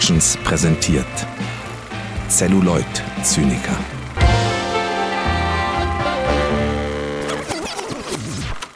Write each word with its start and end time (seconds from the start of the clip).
Productions 0.00 0.38
präsentiert 0.44 1.04
Celluloid 2.30 2.86
Zyniker. 3.22 3.78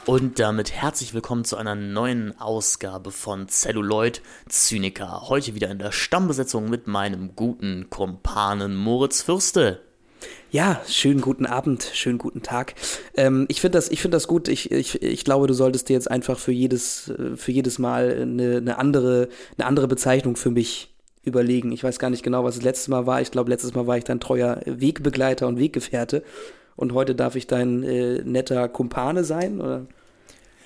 Und 0.04 0.38
damit 0.38 0.72
herzlich 0.72 1.14
willkommen 1.14 1.46
zu 1.46 1.56
einer 1.56 1.74
neuen 1.74 2.38
Ausgabe 2.38 3.10
von 3.10 3.48
Celluloid 3.48 4.20
Zyniker. 4.50 5.30
Heute 5.30 5.54
wieder 5.54 5.70
in 5.70 5.78
der 5.78 5.92
Stammbesetzung 5.92 6.68
mit 6.68 6.88
meinem 6.88 7.34
guten 7.34 7.88
Kumpanen 7.88 8.76
Moritz 8.76 9.22
Fürste. 9.22 9.80
Ja, 10.50 10.82
schönen 10.86 11.22
guten 11.22 11.46
Abend, 11.46 11.90
schönen 11.94 12.18
guten 12.18 12.42
Tag. 12.42 12.74
Ähm, 13.16 13.46
ich 13.48 13.62
finde 13.62 13.78
das, 13.78 13.90
ich 13.90 14.02
finde 14.02 14.16
das 14.16 14.28
gut. 14.28 14.48
Ich, 14.48 14.70
ich, 14.70 15.02
ich 15.02 15.24
glaube, 15.24 15.46
du 15.46 15.54
solltest 15.54 15.88
dir 15.88 15.94
jetzt 15.94 16.10
einfach 16.10 16.38
für 16.38 16.52
jedes, 16.52 17.10
für 17.36 17.50
jedes 17.50 17.78
Mal 17.78 18.20
eine, 18.20 18.58
eine 18.58 18.78
andere, 18.78 19.30
eine 19.56 19.66
andere 19.66 19.88
Bezeichnung 19.88 20.36
für 20.36 20.50
mich 20.50 20.93
überlegen. 21.24 21.72
Ich 21.72 21.84
weiß 21.84 21.98
gar 21.98 22.10
nicht 22.10 22.22
genau, 22.22 22.44
was 22.44 22.56
das 22.56 22.64
letzte 22.64 22.90
Mal 22.90 23.06
war. 23.06 23.20
Ich 23.20 23.30
glaube, 23.30 23.50
letztes 23.50 23.74
Mal 23.74 23.86
war 23.86 23.96
ich 23.96 24.04
dein 24.04 24.20
treuer 24.20 24.60
Wegbegleiter 24.66 25.46
und 25.48 25.58
Weggefährte. 25.58 26.22
Und 26.76 26.92
heute 26.92 27.14
darf 27.14 27.36
ich 27.36 27.46
dein 27.46 27.82
äh, 27.82 28.22
netter 28.24 28.68
Kumpane 28.68 29.24
sein, 29.24 29.60
oder? 29.60 29.86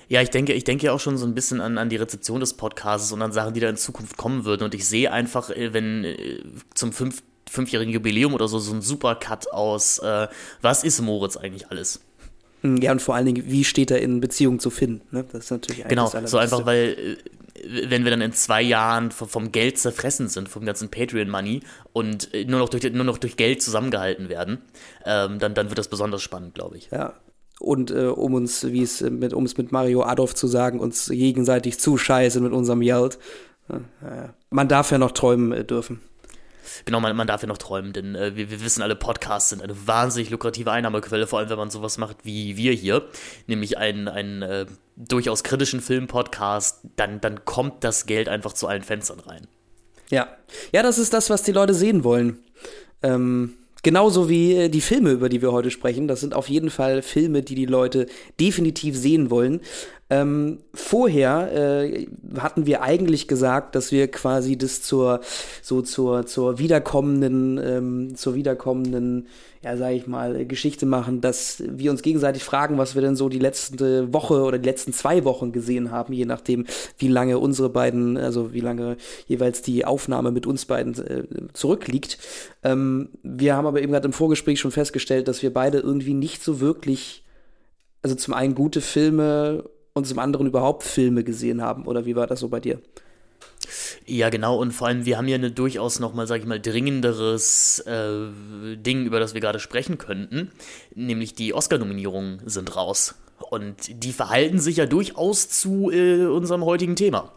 Ja, 0.07 0.23
ich 0.23 0.31
denke, 0.31 0.53
ich 0.53 0.63
denke 0.63 0.87
ja 0.87 0.91
auch 0.91 0.99
schon 0.99 1.17
so 1.17 1.25
ein 1.27 1.35
bisschen 1.35 1.61
an, 1.61 1.77
an 1.77 1.89
die 1.89 1.95
Rezeption 1.95 2.39
des 2.39 2.55
Podcasts 2.55 3.11
und 3.11 3.21
an 3.21 3.31
Sachen, 3.31 3.53
die 3.53 3.59
da 3.59 3.69
in 3.69 3.77
Zukunft 3.77 4.17
kommen 4.17 4.43
würden. 4.43 4.63
Und 4.63 4.73
ich 4.73 4.87
sehe 4.87 5.11
einfach, 5.11 5.51
äh, 5.51 5.71
wenn 5.73 6.03
äh, 6.03 6.41
zum 6.73 6.91
fünf, 6.93 7.21
fünfjährigen 7.47 7.93
Jubiläum 7.93 8.33
oder 8.33 8.47
so 8.47 8.57
so 8.57 8.73
ein 8.73 8.81
Supercut 8.81 9.51
aus, 9.53 9.99
äh, 9.99 10.27
was 10.61 10.83
ist 10.83 10.99
Moritz 11.01 11.37
eigentlich 11.37 11.69
alles? 11.69 12.01
Hm, 12.61 12.77
ja, 12.77 12.91
und 12.91 13.01
vor 13.03 13.15
allen 13.15 13.27
Dingen, 13.27 13.43
wie 13.45 13.63
steht 13.63 13.91
er 13.91 14.01
in 14.01 14.19
Beziehung 14.19 14.59
zu 14.59 14.71
Finn? 14.71 15.01
Ne? 15.11 15.25
Das 15.31 15.45
ist 15.45 15.51
natürlich 15.51 15.87
Genau, 15.87 16.11
so 16.25 16.37
einfach, 16.39 16.65
weil 16.65 17.17
wenn 17.63 18.03
wir 18.03 18.11
dann 18.11 18.21
in 18.21 18.33
zwei 18.33 18.61
Jahren 18.61 19.11
vom 19.11 19.51
Geld 19.51 19.77
zerfressen 19.77 20.27
sind, 20.27 20.49
vom 20.49 20.65
ganzen 20.65 20.89
Patreon-Money 20.89 21.61
und 21.93 22.29
nur 22.47 22.59
noch, 22.59 22.69
durch, 22.69 22.83
nur 22.91 23.03
noch 23.03 23.17
durch 23.17 23.37
Geld 23.37 23.61
zusammengehalten 23.61 24.29
werden, 24.29 24.59
ähm, 25.05 25.39
dann, 25.39 25.53
dann 25.53 25.69
wird 25.69 25.77
das 25.77 25.87
besonders 25.87 26.21
spannend, 26.21 26.55
glaube 26.55 26.77
ich. 26.77 26.89
Ja, 26.91 27.13
und 27.59 27.91
äh, 27.91 28.05
um 28.05 28.33
uns, 28.33 28.65
wie 28.67 28.81
es 28.81 29.01
mit, 29.01 29.33
um 29.33 29.45
es 29.45 29.57
mit 29.57 29.71
Mario 29.71 30.03
Adolf 30.03 30.33
zu 30.33 30.47
sagen, 30.47 30.79
uns 30.79 31.09
gegenseitig 31.09 31.79
zuscheißen 31.79 32.41
mit 32.41 32.53
unserem 32.53 32.81
Geld. 32.81 33.19
Ja, 34.01 34.33
man 34.49 34.67
darf 34.67 34.91
ja 34.91 34.97
noch 34.97 35.11
träumen 35.11 35.51
äh, 35.51 35.63
dürfen. 35.63 36.01
Genau, 36.85 36.99
man, 36.99 37.15
man 37.15 37.27
darf 37.27 37.41
ja 37.41 37.47
noch 37.47 37.57
träumen, 37.57 37.93
denn 37.93 38.15
äh, 38.15 38.35
wir, 38.35 38.49
wir 38.51 38.63
wissen 38.63 38.81
alle, 38.81 38.95
Podcasts 38.95 39.49
sind 39.49 39.61
eine 39.61 39.87
wahnsinnig 39.87 40.29
lukrative 40.29 40.71
Einnahmequelle, 40.71 41.27
vor 41.27 41.39
allem 41.39 41.49
wenn 41.49 41.57
man 41.57 41.69
sowas 41.69 41.97
macht 41.97 42.17
wie 42.23 42.57
wir 42.57 42.73
hier, 42.73 43.07
nämlich 43.47 43.77
einen, 43.77 44.07
einen 44.07 44.41
äh, 44.41 44.65
durchaus 44.95 45.43
kritischen 45.43 45.81
Film-Podcast, 45.81 46.81
dann, 46.95 47.21
dann 47.21 47.45
kommt 47.45 47.83
das 47.83 48.05
Geld 48.05 48.29
einfach 48.29 48.53
zu 48.53 48.67
allen 48.67 48.83
Fenstern 48.83 49.19
rein. 49.19 49.47
Ja, 50.09 50.27
ja, 50.71 50.83
das 50.83 50.97
ist 50.97 51.13
das, 51.13 51.29
was 51.29 51.43
die 51.43 51.51
Leute 51.51 51.73
sehen 51.73 52.03
wollen. 52.03 52.39
Ähm, 53.03 53.55
Genauso 53.81 54.29
wie 54.29 54.55
äh, 54.55 54.69
die 54.69 54.81
Filme, 54.81 55.11
über 55.11 55.29
die 55.29 55.41
wir 55.41 55.51
heute 55.51 55.71
sprechen. 55.71 56.07
Das 56.07 56.19
sind 56.19 56.33
auf 56.33 56.49
jeden 56.49 56.69
Fall 56.69 57.01
Filme, 57.01 57.43
die 57.43 57.55
die 57.55 57.65
Leute 57.65 58.07
definitiv 58.39 58.97
sehen 58.97 59.29
wollen. 59.29 59.61
Ähm, 60.11 60.59
vorher 60.73 61.83
äh, 61.83 62.07
hatten 62.39 62.65
wir 62.65 62.81
eigentlich 62.81 63.27
gesagt, 63.27 63.75
dass 63.75 63.91
wir 63.91 64.09
quasi 64.09 64.57
das 64.57 64.81
zur 64.81 65.19
so 65.61 65.83
zur 65.83 66.25
zur 66.25 66.57
wiederkommenden 66.57 67.59
ähm, 67.63 68.15
zur 68.15 68.33
wiederkommenden 68.33 69.27
ja 69.61 69.77
sage 69.77 69.95
ich 69.95 70.07
mal 70.07 70.47
Geschichte 70.47 70.87
machen, 70.87 71.21
dass 71.21 71.61
wir 71.63 71.91
uns 71.91 72.01
gegenseitig 72.01 72.43
fragen, 72.43 72.79
was 72.79 72.95
wir 72.95 73.03
denn 73.03 73.15
so 73.15 73.29
die 73.29 73.37
letzte 73.37 74.11
Woche 74.11 74.41
oder 74.41 74.57
die 74.57 74.67
letzten 74.67 74.93
zwei 74.93 75.25
Wochen 75.25 75.51
gesehen 75.51 75.91
haben, 75.91 76.11
je 76.11 76.25
nachdem 76.25 76.65
wie 76.97 77.07
lange 77.07 77.37
unsere 77.37 77.69
beiden 77.69 78.17
also 78.17 78.51
wie 78.51 78.61
lange 78.61 78.97
jeweils 79.27 79.61
die 79.61 79.85
Aufnahme 79.85 80.31
mit 80.31 80.47
uns 80.47 80.65
beiden 80.65 80.95
äh, 81.05 81.23
zurückliegt. 81.53 82.17
Ähm, 82.63 83.09
wir 83.21 83.55
haben 83.55 83.67
aber 83.67 83.79
eben 83.79 83.91
gerade 83.91 84.07
im 84.07 84.13
Vorgespräch 84.13 84.59
schon 84.59 84.71
festgestellt, 84.71 85.27
dass 85.27 85.43
wir 85.43 85.53
beide 85.53 85.77
irgendwie 85.77 86.15
nicht 86.15 86.43
so 86.43 86.59
wirklich 86.59 87.23
also 88.01 88.15
zum 88.15 88.33
einen 88.33 88.55
gute 88.55 88.81
Filme 88.81 89.65
und 89.99 90.05
zum 90.05 90.19
anderen 90.19 90.47
überhaupt 90.47 90.83
Filme 90.83 91.23
gesehen 91.23 91.61
haben. 91.61 91.85
Oder 91.85 92.05
wie 92.05 92.15
war 92.15 92.27
das 92.27 92.39
so 92.39 92.49
bei 92.49 92.59
dir? 92.59 92.79
Ja, 94.05 94.29
genau. 94.29 94.57
Und 94.57 94.71
vor 94.71 94.87
allem, 94.87 95.05
wir 95.05 95.17
haben 95.17 95.27
ja 95.27 95.35
eine 95.35 95.51
durchaus 95.51 95.99
nochmal, 95.99 96.25
sag 96.25 96.39
ich 96.39 96.47
mal, 96.47 96.59
dringenderes 96.59 97.79
äh, 97.79 98.27
Ding, 98.75 99.05
über 99.05 99.19
das 99.19 99.33
wir 99.33 99.41
gerade 99.41 99.59
sprechen 99.59 99.97
könnten. 99.97 100.51
Nämlich 100.95 101.35
die 101.35 101.53
Oscar-Nominierungen 101.53 102.41
sind 102.45 102.75
raus. 102.75 103.15
Und 103.51 104.03
die 104.03 104.11
verhalten 104.11 104.59
sich 104.59 104.77
ja 104.77 104.85
durchaus 104.85 105.49
zu 105.49 105.91
äh, 105.91 106.25
unserem 106.25 106.65
heutigen 106.65 106.95
Thema. 106.95 107.31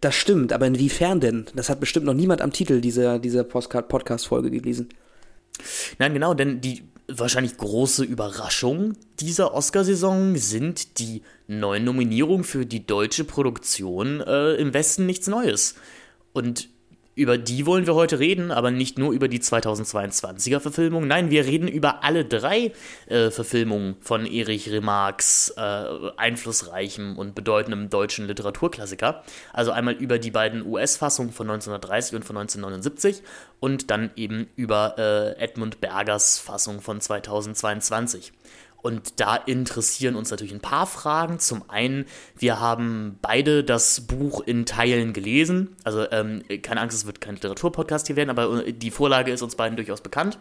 Das 0.00 0.14
stimmt, 0.14 0.52
aber 0.52 0.66
inwiefern 0.66 1.20
denn? 1.20 1.46
Das 1.54 1.68
hat 1.68 1.80
bestimmt 1.80 2.06
noch 2.06 2.14
niemand 2.14 2.40
am 2.40 2.52
Titel 2.52 2.80
dieser, 2.80 3.18
dieser 3.18 3.44
Podcast-Folge 3.44 4.50
gelesen. 4.50 4.88
Nein, 5.98 6.14
genau, 6.14 6.34
denn 6.34 6.60
die 6.60 6.82
wahrscheinlich 7.18 7.56
große 7.56 8.04
Überraschung 8.04 8.94
dieser 9.20 9.54
Oscarsaison 9.54 10.36
sind 10.36 10.98
die 10.98 11.22
neuen 11.46 11.84
Nominierungen 11.84 12.44
für 12.44 12.66
die 12.66 12.86
deutsche 12.86 13.24
Produktion 13.24 14.20
äh, 14.20 14.54
im 14.54 14.72
Westen 14.74 15.06
nichts 15.06 15.26
Neues. 15.26 15.74
Und 16.32 16.68
über 17.20 17.36
die 17.36 17.66
wollen 17.66 17.86
wir 17.86 17.94
heute 17.94 18.18
reden, 18.18 18.50
aber 18.50 18.70
nicht 18.70 18.98
nur 18.98 19.12
über 19.12 19.28
die 19.28 19.40
2022er 19.40 20.58
Verfilmung. 20.58 21.06
Nein, 21.06 21.28
wir 21.28 21.44
reden 21.44 21.68
über 21.68 22.02
alle 22.02 22.24
drei 22.24 22.72
äh, 23.08 23.30
Verfilmungen 23.30 23.96
von 24.00 24.24
Erich 24.24 24.70
Remarques 24.70 25.52
äh, 25.54 25.84
einflussreichem 26.16 27.18
und 27.18 27.34
bedeutendem 27.34 27.90
deutschen 27.90 28.26
Literaturklassiker. 28.26 29.22
Also 29.52 29.70
einmal 29.70 29.94
über 29.94 30.18
die 30.18 30.30
beiden 30.30 30.66
US-Fassungen 30.66 31.30
von 31.30 31.50
1930 31.50 32.16
und 32.16 32.24
von 32.24 32.38
1979 32.38 33.22
und 33.60 33.90
dann 33.90 34.10
eben 34.16 34.48
über 34.56 34.94
äh, 34.96 35.38
Edmund 35.42 35.82
Bergers 35.82 36.38
Fassung 36.38 36.80
von 36.80 37.02
2022. 37.02 38.32
Und 38.82 39.20
da 39.20 39.36
interessieren 39.36 40.16
uns 40.16 40.30
natürlich 40.30 40.54
ein 40.54 40.60
paar 40.60 40.86
Fragen. 40.86 41.38
Zum 41.38 41.68
einen, 41.68 42.06
wir 42.36 42.60
haben 42.60 43.18
beide 43.20 43.62
das 43.62 44.02
Buch 44.02 44.40
in 44.40 44.64
Teilen 44.64 45.12
gelesen. 45.12 45.76
Also 45.84 46.10
ähm, 46.10 46.42
keine 46.62 46.80
Angst, 46.80 46.96
es 46.96 47.06
wird 47.06 47.20
kein 47.20 47.34
Literaturpodcast 47.34 48.06
hier 48.06 48.16
werden, 48.16 48.30
aber 48.30 48.66
äh, 48.66 48.72
die 48.72 48.90
Vorlage 48.90 49.32
ist 49.32 49.42
uns 49.42 49.56
beiden 49.56 49.76
durchaus 49.76 50.00
bekannt. 50.00 50.38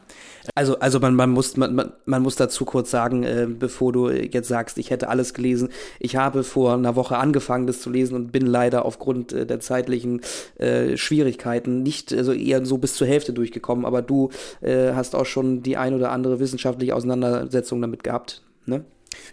Also, 0.56 0.80
also 0.80 1.00
man, 1.00 1.16
man, 1.16 1.30
muss, 1.30 1.58
man, 1.58 1.92
man, 2.06 2.22
muss 2.22 2.36
dazu 2.36 2.66
kurz 2.66 2.92
sagen, 2.92 3.24
äh, 3.24 3.48
bevor 3.48 3.92
du 3.92 4.10
jetzt 4.10 4.48
sagst, 4.48 4.78
ich 4.78 4.90
hätte 4.90 5.10
alles 5.10 5.34
gelesen. 5.34 5.70
Ich 6.00 6.16
habe 6.16 6.44
vor 6.44 6.74
einer 6.74 6.96
Woche 6.96 7.18
angefangen, 7.18 7.68
das 7.68 7.82
zu 7.82 7.90
lesen 7.90 8.16
und 8.16 8.32
bin 8.32 8.46
leider 8.46 8.86
aufgrund 8.86 9.34
äh, 9.34 9.46
der 9.46 9.60
zeitlichen 9.60 10.22
äh, 10.58 10.96
Schwierigkeiten 10.96 11.84
nicht, 11.84 12.14
also 12.14 12.32
eher 12.32 12.66
so 12.66 12.78
bis 12.78 12.96
zur 12.96 13.08
Hälfte 13.08 13.34
durchgekommen. 13.34 13.86
Aber 13.86 14.02
du 14.02 14.30
äh, 14.62 14.94
hast 14.94 15.16
auch 15.16 15.26
schon 15.26 15.62
die 15.62 15.78
ein 15.78 15.94
oder 15.94 16.12
andere 16.12 16.40
wissenschaftliche 16.40 16.96
Auseinandersetzung 16.96 17.82
damit 17.82 18.04
gehabt 18.04 18.29
ne? 18.70 18.86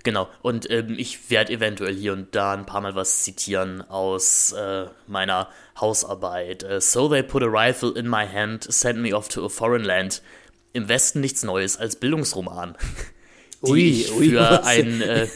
Genau, 0.02 0.28
und 0.42 0.70
ähm, 0.70 0.94
ich 0.98 1.30
werde 1.30 1.52
eventuell 1.52 1.94
hier 1.94 2.12
und 2.12 2.34
da 2.34 2.52
ein 2.54 2.66
paar 2.66 2.80
Mal 2.80 2.94
was 2.94 3.24
zitieren 3.24 3.82
aus 3.82 4.52
äh, 4.52 4.86
meiner 5.06 5.48
Hausarbeit. 5.80 6.64
Uh, 6.64 6.80
so 6.80 7.08
they 7.08 7.22
put 7.22 7.42
a 7.42 7.46
rifle 7.46 7.92
in 7.96 8.08
my 8.08 8.26
hand, 8.26 8.64
sent 8.64 8.98
me 8.98 9.14
off 9.14 9.28
to 9.28 9.44
a 9.44 9.48
foreign 9.48 9.84
land. 9.84 10.22
Im 10.72 10.88
Westen 10.88 11.20
nichts 11.20 11.42
Neues 11.42 11.76
als 11.76 11.96
Bildungsroman. 11.96 12.76
die 13.66 13.70
ui, 13.70 13.90
ich 13.90 14.12
ui, 14.12 14.30
für 14.30 14.64
ein. 14.64 15.00
Äh, 15.00 15.28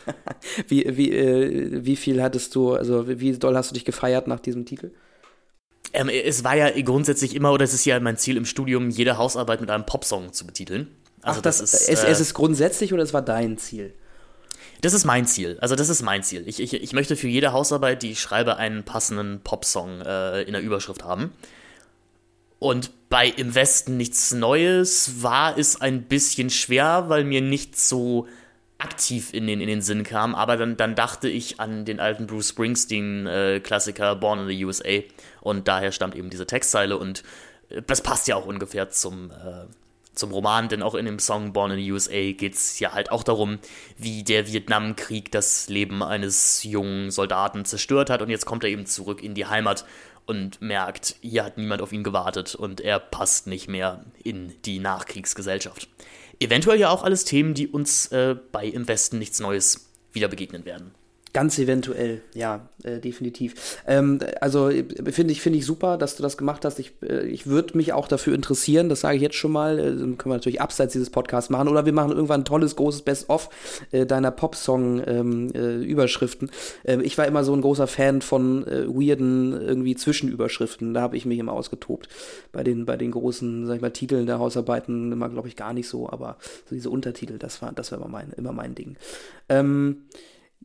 wie, 0.68 0.96
wie, 0.96 1.12
äh, 1.12 1.84
wie 1.84 1.96
viel 1.96 2.22
hattest 2.22 2.54
du, 2.54 2.74
also 2.74 3.08
wie 3.08 3.32
doll 3.32 3.56
hast 3.56 3.70
du 3.70 3.74
dich 3.74 3.84
gefeiert 3.84 4.26
nach 4.26 4.40
diesem 4.40 4.66
Titel? 4.66 4.92
Ähm, 5.92 6.08
es 6.08 6.44
war 6.44 6.56
ja 6.56 6.70
grundsätzlich 6.82 7.34
immer, 7.34 7.52
oder 7.52 7.64
es 7.64 7.74
ist 7.74 7.84
ja 7.84 7.98
mein 8.00 8.16
Ziel 8.16 8.36
im 8.36 8.46
Studium, 8.46 8.90
jede 8.90 9.18
Hausarbeit 9.18 9.60
mit 9.60 9.70
einem 9.70 9.84
Popsong 9.84 10.32
zu 10.32 10.46
betiteln. 10.46 10.88
Also 11.22 11.38
Ach, 11.38 11.42
das, 11.42 11.58
das 11.58 11.72
ist, 11.72 11.88
es, 11.88 12.04
äh, 12.04 12.08
es 12.08 12.20
ist 12.20 12.34
grundsätzlich 12.34 12.92
oder 12.92 13.02
es 13.02 13.14
war 13.14 13.22
dein 13.22 13.56
Ziel? 13.58 13.94
Das 14.80 14.92
ist 14.92 15.04
mein 15.04 15.26
Ziel. 15.26 15.58
Also 15.60 15.76
das 15.76 15.88
ist 15.88 16.02
mein 16.02 16.24
Ziel. 16.24 16.42
Ich, 16.46 16.60
ich, 16.60 16.74
ich 16.74 16.92
möchte 16.92 17.14
für 17.14 17.28
jede 17.28 17.52
Hausarbeit, 17.52 18.02
die 18.02 18.10
ich 18.10 18.20
schreibe, 18.20 18.56
einen 18.56 18.82
passenden 18.82 19.40
Popsong 19.40 20.00
äh, 20.00 20.42
in 20.42 20.52
der 20.52 20.62
Überschrift 20.62 21.04
haben. 21.04 21.32
Und 22.58 22.90
bei 23.08 23.28
Im 23.28 23.54
Westen 23.54 23.96
nichts 23.96 24.32
Neues 24.32 25.22
war 25.22 25.56
es 25.56 25.80
ein 25.80 26.02
bisschen 26.02 26.50
schwer, 26.50 27.04
weil 27.08 27.24
mir 27.24 27.40
nicht 27.40 27.78
so 27.78 28.26
aktiv 28.78 29.32
in 29.32 29.46
den, 29.46 29.60
in 29.60 29.68
den 29.68 29.82
Sinn 29.82 30.02
kam. 30.02 30.34
Aber 30.34 30.56
dann, 30.56 30.76
dann 30.76 30.94
dachte 30.94 31.28
ich 31.28 31.60
an 31.60 31.84
den 31.84 32.00
alten 32.00 32.26
Bruce 32.26 32.48
Springsteen-Klassiker 32.48 34.12
äh, 34.12 34.16
Born 34.16 34.40
in 34.40 34.48
the 34.48 34.64
USA. 34.64 35.00
Und 35.40 35.68
daher 35.68 35.92
stammt 35.92 36.16
eben 36.16 36.30
diese 36.30 36.46
Textzeile. 36.46 36.98
Und 36.98 37.22
äh, 37.68 37.82
das 37.86 38.00
passt 38.00 38.26
ja 38.26 38.36
auch 38.36 38.46
ungefähr 38.46 38.90
zum, 38.90 39.30
äh, 39.30 39.66
zum 40.14 40.30
Roman, 40.30 40.68
denn 40.68 40.82
auch 40.82 40.94
in 40.94 41.06
dem 41.06 41.18
Song 41.18 41.52
Born 41.52 41.72
in 41.72 41.78
the 41.78 41.92
USA 41.92 42.32
geht 42.32 42.54
es 42.54 42.78
ja 42.78 42.92
halt 42.92 43.10
auch 43.10 43.22
darum, 43.22 43.58
wie 43.96 44.22
der 44.22 44.46
Vietnamkrieg 44.46 45.30
das 45.32 45.68
Leben 45.68 46.02
eines 46.02 46.62
jungen 46.64 47.10
Soldaten 47.10 47.64
zerstört 47.64 48.10
hat 48.10 48.22
und 48.22 48.30
jetzt 48.30 48.44
kommt 48.44 48.64
er 48.64 48.70
eben 48.70 48.86
zurück 48.86 49.22
in 49.22 49.34
die 49.34 49.46
Heimat 49.46 49.84
und 50.26 50.60
merkt, 50.60 51.16
hier 51.20 51.44
hat 51.44 51.58
niemand 51.58 51.82
auf 51.82 51.92
ihn 51.92 52.04
gewartet 52.04 52.54
und 52.54 52.80
er 52.80 52.98
passt 52.98 53.46
nicht 53.46 53.68
mehr 53.68 54.04
in 54.22 54.52
die 54.64 54.78
Nachkriegsgesellschaft. 54.78 55.88
Eventuell 56.38 56.78
ja 56.78 56.90
auch 56.90 57.02
alles 57.02 57.24
Themen, 57.24 57.54
die 57.54 57.68
uns 57.68 58.06
äh, 58.08 58.36
bei 58.52 58.66
Im 58.66 58.88
Westen 58.88 59.18
nichts 59.18 59.40
Neues 59.40 59.88
wieder 60.12 60.28
begegnen 60.28 60.64
werden. 60.64 60.94
Ganz 61.32 61.58
eventuell, 61.58 62.20
ja, 62.34 62.68
äh, 62.82 62.98
definitiv. 62.98 63.78
Ähm, 63.86 64.18
also 64.42 64.68
finde 64.68 65.32
ich, 65.32 65.40
finde 65.40 65.58
ich 65.58 65.64
super, 65.64 65.96
dass 65.96 66.16
du 66.16 66.22
das 66.22 66.36
gemacht 66.36 66.66
hast. 66.66 66.78
Ich, 66.78 66.92
äh, 67.02 67.26
ich 67.26 67.46
würde 67.46 67.74
mich 67.78 67.94
auch 67.94 68.06
dafür 68.06 68.34
interessieren, 68.34 68.90
das 68.90 69.00
sage 69.00 69.16
ich 69.16 69.22
jetzt 69.22 69.36
schon 69.36 69.52
mal. 69.52 69.78
Äh, 69.78 69.92
können 69.92 70.18
wir 70.26 70.34
natürlich 70.34 70.60
abseits 70.60 70.92
dieses 70.92 71.08
Podcasts 71.08 71.48
machen. 71.48 71.68
Oder 71.68 71.86
wir 71.86 71.94
machen 71.94 72.10
irgendwann 72.10 72.42
ein 72.42 72.44
tolles, 72.44 72.76
großes 72.76 73.00
Best-of 73.00 73.48
äh, 73.92 74.04
deiner 74.04 74.30
Popsong-Überschriften. 74.30 76.50
Ähm, 76.84 77.00
äh, 77.00 77.04
ich 77.04 77.16
war 77.16 77.26
immer 77.26 77.44
so 77.44 77.54
ein 77.54 77.62
großer 77.62 77.86
Fan 77.86 78.20
von 78.20 78.66
äh, 78.66 78.86
weirden 78.86 79.52
irgendwie 79.52 79.96
Zwischenüberschriften. 79.96 80.92
Da 80.92 81.00
habe 81.00 81.16
ich 81.16 81.24
mich 81.24 81.38
immer 81.38 81.52
ausgetobt. 81.52 82.10
Bei 82.52 82.62
den, 82.62 82.84
bei 82.84 82.98
den 82.98 83.12
großen, 83.12 83.66
sag 83.66 83.76
ich 83.76 83.80
mal, 83.80 83.90
Titeln 83.90 84.26
der 84.26 84.38
Hausarbeiten 84.38 85.12
immer, 85.12 85.30
glaube 85.30 85.48
ich, 85.48 85.56
gar 85.56 85.72
nicht 85.72 85.88
so, 85.88 86.10
aber 86.10 86.36
so 86.68 86.74
diese 86.74 86.90
Untertitel, 86.90 87.38
das 87.38 87.62
war, 87.62 87.72
das 87.72 87.90
war 87.90 87.98
immer 87.98 88.08
mein, 88.08 88.32
immer 88.36 88.52
mein 88.52 88.74
Ding. 88.74 88.96
Ähm, 89.48 90.02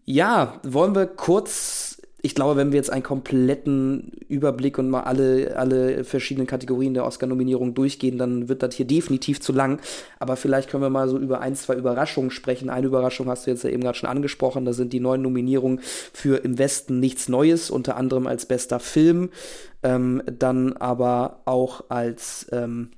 ja, 0.10 0.62
wollen 0.64 0.96
wir 0.96 1.06
kurz, 1.06 2.02
ich 2.22 2.34
glaube, 2.34 2.56
wenn 2.56 2.72
wir 2.72 2.78
jetzt 2.78 2.90
einen 2.90 3.04
kompletten 3.04 4.14
Überblick 4.30 4.78
und 4.78 4.90
mal 4.90 5.02
alle, 5.02 5.58
alle 5.58 6.06
verschiedenen 6.06 6.48
Kategorien 6.48 6.94
der 6.94 7.06
Oscar-Nominierung 7.06 7.74
durchgehen, 7.74 8.18
dann 8.18 8.48
wird 8.48 8.64
das 8.64 8.74
hier 8.74 8.88
definitiv 8.88 9.42
zu 9.42 9.52
lang. 9.52 9.82
Aber 10.18 10.38
vielleicht 10.38 10.70
können 10.70 10.82
wir 10.82 10.90
mal 10.90 11.10
so 11.10 11.20
über 11.20 11.42
ein, 11.42 11.56
zwei 11.56 11.76
Überraschungen 11.76 12.32
sprechen. 12.32 12.70
Eine 12.70 12.88
Überraschung 12.88 13.28
hast 13.28 13.46
du 13.46 13.52
jetzt 13.52 13.66
ja 13.66 13.70
eben 13.70 13.82
gerade 13.82 13.98
schon 13.98 14.10
angesprochen. 14.10 14.64
Da 14.64 14.72
sind 14.72 14.94
die 14.94 15.02
neuen 15.02 15.22
Nominierungen 15.22 15.82
für 16.14 16.38
Im 16.38 16.58
Westen 16.58 17.02
nichts 17.02 17.28
Neues, 17.28 17.70
unter 17.70 17.98
anderem 17.98 18.28
als 18.28 18.46
bester 18.46 18.80
Film, 18.80 19.30
ähm, 19.84 20.24
dann 20.26 20.72
aber 20.72 21.42
auch 21.44 21.84
als 21.90 22.48
ähm, 22.54 22.92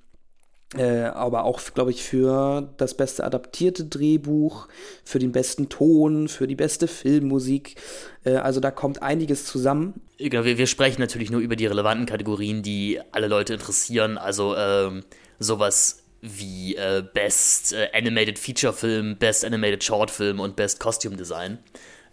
äh, 0.78 1.06
aber 1.06 1.46
auch, 1.46 1.60
glaube 1.74 1.90
ich, 1.90 2.04
für 2.04 2.70
das 2.78 2.94
beste 2.96 3.24
adaptierte 3.24 3.86
Drehbuch, 3.86 4.68
für 5.04 5.18
den 5.18 5.32
besten 5.32 5.70
Ton, 5.70 6.28
für 6.28 6.46
die 6.46 6.56
beste 6.56 6.88
Filmmusik. 6.88 7.76
Äh, 8.24 8.36
also 8.36 8.60
da 8.60 8.70
kommt 8.70 9.02
einiges 9.02 9.46
zusammen. 9.46 10.02
Genau, 10.20 10.44
wir, 10.46 10.60
wir, 10.60 10.68
sprechen 10.68 11.02
natürlich 11.02 11.32
nur 11.32 11.42
über 11.42 11.56
die 11.56 11.66
relevanten 11.66 12.06
Kategorien, 12.06 12.62
die 12.62 13.00
alle 13.12 13.28
Leute 13.28 13.54
interessieren. 13.54 14.20
Also 14.20 14.56
ähm, 14.56 15.04
sowas 15.40 16.04
wie 16.22 16.76
äh, 16.76 17.04
Best 17.14 17.74
äh, 17.74 17.90
Animated 17.94 18.38
Feature 18.38 18.74
Film, 18.74 19.18
Best 19.18 19.44
Animated 19.46 19.84
Short 19.84 20.12
Film 20.12 20.40
und 20.40 20.56
Best 20.56 20.80
Costume 20.80 21.16
Design. 21.16 21.58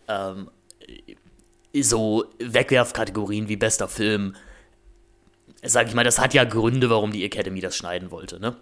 Ähm, 0.08 0.49
so 1.82 2.25
Wegwerfkategorien 2.38 3.49
wie 3.49 3.56
bester 3.56 3.88
Film 3.88 4.35
sag 5.64 5.88
ich 5.88 5.94
mal, 5.94 6.05
das 6.05 6.19
hat 6.19 6.35
ja 6.35 6.44
Gründe, 6.44 6.91
warum 6.91 7.12
die 7.12 7.25
Academy 7.25 7.61
das 7.61 7.76
schneiden 7.76 8.11
wollte, 8.11 8.41
ne? 8.41 8.56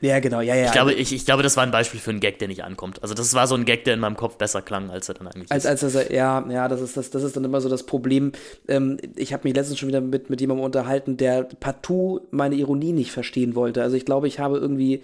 Ja, 0.00 0.20
genau, 0.20 0.40
ja, 0.40 0.54
ja. 0.54 0.66
Ich 0.66 0.72
glaube, 0.72 0.92
ich, 0.92 1.14
ich 1.14 1.24
glaube, 1.24 1.42
das 1.42 1.56
war 1.56 1.62
ein 1.62 1.70
Beispiel 1.70 1.98
für 1.98 2.10
einen 2.10 2.20
Gag, 2.20 2.38
der 2.38 2.48
nicht 2.48 2.62
ankommt. 2.62 3.02
Also 3.02 3.14
das 3.14 3.32
war 3.32 3.46
so 3.46 3.54
ein 3.54 3.64
Gag, 3.64 3.84
der 3.84 3.94
in 3.94 4.00
meinem 4.00 4.16
Kopf 4.16 4.36
besser 4.36 4.60
klang, 4.60 4.90
als 4.90 5.08
er 5.08 5.14
dann 5.14 5.28
eigentlich 5.28 5.50
als, 5.50 5.64
ist. 5.64 5.82
Als 5.82 5.94
er, 5.94 6.12
ja, 6.12 6.46
ja, 6.50 6.68
das 6.68 6.80
ist, 6.82 6.96
das, 6.96 7.10
das 7.10 7.22
ist 7.22 7.36
dann 7.36 7.44
immer 7.44 7.60
so 7.60 7.68
das 7.68 7.84
Problem. 7.84 8.32
Ähm, 8.68 8.98
ich 9.16 9.32
habe 9.32 9.48
mich 9.48 9.54
letztens 9.54 9.78
schon 9.78 9.88
wieder 9.88 10.00
mit, 10.02 10.28
mit 10.28 10.40
jemandem 10.40 10.64
unterhalten, 10.64 11.16
der 11.16 11.44
partout 11.44 12.22
meine 12.32 12.54
Ironie 12.56 12.92
nicht 12.92 13.12
verstehen 13.12 13.54
wollte. 13.54 13.82
Also 13.82 13.96
ich 13.96 14.04
glaube, 14.04 14.28
ich 14.28 14.38
habe 14.40 14.58
irgendwie 14.58 15.02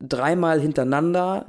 dreimal 0.00 0.60
hintereinander 0.60 1.46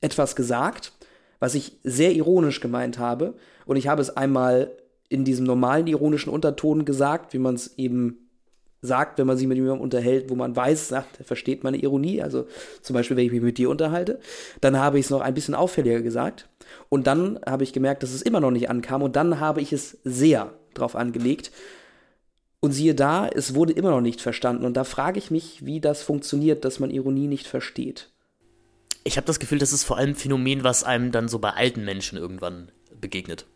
etwas 0.00 0.34
gesagt, 0.34 0.92
was 1.38 1.54
ich 1.54 1.78
sehr 1.84 2.12
ironisch 2.12 2.60
gemeint 2.60 2.98
habe. 2.98 3.34
Und 3.66 3.76
ich 3.76 3.88
habe 3.88 4.02
es 4.02 4.16
einmal 4.16 4.72
in 5.08 5.24
diesem 5.24 5.46
normalen 5.46 5.86
ironischen 5.86 6.32
Unterton 6.32 6.84
gesagt, 6.84 7.34
wie 7.34 7.38
man 7.38 7.54
es 7.54 7.78
eben 7.78 8.23
sagt, 8.84 9.18
wenn 9.18 9.26
man 9.26 9.36
sich 9.36 9.46
mit 9.46 9.56
jemandem 9.56 9.80
unterhält, 9.80 10.28
wo 10.28 10.34
man 10.34 10.54
weiß, 10.54 10.88
sagt, 10.88 11.18
er 11.18 11.24
versteht 11.24 11.64
meine 11.64 11.78
Ironie, 11.78 12.22
also 12.22 12.46
zum 12.82 12.94
Beispiel, 12.94 13.16
wenn 13.16 13.26
ich 13.26 13.32
mich 13.32 13.42
mit 13.42 13.58
dir 13.58 13.70
unterhalte, 13.70 14.20
dann 14.60 14.78
habe 14.78 14.98
ich 14.98 15.06
es 15.06 15.10
noch 15.10 15.20
ein 15.20 15.34
bisschen 15.34 15.54
auffälliger 15.54 16.02
gesagt. 16.02 16.48
Und 16.88 17.06
dann 17.06 17.40
habe 17.46 17.64
ich 17.64 17.72
gemerkt, 17.72 18.02
dass 18.02 18.12
es 18.12 18.22
immer 18.22 18.40
noch 18.40 18.50
nicht 18.50 18.68
ankam. 18.68 19.02
Und 19.02 19.16
dann 19.16 19.40
habe 19.40 19.60
ich 19.60 19.72
es 19.72 19.98
sehr 20.04 20.52
drauf 20.74 20.96
angelegt. 20.96 21.50
Und 22.60 22.72
siehe 22.72 22.94
da, 22.94 23.28
es 23.28 23.54
wurde 23.54 23.72
immer 23.72 23.90
noch 23.90 24.00
nicht 24.00 24.20
verstanden. 24.20 24.64
Und 24.64 24.76
da 24.76 24.84
frage 24.84 25.18
ich 25.18 25.30
mich, 25.30 25.64
wie 25.64 25.80
das 25.80 26.02
funktioniert, 26.02 26.64
dass 26.64 26.80
man 26.80 26.90
Ironie 26.90 27.26
nicht 27.26 27.46
versteht. 27.46 28.10
Ich 29.02 29.16
habe 29.16 29.26
das 29.26 29.38
Gefühl, 29.38 29.58
das 29.58 29.72
ist 29.72 29.84
vor 29.84 29.98
allem 29.98 30.10
ein 30.10 30.14
Phänomen, 30.14 30.64
was 30.64 30.84
einem 30.84 31.12
dann 31.12 31.28
so 31.28 31.38
bei 31.38 31.50
alten 31.50 31.84
Menschen 31.84 32.16
irgendwann 32.16 32.70
begegnet 33.00 33.46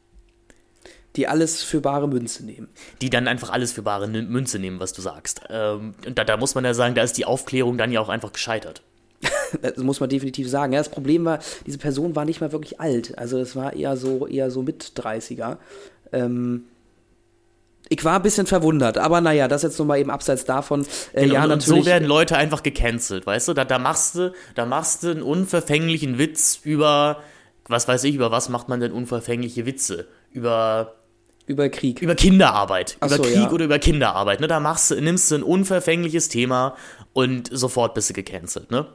die 1.19 1.29
alles 1.29 1.62
für 1.62 1.81
bare 1.81 2.09
Münze 2.09 2.47
nehmen. 2.47 2.69
Die 3.03 3.11
dann 3.11 3.29
einfach 3.29 3.50
alles 3.50 3.73
für 3.73 3.82
bare 3.82 4.09
Münze 4.09 4.59
nehmen, 4.59 4.81
was 4.81 4.93
du 4.94 5.03
sagst. 5.03 5.43
Ähm, 5.50 5.94
und 6.06 6.17
da, 6.17 6.25
da 6.25 6.37
muss 6.37 6.55
man 6.55 6.65
ja 6.65 6.73
sagen, 6.73 6.94
da 6.94 7.03
ist 7.03 7.19
die 7.19 7.26
Aufklärung 7.26 7.76
dann 7.76 7.93
ja 7.93 8.00
auch 8.00 8.09
einfach 8.09 8.32
gescheitert. 8.32 8.82
das 9.62 9.79
muss 9.79 10.00
man 10.00 10.09
definitiv 10.09 10.49
sagen. 10.49 10.73
Ja, 10.73 10.79
das 10.79 10.88
Problem 10.88 11.25
war, 11.25 11.41
diese 11.67 11.79
Person 11.79 12.17
war 12.17 12.25
nicht 12.25 12.41
mal 12.41 12.53
wirklich 12.53 12.81
alt. 12.81 13.19
Also 13.19 13.38
es 13.38 13.56
war 13.56 13.75
eher 13.75 13.97
so, 13.97 14.26
eher 14.26 14.50
so 14.50 14.62
mit 14.62 14.93
30er. 14.97 15.59
Ähm, 16.12 16.65
ich 17.88 18.05
war 18.05 18.17
ein 18.17 18.23
bisschen 18.23 18.47
verwundert, 18.47 18.99
aber 18.99 19.20
naja, 19.20 19.49
das 19.49 19.62
jetzt 19.62 19.79
nochmal 19.79 19.99
eben 19.99 20.11
abseits 20.11 20.44
davon. 20.44 20.87
Äh, 21.12 21.23
genau, 21.23 21.35
ja, 21.35 21.43
und 21.44 21.49
natürlich. 21.49 21.85
so 21.85 21.87
werden 21.87 22.06
Leute 22.06 22.37
einfach 22.37 22.62
gecancelt, 22.62 23.26
weißt 23.26 23.49
du? 23.49 23.55
Da, 23.55 23.65
da, 23.65 23.79
machst 23.79 24.15
du, 24.15 24.32
da 24.55 24.67
machst 24.67 25.03
du 25.03 25.11
einen 25.11 25.23
unverfänglichen 25.23 26.19
Witz 26.19 26.61
über, 26.62 27.23
was 27.67 27.88
weiß 27.88 28.05
ich, 28.05 28.15
über 28.15 28.31
was 28.31 28.50
macht 28.50 28.69
man 28.69 28.81
denn 28.81 28.93
unverfängliche 28.93 29.65
Witze? 29.65 30.06
Über 30.32 30.98
über 31.49 31.69
Krieg. 31.69 32.03
Über 32.03 32.15
Kinderarbeit. 32.15 32.97
Ach 33.00 33.09
über 33.09 33.17
so, 33.17 33.23
Krieg 33.23 33.37
ja. 33.37 33.50
oder 33.50 33.65
über 33.65 33.79
Kinderarbeit. 33.79 34.41
Ne? 34.41 34.47
Da 34.47 34.61
machst 34.61 34.91
nimmst 34.91 35.31
du 35.31 35.37
ein 35.37 35.43
unverfängliches 35.43 36.29
Thema 36.29 36.77
und 37.12 37.49
sofort 37.53 37.95
bist 37.95 38.11
du 38.11 38.15
gecancelt. 38.15 38.71
Ne? 38.71 38.87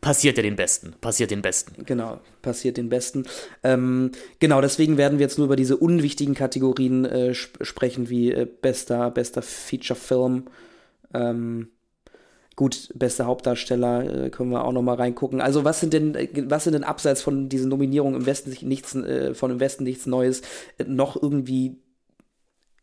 Passiert 0.00 0.38
ja 0.38 0.42
den 0.42 0.56
Besten. 0.56 0.94
Passiert 1.00 1.30
den 1.30 1.42
Besten. 1.42 1.84
Genau, 1.84 2.20
passiert 2.40 2.78
den 2.78 2.88
Besten. 2.88 3.24
Ähm, 3.62 4.12
genau, 4.38 4.62
deswegen 4.62 4.96
werden 4.96 5.18
wir 5.18 5.24
jetzt 5.24 5.36
nur 5.36 5.46
über 5.46 5.56
diese 5.56 5.76
unwichtigen 5.76 6.34
Kategorien 6.34 7.04
äh, 7.04 7.30
sp 7.36 7.60
sprechen, 7.60 8.08
wie 8.08 8.32
äh, 8.32 8.46
bester, 8.46 9.10
bester 9.10 9.42
Feature-Film. 9.42 10.46
Ähm, 11.12 11.68
gut, 12.56 12.90
bester 12.94 13.26
Hauptdarsteller 13.26 14.26
äh, 14.26 14.30
können 14.30 14.50
wir 14.50 14.64
auch 14.64 14.72
noch 14.72 14.82
mal 14.82 14.94
reingucken. 14.94 15.42
Also 15.42 15.64
was 15.64 15.80
sind 15.80 15.92
denn, 15.92 16.14
äh, 16.14 16.28
was 16.46 16.64
sind 16.64 16.72
denn 16.72 16.84
abseits 16.84 17.20
von 17.20 17.50
diesen 17.50 17.68
Nominierungen 17.68 18.20
im 18.20 18.26
Westen 18.26 18.54
nichts, 18.66 18.94
äh, 18.94 19.34
von 19.34 19.50
im 19.50 19.60
Westen 19.60 19.84
nichts 19.84 20.06
Neues 20.06 20.40
äh, 20.78 20.84
noch 20.84 21.20
irgendwie 21.20 21.76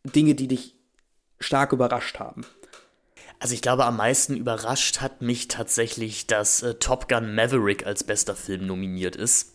Dinge, 0.08 0.34
die 0.34 0.48
dich 0.48 0.74
stark 1.40 1.72
überrascht 1.72 2.18
haben? 2.18 2.44
Also 3.40 3.54
ich 3.54 3.62
glaube, 3.62 3.84
am 3.84 3.96
meisten 3.96 4.36
überrascht 4.36 5.00
hat 5.00 5.22
mich 5.22 5.48
tatsächlich, 5.48 6.26
dass 6.26 6.62
äh, 6.62 6.74
Top 6.74 7.08
Gun 7.08 7.34
Maverick 7.34 7.86
als 7.86 8.02
bester 8.02 8.34
Film 8.34 8.66
nominiert 8.66 9.14
ist. 9.14 9.54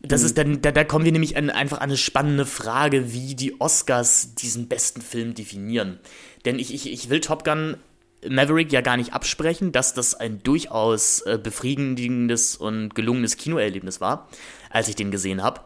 Das 0.00 0.22
ist 0.22 0.38
dann, 0.38 0.62
da, 0.62 0.70
da 0.70 0.84
kommen 0.84 1.04
wir 1.04 1.12
nämlich 1.12 1.36
an, 1.36 1.50
einfach 1.50 1.78
an 1.78 1.84
eine 1.84 1.96
spannende 1.96 2.46
Frage, 2.46 3.12
wie 3.12 3.34
die 3.34 3.60
Oscars 3.60 4.34
diesen 4.34 4.68
besten 4.68 5.00
Film 5.00 5.34
definieren. 5.34 5.98
Denn 6.44 6.58
ich, 6.58 6.72
ich, 6.72 6.92
ich 6.92 7.10
will 7.10 7.20
Top 7.20 7.44
Gun 7.44 7.78
Maverick 8.26 8.72
ja 8.72 8.80
gar 8.80 8.96
nicht 8.96 9.12
absprechen, 9.12 9.72
dass 9.72 9.94
das 9.94 10.14
ein 10.14 10.42
durchaus 10.42 11.22
äh, 11.22 11.38
befriedigendes 11.42 12.56
und 12.56 12.94
gelungenes 12.94 13.36
Kinoerlebnis 13.36 14.00
war, 14.00 14.28
als 14.70 14.88
ich 14.88 14.96
den 14.96 15.10
gesehen 15.10 15.42
habe. 15.42 15.62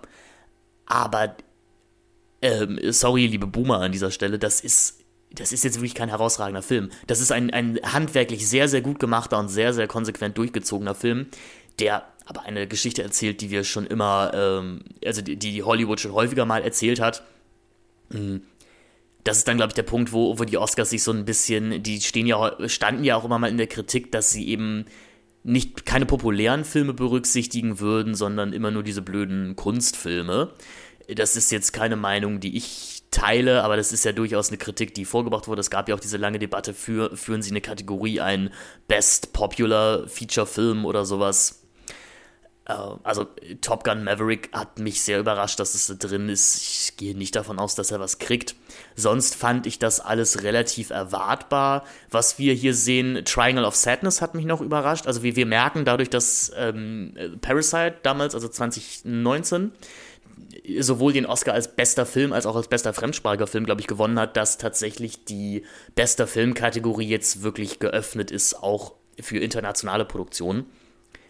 Aber 0.87 1.37
ähm, 2.43 2.79
sorry, 2.91 3.27
liebe 3.27 3.47
Boomer 3.47 3.81
an 3.81 3.93
dieser 3.93 4.11
Stelle, 4.11 4.39
das 4.39 4.61
ist, 4.61 5.01
das 5.33 5.53
ist 5.53 5.65
jetzt 5.65 5.77
wirklich 5.77 5.95
kein 5.95 6.09
herausragender 6.09 6.63
Film. 6.63 6.91
Das 7.07 7.21
ist 7.21 7.33
ein, 7.33 7.51
ein 7.51 7.81
handwerklich 7.83 8.47
sehr, 8.47 8.69
sehr 8.69 8.83
gut 8.83 8.99
gemachter 8.99 9.39
und 9.39 9.49
sehr, 9.49 9.73
sehr 9.73 9.89
konsequent 9.89 10.37
durchgezogener 10.37 10.95
Film, 10.95 11.27
der 11.79 12.05
aber 12.27 12.43
eine 12.43 12.69
Geschichte 12.69 13.03
erzählt, 13.03 13.41
die 13.41 13.51
wir 13.51 13.65
schon 13.65 13.87
immer, 13.87 14.33
ähm, 14.35 14.81
also 15.05 15.23
die, 15.23 15.37
die 15.37 15.63
Hollywood 15.63 16.01
schon 16.01 16.13
häufiger 16.13 16.45
mal 16.45 16.63
erzählt 16.63 17.01
hat. 17.01 17.23
Mhm 18.11 18.43
das 19.25 19.39
ist 19.39 19.49
dann, 19.49 19.57
glaube 19.57 19.71
ich, 19.71 19.75
der 19.75 19.85
Punkt, 19.85 20.13
wo, 20.13 20.39
wo 20.39 20.45
die 20.45 20.59
Oscars 20.59 20.91
sich 20.91 21.03
so 21.03 21.13
ein 21.13 21.25
bisschen, 21.25 21.83
die 21.83 22.01
stehen 22.01 22.27
ja, 22.27 22.57
standen 22.69 23.05
ja 23.05 23.17
auch 23.17 23.25
immer 23.25 23.39
mal 23.39 23.51
in 23.51 23.57
der 23.57 23.69
Kritik, 23.69 24.11
dass 24.11 24.31
sie 24.31 24.49
eben 24.49 24.87
nicht 25.45 25.87
keine 25.87 26.07
populären 26.07 26.65
Filme 26.65 26.93
berücksichtigen 26.93 27.81
würden, 27.81 28.15
sondern 28.15 28.53
immer 28.53 28.71
nur 28.71 28.83
diese 28.83 29.03
blöden 29.03 29.57
Kunstfilme 29.57 30.51
das 31.09 31.37
ist 31.37 31.51
jetzt 31.51 31.73
keine 31.73 31.97
Meinung, 31.97 32.41
die 32.41 32.57
ich 32.57 33.03
teile, 33.11 33.63
aber 33.63 33.77
das 33.77 33.93
ist 33.93 34.05
ja 34.05 34.13
durchaus 34.13 34.49
eine 34.49 34.59
Kritik, 34.59 34.95
die 34.95 35.05
vorgebracht 35.05 35.47
wurde. 35.47 35.61
Es 35.61 35.71
gab 35.71 35.89
ja 35.89 35.95
auch 35.95 36.01
diese 36.01 36.17
lange 36.17 36.39
Debatte 36.39 36.75
für, 36.75 37.17
führen 37.17 37.43
Sie 37.43 37.51
eine 37.51 37.61
Kategorie 37.61 38.21
ein, 38.21 38.51
Best 38.89 39.33
Popular 39.33 40.09
Feature 40.09 40.47
Film 40.47 40.85
oder 40.85 41.05
sowas. 41.05 41.63
Äh, 42.67 42.75
also 43.03 43.27
Top 43.61 43.85
Gun 43.85 44.05
Maverick 44.05 44.51
hat 44.53 44.79
mich 44.79 45.03
sehr 45.03 45.21
überrascht, 45.21 45.59
dass 45.61 45.75
es 45.75 45.87
da 45.87 45.95
drin 45.95 46.29
ist. 46.29 46.57
Ich 46.57 46.97
gehe 46.97 47.17
nicht 47.17 47.37
davon 47.37 47.59
aus, 47.59 47.75
dass 47.75 47.91
er 47.91 48.01
was 48.01 48.19
kriegt. 48.19 48.55
Sonst 48.95 49.35
fand 49.35 49.67
ich 49.67 49.79
das 49.79 50.01
alles 50.01 50.43
relativ 50.43 50.91
erwartbar. 50.91 51.85
Was 52.11 52.39
wir 52.39 52.55
hier 52.55 52.75
sehen, 52.75 53.25
Triangle 53.25 53.65
of 53.65 53.77
Sadness 53.77 54.23
hat 54.23 54.35
mich 54.35 54.45
noch 54.45 54.61
überrascht. 54.61 55.07
Also 55.07 55.23
wir, 55.23 55.37
wir 55.37 55.47
merken 55.47 55.85
dadurch, 55.85 56.11
dass 56.11 56.53
ähm, 56.57 57.15
Parasite 57.41 57.97
damals, 58.03 58.35
also 58.35 58.49
2019, 58.49 59.73
sowohl 60.81 61.13
den 61.13 61.27
Oscar 61.27 61.55
als 61.55 61.75
bester 61.75 62.07
Film 62.07 62.33
als 62.33 62.47
auch 62.47 62.57
als 62.57 62.69
bester 62.69 62.93
fremdsprachiger 62.93 63.47
Film, 63.47 63.65
glaube 63.65 63.81
ich, 63.81 63.87
gewonnen 63.87 64.19
hat, 64.19 64.37
dass 64.37 64.59
tatsächlich 64.59 65.25
die 65.25 65.65
bester 65.95 66.27
Filmkategorie 66.27 67.09
jetzt 67.09 67.43
wirklich 67.43 67.79
geöffnet 67.79 68.31
ist, 68.31 68.55
auch 68.63 68.95
für 69.21 69.39
internationale 69.39 70.05
Produktionen. 70.05 70.67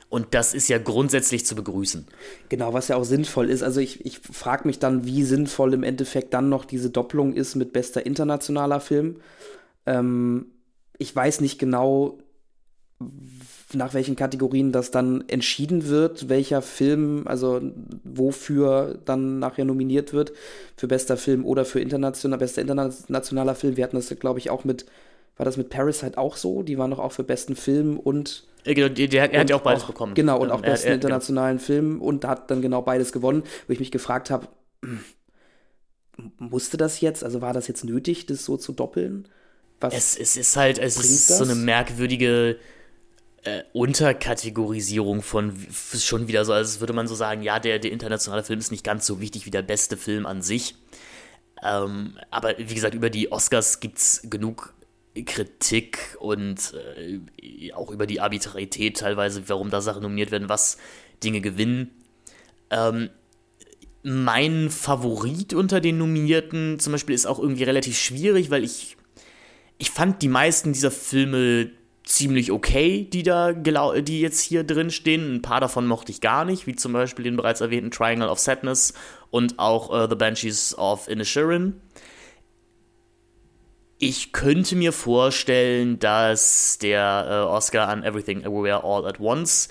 Und 0.08 0.34
das 0.34 0.52
ist 0.52 0.68
ja 0.68 0.76
grundsätzlich 0.76 1.46
zu 1.46 1.54
begrüßen. 1.54 2.06
Genau, 2.50 2.74
was 2.74 2.88
ja 2.88 2.96
auch 2.96 3.04
sinnvoll 3.04 3.48
ist. 3.48 3.62
Also 3.62 3.80
ich, 3.80 4.04
ich 4.04 4.18
frage 4.18 4.68
mich 4.68 4.78
dann, 4.78 5.06
wie 5.06 5.24
sinnvoll 5.24 5.72
im 5.72 5.82
Endeffekt 5.82 6.34
dann 6.34 6.50
noch 6.50 6.66
diese 6.66 6.90
Doppelung 6.90 7.32
ist 7.32 7.54
mit 7.54 7.72
bester 7.72 8.04
internationaler 8.04 8.80
Film. 8.80 9.22
Ähm, 9.86 10.52
ich 10.98 11.16
weiß 11.16 11.40
nicht 11.40 11.58
genau, 11.58 12.18
nach 13.74 13.94
welchen 13.94 14.16
Kategorien 14.16 14.72
das 14.72 14.90
dann 14.90 15.24
entschieden 15.28 15.88
wird, 15.88 16.28
welcher 16.28 16.62
Film, 16.62 17.22
also 17.26 17.60
wofür 18.04 18.98
dann 19.04 19.38
nachher 19.38 19.64
nominiert 19.64 20.12
wird, 20.12 20.32
für 20.76 20.88
bester 20.88 21.16
Film 21.16 21.44
oder 21.44 21.64
für 21.64 21.80
international, 21.80 22.38
bester 22.38 22.62
internationaler 22.62 23.54
Film. 23.54 23.76
Wir 23.76 23.84
hatten 23.84 23.96
das, 23.96 24.08
glaube 24.18 24.38
ich, 24.38 24.50
auch 24.50 24.64
mit, 24.64 24.86
war 25.36 25.44
das 25.44 25.56
mit 25.56 25.70
Parasite 25.70 26.18
auch 26.18 26.36
so? 26.36 26.62
Die 26.62 26.78
waren 26.78 26.90
doch 26.90 26.98
auch 26.98 27.12
für 27.12 27.24
besten 27.24 27.56
Film 27.56 27.98
und 27.98 28.44
Genau, 28.64 28.88
der, 28.88 29.08
der, 29.08 29.32
er 29.32 29.40
hat 29.40 29.50
ja 29.50 29.56
auch 29.56 29.62
beides 29.62 29.82
auch, 29.82 29.88
bekommen. 29.88 30.14
Genau, 30.14 30.38
und 30.38 30.52
auch 30.52 30.60
besten 30.60 30.86
er, 30.86 30.90
er, 30.90 30.94
internationalen 30.94 31.56
genau. 31.56 31.66
Film 31.66 32.00
und 32.00 32.24
hat 32.24 32.50
dann 32.50 32.62
genau 32.62 32.82
beides 32.82 33.12
gewonnen, 33.12 33.42
wo 33.66 33.72
ich 33.72 33.80
mich 33.80 33.90
gefragt 33.90 34.30
habe, 34.30 34.46
musste 36.38 36.76
das 36.76 37.00
jetzt, 37.00 37.24
also 37.24 37.40
war 37.40 37.52
das 37.52 37.66
jetzt 37.66 37.84
nötig, 37.84 38.26
das 38.26 38.44
so 38.44 38.56
zu 38.56 38.72
doppeln? 38.72 39.26
Was 39.80 39.94
es, 39.94 40.16
es 40.16 40.36
ist 40.36 40.56
halt, 40.56 40.78
es 40.78 40.96
ist 40.96 41.30
das? 41.30 41.38
so 41.38 41.44
eine 41.44 41.56
merkwürdige 41.56 42.56
äh, 43.44 43.62
Unterkategorisierung 43.72 45.22
von 45.22 45.56
schon 45.70 46.28
wieder 46.28 46.44
so, 46.44 46.52
als 46.52 46.80
würde 46.80 46.92
man 46.92 47.08
so 47.08 47.14
sagen, 47.14 47.42
ja, 47.42 47.58
der, 47.58 47.78
der 47.78 47.90
internationale 47.90 48.44
Film 48.44 48.60
ist 48.60 48.70
nicht 48.70 48.84
ganz 48.84 49.06
so 49.06 49.20
wichtig 49.20 49.46
wie 49.46 49.50
der 49.50 49.62
beste 49.62 49.96
Film 49.96 50.26
an 50.26 50.42
sich. 50.42 50.76
Ähm, 51.62 52.18
aber 52.30 52.58
wie 52.58 52.74
gesagt, 52.74 52.94
über 52.94 53.10
die 53.10 53.30
Oscars 53.30 53.80
gibt 53.80 53.98
es 53.98 54.22
genug 54.28 54.74
Kritik 55.26 56.16
und 56.20 56.74
äh, 56.96 57.72
auch 57.72 57.90
über 57.90 58.06
die 58.06 58.20
Arbitrarität 58.20 58.98
teilweise, 58.98 59.48
warum 59.48 59.70
da 59.70 59.80
Sachen 59.80 60.02
nominiert 60.02 60.30
werden, 60.30 60.48
was 60.48 60.78
Dinge 61.22 61.40
gewinnen. 61.40 61.90
Ähm, 62.70 63.10
mein 64.02 64.70
Favorit 64.70 65.54
unter 65.54 65.80
den 65.80 65.98
Nominierten 65.98 66.80
zum 66.80 66.92
Beispiel 66.92 67.14
ist 67.14 67.26
auch 67.26 67.38
irgendwie 67.38 67.64
relativ 67.64 67.98
schwierig, 67.98 68.50
weil 68.50 68.64
ich, 68.64 68.96
ich 69.78 69.90
fand 69.90 70.22
die 70.22 70.28
meisten 70.28 70.72
dieser 70.72 70.90
Filme 70.90 71.70
ziemlich 72.04 72.50
okay, 72.50 73.08
die 73.10 73.22
da 73.22 73.52
die 73.52 74.20
jetzt 74.20 74.40
hier 74.40 74.64
drin 74.64 74.90
stehen. 74.90 75.36
Ein 75.36 75.42
paar 75.42 75.60
davon 75.60 75.86
mochte 75.86 76.12
ich 76.12 76.20
gar 76.20 76.44
nicht, 76.44 76.66
wie 76.66 76.74
zum 76.74 76.92
Beispiel 76.92 77.24
den 77.24 77.36
bereits 77.36 77.60
erwähnten 77.60 77.90
Triangle 77.90 78.28
of 78.28 78.38
Sadness 78.38 78.94
und 79.30 79.58
auch 79.58 79.90
uh, 79.90 80.08
The 80.08 80.16
Banshees 80.16 80.76
of 80.76 81.08
Inisherin. 81.08 81.80
Ich 83.98 84.32
könnte 84.32 84.74
mir 84.74 84.92
vorstellen, 84.92 86.00
dass 86.00 86.78
der 86.78 87.26
äh, 87.28 87.48
Oscar 87.48 87.88
an 87.88 88.02
Everything 88.02 88.40
Everywhere 88.42 88.82
All 88.82 89.06
at 89.06 89.20
Once 89.20 89.68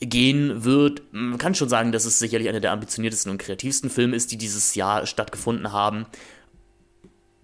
gehen 0.00 0.64
wird. 0.64 1.02
Man 1.12 1.38
kann 1.38 1.54
schon 1.54 1.68
sagen, 1.68 1.92
dass 1.92 2.04
es 2.04 2.18
sicherlich 2.18 2.48
einer 2.48 2.58
der 2.58 2.72
ambitioniertesten 2.72 3.30
und 3.30 3.38
kreativsten 3.38 3.88
Filme 3.88 4.16
ist, 4.16 4.32
die 4.32 4.36
dieses 4.36 4.74
Jahr 4.74 5.06
stattgefunden 5.06 5.70
haben. 5.72 6.06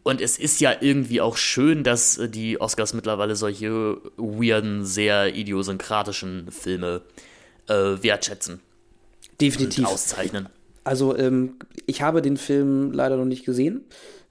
Und 0.09 0.23
es 0.23 0.39
ist 0.39 0.63
ja 0.63 0.73
irgendwie 0.81 1.21
auch 1.21 1.37
schön, 1.37 1.85
dass 1.85 2.17
äh, 2.17 2.31
die 2.31 2.59
Oscars 2.59 2.95
mittlerweile 2.95 3.37
solche 3.37 3.99
weirden, 4.17 4.87
sehr 4.87 5.35
idiosynkratischen 5.35 6.51
Filme 6.51 7.03
äh, 7.67 7.75
wertschätzen. 7.75 8.61
Definitiv. 9.39 9.85
Und 9.85 9.93
auszeichnen. 9.93 10.49
Also, 10.83 11.15
ähm, 11.15 11.57
ich 11.85 12.01
habe 12.01 12.23
den 12.23 12.39
Film 12.39 12.91
leider 12.91 13.19
noch 13.19 13.27
nicht 13.27 13.45
gesehen. 13.45 13.85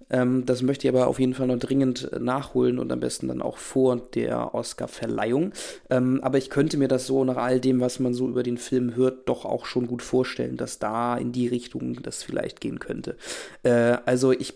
Ähm, 0.10 0.48
das 0.48 0.64
möchte 0.64 0.88
ich 0.88 0.96
aber 0.96 1.06
auf 1.06 1.20
jeden 1.20 1.36
Fall 1.36 1.46
noch 1.46 1.60
dringend 1.60 2.12
äh, 2.12 2.18
nachholen 2.18 2.80
und 2.80 2.92
am 2.92 3.00
besten 3.00 3.28
dann 3.28 3.44
auch 3.44 3.60
vor 3.60 3.98
der 3.98 4.56
Oscar-Verleihung. 4.56 5.52
Ähm, 5.92 6.22
aber 6.24 6.40
ich 6.40 6.50
könnte 6.50 6.78
mir 6.78 6.88
das 6.88 7.06
so 7.06 7.24
nach 7.24 7.38
all 7.38 7.60
dem, 7.60 7.82
was 7.82 8.00
man 8.00 8.16
so 8.16 8.28
über 8.28 8.42
den 8.42 8.58
Film 8.58 8.96
hört, 8.96 9.30
doch 9.30 9.46
auch 9.46 9.68
schon 9.68 9.86
gut 9.86 10.02
vorstellen, 10.02 10.58
dass 10.58 10.80
da 10.80 11.16
in 11.18 11.34
die 11.34 11.48
Richtung 11.48 12.02
das 12.02 12.24
vielleicht 12.24 12.62
gehen 12.62 12.80
könnte. 12.80 13.16
Äh, 13.62 13.98
also 14.06 14.32
ich 14.32 14.56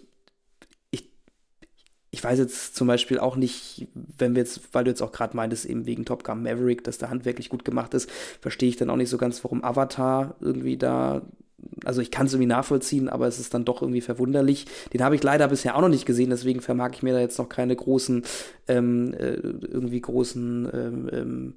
ich 2.12 2.24
weiß 2.24 2.40
jetzt 2.40 2.76
zum 2.76 2.88
Beispiel 2.88 3.20
auch 3.20 3.38
nicht, 3.38 3.88
wenn 4.18 4.36
wir 4.36 4.42
jetzt, 4.42 4.62
weil 4.74 4.84
du 4.84 4.92
jetzt 4.92 5.02
auch 5.02 5.14
gerade 5.14 5.36
meintest, 5.36 5.66
eben 5.66 5.86
wegen 5.86 6.04
Top 6.04 6.26
Gun 6.26 6.44
Maverick, 6.44 6.84
dass 6.84 6.98
der 6.98 7.10
handwerklich 7.10 7.50
gut 7.50 7.64
gemacht 7.64 7.94
ist, 7.94 8.10
verstehe 8.42 8.68
ich 8.68 8.76
dann 8.76 8.90
auch 8.90 8.98
nicht 8.98 9.10
so 9.10 9.18
ganz, 9.18 9.44
warum 9.44 9.64
Avatar 9.64 10.36
irgendwie 10.42 10.78
da 10.78 11.22
also 11.86 12.02
ich 12.02 12.12
kann 12.12 12.26
es 12.26 12.34
irgendwie 12.34 12.48
nachvollziehen, 12.48 13.10
aber 13.10 13.28
es 13.28 13.40
ist 13.40 13.54
dann 13.54 13.66
doch 13.66 13.82
irgendwie 13.82 14.02
verwunderlich. 14.02 14.66
Den 14.94 15.04
habe 15.04 15.16
ich 15.16 15.24
leider 15.24 15.48
bisher 15.48 15.76
auch 15.76 15.82
noch 15.82 15.90
nicht 15.90 16.06
gesehen, 16.06 16.30
deswegen 16.30 16.62
vermag 16.62 16.92
ich 16.94 17.04
mir 17.04 17.14
da 17.14 17.20
jetzt 17.20 17.38
noch 17.38 17.50
keine 17.50 17.76
großen, 17.76 18.24
ähm, 18.68 19.14
äh, 19.14 19.34
irgendwie 19.34 20.02
großen 20.02 20.70
ähm, 20.74 21.10
ähm, 21.12 21.54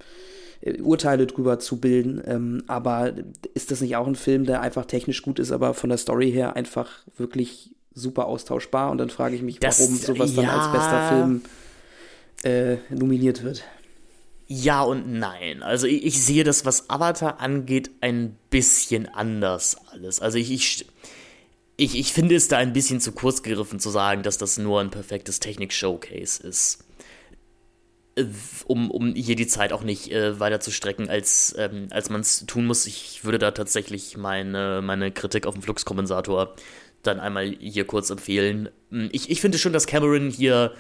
äh, 0.61 0.81
Urteile 0.81 1.27
drüber 1.27 1.59
zu 1.59 1.81
bilden. 1.81 2.23
Ähm, 2.27 2.63
aber 2.67 3.13
ist 3.55 3.71
das 3.71 3.81
nicht 3.81 3.97
auch 3.97 4.07
ein 4.07 4.15
Film, 4.15 4.45
der 4.45 4.61
einfach 4.61 4.85
technisch 4.85 5.23
gut 5.23 5.39
ist, 5.39 5.53
aber 5.53 5.75
von 5.75 5.89
der 5.89 5.99
Story 5.99 6.31
her 6.31 6.57
einfach 6.57 6.91
wirklich 7.17 7.74
super 7.95 8.27
austauschbar? 8.27 8.91
Und 8.91 8.99
dann 8.99 9.11
frage 9.11 9.37
ich 9.37 9.43
mich, 9.43 9.61
das, 9.61 9.81
warum 9.81 9.97
sowas 9.97 10.35
ja. 10.35 10.43
dann 10.43 10.51
als 10.51 10.73
bester 10.73 11.09
Film 11.09 11.43
äh, 12.43 12.77
nominiert 12.95 13.43
wird. 13.43 13.65
Ja 14.47 14.83
und 14.83 15.11
nein. 15.11 15.63
Also 15.63 15.87
ich, 15.87 16.05
ich, 16.05 16.23
sehe 16.23 16.45
das, 16.45 16.65
was 16.67 16.91
Avatar 16.91 17.41
angeht, 17.41 17.91
ein 18.01 18.37
bisschen 18.51 19.09
anders 19.09 19.77
alles. 19.91 20.21
Also 20.21 20.39
ich, 20.39 20.53
ich, 20.53 20.87
ich, 21.77 21.99
ich 21.99 22.13
finde 22.13 22.35
es 22.35 22.49
da 22.49 22.59
ein 22.59 22.73
bisschen 22.73 23.01
zu 23.01 23.13
kurz 23.13 23.43
gegriffen 23.43 23.81
zu 23.81 23.91
sagen, 23.91 24.23
dass 24.23 24.37
das 24.37 24.59
nur 24.59 24.81
ein 24.81 24.91
perfektes 24.91 25.41
Technik-Showcase 25.41 26.47
ist. 26.47 26.85
Um, 28.67 28.93
um 28.93 29.13
hier 29.15 29.35
die 29.35 29.49
Zeit 29.49 29.73
auch 29.73 29.83
nicht 29.83 30.13
äh, 30.13 30.39
weiter 30.39 30.61
zu 30.61 30.71
strecken, 30.71 31.09
als, 31.09 31.53
ähm, 31.59 31.89
als 31.91 32.11
man 32.11 32.21
es 32.21 32.47
tun 32.47 32.65
muss. 32.65 32.87
Ich 32.87 33.25
würde 33.25 33.39
da 33.39 33.51
tatsächlich 33.51 34.17
meine, 34.17 34.83
meine 34.83 35.11
Kritik 35.11 35.49
auf 35.49 35.55
den 35.55 35.63
Fluxkompensator 35.63 36.55
dann 37.07 37.21
einmal 37.21 37.55
hier 37.61 37.87
kurz 37.87 38.11
empfehlen. 38.11 38.69
Ich, 39.13 39.31
ich 39.31 39.41
finde 39.41 39.59
schon, 39.59 39.73
dass 39.73 39.87
Cameron 39.87 40.31
hier 40.31 40.73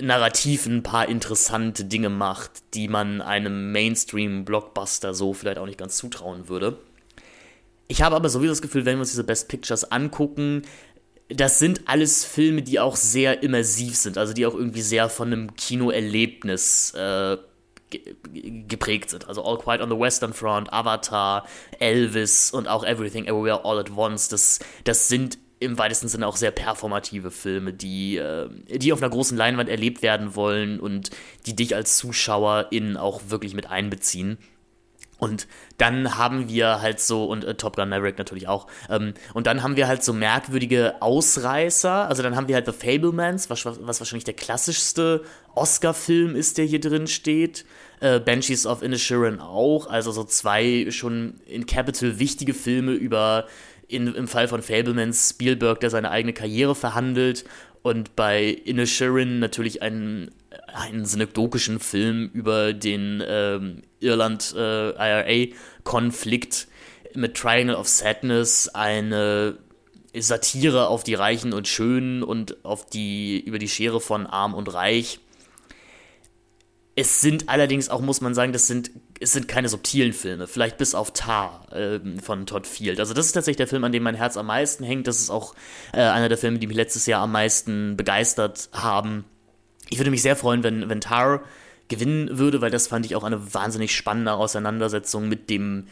narrativ 0.00 0.66
ein 0.66 0.82
paar 0.82 1.08
interessante 1.08 1.84
Dinge 1.84 2.10
macht, 2.10 2.50
die 2.74 2.88
man 2.88 3.22
einem 3.22 3.72
Mainstream-Blockbuster 3.72 5.14
so 5.14 5.32
vielleicht 5.32 5.58
auch 5.58 5.66
nicht 5.66 5.78
ganz 5.78 5.96
zutrauen 5.96 6.48
würde. 6.48 6.78
Ich 7.88 8.02
habe 8.02 8.16
aber 8.16 8.28
sowieso 8.28 8.52
das 8.52 8.62
Gefühl, 8.62 8.84
wenn 8.84 8.96
wir 8.96 9.00
uns 9.00 9.10
diese 9.10 9.24
Best 9.24 9.48
Pictures 9.48 9.90
angucken, 9.90 10.62
das 11.28 11.58
sind 11.58 11.82
alles 11.86 12.24
Filme, 12.24 12.62
die 12.62 12.78
auch 12.78 12.96
sehr 12.96 13.42
immersiv 13.42 13.96
sind, 13.96 14.18
also 14.18 14.32
die 14.32 14.46
auch 14.46 14.54
irgendwie 14.54 14.82
sehr 14.82 15.08
von 15.08 15.32
einem 15.32 15.56
Kinoerlebnis 15.56 16.92
äh, 16.94 17.36
geprägt 17.90 19.10
sind. 19.10 19.28
Also 19.28 19.44
All 19.44 19.58
Quiet 19.58 19.80
on 19.80 19.90
the 19.90 19.98
Western 19.98 20.32
Front, 20.32 20.72
Avatar, 20.72 21.46
Elvis 21.78 22.50
und 22.50 22.68
auch 22.68 22.84
Everything 22.84 23.24
Everywhere 23.24 23.64
All 23.64 23.78
at 23.78 23.90
Once, 23.96 24.28
das, 24.28 24.58
das 24.84 25.08
sind 25.08 25.38
im 25.58 25.78
weitesten 25.78 26.08
Sinne 26.08 26.26
auch 26.26 26.36
sehr 26.36 26.50
performative 26.50 27.30
Filme, 27.30 27.72
die, 27.72 28.16
äh, 28.16 28.48
die 28.68 28.92
auf 28.92 29.02
einer 29.02 29.10
großen 29.10 29.36
Leinwand 29.36 29.68
erlebt 29.68 30.02
werden 30.02 30.34
wollen 30.34 30.80
und 30.80 31.10
die 31.46 31.56
dich 31.56 31.74
als 31.74 31.96
Zuschauerin 31.96 32.96
auch 32.96 33.22
wirklich 33.28 33.54
mit 33.54 33.70
einbeziehen. 33.70 34.36
Und 35.18 35.46
dann 35.78 36.18
haben 36.18 36.48
wir 36.48 36.82
halt 36.82 37.00
so, 37.00 37.24
und 37.24 37.44
äh, 37.44 37.54
Top 37.54 37.76
Gun 37.76 37.88
Maverick 37.88 38.18
natürlich 38.18 38.48
auch, 38.48 38.66
ähm, 38.90 39.14
und 39.32 39.46
dann 39.46 39.62
haben 39.62 39.76
wir 39.76 39.88
halt 39.88 40.04
so 40.04 40.12
merkwürdige 40.12 41.00
Ausreißer. 41.00 42.08
Also 42.08 42.22
dann 42.22 42.36
haben 42.36 42.48
wir 42.48 42.54
halt 42.54 42.66
The 42.66 42.72
Fablemans, 42.72 43.48
was, 43.48 43.64
was 43.64 44.00
wahrscheinlich 44.00 44.24
der 44.24 44.34
klassischste 44.34 45.22
Oscar-Film 45.54 46.36
ist, 46.36 46.58
der 46.58 46.66
hier 46.66 46.80
drin 46.80 47.06
steht. 47.06 47.64
Äh, 48.00 48.20
Banshees 48.20 48.66
of 48.66 48.82
Inisherin 48.82 49.40
auch. 49.40 49.86
Also 49.86 50.12
so 50.12 50.24
zwei 50.24 50.86
schon 50.90 51.40
in 51.46 51.64
Capital 51.64 52.18
wichtige 52.18 52.52
Filme 52.52 52.92
über 52.92 53.46
in, 53.88 54.12
im 54.14 54.28
Fall 54.28 54.48
von 54.48 54.62
Fablemans 54.62 55.30
Spielberg, 55.30 55.80
der 55.80 55.90
seine 55.90 56.10
eigene 56.10 56.32
Karriere 56.32 56.74
verhandelt 56.74 57.44
und 57.86 58.16
bei 58.16 58.48
Inisherin 58.48 59.38
natürlich 59.38 59.80
einen, 59.80 60.32
einen 60.74 61.04
synekdokischen 61.04 61.78
Film 61.78 62.28
über 62.32 62.72
den 62.72 63.22
ähm, 63.24 63.82
Irland-IRA-Konflikt 64.00 66.68
äh, 67.14 67.18
mit 67.18 67.36
Triangle 67.36 67.76
of 67.76 67.88
Sadness, 67.88 68.68
eine 68.68 69.58
Satire 70.14 70.88
auf 70.88 71.04
die 71.04 71.14
Reichen 71.14 71.52
und 71.52 71.68
Schönen 71.68 72.22
und 72.22 72.64
auf 72.64 72.86
die, 72.86 73.38
über 73.40 73.58
die 73.58 73.68
Schere 73.68 74.00
von 74.00 74.26
Arm 74.26 74.54
und 74.54 74.72
Reich. 74.72 75.20
Es 76.98 77.20
sind 77.20 77.50
allerdings 77.50 77.90
auch, 77.90 78.00
muss 78.00 78.22
man 78.22 78.34
sagen, 78.34 78.54
das 78.54 78.66
sind, 78.66 78.90
es 79.20 79.32
sind 79.32 79.48
keine 79.48 79.68
subtilen 79.68 80.14
Filme, 80.14 80.46
vielleicht 80.46 80.78
bis 80.78 80.94
auf 80.94 81.12
Tar 81.12 81.70
äh, 81.70 82.00
von 82.22 82.46
Todd 82.46 82.66
Field. 82.66 83.00
Also 83.00 83.12
das 83.12 83.26
ist 83.26 83.32
tatsächlich 83.32 83.58
der 83.58 83.66
Film, 83.66 83.84
an 83.84 83.92
dem 83.92 84.02
mein 84.02 84.14
Herz 84.14 84.38
am 84.38 84.46
meisten 84.46 84.82
hängt. 84.82 85.06
Das 85.06 85.20
ist 85.20 85.28
auch 85.28 85.54
äh, 85.92 86.00
einer 86.00 86.30
der 86.30 86.38
Filme, 86.38 86.58
die 86.58 86.66
mich 86.66 86.76
letztes 86.76 87.04
Jahr 87.04 87.22
am 87.22 87.32
meisten 87.32 87.98
begeistert 87.98 88.70
haben. 88.72 89.26
Ich 89.90 89.98
würde 89.98 90.10
mich 90.10 90.22
sehr 90.22 90.36
freuen, 90.36 90.62
wenn, 90.62 90.88
wenn 90.88 91.02
Tar 91.02 91.42
gewinnen 91.88 92.38
würde, 92.38 92.60
weil 92.60 92.70
das 92.70 92.88
fand 92.88 93.06
ich 93.06 93.16
auch 93.16 93.24
eine 93.24 93.54
wahnsinnig 93.54 93.94
spannende 93.94 94.32
Auseinandersetzung 94.32 95.28
mit 95.28 95.50
dem 95.50 95.86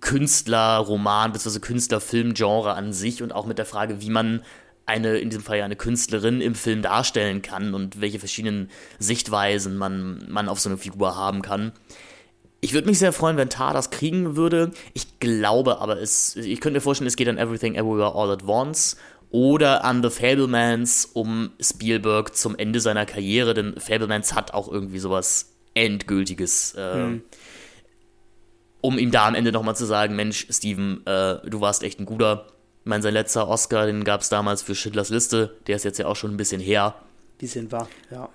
Künstlerroman 0.00 1.32
bzw. 1.32 1.60
Künstlerfilmgenre 1.60 2.74
an 2.74 2.92
sich 2.92 3.22
und 3.22 3.32
auch 3.32 3.46
mit 3.46 3.58
der 3.58 3.66
Frage, 3.66 4.00
wie 4.00 4.10
man 4.10 4.42
eine, 4.86 5.18
in 5.18 5.28
diesem 5.28 5.44
Fall 5.44 5.58
ja 5.58 5.64
eine 5.64 5.76
Künstlerin 5.76 6.40
im 6.40 6.54
Film 6.54 6.82
darstellen 6.82 7.42
kann 7.42 7.74
und 7.74 8.00
welche 8.00 8.18
verschiedenen 8.18 8.70
Sichtweisen 8.98 9.76
man, 9.76 10.24
man 10.28 10.48
auf 10.48 10.60
so 10.60 10.70
eine 10.70 10.78
Figur 10.78 11.14
haben 11.16 11.42
kann. 11.42 11.72
Ich 12.60 12.72
würde 12.72 12.88
mich 12.88 12.98
sehr 12.98 13.12
freuen, 13.12 13.36
wenn 13.36 13.50
Tar 13.50 13.72
das 13.72 13.90
kriegen 13.90 14.34
würde. 14.34 14.72
Ich 14.94 15.20
glaube 15.20 15.78
aber, 15.78 16.00
es, 16.00 16.36
ich 16.36 16.60
könnte 16.60 16.78
mir 16.78 16.80
vorstellen, 16.80 17.06
es 17.06 17.16
geht 17.16 17.28
an 17.28 17.38
Everything 17.38 17.74
Everywhere 17.74 18.14
All 18.14 18.30
at 18.30 18.44
Once 18.44 18.96
oder 19.30 19.84
an 19.84 20.02
The 20.02 20.10
Fablemans 20.10 21.06
um 21.12 21.50
Spielberg 21.60 22.34
zum 22.34 22.56
Ende 22.56 22.80
seiner 22.80 23.06
Karriere, 23.06 23.54
denn 23.54 23.78
Fablemans 23.78 24.34
hat 24.34 24.54
auch 24.54 24.70
irgendwie 24.70 24.98
sowas 24.98 25.52
Endgültiges. 25.74 26.74
Äh, 26.74 26.94
hm. 26.94 27.22
Um 28.80 28.98
ihm 28.98 29.10
da 29.10 29.26
am 29.26 29.34
Ende 29.34 29.52
nochmal 29.52 29.76
zu 29.76 29.86
sagen, 29.86 30.16
Mensch, 30.16 30.46
Steven, 30.50 31.04
äh, 31.06 31.38
du 31.48 31.60
warst 31.60 31.82
echt 31.82 32.00
ein 32.00 32.06
guter. 32.06 32.46
Ich 32.84 32.88
meine, 32.88 33.02
sein 33.02 33.12
letzter 33.12 33.48
Oscar, 33.48 33.86
den 33.86 34.04
gab 34.04 34.22
es 34.22 34.28
damals 34.28 34.62
für 34.62 34.74
Schindlers 34.74 35.10
Liste, 35.10 35.56
der 35.66 35.76
ist 35.76 35.84
jetzt 35.84 35.98
ja 35.98 36.06
auch 36.06 36.16
schon 36.16 36.32
ein 36.32 36.36
bisschen 36.36 36.60
her. 36.60 36.94
Bisschen 37.38 37.70
war, 37.70 37.88
ja. 38.10 38.28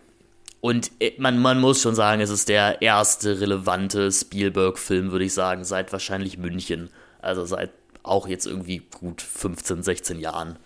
Und 0.61 0.91
äh, 0.99 1.13
man, 1.17 1.39
man 1.39 1.59
muss 1.59 1.81
schon 1.81 1.95
sagen, 1.95 2.21
es 2.21 2.29
ist 2.29 2.49
der 2.49 2.81
erste 2.81 3.41
relevante 3.41 4.11
Spielberg-Film, 4.11 5.11
würde 5.11 5.25
ich 5.25 5.33
sagen, 5.33 5.63
seit 5.63 5.91
wahrscheinlich 5.91 6.37
München. 6.37 6.89
Also 7.21 7.45
seit 7.45 7.71
auch 8.03 8.27
jetzt 8.27 8.45
irgendwie 8.45 8.81
gut 8.91 9.21
15, 9.21 9.81
16 9.83 10.19
Jahren. 10.19 10.57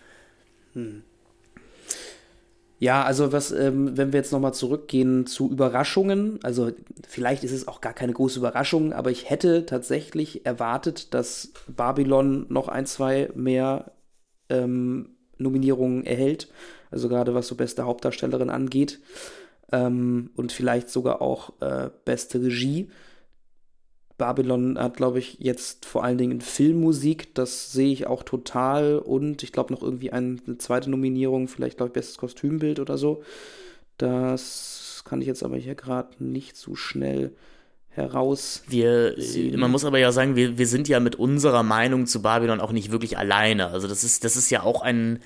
Hm. 0.78 1.02
Ja, 2.80 3.04
also 3.04 3.32
was, 3.32 3.52
ähm, 3.52 3.98
wenn 3.98 4.14
wir 4.14 4.20
jetzt 4.20 4.32
nochmal 4.32 4.54
zurückgehen 4.54 5.26
zu 5.26 5.50
Überraschungen, 5.50 6.40
also 6.44 6.72
vielleicht 7.08 7.44
ist 7.44 7.52
es 7.52 7.68
auch 7.68 7.82
gar 7.82 7.94
keine 7.94 8.14
große 8.14 8.38
Überraschung, 8.38 8.94
aber 8.94 9.10
ich 9.10 9.32
hätte 9.32 9.66
tatsächlich 9.66 10.46
erwartet, 10.46 11.16
dass 11.16 11.54
Babylon 11.68 12.46
noch 12.50 12.68
ein, 12.68 12.86
zwei 12.86 13.32
mehr 13.34 13.94
ähm, 14.50 15.10
Nominierungen 15.40 16.06
erhält. 16.06 16.50
Also 16.92 17.10
gerade 17.10 17.34
was 17.34 17.48
so 17.48 17.56
beste 17.56 17.84
Hauptdarstellerin 17.84 18.52
angeht. 18.52 19.00
Ähm, 19.72 20.30
und 20.36 20.52
vielleicht 20.52 20.90
sogar 20.90 21.20
auch 21.20 21.60
äh, 21.62 21.90
beste 22.06 22.44
Regie. 22.44 22.92
Babylon 24.18 24.80
hat, 24.80 24.98
glaube 24.98 25.20
ich, 25.20 25.38
jetzt 25.40 25.86
vor 25.86 26.04
allen 26.04 26.18
Dingen 26.18 26.42
Filmmusik, 26.42 27.36
das 27.36 27.72
sehe 27.72 27.92
ich 27.92 28.08
auch 28.08 28.24
total 28.24 28.98
und 28.98 29.44
ich 29.44 29.52
glaube 29.52 29.72
noch 29.72 29.84
irgendwie 29.84 30.12
eine, 30.12 30.38
zweite 30.58 30.90
Nominierung, 30.90 31.48
vielleicht 31.48 31.78
glaube 31.78 31.90
ich 31.90 31.94
bestes 31.94 32.18
Kostümbild 32.18 32.80
oder 32.80 32.98
so. 32.98 33.24
Das 33.98 35.04
kann 35.06 35.22
ich 35.22 35.28
jetzt 35.28 35.44
aber 35.44 35.58
hier 35.58 35.76
gerade 35.76 36.24
nicht 36.24 36.58
so 36.58 36.76
schnell 36.76 37.32
heraus. 37.90 38.64
Wir, 38.68 39.16
man 39.56 39.72
muss 39.72 39.86
aber 39.86 40.00
ja 40.00 40.12
sagen, 40.12 40.36
wir, 40.36 40.58
wir 40.58 40.68
sind 40.68 40.88
ja 40.88 41.00
mit 41.00 41.16
unserer 41.16 41.64
Meinung 41.64 42.08
zu 42.08 42.22
Babylon 42.22 42.60
auch 42.60 42.72
nicht 42.72 42.92
wirklich 42.92 43.18
alleine. 43.18 43.68
Also 43.68 43.88
das 43.88 44.04
ist, 44.04 44.24
das 44.24 44.36
ist 44.36 44.50
ja 44.50 44.64
auch 44.64 44.82
ein, 44.82 45.20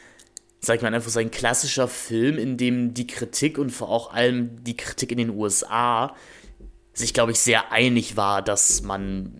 sag 0.60 0.77
ich 0.77 0.81
mal, 0.81 0.93
einfach 0.93 1.10
so 1.10 1.19
ein 1.19 1.31
klassischer 1.31 1.88
Film, 1.88 2.38
in 2.38 2.57
dem 2.57 2.93
die 2.93 3.07
Kritik 3.07 3.57
und 3.57 3.71
vor 3.71 4.13
allem 4.13 4.63
die 4.63 4.77
Kritik 4.77 5.12
in 5.12 5.17
den 5.17 5.29
USA 5.31 6.15
sich, 6.93 7.13
glaube 7.13 7.31
ich, 7.31 7.39
sehr 7.39 7.71
einig 7.71 8.17
war, 8.17 8.41
dass 8.41 8.81
man 8.81 9.31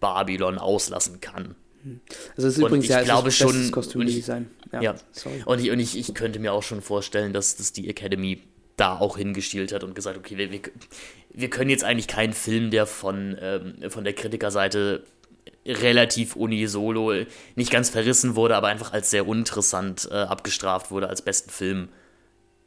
Babylon 0.00 0.58
auslassen 0.58 1.20
kann. 1.20 1.54
Also 2.36 2.48
es 2.48 2.56
ist 2.56 2.58
und 2.58 2.68
übrigens 2.68 2.84
ich 2.84 2.90
ja, 2.90 3.02
glaube 3.02 3.30
schon, 3.30 3.70
Kostümdesign. 3.70 4.50
Ja, 4.72 4.82
ja. 4.82 4.94
Sorry. 5.12 5.42
Und, 5.44 5.60
ich, 5.60 5.70
und 5.70 5.80
ich, 5.80 5.96
ich 5.96 6.14
könnte 6.14 6.38
mir 6.38 6.52
auch 6.52 6.62
schon 6.62 6.82
vorstellen, 6.82 7.32
dass, 7.32 7.56
dass 7.56 7.72
die 7.72 7.88
Academy 7.88 8.42
da 8.76 8.98
auch 8.98 9.16
hingeschielt 9.16 9.72
hat 9.72 9.84
und 9.84 9.94
gesagt, 9.94 10.18
okay, 10.18 10.36
wir, 10.36 10.50
wir, 10.50 10.60
wir 11.32 11.50
können 11.50 11.70
jetzt 11.70 11.84
eigentlich 11.84 12.08
keinen 12.08 12.32
Film, 12.32 12.70
der 12.70 12.86
von, 12.86 13.36
ähm, 13.40 13.90
von 13.90 14.04
der 14.04 14.14
Kritikerseite 14.14 15.04
relativ 15.66 16.36
unisono 16.36 17.12
nicht 17.56 17.70
ganz 17.70 17.90
verrissen 17.90 18.36
wurde, 18.36 18.56
aber 18.56 18.68
einfach 18.68 18.92
als 18.92 19.10
sehr 19.10 19.26
uninteressant 19.26 20.08
äh, 20.10 20.14
abgestraft 20.14 20.90
wurde 20.90 21.08
als 21.08 21.22
besten 21.22 21.50
Film 21.50 21.88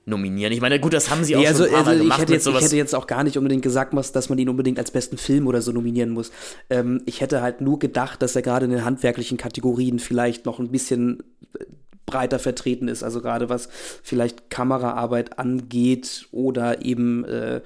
nominieren. 0.06 0.52
Ich 0.52 0.62
meine, 0.62 0.80
gut, 0.80 0.94
das 0.94 1.10
haben 1.10 1.24
sie 1.24 1.36
auch 1.36 1.40
nee, 1.40 1.48
also, 1.48 1.66
schon 1.66 1.76
ein 1.76 1.84
paar 1.84 1.88
also 1.88 1.92
Mal 1.92 1.98
gemacht. 2.04 2.18
Ich 2.18 2.22
hätte, 2.24 2.34
jetzt, 2.34 2.48
ich 2.48 2.62
hätte 2.62 2.76
jetzt 2.76 2.96
auch 2.96 3.08
gar 3.08 3.24
nicht 3.24 3.38
unbedingt 3.38 3.62
gesagt, 3.62 3.94
dass 3.94 4.30
man 4.30 4.38
ihn 4.38 4.50
unbedingt 4.50 4.80
als 4.80 4.92
besten 4.92 5.18
Film 5.18 5.48
oder 5.48 5.62
so 5.62 5.72
nominieren 5.72 6.10
muss. 6.10 6.32
Ähm, 6.70 7.02
ich 7.06 7.22
hätte 7.22 7.42
halt 7.42 7.62
nur 7.62 7.80
gedacht, 7.80 8.22
dass 8.22 8.36
er 8.36 8.42
gerade 8.42 8.66
in 8.66 8.72
den 8.72 8.86
handwerklichen 8.86 9.38
Kategorien 9.38 10.00
vielleicht 10.00 10.46
noch 10.46 10.60
ein 10.60 10.70
bisschen 10.70 11.24
äh, 11.58 11.66
breiter 12.06 12.40
vertreten 12.40 12.90
ist, 12.90 13.02
also 13.02 13.22
gerade 13.22 13.48
was 13.48 13.70
vielleicht 14.04 14.50
Kameraarbeit 14.50 15.40
angeht 15.40 16.28
oder 16.32 16.84
eben 16.84 17.24
äh, 17.24 17.62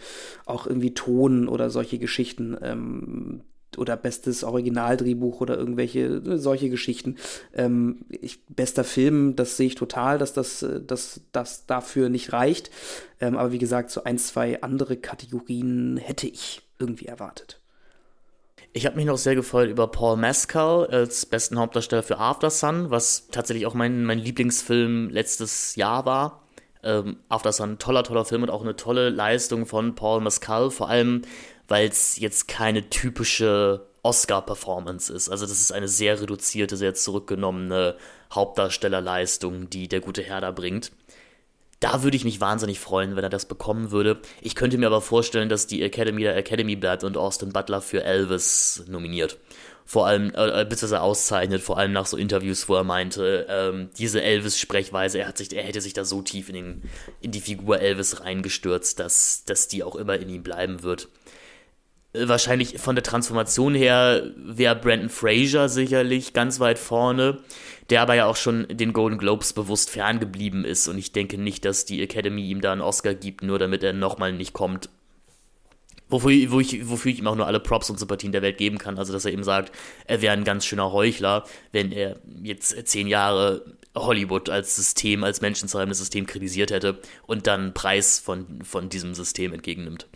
auch 0.45 0.67
irgendwie 0.67 0.93
Ton 0.93 1.47
oder 1.47 1.69
solche 1.69 1.97
Geschichten. 1.97 2.55
Ähm, 2.61 3.41
oder 3.77 3.97
bestes 3.97 4.43
Originaldrehbuch 4.43 5.41
oder 5.41 5.57
irgendwelche 5.57 6.21
ne, 6.23 6.37
solche 6.37 6.69
Geschichten. 6.69 7.15
Ähm, 7.53 7.99
ich, 8.09 8.43
bester 8.47 8.83
Film, 8.83 9.35
das 9.35 9.57
sehe 9.57 9.67
ich 9.67 9.75
total, 9.75 10.17
dass 10.17 10.33
das, 10.33 10.63
äh, 10.63 10.81
dass 10.81 11.21
das 11.31 11.65
dafür 11.65 12.09
nicht 12.09 12.33
reicht. 12.33 12.71
Ähm, 13.19 13.37
aber 13.37 13.51
wie 13.51 13.59
gesagt, 13.59 13.91
so 13.91 14.03
ein, 14.03 14.17
zwei 14.17 14.61
andere 14.61 14.97
Kategorien 14.97 15.97
hätte 15.97 16.27
ich 16.27 16.61
irgendwie 16.79 17.05
erwartet. 17.05 17.59
Ich 18.73 18.85
habe 18.85 18.95
mich 18.95 19.05
noch 19.05 19.17
sehr 19.17 19.33
gefreut 19.33 19.69
über 19.69 19.87
Paul 19.87 20.17
Mescal 20.17 20.85
als 20.85 21.25
besten 21.25 21.57
Hauptdarsteller 21.57 22.03
für 22.03 22.19
After 22.19 22.51
Sun, 22.51 22.91
was 22.91 23.27
tatsächlich 23.31 23.65
auch 23.65 23.73
mein, 23.73 24.05
mein 24.05 24.19
Lieblingsfilm 24.19 25.09
letztes 25.09 25.75
Jahr 25.75 26.05
war. 26.05 26.43
Ähm, 26.83 27.17
After 27.27 27.51
Sun, 27.51 27.79
toller, 27.79 28.03
toller 28.03 28.23
Film 28.23 28.43
und 28.43 28.51
auch 28.51 28.61
eine 28.61 28.75
tolle 28.75 29.09
Leistung 29.09 29.65
von 29.65 29.95
Paul 29.95 30.21
Mescal, 30.21 30.69
vor 30.69 30.89
allem 30.89 31.23
weil 31.67 31.87
es 31.87 32.17
jetzt 32.17 32.47
keine 32.47 32.89
typische 32.89 33.87
Oscar-Performance 34.03 35.11
ist. 35.13 35.29
Also 35.29 35.45
das 35.45 35.59
ist 35.59 35.71
eine 35.71 35.87
sehr 35.87 36.21
reduzierte, 36.21 36.77
sehr 36.77 36.93
zurückgenommene 36.93 37.97
Hauptdarstellerleistung, 38.33 39.69
die 39.69 39.87
der 39.87 39.99
gute 39.99 40.23
Herr 40.23 40.41
da 40.41 40.51
bringt. 40.51 40.91
Da 41.79 42.01
würde 42.01 42.17
ich 42.17 42.23
mich 42.23 42.41
wahnsinnig 42.41 42.79
freuen, 42.79 43.15
wenn 43.15 43.23
er 43.23 43.29
das 43.29 43.45
bekommen 43.45 43.91
würde. 43.91 44.19
Ich 44.41 44.55
könnte 44.55 44.77
mir 44.77 44.87
aber 44.87 45.01
vorstellen, 45.01 45.49
dass 45.49 45.67
die 45.67 45.83
Academy 45.83 46.23
der 46.23 46.35
Academy 46.35 46.75
bleibt 46.75 47.03
und 47.03 47.17
Austin 47.17 47.53
Butler 47.53 47.81
für 47.81 48.03
Elvis 48.03 48.83
nominiert. 48.87 49.37
Vor 49.85 50.07
allem, 50.07 50.31
äh, 50.35 50.65
beziehungsweise 50.65 51.01
auszeichnet, 51.01 51.61
vor 51.61 51.77
allem 51.77 51.93
nach 51.93 52.07
so 52.07 52.17
Interviews, 52.17 52.67
wo 52.67 52.75
er 52.75 52.83
meinte, 52.83 53.45
ähm, 53.47 53.89
diese 53.97 54.21
Elvis-Sprechweise, 54.21 55.19
er, 55.19 55.27
hat 55.27 55.37
sich, 55.37 55.55
er 55.55 55.63
hätte 55.63 55.81
sich 55.81 55.93
da 55.93 56.03
so 56.03 56.21
tief 56.21 56.49
in, 56.49 56.55
den, 56.55 56.81
in 57.21 57.31
die 57.31 57.39
Figur 57.39 57.79
Elvis 57.79 58.21
reingestürzt, 58.21 58.99
dass, 58.99 59.43
dass 59.45 59.67
die 59.67 59.83
auch 59.83 59.95
immer 59.95 60.17
in 60.17 60.29
ihm 60.29 60.43
bleiben 60.43 60.81
wird 60.81 61.09
wahrscheinlich 62.13 62.79
von 62.79 62.95
der 62.95 63.03
Transformation 63.03 63.75
her 63.75 64.31
wäre 64.35 64.75
Brandon 64.75 65.09
Fraser 65.09 65.69
sicherlich 65.69 66.33
ganz 66.33 66.59
weit 66.59 66.79
vorne, 66.79 67.39
der 67.89 68.01
aber 68.01 68.15
ja 68.15 68.25
auch 68.25 68.35
schon 68.35 68.67
den 68.69 68.93
Golden 68.93 69.17
Globes 69.17 69.53
bewusst 69.53 69.89
ferngeblieben 69.89 70.65
ist 70.65 70.87
und 70.87 70.97
ich 70.97 71.11
denke 71.11 71.37
nicht, 71.37 71.65
dass 71.65 71.85
die 71.85 72.01
Academy 72.01 72.49
ihm 72.49 72.61
da 72.61 72.71
einen 72.71 72.81
Oscar 72.81 73.13
gibt, 73.13 73.43
nur 73.43 73.59
damit 73.59 73.83
er 73.83 73.93
nochmal 73.93 74.33
nicht 74.33 74.53
kommt. 74.53 74.89
Wofür, 76.09 76.51
wo 76.51 76.61
ich, 76.61 76.89
wofür 76.89 77.11
ich 77.11 77.19
ihm 77.19 77.27
auch 77.27 77.35
nur 77.35 77.47
alle 77.47 77.59
Props 77.59 77.89
und 77.89 77.99
Sympathien 77.99 78.31
der 78.31 78.41
Welt 78.41 78.57
geben 78.57 78.77
kann. 78.77 78.97
Also, 78.97 79.11
dass 79.11 79.25
er 79.25 79.33
eben 79.33 79.43
sagt, 79.43 79.73
er 80.05 80.21
wäre 80.21 80.31
ein 80.31 80.45
ganz 80.45 80.65
schöner 80.65 80.93
Heuchler, 80.93 81.43
wenn 81.73 81.91
er 81.91 82.15
jetzt 82.41 82.87
zehn 82.87 83.07
Jahre 83.07 83.65
Hollywood 83.93 84.49
als 84.49 84.77
System, 84.77 85.25
als 85.25 85.41
menschenzerreibendes 85.41 85.97
System 85.97 86.25
kritisiert 86.25 86.71
hätte 86.71 86.99
und 87.25 87.45
dann 87.45 87.73
Preis 87.73 88.19
von, 88.19 88.61
von 88.63 88.87
diesem 88.87 89.15
System 89.15 89.51
entgegennimmt. 89.51 90.07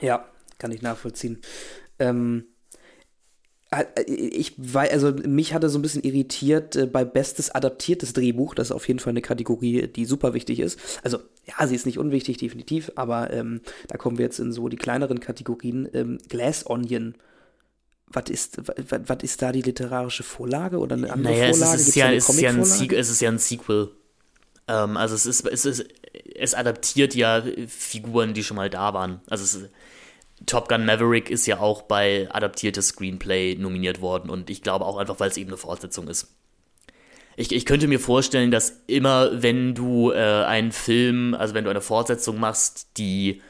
Ja, 0.00 0.26
kann 0.62 0.70
ich 0.70 0.80
nachvollziehen. 0.80 1.40
Ähm, 1.98 2.44
äh, 3.70 4.02
ich 4.04 4.54
war, 4.56 4.88
also 4.90 5.10
mich 5.10 5.54
hatte 5.54 5.68
so 5.68 5.78
ein 5.78 5.82
bisschen 5.82 6.04
irritiert 6.04 6.76
äh, 6.76 6.86
bei 6.86 7.04
bestes 7.04 7.50
adaptiertes 7.50 8.12
Drehbuch. 8.12 8.54
Das 8.54 8.68
ist 8.68 8.72
auf 8.72 8.86
jeden 8.86 9.00
Fall 9.00 9.10
eine 9.10 9.22
Kategorie, 9.22 9.88
die 9.88 10.04
super 10.04 10.34
wichtig 10.34 10.60
ist. 10.60 10.78
Also 11.02 11.18
ja, 11.46 11.66
sie 11.66 11.74
ist 11.74 11.84
nicht 11.84 11.98
unwichtig, 11.98 12.36
definitiv, 12.36 12.92
aber 12.94 13.32
ähm, 13.32 13.60
da 13.88 13.98
kommen 13.98 14.18
wir 14.18 14.24
jetzt 14.24 14.38
in 14.38 14.52
so 14.52 14.68
die 14.68 14.76
kleineren 14.76 15.18
Kategorien. 15.18 15.88
Ähm, 15.92 16.18
Glass 16.28 16.64
Onion. 16.64 17.16
Was 18.06 18.30
ist, 18.30 18.58
was, 18.66 19.22
ist 19.22 19.42
da 19.42 19.50
die 19.52 19.62
literarische 19.62 20.22
Vorlage 20.22 20.78
oder 20.78 20.94
eine 20.96 21.10
andere 21.10 21.34
naja, 21.34 21.52
Vorlage? 21.52 21.76
Es 21.76 21.88
ist, 21.88 21.96
ja, 21.96 22.12
es, 22.12 22.28
ist 22.28 22.40
ja 22.40 22.50
ein 22.50 22.60
es 22.60 23.10
ist 23.10 23.20
ja 23.20 23.30
ein 23.30 23.38
Sequel. 23.38 23.90
Ähm, 24.68 24.96
also 24.96 25.16
es 25.16 25.26
ist, 25.26 25.44
es 25.46 25.64
ist, 25.64 25.86
es 26.36 26.54
adaptiert 26.54 27.14
ja 27.16 27.42
Figuren, 27.66 28.34
die 28.34 28.44
schon 28.44 28.56
mal 28.56 28.70
da 28.70 28.94
waren. 28.94 29.22
Also 29.28 29.44
es 29.44 29.54
ist, 29.54 29.70
Top 30.46 30.68
Gun 30.68 30.84
Maverick 30.84 31.30
ist 31.30 31.46
ja 31.46 31.60
auch 31.60 31.82
bei 31.82 32.28
adaptiertes 32.30 32.88
Screenplay 32.88 33.54
nominiert 33.56 34.00
worden 34.00 34.30
und 34.30 34.50
ich 34.50 34.62
glaube 34.62 34.84
auch 34.84 34.96
einfach, 34.96 35.20
weil 35.20 35.30
es 35.30 35.36
eben 35.36 35.50
eine 35.50 35.56
Fortsetzung 35.56 36.08
ist. 36.08 36.34
Ich, 37.36 37.52
ich 37.52 37.64
könnte 37.64 37.88
mir 37.88 38.00
vorstellen, 38.00 38.50
dass 38.50 38.82
immer, 38.86 39.42
wenn 39.42 39.74
du 39.74 40.10
äh, 40.12 40.44
einen 40.44 40.72
Film, 40.72 41.34
also 41.34 41.54
wenn 41.54 41.64
du 41.64 41.70
eine 41.70 41.80
Fortsetzung 41.80 42.38
machst, 42.38 42.98
die. 42.98 43.40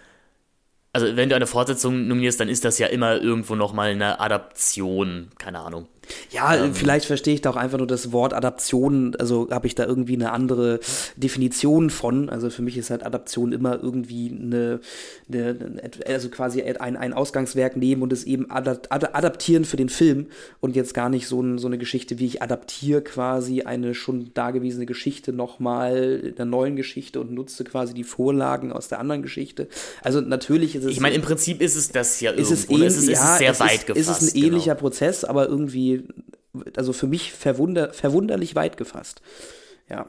Also 0.94 1.16
wenn 1.16 1.30
du 1.30 1.34
eine 1.34 1.46
Fortsetzung 1.46 2.06
nominierst, 2.06 2.38
dann 2.38 2.50
ist 2.50 2.66
das 2.66 2.78
ja 2.78 2.86
immer 2.86 3.16
irgendwo 3.16 3.54
nochmal 3.54 3.90
eine 3.90 4.20
Adaption, 4.20 5.30
keine 5.38 5.60
Ahnung. 5.60 5.88
Ja, 6.30 6.56
ähm, 6.56 6.74
vielleicht 6.74 7.06
verstehe 7.06 7.34
ich 7.34 7.40
da 7.40 7.50
auch 7.50 7.56
einfach 7.56 7.78
nur 7.78 7.86
das 7.86 8.12
Wort 8.12 8.34
Adaption, 8.34 9.14
also 9.16 9.48
habe 9.50 9.66
ich 9.66 9.74
da 9.74 9.86
irgendwie 9.86 10.14
eine 10.14 10.32
andere 10.32 10.80
Definition 11.16 11.90
von. 11.90 12.28
Also 12.28 12.50
für 12.50 12.62
mich 12.62 12.76
ist 12.76 12.90
halt 12.90 13.04
Adaption 13.04 13.52
immer 13.52 13.82
irgendwie 13.82 14.30
eine, 14.30 14.80
eine 15.30 15.80
also 16.06 16.28
quasi 16.28 16.62
ein, 16.62 16.96
ein 16.96 17.12
Ausgangswerk 17.12 17.76
nehmen 17.76 18.02
und 18.02 18.12
es 18.12 18.24
eben 18.24 18.50
adaptieren 18.50 19.64
für 19.64 19.76
den 19.76 19.88
Film 19.88 20.26
und 20.60 20.76
jetzt 20.76 20.94
gar 20.94 21.08
nicht 21.08 21.26
so, 21.26 21.40
ein, 21.40 21.58
so 21.58 21.66
eine 21.66 21.78
Geschichte, 21.78 22.18
wie 22.18 22.26
ich 22.26 22.42
adaptiere 22.42 23.02
quasi 23.02 23.62
eine 23.62 23.94
schon 23.94 24.32
dagewesene 24.34 24.86
Geschichte 24.86 25.32
nochmal 25.32 26.20
in 26.24 26.34
der 26.36 26.44
neuen 26.46 26.76
Geschichte 26.76 27.20
und 27.20 27.32
nutze 27.32 27.64
quasi 27.64 27.94
die 27.94 28.04
Vorlagen 28.04 28.72
aus 28.72 28.88
der 28.88 28.98
anderen 28.98 29.22
Geschichte. 29.22 29.68
Also 30.02 30.20
natürlich 30.20 30.74
ist 30.76 30.84
es. 30.84 30.92
Ich 30.92 31.00
meine, 31.00 31.14
im 31.14 31.22
Prinzip 31.22 31.60
ist 31.60 31.76
es 31.76 31.90
das 31.90 32.20
ja 32.20 32.30
ist 32.32 32.50
irgendwo. 32.50 32.54
Es, 32.54 32.68
ähnlich, 32.70 32.86
es 32.86 32.96
ist, 32.96 33.08
ja, 33.08 33.36
sehr 33.36 33.50
es 33.52 33.60
weit 33.60 33.72
ist, 33.72 33.86
gefasst. 33.86 34.22
Ist 34.22 34.22
es 34.22 34.34
ein 34.34 34.44
ähnlicher 34.44 34.74
genau. 34.74 34.80
Prozess, 34.80 35.24
aber 35.24 35.48
irgendwie 35.48 35.91
also 36.76 36.92
für 36.92 37.06
mich 37.06 37.32
verwunder, 37.32 37.92
verwunderlich 37.92 38.54
weit 38.54 38.76
gefasst. 38.76 39.22
Ja. 39.88 40.06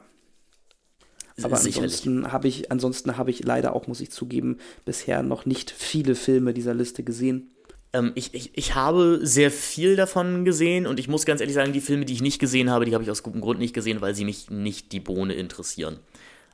Aber 1.42 1.56
ansonsten 1.56 2.30
habe 2.30 2.46
ich, 2.46 2.70
ansonsten 2.70 3.16
habe 3.16 3.30
ich 3.30 3.44
leider 3.44 3.74
auch, 3.74 3.88
muss 3.88 4.00
ich 4.00 4.10
zugeben, 4.10 4.58
bisher 4.84 5.22
noch 5.22 5.46
nicht 5.46 5.70
viele 5.70 6.14
Filme 6.14 6.54
dieser 6.54 6.74
Liste 6.74 7.02
gesehen. 7.02 7.50
Ähm, 7.92 8.12
ich, 8.14 8.34
ich, 8.34 8.56
ich 8.56 8.74
habe 8.74 9.18
sehr 9.22 9.50
viel 9.50 9.96
davon 9.96 10.44
gesehen 10.44 10.86
und 10.86 11.00
ich 11.00 11.08
muss 11.08 11.24
ganz 11.24 11.40
ehrlich 11.40 11.54
sagen, 11.54 11.72
die 11.72 11.80
Filme, 11.80 12.04
die 12.04 12.12
ich 12.12 12.22
nicht 12.22 12.38
gesehen 12.38 12.70
habe, 12.70 12.84
die 12.84 12.94
habe 12.94 13.02
ich 13.02 13.10
aus 13.10 13.24
gutem 13.24 13.40
Grund 13.40 13.58
nicht 13.58 13.74
gesehen, 13.74 14.00
weil 14.00 14.14
sie 14.14 14.24
mich 14.24 14.50
nicht 14.50 14.92
die 14.92 15.00
Bohne 15.00 15.34
interessieren. 15.34 15.98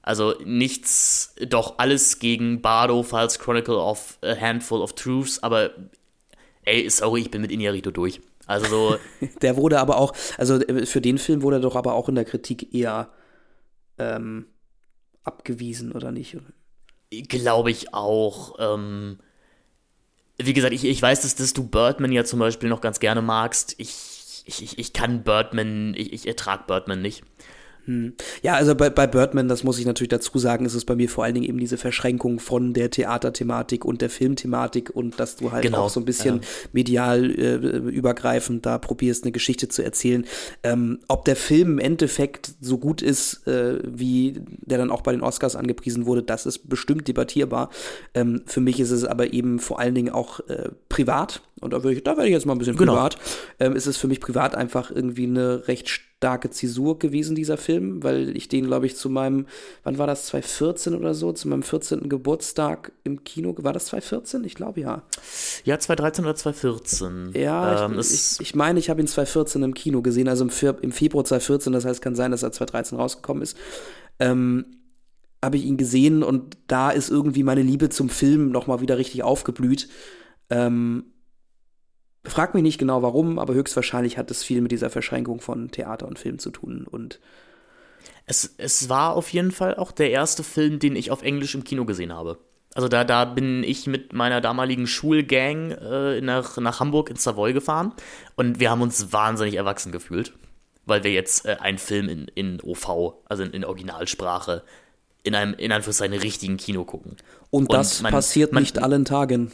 Also 0.03 0.35
nichts, 0.45 1.35
doch 1.47 1.79
alles 1.79 2.19
gegen 2.19 2.63
Bardo, 2.63 3.03
Files 3.03 3.39
Chronicle 3.39 3.77
of 3.77 4.19
a 4.23 4.35
Handful 4.35 4.81
of 4.81 4.95
Truths, 4.95 5.43
aber 5.43 5.73
ey, 6.63 6.89
sorry, 6.89 7.21
ich 7.21 7.31
bin 7.31 7.43
mit 7.43 7.51
Inyarito 7.51 7.91
durch. 7.91 8.21
Also 8.51 8.67
so. 8.67 8.97
der 9.43 9.57
wurde 9.57 9.79
aber 9.79 9.97
auch, 9.97 10.13
also 10.37 10.57
äh, 10.57 10.85
für 10.85 11.01
den 11.01 11.19
Film 11.19 11.43
wurde 11.43 11.59
er 11.59 11.61
doch 11.61 11.77
aber 11.77 11.95
auch 11.95 12.09
in 12.09 12.17
der 12.17 12.25
Kritik 12.25 12.75
eher 12.75 13.09
ähm, 13.97 14.47
abgewiesen, 15.23 15.93
oder 15.93 16.11
nicht? 16.11 16.37
Glaube 17.29 17.71
ich 17.71 17.95
auch. 17.95 18.57
Ähm, 18.59 19.21
wie 20.37 20.53
gesagt, 20.53 20.73
ich, 20.73 20.85
ich 20.85 21.01
weiß, 21.01 21.23
dass, 21.23 21.37
dass 21.37 21.53
du 21.53 21.65
Birdman 21.65 22.11
ja 22.11 22.25
zum 22.25 22.41
Beispiel 22.41 22.69
noch 22.69 22.81
ganz 22.81 22.99
gerne 22.99 23.23
magst. 23.23 23.77
Ich, 23.79 24.43
ich, 24.47 24.79
ich 24.79 24.93
kann 24.93 25.23
Birdman, 25.23 25.95
ich, 25.97 26.13
ich 26.13 26.27
ertrag 26.27 26.67
Birdman 26.67 27.03
nicht. 27.03 27.23
Hm. 27.85 28.15
Ja, 28.43 28.55
also 28.55 28.75
bei, 28.75 28.91
bei 28.91 29.07
Birdman, 29.07 29.49
das 29.49 29.65
muss 29.65 29.79
ich 29.79 29.87
natürlich 29.87 30.11
dazu 30.11 30.39
sagen, 30.39 30.65
ist 30.65 30.75
es 30.75 30.85
bei 30.85 30.97
mir 30.97 31.09
vor 31.09 31.25
allen 31.25 31.35
Dingen 31.35 31.47
eben 31.47 31.59
diese 31.59 31.77
Verschränkung 31.77 32.41
von 32.41 32.75
der 32.75 32.91
Theaterthematik 32.91 33.85
und 33.85 34.01
der 34.03 34.11
Filmthematik 34.11 34.91
und 34.91 35.19
dass 35.19 35.37
du 35.37 35.53
halt 35.53 35.63
genau, 35.63 35.79
auch 35.83 35.91
so 35.91 36.01
ein 36.01 36.05
bisschen 36.05 36.37
ja. 36.37 36.49
medial 36.73 37.31
äh, 37.31 37.55
übergreifend 37.55 38.67
da 38.67 38.79
probierst, 38.79 39.25
eine 39.25 39.33
Geschichte 39.33 39.69
zu 39.69 39.83
erzählen. 39.83 40.27
Ähm, 40.63 41.01
ob 41.09 41.25
der 41.25 41.37
Film 41.37 41.73
im 41.73 41.79
Endeffekt 41.79 42.53
so 42.61 42.79
gut 42.79 43.03
ist, 43.03 43.47
äh, 43.47 43.79
wie 43.85 44.41
der 44.47 44.79
dann 44.79 44.91
auch 44.91 45.03
bei 45.03 45.13
den 45.13 45.23
Oscars 45.23 45.57
angepriesen 45.57 46.07
wurde, 46.07 46.23
das 46.23 46.47
ist 46.47 46.69
bestimmt 46.69 47.09
debattierbar. 47.09 47.71
Ähm, 48.15 48.43
für 48.47 48.61
mich 48.61 48.81
ist 48.81 48.91
es 48.91 49.05
aber 49.05 49.33
eben 49.33 49.59
vor 49.59 49.79
allen 49.81 49.95
Dingen 49.95 50.13
auch 50.13 50.41
äh, 50.49 50.71
privat 50.89 51.43
und 51.61 51.73
da, 51.73 51.85
ich, 51.85 52.03
da 52.03 52.17
werde 52.17 52.27
ich 52.29 52.33
jetzt 52.33 52.47
mal 52.47 52.55
ein 52.55 52.59
bisschen 52.59 52.77
genau. 52.77 52.95
privat, 52.95 53.19
ähm, 53.59 53.77
ist 53.77 53.87
es 53.87 53.97
für 53.97 54.09
mich 54.09 54.21
privat 54.21 54.55
einfach 54.55 54.91
irgendwie 54.91 55.27
eine 55.27 55.69
recht 55.69 55.89
starke 56.21 56.51
Zäsur 56.51 56.99
gewesen, 56.99 57.35
dieser 57.35 57.57
Film, 57.57 58.03
weil 58.03 58.37
ich 58.37 58.47
den, 58.49 58.67
glaube 58.67 58.85
ich, 58.85 58.95
zu 58.95 59.09
meinem, 59.09 59.47
wann 59.85 59.97
war 59.97 60.07
das, 60.07 60.27
2014 60.27 60.95
oder 60.95 61.15
so, 61.15 61.33
zu 61.33 61.49
meinem 61.49 61.63
14. 61.63 62.11
Geburtstag 62.11 62.93
im 63.05 63.25
Kino, 63.25 63.55
war 63.57 63.73
das 63.73 63.87
2014? 63.87 64.45
Ich 64.45 64.55
glaube 64.55 64.81
ja. 64.81 65.03
Ja, 65.65 65.79
2013 65.79 66.25
oder 66.27 66.35
2014. 66.35 67.31
Ja, 67.35 67.87
ähm, 67.87 67.99
ich, 67.99 68.13
ich, 68.13 68.41
ich, 68.41 68.55
meine, 68.55 68.79
ich 68.79 68.91
habe 68.91 69.01
ihn 69.01 69.07
2014 69.07 69.63
im 69.63 69.73
Kino 69.73 70.03
gesehen, 70.03 70.29
also 70.29 70.45
im, 70.45 70.51
im 70.83 70.93
Februar 70.93 71.25
2014, 71.25 71.73
das 71.73 71.87
heißt, 71.87 72.03
kann 72.03 72.15
sein, 72.15 72.33
dass 72.33 72.43
er 72.43 72.53
2013 72.53 72.99
rausgekommen 72.99 73.43
ist. 73.43 73.57
Ähm, 74.19 74.67
habe 75.43 75.57
ich 75.57 75.65
ihn 75.65 75.79
gesehen 75.79 76.23
und 76.23 76.59
da 76.67 76.91
ist 76.91 77.09
irgendwie 77.09 77.45
meine 77.45 77.63
Liebe 77.63 77.89
zum 77.89 78.11
Film 78.11 78.51
nochmal 78.51 78.83
wieder 78.83 78.99
richtig 78.99 79.23
aufgeblüht. 79.23 79.89
Ähm, 80.51 81.05
Frag 82.25 82.55
mich 82.55 82.63
nicht 82.63 82.79
genau 82.79 83.03
warum, 83.03 83.39
aber 83.39 83.55
höchstwahrscheinlich 83.55 84.19
hat 84.19 84.31
es 84.31 84.45
viel 84.45 84.61
mit 84.61 84.73
dieser 84.73 84.91
Verschränkung 84.91 85.41
von 85.41 85.71
Theater 85.71 86.07
und 86.07 86.19
Film 86.19 86.39
zu 86.39 86.51
tun 86.51 86.87
und 86.91 87.21
es, 88.27 88.55
es 88.59 88.89
war 88.89 89.17
auf 89.17 89.33
jeden 89.33 89.51
Fall 89.51 89.75
auch 89.75 89.91
der 89.91 90.11
erste 90.11 90.43
Film, 90.43 90.79
den 90.79 90.97
ich 90.97 91.11
auf 91.11 91.23
Englisch 91.23 91.55
im 91.55 91.65
Kino 91.65 91.85
gesehen 91.85 92.13
habe. 92.13 92.39
Also 92.75 92.87
da, 92.87 93.03
da 93.03 93.25
bin 93.25 93.65
ich 93.65 93.87
mit 93.87 94.13
meiner 94.13 94.41
damaligen 94.41 94.87
Schulgang 94.87 95.73
äh, 95.73 96.21
nach, 96.21 96.57
nach 96.59 96.79
Hamburg 96.79 97.11
ins 97.11 97.25
Savoy 97.25 97.53
gefahren 97.53 97.93
und 98.37 98.61
wir 98.61 98.71
haben 98.71 98.83
uns 98.83 99.13
wahnsinnig 99.13 99.55
erwachsen 99.55 99.91
gefühlt, 99.91 100.33
weil 100.87 101.03
wir 101.03 101.11
jetzt 101.11 101.47
äh, 101.47 101.57
einen 101.61 101.79
Film 101.79 102.09
in, 102.09 102.29
in 102.35 102.61
OV, 102.61 103.15
also 103.25 103.43
in, 103.43 103.51
in 103.51 103.65
Originalsprache, 103.65 104.63
in 105.25 105.35
einem, 105.35 105.55
in 105.55 105.73
Anführungszeichen, 105.73 106.17
richtigen 106.19 106.57
Kino 106.59 106.85
gucken. 106.85 107.17
Und, 107.51 107.63
und 107.63 107.73
das 107.73 108.03
man, 108.03 108.13
passiert 108.13 108.53
man, 108.53 108.63
nicht 108.63 108.79
allen 108.79 109.05
Tagen. 109.05 109.51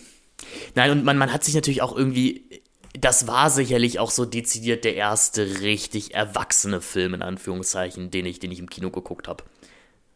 Nein, 0.75 0.91
und 0.91 1.05
man, 1.05 1.19
man 1.19 1.33
hat 1.33 1.45
sich 1.45 1.55
natürlich 1.55 1.83
auch 1.83 1.97
irgendwie. 1.97 2.63
Das 2.99 3.27
war 3.27 3.51
sicherlich 3.51 3.99
auch 3.99 4.11
so 4.11 4.25
dezidiert 4.25 4.85
der 4.85 4.95
erste 4.95 5.61
richtig 5.61 6.15
erwachsene 6.15 6.81
Film, 6.81 7.13
in 7.13 7.21
Anführungszeichen, 7.21 8.11
den 8.11 8.25
ich, 8.25 8.39
den 8.39 8.51
ich 8.51 8.59
im 8.59 8.71
Kino 8.71 8.91
geguckt 8.91 9.29
habe. 9.29 9.45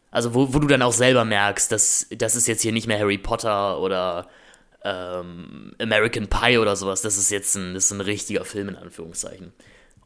Also, 0.09 0.33
wo, 0.33 0.53
wo 0.53 0.59
du 0.59 0.67
dann 0.67 0.81
auch 0.81 0.93
selber 0.93 1.23
merkst, 1.23 1.71
dass 1.71 2.07
das 2.09 2.35
ist 2.35 2.47
jetzt 2.47 2.63
hier 2.63 2.71
nicht 2.71 2.87
mehr 2.87 2.99
Harry 2.99 3.19
Potter 3.19 3.79
oder 3.79 4.27
ähm, 4.83 5.73
American 5.79 6.27
Pie 6.27 6.57
oder 6.57 6.75
sowas. 6.75 7.01
Das 7.01 7.17
ist 7.17 7.29
jetzt 7.29 7.55
ein, 7.55 7.73
das 7.73 7.85
ist 7.85 7.91
ein 7.91 8.01
richtiger 8.01 8.45
Film, 8.45 8.69
in 8.69 8.75
Anführungszeichen. 8.75 9.53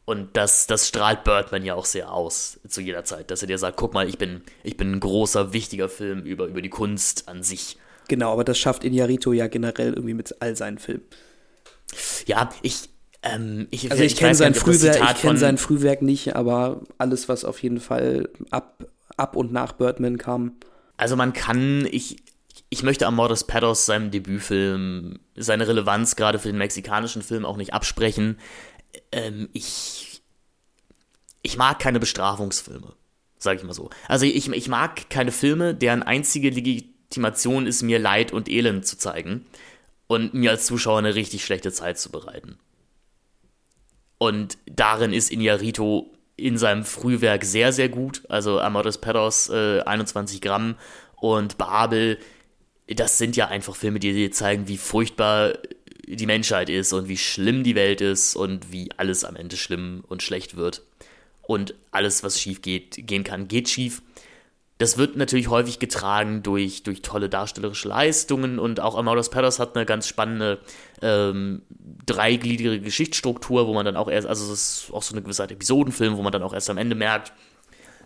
Und 0.04 0.36
das, 0.36 0.68
das 0.68 0.86
strahlt 0.86 1.24
Birdman 1.24 1.64
ja 1.64 1.74
auch 1.74 1.84
sehr 1.84 2.12
aus 2.12 2.60
zu 2.68 2.80
jeder 2.80 3.04
Zeit, 3.04 3.30
dass 3.30 3.42
er 3.42 3.48
dir 3.48 3.58
sagt, 3.58 3.76
guck 3.76 3.92
mal, 3.92 4.08
ich 4.08 4.18
bin, 4.18 4.42
ich 4.62 4.76
bin 4.76 4.92
ein 4.92 5.00
großer, 5.00 5.52
wichtiger 5.52 5.88
Film 5.88 6.22
über, 6.22 6.46
über 6.46 6.62
die 6.62 6.70
Kunst 6.70 7.28
an 7.28 7.42
sich. 7.42 7.76
Genau, 8.08 8.32
aber 8.32 8.44
das 8.44 8.58
schafft 8.58 8.84
Inyarito 8.84 9.32
ja 9.32 9.48
generell 9.48 9.94
irgendwie 9.94 10.14
mit 10.14 10.34
all 10.40 10.56
seinen 10.56 10.78
Filmen. 10.78 11.02
Ja, 12.26 12.50
ich, 12.62 12.88
ähm, 13.22 13.68
ich, 13.70 13.90
also 13.90 14.02
ich, 14.02 14.12
ich 14.12 14.18
kenne 14.18 14.34
sein, 14.34 14.54
Frühwerk, 14.54 15.00
ich 15.16 15.20
kenn 15.20 15.36
sein 15.36 15.58
Frühwerk 15.58 16.02
nicht, 16.02 16.36
aber 16.36 16.82
alles, 16.98 17.28
was 17.28 17.44
auf 17.44 17.62
jeden 17.62 17.80
Fall 17.80 18.28
ab, 18.50 18.84
ab 19.16 19.36
und 19.36 19.52
nach 19.52 19.72
Birdman 19.72 20.18
kam. 20.18 20.56
Also 20.96 21.16
man 21.16 21.32
kann, 21.32 21.86
ich, 21.90 22.16
ich 22.70 22.82
möchte 22.82 23.06
Amores 23.06 23.44
Perros, 23.44 23.86
seinem 23.86 24.10
Debütfilm, 24.10 25.18
seine 25.36 25.68
Relevanz 25.68 26.16
gerade 26.16 26.38
für 26.38 26.48
den 26.48 26.58
mexikanischen 26.58 27.22
Film 27.22 27.44
auch 27.44 27.56
nicht 27.56 27.74
absprechen. 27.74 28.38
Ähm, 29.12 29.48
ich, 29.52 30.22
ich 31.42 31.56
mag 31.56 31.78
keine 31.78 32.00
Bestrafungsfilme, 32.00 32.94
sage 33.38 33.58
ich 33.58 33.64
mal 33.64 33.74
so. 33.74 33.90
Also 34.08 34.26
ich, 34.26 34.48
ich 34.48 34.68
mag 34.68 35.10
keine 35.10 35.32
Filme, 35.32 35.74
deren 35.74 36.02
einzige 36.02 36.50
Legitimität 36.50 36.95
Legitimation 37.06 37.66
ist, 37.66 37.82
mir 37.82 37.98
Leid 37.98 38.32
und 38.32 38.48
Elend 38.48 38.86
zu 38.86 38.98
zeigen 38.98 39.46
und 40.06 40.34
mir 40.34 40.50
als 40.50 40.66
Zuschauer 40.66 40.98
eine 40.98 41.14
richtig 41.14 41.44
schlechte 41.44 41.72
Zeit 41.72 41.98
zu 41.98 42.10
bereiten. 42.10 42.58
Und 44.18 44.58
darin 44.66 45.12
ist 45.12 45.30
Inyarito 45.30 46.12
in 46.36 46.58
seinem 46.58 46.84
Frühwerk 46.84 47.44
sehr, 47.44 47.72
sehr 47.72 47.88
gut. 47.88 48.22
Also 48.28 48.60
Amores 48.60 48.98
Perros, 48.98 49.48
äh, 49.48 49.80
21 49.80 50.40
Gramm 50.40 50.76
und 51.16 51.58
Babel, 51.58 52.18
das 52.88 53.18
sind 53.18 53.36
ja 53.36 53.48
einfach 53.48 53.76
Filme, 53.76 54.00
die 54.00 54.12
dir 54.12 54.32
zeigen, 54.32 54.68
wie 54.68 54.78
furchtbar 54.78 55.54
die 56.06 56.26
Menschheit 56.26 56.68
ist 56.68 56.92
und 56.92 57.08
wie 57.08 57.16
schlimm 57.16 57.64
die 57.64 57.74
Welt 57.74 58.00
ist 58.00 58.36
und 58.36 58.72
wie 58.72 58.90
alles 58.96 59.24
am 59.24 59.36
Ende 59.36 59.56
schlimm 59.56 60.04
und 60.06 60.22
schlecht 60.22 60.56
wird. 60.56 60.82
Und 61.42 61.74
alles, 61.90 62.22
was 62.22 62.40
schief 62.40 62.62
geht, 62.62 63.06
gehen 63.06 63.24
kann, 63.24 63.48
geht 63.48 63.68
schief. 63.68 64.02
Das 64.78 64.98
wird 64.98 65.16
natürlich 65.16 65.48
häufig 65.48 65.78
getragen 65.78 66.42
durch, 66.42 66.82
durch 66.82 67.00
tolle 67.00 67.30
darstellerische 67.30 67.88
Leistungen 67.88 68.58
und 68.58 68.78
auch 68.80 68.94
Amadeus 68.94 69.30
Perros 69.30 69.58
hat 69.58 69.74
eine 69.74 69.86
ganz 69.86 70.06
spannende 70.06 70.58
ähm, 71.00 71.62
dreigliedrige 72.04 72.80
Geschichtsstruktur, 72.80 73.66
wo 73.66 73.72
man 73.72 73.86
dann 73.86 73.96
auch 73.96 74.08
erst, 74.08 74.28
also 74.28 74.52
es 74.52 74.82
ist 74.84 74.92
auch 74.92 75.02
so 75.02 75.14
eine 75.14 75.22
gewisse 75.22 75.42
Art 75.42 75.52
Episodenfilm, 75.52 76.18
wo 76.18 76.22
man 76.22 76.32
dann 76.32 76.42
auch 76.42 76.52
erst 76.52 76.68
am 76.68 76.76
Ende 76.76 76.94
merkt, 76.94 77.32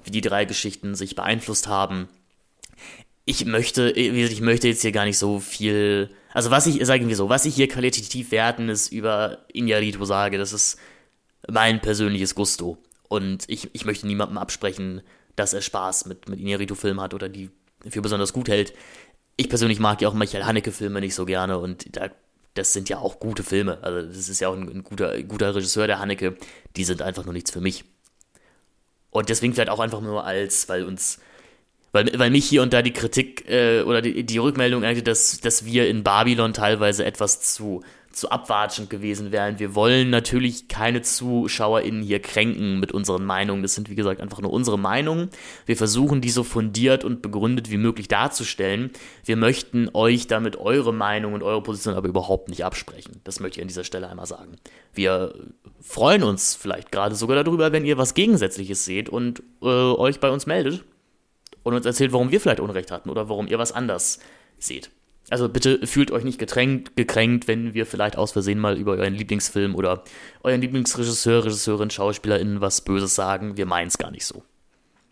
wie 0.05 0.13
die 0.13 0.21
drei 0.21 0.45
Geschichten 0.45 0.95
sich 0.95 1.17
beeinflusst 1.17 1.67
haben. 1.67 2.09
Ich 3.25 3.45
möchte, 3.45 3.91
ich 3.91 4.41
möchte 4.41 4.69
jetzt 4.69 4.83
hier 4.83 4.93
gar 4.93 5.05
nicht 5.05 5.19
so 5.19 5.41
viel, 5.41 6.11
also 6.33 6.53
was 6.53 6.69
ich, 6.69 6.85
sagen 6.87 7.09
wir 7.09 7.17
so, 7.17 7.29
was 7.29 7.47
ich 7.47 7.55
hier 7.57 7.69
qualitativ 7.69 8.31
werten 8.31 8.69
ist 8.69 8.93
über 8.93 9.39
Inyarito 9.53 10.05
sage, 10.05 10.39
das 10.39 10.53
ist 10.53 10.79
mein 11.49 11.81
persönliches 11.81 12.37
Gusto. 12.37 12.79
Und 13.09 13.45
ich, 13.49 13.71
ich 13.73 13.85
möchte 13.85 14.07
niemandem 14.07 14.39
absprechen, 14.39 15.03
dass 15.41 15.55
er 15.55 15.63
Spaß 15.63 16.07
mit, 16.07 16.29
mit 16.29 16.39
Inarito-Filmen 16.39 17.01
hat 17.01 17.15
oder 17.15 17.29
die 17.29 17.51
für 17.89 18.03
besonders 18.03 18.33
gut 18.33 18.49
hält. 18.49 18.75
Ich 19.37 19.49
persönlich 19.49 19.81
mag 19.81 20.03
ja 20.03 20.09
auch 20.09 20.15
Michael 20.15 20.45
Haneke-Filme 20.45 21.01
nicht 21.01 21.15
so 21.15 21.25
gerne 21.25 21.59
und 21.59 21.97
da, 21.97 22.11
das 22.55 22.75
sind 22.75 22.91
ja 22.91 22.99
auch 22.99 23.21
gute 23.21 23.43
Filme. 23.43 23.79
Also, 23.83 24.07
das 24.07 24.29
ist 24.29 24.41
ja 24.41 24.49
auch 24.49 24.55
ein, 24.55 24.69
ein 24.69 24.85
guter, 24.85 25.23
guter 25.23 25.55
Regisseur, 25.55 25.87
der 25.87 25.99
Haneke. 25.99 26.37
Die 26.77 26.85
sind 26.85 27.01
einfach 27.01 27.25
nur 27.25 27.33
nichts 27.33 27.51
für 27.51 27.63
mich. 27.63 27.85
Und 29.09 29.31
deswegen 29.31 29.55
vielleicht 29.55 29.71
auch 29.71 29.81
einfach 29.81 30.03
nur 30.03 30.25
als, 30.25 30.69
weil 30.69 30.85
uns, 30.85 31.21
weil, 31.93 32.19
weil 32.19 32.31
mich 32.31 32.47
hier 32.47 32.61
und 32.61 32.75
da 32.75 32.83
die 32.83 32.93
Kritik 32.93 33.49
äh, 33.49 33.83
oder 33.83 34.03
die, 34.03 34.25
die 34.25 34.39
Rückmeldung 34.39 34.85
eigentlich, 34.85 35.05
dass, 35.05 35.41
dass 35.41 35.65
wir 35.65 35.89
in 35.89 36.05
Babylon 36.05 36.53
teilweise 36.53 37.07
etwas 37.07 37.41
zu, 37.41 37.83
zu 38.13 38.31
abwatschend 38.31 38.91
gewesen 38.91 39.31
wären. 39.31 39.59
Wir 39.59 39.75
wollen 39.75 40.11
natürlich 40.11 40.67
keine 40.69 41.03
ZuschauerInnen 41.03 42.03
hier 42.03 42.21
kränken 42.21 42.81
mit 42.81 42.93
unseren 42.93 43.25
Meinungen. 43.25 43.63
Das 43.63 43.75
sind, 43.75 43.89
wie 43.89 43.95
gesagt, 43.95 44.21
einfach 44.21 44.41
nur 44.41 44.53
unsere 44.53 44.79
Meinungen. 44.79 45.31
Wir 45.67 45.77
versuchen, 45.77 46.21
die 46.21 46.31
so 46.31 46.43
fundiert 46.43 47.05
und 47.05 47.23
begründet 47.23 47.71
wie 47.71 47.77
möglich 47.77 48.09
darzustellen. 48.09 48.91
Wir 49.25 49.37
möchten 49.37 49.89
euch 49.95 50.27
damit 50.27 50.57
eure 50.57 50.93
Meinung 50.93 51.35
und 51.35 51.43
eure 51.43 51.63
Position 51.63 51.95
aber 51.95 52.09
überhaupt 52.09 52.49
nicht 52.49 52.65
absprechen. 52.65 53.21
Das 53.25 53.39
möchte 53.39 53.59
ich 53.59 53.63
an 53.63 53.69
dieser 53.69 53.85
Stelle 53.85 54.09
einmal 54.09 54.27
sagen. 54.27 54.57
Wir 54.93 55.33
freuen 55.81 56.25
uns 56.25 56.57
vielleicht 56.57 56.91
gerade 56.91 57.15
sogar 57.15 57.43
darüber, 57.43 57.71
wenn 57.71 57.85
ihr 57.85 57.97
was 57.97 58.15
Gegensätzliches 58.15 58.85
seht 58.85 59.09
und 59.09 59.43
äh, 59.63 59.67
euch 59.67 60.19
bei 60.19 60.31
uns 60.31 60.47
meldet 60.47 60.85
und 61.63 61.75
uns 61.75 61.87
erzählt, 61.87 62.13
warum 62.13 62.33
wir 62.33 62.41
vielleicht 62.41 62.61
Unrecht 62.61 62.91
hatten 62.91 63.09
oder 63.09 63.29
warum 63.29 63.47
ihr 63.47 63.59
was 63.59 63.73
anders 63.73 64.19
seht. 64.59 64.91
Also 65.31 65.49
bitte 65.49 65.87
fühlt 65.87 66.11
euch 66.11 66.25
nicht 66.25 66.39
getränkt, 66.39 66.97
gekränkt, 66.97 67.49
wenn 67.49 67.73
wir 67.73 67.87
vielleicht 67.87 68.19
aus 68.19 68.33
Versehen 68.33 68.59
mal 68.59 68.77
über 68.77 68.93
euren 68.93 69.15
Lieblingsfilm 69.15 69.75
oder 69.75 70.05
euren 70.43 70.61
Lieblingsregisseur, 70.61 71.45
Regisseurin, 71.45 71.91
SchauspielerInnen 71.91 72.61
was 72.61 72.83
Böses 72.83 73.15
sagen. 73.15 73.57
Wir 73.57 73.67
meinen 73.67 73.89
es 73.89 73.99
gar 73.99 74.11
nicht 74.11 74.27
so. 74.27 74.43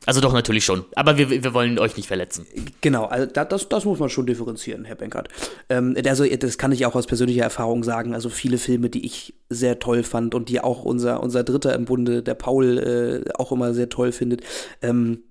Also 0.06 0.22
doch 0.22 0.32
natürlich 0.32 0.64
schon, 0.64 0.84
aber 0.94 1.18
wir, 1.18 1.28
wir 1.28 1.52
wollen 1.52 1.78
euch 1.78 1.96
nicht 1.96 2.06
verletzen. 2.06 2.46
Genau, 2.80 3.04
also 3.04 3.26
das, 3.26 3.68
das 3.68 3.84
muss 3.84 3.98
man 3.98 4.08
schon 4.08 4.26
differenzieren, 4.26 4.86
Herr 4.86 4.94
Benkert. 4.94 5.28
Ähm, 5.68 5.96
also 6.06 6.24
das 6.24 6.56
kann 6.56 6.72
ich 6.72 6.86
auch 6.86 6.94
aus 6.94 7.06
persönlicher 7.06 7.42
Erfahrung 7.42 7.84
sagen. 7.84 8.14
Also 8.14 8.30
viele 8.30 8.56
Filme, 8.56 8.88
die 8.88 9.04
ich 9.04 9.34
sehr 9.50 9.80
toll 9.80 10.04
fand 10.04 10.34
und 10.34 10.48
die 10.48 10.60
auch 10.60 10.84
unser, 10.84 11.22
unser 11.22 11.44
Dritter 11.44 11.74
im 11.74 11.84
Bunde, 11.84 12.22
der 12.22 12.34
Paul, 12.34 12.78
äh, 12.78 13.32
auch 13.34 13.52
immer 13.52 13.74
sehr 13.74 13.90
toll 13.90 14.12
findet. 14.12 14.42
Ähm, 14.80 15.24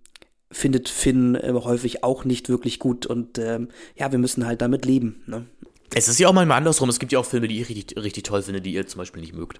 findet 0.51 0.89
Finn 0.89 1.35
äh, 1.35 1.53
häufig 1.53 2.03
auch 2.03 2.25
nicht 2.25 2.49
wirklich 2.49 2.79
gut 2.79 3.05
und 3.05 3.37
ähm, 3.37 3.69
ja, 3.95 4.11
wir 4.11 4.19
müssen 4.19 4.45
halt 4.45 4.61
damit 4.61 4.85
leben. 4.85 5.23
Ne? 5.25 5.45
Es 5.93 6.07
ist 6.07 6.19
ja 6.19 6.27
auch 6.27 6.33
manchmal 6.33 6.57
andersrum. 6.57 6.89
Es 6.89 6.99
gibt 6.99 7.11
ja 7.11 7.19
auch 7.19 7.25
Filme, 7.25 7.47
die 7.47 7.61
ich 7.61 7.69
richtig, 7.69 7.97
richtig 8.01 8.23
toll 8.23 8.41
finde, 8.41 8.61
die 8.61 8.73
ihr 8.73 8.87
zum 8.87 8.99
Beispiel 8.99 9.21
nicht 9.21 9.33
mögt. 9.33 9.59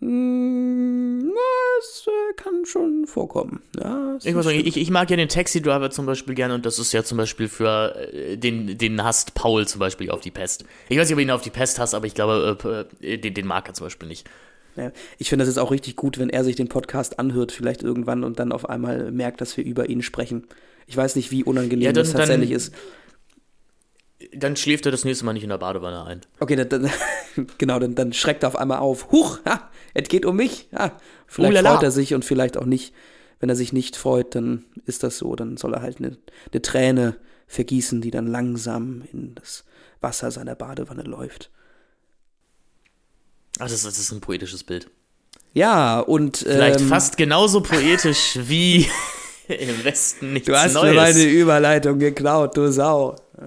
Mm, 0.00 1.30
das 1.78 2.06
äh, 2.06 2.34
kann 2.34 2.64
schon 2.64 3.06
vorkommen. 3.06 3.62
Ja, 3.78 4.16
ich, 4.22 4.34
muss 4.34 4.44
sagen, 4.44 4.60
ich, 4.64 4.76
ich, 4.76 4.90
mag 4.90 5.10
ja 5.10 5.16
den 5.16 5.28
Taxi 5.28 5.60
Driver 5.60 5.90
zum 5.90 6.06
Beispiel 6.06 6.34
gerne 6.34 6.54
und 6.54 6.64
das 6.64 6.78
ist 6.78 6.92
ja 6.92 7.04
zum 7.04 7.18
Beispiel 7.18 7.48
für 7.48 7.94
äh, 8.12 8.36
den, 8.36 8.78
den 8.78 9.04
hasst 9.04 9.34
Paul 9.34 9.66
zum 9.66 9.78
Beispiel 9.78 10.10
auf 10.10 10.20
die 10.20 10.30
Pest. 10.30 10.64
Ich 10.88 10.98
weiß 10.98 11.08
nicht, 11.08 11.14
ob 11.14 11.20
er 11.20 11.24
ihn 11.24 11.30
auf 11.30 11.42
die 11.42 11.50
Pest 11.50 11.78
hasst, 11.78 11.94
aber 11.94 12.06
ich 12.06 12.14
glaube, 12.14 12.88
äh, 13.00 13.18
den, 13.18 13.34
den 13.34 13.46
mag 13.46 13.68
er 13.68 13.74
zum 13.74 13.86
Beispiel 13.86 14.08
nicht. 14.08 14.28
Ich 15.18 15.28
finde, 15.28 15.44
das 15.44 15.50
ist 15.50 15.58
auch 15.58 15.70
richtig 15.70 15.96
gut, 15.96 16.18
wenn 16.18 16.30
er 16.30 16.44
sich 16.44 16.56
den 16.56 16.68
Podcast 16.68 17.18
anhört, 17.18 17.52
vielleicht 17.52 17.82
irgendwann 17.82 18.24
und 18.24 18.38
dann 18.38 18.52
auf 18.52 18.68
einmal 18.68 19.10
merkt, 19.10 19.40
dass 19.40 19.56
wir 19.56 19.64
über 19.64 19.88
ihn 19.88 20.02
sprechen. 20.02 20.46
Ich 20.86 20.96
weiß 20.96 21.16
nicht, 21.16 21.30
wie 21.30 21.44
unangenehm 21.44 21.84
ja, 21.84 21.92
dann, 21.92 22.04
das 22.04 22.12
tatsächlich 22.12 22.50
dann, 22.50 22.56
ist. 22.56 22.74
Dann 24.34 24.56
schläft 24.56 24.86
er 24.86 24.92
das 24.92 25.04
nächste 25.04 25.24
Mal 25.24 25.32
nicht 25.32 25.42
in 25.42 25.48
der 25.48 25.58
Badewanne 25.58 26.04
ein. 26.04 26.20
Okay, 26.38 26.56
dann, 26.56 26.68
dann 26.68 26.90
genau, 27.58 27.78
dann, 27.78 27.94
dann, 27.94 28.12
schreckt 28.12 28.42
er 28.42 28.48
auf 28.48 28.56
einmal 28.56 28.78
auf. 28.78 29.10
Huch, 29.10 29.38
ha, 29.44 29.70
es 29.94 30.08
geht 30.08 30.24
um 30.26 30.36
mich. 30.36 30.68
Ha, 30.74 30.92
vielleicht 31.26 31.52
Uhlala. 31.52 31.74
freut 31.74 31.84
er 31.84 31.90
sich 31.90 32.14
und 32.14 32.24
vielleicht 32.24 32.56
auch 32.56 32.66
nicht. 32.66 32.94
Wenn 33.38 33.48
er 33.48 33.56
sich 33.56 33.72
nicht 33.72 33.96
freut, 33.96 34.34
dann 34.34 34.64
ist 34.84 35.02
das 35.02 35.16
so. 35.16 35.34
Dann 35.34 35.56
soll 35.56 35.74
er 35.74 35.82
halt 35.82 35.98
eine, 35.98 36.18
eine 36.52 36.62
Träne 36.62 37.16
vergießen, 37.46 38.00
die 38.00 38.10
dann 38.10 38.26
langsam 38.26 39.02
in 39.12 39.34
das 39.34 39.64
Wasser 40.00 40.30
seiner 40.30 40.54
Badewanne 40.54 41.02
läuft. 41.02 41.50
Ach, 43.60 43.68
das, 43.68 43.82
das 43.82 43.98
ist 43.98 44.10
ein 44.12 44.20
poetisches 44.20 44.64
Bild. 44.64 44.88
Ja, 45.54 46.00
und. 46.00 46.38
Vielleicht 46.38 46.80
ähm, 46.80 46.88
fast 46.88 47.16
genauso 47.16 47.60
poetisch 47.60 48.38
wie 48.42 48.88
im 49.48 49.84
Westen 49.84 50.32
nichts 50.32 50.46
Du 50.46 50.56
hast 50.56 50.74
Neues. 50.74 50.90
mir 50.94 51.00
meine 51.00 51.22
Überleitung 51.24 51.98
geklaut, 51.98 52.56
du 52.56 52.70
Sau. 52.72 53.16
Ja. 53.38 53.46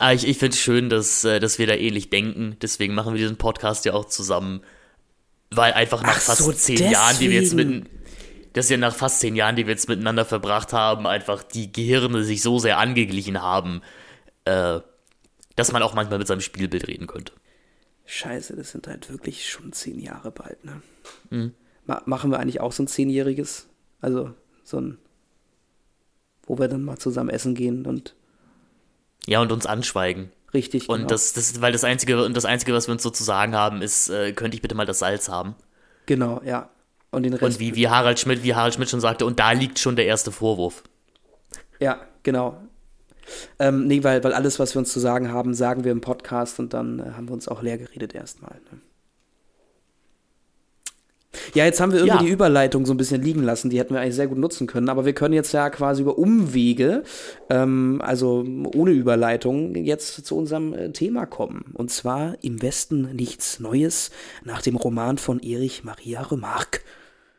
Ah, 0.00 0.12
ich 0.12 0.26
ich 0.28 0.38
finde 0.38 0.54
es 0.54 0.60
schön, 0.60 0.90
dass, 0.90 1.24
äh, 1.24 1.40
dass 1.40 1.58
wir 1.58 1.66
da 1.66 1.74
ähnlich 1.74 2.08
denken. 2.10 2.56
Deswegen 2.62 2.94
machen 2.94 3.14
wir 3.14 3.20
diesen 3.20 3.36
Podcast 3.36 3.84
ja 3.84 3.94
auch 3.94 4.04
zusammen. 4.04 4.60
Weil 5.50 5.72
einfach 5.72 6.02
nach 6.02 6.16
Ach 6.16 6.20
fast 6.20 6.42
so, 6.42 6.52
zehn 6.52 6.76
deswegen. 6.76 6.92
Jahren, 6.92 7.18
die 7.18 7.30
wir 7.30 7.40
jetzt 7.40 7.54
mit. 7.54 7.86
Dass 8.52 8.70
wir 8.70 8.78
nach 8.78 8.94
fast 8.94 9.20
zehn 9.20 9.34
Jahren, 9.36 9.56
die 9.56 9.66
wir 9.66 9.72
jetzt 9.72 9.88
miteinander 9.88 10.24
verbracht 10.24 10.72
haben, 10.72 11.06
einfach 11.06 11.42
die 11.42 11.70
Gehirne 11.72 12.22
sich 12.24 12.42
so 12.42 12.58
sehr 12.58 12.78
angeglichen 12.78 13.42
haben, 13.42 13.82
äh, 14.44 14.80
dass 15.56 15.72
man 15.72 15.82
auch 15.82 15.94
manchmal 15.94 16.18
mit 16.18 16.28
seinem 16.28 16.40
Spielbild 16.40 16.86
reden 16.86 17.06
könnte. 17.06 17.32
Scheiße, 18.10 18.56
das 18.56 18.70
sind 18.70 18.88
halt 18.88 19.10
wirklich 19.10 19.50
schon 19.50 19.70
zehn 19.72 20.00
Jahre 20.00 20.30
bald, 20.30 20.64
ne? 20.64 20.80
Mhm. 21.28 21.52
Ma 21.84 22.00
machen 22.06 22.30
wir 22.30 22.40
eigentlich 22.40 22.60
auch 22.60 22.72
so 22.72 22.82
ein 22.82 22.86
zehnjähriges? 22.86 23.68
Also 24.00 24.32
so 24.64 24.80
ein, 24.80 24.98
wo 26.46 26.58
wir 26.58 26.68
dann 26.68 26.82
mal 26.82 26.96
zusammen 26.96 27.28
essen 27.28 27.54
gehen 27.54 27.84
und. 27.84 28.14
Ja, 29.26 29.42
und 29.42 29.52
uns 29.52 29.66
anschweigen. 29.66 30.32
Richtig. 30.54 30.88
Und 30.88 31.00
genau. 31.00 31.08
das, 31.08 31.34
das, 31.34 31.60
weil 31.60 31.72
das 31.72 31.84
Einzige, 31.84 32.24
und 32.24 32.34
das 32.34 32.46
Einzige, 32.46 32.72
was 32.72 32.88
wir 32.88 32.92
uns 32.92 33.02
so 33.02 33.10
zu 33.10 33.22
sagen 33.24 33.54
haben, 33.54 33.82
ist, 33.82 34.08
äh, 34.08 34.32
könnte 34.32 34.54
ich 34.54 34.62
bitte 34.62 34.74
mal 34.74 34.86
das 34.86 35.00
Salz 35.00 35.28
haben? 35.28 35.54
Genau, 36.06 36.40
ja. 36.42 36.70
Und 37.10 37.24
den 37.24 37.34
Rest. 37.34 37.42
Und 37.42 37.60
wie, 37.60 37.74
wie 37.74 37.88
Harald 37.88 38.18
Schmidt, 38.18 38.42
wie 38.42 38.54
Harald 38.54 38.72
Schmidt 38.72 38.88
schon 38.88 39.00
sagte, 39.00 39.26
und 39.26 39.38
da 39.38 39.52
liegt 39.52 39.78
schon 39.78 39.96
der 39.96 40.06
erste 40.06 40.32
Vorwurf. 40.32 40.82
Ja, 41.78 42.00
genau. 42.22 42.58
Ähm, 43.58 43.86
nee, 43.86 44.02
weil, 44.04 44.22
weil 44.24 44.32
alles, 44.32 44.58
was 44.58 44.74
wir 44.74 44.80
uns 44.80 44.92
zu 44.92 45.00
sagen 45.00 45.32
haben, 45.32 45.54
sagen 45.54 45.84
wir 45.84 45.92
im 45.92 46.00
Podcast 46.00 46.58
und 46.58 46.72
dann 46.74 46.98
äh, 46.98 47.02
haben 47.16 47.28
wir 47.28 47.34
uns 47.34 47.48
auch 47.48 47.62
leer 47.62 47.78
geredet 47.78 48.14
erstmal. 48.14 48.60
Ne? 48.70 48.80
Ja, 51.54 51.64
jetzt 51.64 51.80
haben 51.80 51.92
wir 51.92 52.00
irgendwie 52.00 52.16
ja. 52.16 52.22
die 52.22 52.32
Überleitung 52.32 52.86
so 52.86 52.92
ein 52.92 52.96
bisschen 52.96 53.22
liegen 53.22 53.42
lassen. 53.42 53.70
Die 53.70 53.78
hätten 53.78 53.94
wir 53.94 54.00
eigentlich 54.00 54.14
sehr 54.14 54.26
gut 54.26 54.38
nutzen 54.38 54.66
können. 54.66 54.88
Aber 54.88 55.04
wir 55.04 55.12
können 55.12 55.34
jetzt 55.34 55.52
ja 55.52 55.70
quasi 55.70 56.02
über 56.02 56.18
Umwege, 56.18 57.02
ähm, 57.50 58.00
also 58.04 58.44
ohne 58.74 58.92
Überleitung, 58.92 59.74
jetzt 59.74 60.24
zu 60.24 60.36
unserem 60.36 60.72
äh, 60.72 60.90
Thema 60.92 61.26
kommen. 61.26 61.72
Und 61.74 61.90
zwar 61.90 62.36
im 62.42 62.62
Westen 62.62 63.14
nichts 63.14 63.60
Neues 63.60 64.10
nach 64.44 64.62
dem 64.62 64.76
Roman 64.76 65.18
von 65.18 65.40
Erich 65.40 65.84
Maria 65.84 66.22
Remarque. 66.22 66.80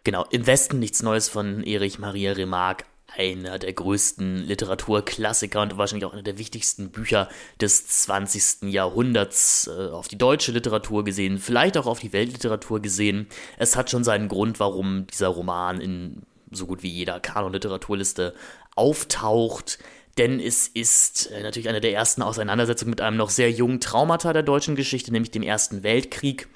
Genau, 0.03 0.25
im 0.31 0.47
Westen 0.47 0.79
nichts 0.79 1.03
Neues 1.03 1.29
von 1.29 1.63
Erich 1.63 1.99
Maria 1.99 2.33
Remarque 2.33 2.85
einer 3.15 3.59
der 3.59 3.73
größten 3.73 4.37
Literaturklassiker 4.37 5.61
und 5.61 5.77
wahrscheinlich 5.77 6.05
auch 6.05 6.13
einer 6.13 6.23
der 6.23 6.37
wichtigsten 6.37 6.89
Bücher 6.89 7.29
des 7.59 7.87
20. 7.87 8.71
Jahrhunderts 8.71 9.67
äh, 9.67 9.89
auf 9.89 10.07
die 10.07 10.17
deutsche 10.17 10.51
Literatur 10.51 11.03
gesehen, 11.03 11.37
vielleicht 11.37 11.77
auch 11.77 11.85
auf 11.85 11.99
die 11.99 12.13
Weltliteratur 12.13 12.81
gesehen. 12.81 13.27
Es 13.57 13.75
hat 13.75 13.89
schon 13.89 14.03
seinen 14.03 14.27
Grund, 14.27 14.59
warum 14.59 15.07
dieser 15.07 15.29
Roman 15.29 15.81
in 15.81 16.23
so 16.51 16.65
gut 16.65 16.83
wie 16.83 16.89
jeder 16.89 17.19
Kanon-Literaturliste 17.19 18.33
auftaucht. 18.75 19.79
Denn 20.17 20.39
es 20.39 20.67
ist 20.67 21.27
äh, 21.31 21.43
natürlich 21.43 21.69
eine 21.69 21.81
der 21.81 21.93
ersten 21.93 22.21
Auseinandersetzungen 22.21 22.89
mit 22.89 23.01
einem 23.01 23.17
noch 23.17 23.29
sehr 23.29 23.51
jungen 23.51 23.79
Traumata 23.79 24.33
der 24.33 24.43
deutschen 24.43 24.75
Geschichte, 24.75 25.11
nämlich 25.11 25.31
dem 25.31 25.43
Ersten 25.43 25.83
Weltkrieg. 25.83 26.47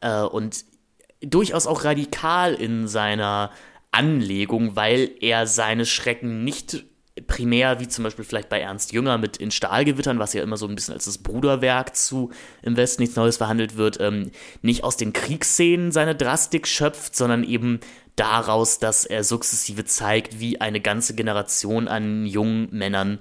Äh, 0.00 0.22
und 0.22 0.64
durchaus 1.20 1.66
auch 1.66 1.84
radikal 1.84 2.54
in 2.54 2.86
seiner 2.86 3.50
Anlegung, 3.90 4.76
weil 4.76 5.10
er 5.20 5.46
seine 5.46 5.86
Schrecken 5.86 6.44
nicht 6.44 6.84
primär, 7.26 7.80
wie 7.80 7.88
zum 7.88 8.04
Beispiel 8.04 8.24
vielleicht 8.24 8.48
bei 8.48 8.60
Ernst 8.60 8.92
Jünger 8.92 9.18
mit 9.18 9.36
In 9.38 9.50
Stahlgewittern, 9.50 10.18
was 10.18 10.32
ja 10.32 10.42
immer 10.42 10.56
so 10.56 10.66
ein 10.66 10.74
bisschen 10.74 10.94
als 10.94 11.06
das 11.06 11.18
Bruderwerk 11.18 11.96
zu 11.96 12.30
Im 12.62 12.76
Westen 12.76 13.02
nichts 13.02 13.16
Neues 13.16 13.36
verhandelt 13.38 13.76
wird, 13.76 14.00
ähm, 14.00 14.30
nicht 14.62 14.84
aus 14.84 14.96
den 14.96 15.12
Kriegsszenen 15.12 15.92
seine 15.92 16.14
Drastik 16.14 16.66
schöpft, 16.66 17.16
sondern 17.16 17.44
eben 17.44 17.80
daraus, 18.16 18.78
dass 18.78 19.04
er 19.04 19.24
sukzessive 19.24 19.84
zeigt, 19.84 20.40
wie 20.40 20.60
eine 20.60 20.80
ganze 20.80 21.14
Generation 21.14 21.88
an 21.88 22.26
jungen 22.26 22.68
Männern 22.70 23.20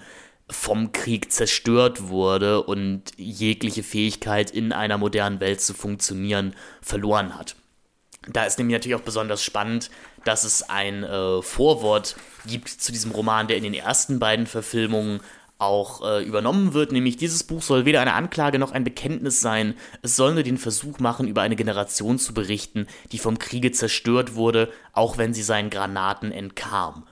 vom 0.49 0.91
Krieg 0.91 1.31
zerstört 1.31 2.07
wurde 2.07 2.63
und 2.63 3.11
jegliche 3.17 3.83
Fähigkeit 3.83 4.49
in 4.49 4.71
einer 4.71 4.97
modernen 4.97 5.39
Welt 5.39 5.59
zu 5.59 5.73
funktionieren 5.73 6.55
verloren 6.81 7.37
hat. 7.37 7.56
Da 8.31 8.43
ist 8.45 8.57
nämlich 8.57 8.73
natürlich 8.73 8.95
auch 8.95 9.05
besonders 9.05 9.43
spannend, 9.43 9.89
dass 10.25 10.43
es 10.43 10.69
ein 10.69 11.03
äh, 11.03 11.41
Vorwort 11.41 12.15
gibt 12.45 12.69
zu 12.69 12.91
diesem 12.91 13.11
Roman, 13.11 13.47
der 13.47 13.57
in 13.57 13.63
den 13.63 13.73
ersten 13.73 14.19
beiden 14.19 14.47
Verfilmungen 14.47 15.21
auch 15.59 16.07
äh, 16.07 16.23
übernommen 16.23 16.73
wird, 16.73 16.91
nämlich 16.91 17.17
dieses 17.17 17.43
Buch 17.43 17.61
soll 17.61 17.85
weder 17.85 18.01
eine 18.01 18.13
Anklage 18.13 18.59
noch 18.59 18.71
ein 18.71 18.83
Bekenntnis 18.83 19.41
sein, 19.41 19.73
es 20.03 20.15
soll 20.15 20.33
nur 20.33 20.43
den 20.43 20.57
Versuch 20.57 20.99
machen, 20.99 21.27
über 21.27 21.41
eine 21.41 21.55
Generation 21.55 22.19
zu 22.19 22.33
berichten, 22.33 22.85
die 23.11 23.17
vom 23.17 23.39
Kriege 23.39 23.71
zerstört 23.71 24.35
wurde, 24.35 24.71
auch 24.93 25.17
wenn 25.17 25.33
sie 25.33 25.41
seinen 25.41 25.69
Granaten 25.69 26.31
entkam. 26.31 27.07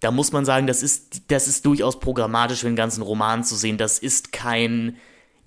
Da 0.00 0.10
muss 0.10 0.30
man 0.30 0.44
sagen, 0.44 0.66
das 0.66 0.82
ist, 0.82 1.22
das 1.28 1.48
ist 1.48 1.66
durchaus 1.66 1.98
programmatisch 1.98 2.60
für 2.60 2.66
den 2.66 2.76
ganzen 2.76 3.02
Roman 3.02 3.42
zu 3.42 3.56
sehen, 3.56 3.78
das 3.78 3.98
ist 3.98 4.30
kein, 4.30 4.96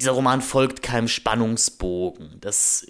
dieser 0.02 0.12
Roman 0.12 0.41
folgt 0.41 0.82
keinem 0.82 1.08
Spannungsbogen, 1.08 2.38
das 2.41 2.86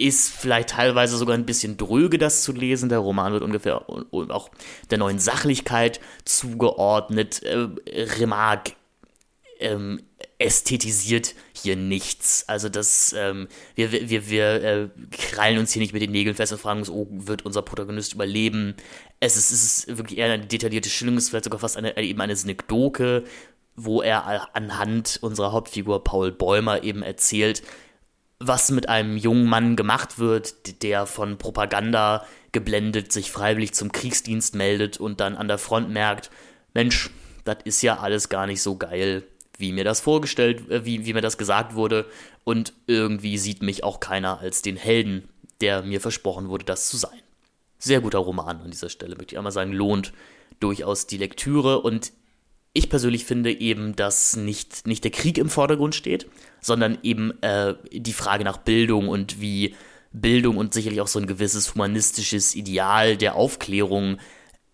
ist 0.00 0.32
vielleicht 0.32 0.70
teilweise 0.70 1.16
sogar 1.16 1.34
ein 1.34 1.46
bisschen 1.46 1.76
dröge, 1.76 2.18
das 2.18 2.42
zu 2.42 2.52
lesen. 2.52 2.88
Der 2.88 2.98
Roman 2.98 3.32
wird 3.32 3.42
ungefähr 3.42 3.88
auch 3.88 4.50
der 4.90 4.98
neuen 4.98 5.18
Sachlichkeit 5.18 6.00
zugeordnet. 6.24 7.42
Äh, 7.42 7.68
Remarque 8.18 8.72
ähm, 9.60 10.00
ästhetisiert 10.38 11.34
hier 11.52 11.76
nichts. 11.76 12.44
Also 12.48 12.68
das, 12.68 13.14
ähm, 13.16 13.48
wir, 13.74 13.92
wir, 13.92 14.28
wir 14.28 14.64
äh, 14.64 14.88
krallen 15.10 15.58
uns 15.58 15.72
hier 15.72 15.80
nicht 15.80 15.92
mit 15.92 16.02
den 16.02 16.12
Nägeln 16.12 16.34
fest 16.34 16.52
und 16.52 16.58
fragen 16.58 16.80
uns, 16.80 16.90
oh, 16.90 17.06
wird 17.10 17.44
unser 17.44 17.62
Protagonist 17.62 18.14
überleben? 18.14 18.74
Es 19.20 19.36
ist, 19.36 19.52
es 19.52 19.62
ist 19.62 19.98
wirklich 19.98 20.18
eher 20.18 20.32
eine 20.32 20.46
detaillierte 20.46 20.88
Schilderung, 20.88 21.18
es 21.18 21.24
ist 21.24 21.30
vielleicht 21.30 21.44
sogar 21.44 21.60
fast 21.60 21.76
eine, 21.76 21.96
eben 21.98 22.20
eine 22.20 22.36
Synekdoke, 22.36 23.24
wo 23.76 24.02
er 24.02 24.54
anhand 24.56 25.18
unserer 25.22 25.52
Hauptfigur 25.52 26.02
Paul 26.04 26.32
Bäumer 26.32 26.82
eben 26.82 27.02
erzählt, 27.02 27.62
was 28.40 28.70
mit 28.70 28.88
einem 28.88 29.16
jungen 29.18 29.44
Mann 29.44 29.76
gemacht 29.76 30.18
wird, 30.18 30.82
der 30.82 31.06
von 31.06 31.36
Propaganda 31.36 32.24
geblendet 32.52 33.12
sich 33.12 33.30
freiwillig 33.30 33.74
zum 33.74 33.92
Kriegsdienst 33.92 34.54
meldet 34.54 34.98
und 34.98 35.20
dann 35.20 35.36
an 35.36 35.46
der 35.46 35.58
Front 35.58 35.90
merkt, 35.90 36.30
Mensch, 36.74 37.10
das 37.44 37.58
ist 37.64 37.82
ja 37.82 37.98
alles 37.98 38.28
gar 38.28 38.46
nicht 38.46 38.62
so 38.62 38.76
geil, 38.76 39.24
wie 39.58 39.72
mir 39.72 39.84
das 39.84 40.00
vorgestellt, 40.00 40.68
äh, 40.70 40.84
wie, 40.84 41.04
wie 41.04 41.12
mir 41.12 41.20
das 41.20 41.38
gesagt 41.38 41.74
wurde. 41.74 42.06
Und 42.44 42.72
irgendwie 42.86 43.38
sieht 43.38 43.62
mich 43.62 43.84
auch 43.84 44.00
keiner 44.00 44.40
als 44.40 44.62
den 44.62 44.76
Helden, 44.76 45.28
der 45.60 45.82
mir 45.82 46.00
versprochen 46.00 46.48
wurde, 46.48 46.64
das 46.64 46.88
zu 46.88 46.96
sein. 46.96 47.20
Sehr 47.78 48.00
guter 48.00 48.18
Roman 48.18 48.60
an 48.62 48.70
dieser 48.70 48.88
Stelle, 48.88 49.16
möchte 49.16 49.34
ich 49.34 49.38
einmal 49.38 49.52
sagen, 49.52 49.72
lohnt 49.72 50.12
durchaus 50.58 51.06
die 51.06 51.18
Lektüre 51.18 51.80
und 51.80 52.12
ich 52.72 52.88
persönlich 52.88 53.24
finde 53.24 53.58
eben, 53.58 53.96
dass 53.96 54.36
nicht, 54.36 54.86
nicht 54.86 55.02
der 55.04 55.10
Krieg 55.10 55.38
im 55.38 55.48
Vordergrund 55.48 55.94
steht, 55.94 56.26
sondern 56.60 56.98
eben 57.02 57.42
äh, 57.42 57.74
die 57.92 58.12
Frage 58.12 58.44
nach 58.44 58.58
Bildung 58.58 59.08
und 59.08 59.40
wie 59.40 59.74
Bildung 60.12 60.56
und 60.56 60.74
sicherlich 60.74 61.00
auch 61.00 61.08
so 61.08 61.18
ein 61.18 61.26
gewisses 61.26 61.74
humanistisches 61.74 62.54
Ideal 62.54 63.16
der 63.16 63.34
Aufklärung 63.34 64.18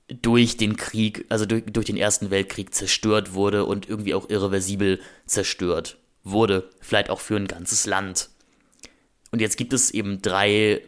durch 0.09 0.57
den 0.57 0.77
Krieg, 0.77 1.25
also 1.29 1.47
durch, 1.47 1.65
durch 1.67 1.87
den 1.87 1.97
Ersten 1.97 2.31
Weltkrieg 2.31 2.75
zerstört 2.75 3.35
wurde 3.35 3.65
und 3.65 3.89
irgendwie 3.89 4.15
auch 4.15 4.29
irreversibel 4.29 5.01
zerstört 5.27 5.99
wurde, 6.23 6.71
vielleicht 6.81 7.11
auch 7.11 7.21
für 7.21 7.37
ein 7.37 7.49
ganzes 7.49 7.87
Land. 7.87 8.31
Und 9.33 9.41
jetzt 9.41 9.57
gibt 9.57 9.73
es 9.73 9.91
eben 9.91 10.23
drei 10.23 10.83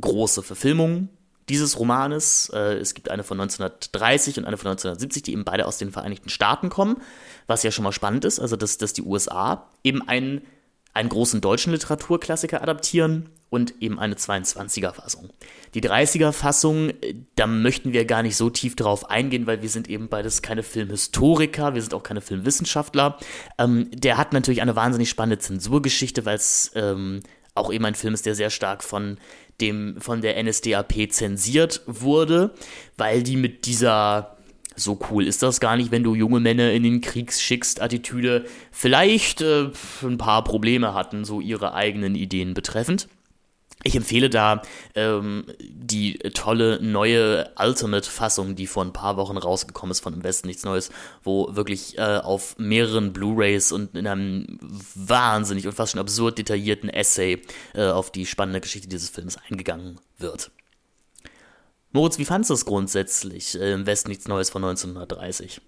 große 0.00 0.42
Verfilmungen 0.42 1.08
dieses 1.52 1.78
Romanes. 1.78 2.50
Äh, 2.52 2.78
es 2.78 2.94
gibt 2.94 3.10
eine 3.10 3.22
von 3.22 3.40
1930 3.40 4.38
und 4.38 4.44
eine 4.44 4.56
von 4.56 4.68
1970, 4.68 5.22
die 5.22 5.32
eben 5.32 5.44
beide 5.44 5.66
aus 5.66 5.78
den 5.78 5.92
Vereinigten 5.92 6.28
Staaten 6.28 6.70
kommen, 6.70 6.96
was 7.46 7.62
ja 7.62 7.70
schon 7.70 7.84
mal 7.84 7.92
spannend 7.92 8.24
ist, 8.24 8.40
also 8.40 8.56
dass, 8.56 8.78
dass 8.78 8.92
die 8.92 9.02
USA 9.02 9.68
eben 9.84 10.06
einen, 10.08 10.42
einen 10.94 11.08
großen 11.08 11.40
deutschen 11.40 11.72
Literaturklassiker 11.72 12.62
adaptieren 12.62 13.28
und 13.50 13.82
eben 13.82 13.98
eine 13.98 14.14
22er-Fassung. 14.14 15.28
Die 15.74 15.82
30er-Fassung, 15.82 16.88
äh, 16.88 17.14
da 17.36 17.46
möchten 17.46 17.92
wir 17.92 18.06
gar 18.06 18.22
nicht 18.22 18.36
so 18.36 18.48
tief 18.48 18.74
drauf 18.74 19.10
eingehen, 19.10 19.46
weil 19.46 19.60
wir 19.60 19.68
sind 19.68 19.90
eben 19.90 20.08
beides 20.08 20.40
keine 20.40 20.62
Filmhistoriker, 20.62 21.74
wir 21.74 21.82
sind 21.82 21.92
auch 21.92 22.02
keine 22.02 22.22
Filmwissenschaftler. 22.22 23.18
Ähm, 23.58 23.90
der 23.92 24.16
hat 24.16 24.32
natürlich 24.32 24.62
eine 24.62 24.74
wahnsinnig 24.74 25.10
spannende 25.10 25.38
Zensurgeschichte, 25.38 26.24
weil 26.24 26.36
es 26.36 26.72
ähm, 26.74 27.20
auch 27.54 27.70
eben 27.70 27.84
ein 27.84 27.94
Film 27.94 28.14
ist, 28.14 28.24
der 28.24 28.34
sehr 28.34 28.48
stark 28.48 28.82
von 28.82 29.18
dem 29.62 30.00
von 30.00 30.20
der 30.20 30.42
NSDAP 30.42 31.10
zensiert 31.10 31.80
wurde, 31.86 32.50
weil 32.98 33.22
die 33.22 33.36
mit 33.36 33.64
dieser 33.64 34.36
so 34.74 34.98
cool 35.10 35.26
ist 35.26 35.42
das 35.42 35.60
gar 35.60 35.76
nicht, 35.76 35.90
wenn 35.90 36.02
du 36.02 36.14
junge 36.14 36.40
Männer 36.40 36.72
in 36.72 36.82
den 36.82 37.00
Krieg 37.00 37.32
schickst, 37.32 37.80
Attitüde 37.82 38.46
vielleicht 38.70 39.40
äh, 39.40 39.70
ein 40.02 40.18
paar 40.18 40.44
Probleme 40.44 40.94
hatten, 40.94 41.24
so 41.24 41.40
ihre 41.40 41.74
eigenen 41.74 42.14
Ideen 42.14 42.54
betreffend. 42.54 43.08
Ich 43.84 43.96
empfehle 43.96 44.30
da 44.30 44.62
ähm, 44.94 45.44
die 45.60 46.18
tolle 46.34 46.80
neue 46.80 47.50
Ultimate-Fassung, 47.58 48.54
die 48.54 48.66
vor 48.66 48.84
ein 48.84 48.92
paar 48.92 49.16
Wochen 49.16 49.36
rausgekommen 49.36 49.90
ist 49.90 50.00
von 50.00 50.14
Im 50.14 50.22
Westen 50.22 50.46
nichts 50.46 50.64
Neues, 50.64 50.90
wo 51.24 51.54
wirklich 51.54 51.98
äh, 51.98 52.18
auf 52.18 52.56
mehreren 52.58 53.12
Blu-rays 53.12 53.72
und 53.72 53.96
in 53.96 54.06
einem 54.06 54.58
wahnsinnig 54.94 55.66
und 55.66 55.72
fast 55.72 55.92
schon 55.92 56.00
absurd 56.00 56.38
detaillierten 56.38 56.90
Essay 56.90 57.42
äh, 57.74 57.86
auf 57.86 58.12
die 58.12 58.26
spannende 58.26 58.60
Geschichte 58.60 58.88
dieses 58.88 59.10
Films 59.10 59.36
eingegangen 59.48 59.98
wird. 60.18 60.52
Moritz, 61.90 62.18
wie 62.18 62.24
fandest 62.24 62.50
du 62.50 62.54
es 62.54 62.64
grundsätzlich 62.64 63.58
äh, 63.60 63.72
Im 63.72 63.86
Westen 63.86 64.10
nichts 64.10 64.28
Neues 64.28 64.48
von 64.48 64.64
1930? 64.64 65.60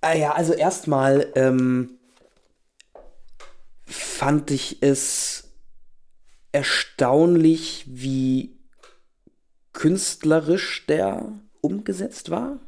Ah 0.00 0.14
ja, 0.14 0.32
also 0.32 0.52
erstmal 0.52 1.32
ähm, 1.36 1.98
fand 3.86 4.50
ich 4.50 4.82
es 4.82 5.51
erstaunlich, 6.52 7.86
wie 7.88 8.56
künstlerisch 9.72 10.86
der 10.86 11.32
umgesetzt 11.60 12.30
war. 12.30 12.58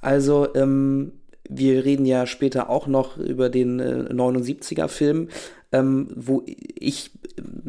Also, 0.00 0.54
ähm, 0.54 1.12
wir 1.48 1.84
reden 1.84 2.04
ja 2.04 2.26
später 2.26 2.68
auch 2.68 2.86
noch 2.86 3.16
über 3.16 3.48
den 3.48 3.80
äh, 3.80 4.12
79er-Film, 4.12 5.28
ähm, 5.72 6.08
wo 6.14 6.42
ich 6.46 7.10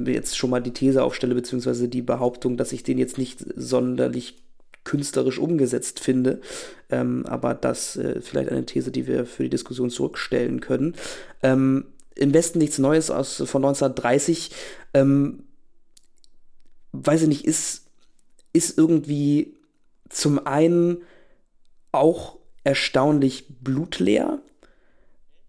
jetzt 0.05 0.37
schon 0.37 0.49
mal 0.49 0.59
die 0.59 0.73
These 0.73 1.03
aufstelle, 1.03 1.35
beziehungsweise 1.35 1.87
die 1.87 2.01
Behauptung, 2.01 2.57
dass 2.57 2.73
ich 2.73 2.83
den 2.83 2.97
jetzt 2.97 3.17
nicht 3.17 3.45
sonderlich 3.55 4.43
künstlerisch 4.83 5.39
umgesetzt 5.39 5.99
finde. 5.99 6.41
Ähm, 6.89 7.25
aber 7.25 7.53
das 7.53 7.95
äh, 7.95 8.21
vielleicht 8.21 8.49
eine 8.49 8.65
These, 8.65 8.91
die 8.91 9.07
wir 9.07 9.25
für 9.25 9.43
die 9.43 9.49
Diskussion 9.49 9.89
zurückstellen 9.89 10.61
können. 10.61 10.95
Ähm, 11.43 11.85
Im 12.15 12.33
Westen 12.33 12.59
nichts 12.59 12.79
Neues 12.79 13.11
aus, 13.11 13.35
von 13.45 13.63
1930 13.63 14.51
ähm, 14.93 15.43
weiß 16.91 17.23
ich 17.23 17.27
nicht, 17.27 17.45
ist, 17.45 17.87
ist 18.53 18.77
irgendwie 18.77 19.53
zum 20.09 20.45
einen 20.45 21.03
auch 21.91 22.37
erstaunlich 22.63 23.45
blutleer 23.61 24.39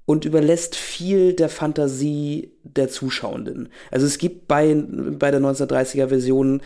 und 0.06 0.24
überlässt 0.24 0.76
viel 0.76 1.34
der 1.34 1.48
Fantasie 1.48 2.52
der 2.64 2.88
Zuschauenden. 2.88 3.68
Also 3.90 4.06
es 4.06 4.18
gibt 4.18 4.48
bei, 4.48 4.74
bei 4.74 5.30
der 5.30 5.40
1930er 5.40 6.08
Version 6.08 6.62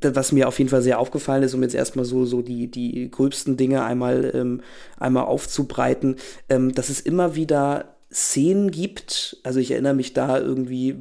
was 0.00 0.32
mir 0.32 0.48
auf 0.48 0.58
jeden 0.58 0.70
Fall 0.70 0.82
sehr 0.82 0.98
aufgefallen 0.98 1.42
ist, 1.42 1.54
um 1.54 1.62
jetzt 1.62 1.74
erstmal 1.74 2.04
so, 2.04 2.24
so 2.24 2.42
die, 2.42 2.70
die 2.70 3.10
gröbsten 3.10 3.56
Dinge 3.56 3.84
einmal, 3.84 4.30
ähm, 4.34 4.60
einmal 4.98 5.24
aufzubreiten, 5.24 6.16
ähm, 6.48 6.74
dass 6.74 6.88
es 6.88 7.00
immer 7.00 7.34
wieder 7.34 7.96
Szenen 8.12 8.70
gibt, 8.70 9.38
also 9.42 9.58
ich 9.58 9.70
erinnere 9.70 9.94
mich 9.94 10.12
da 10.12 10.38
irgendwie 10.38 10.96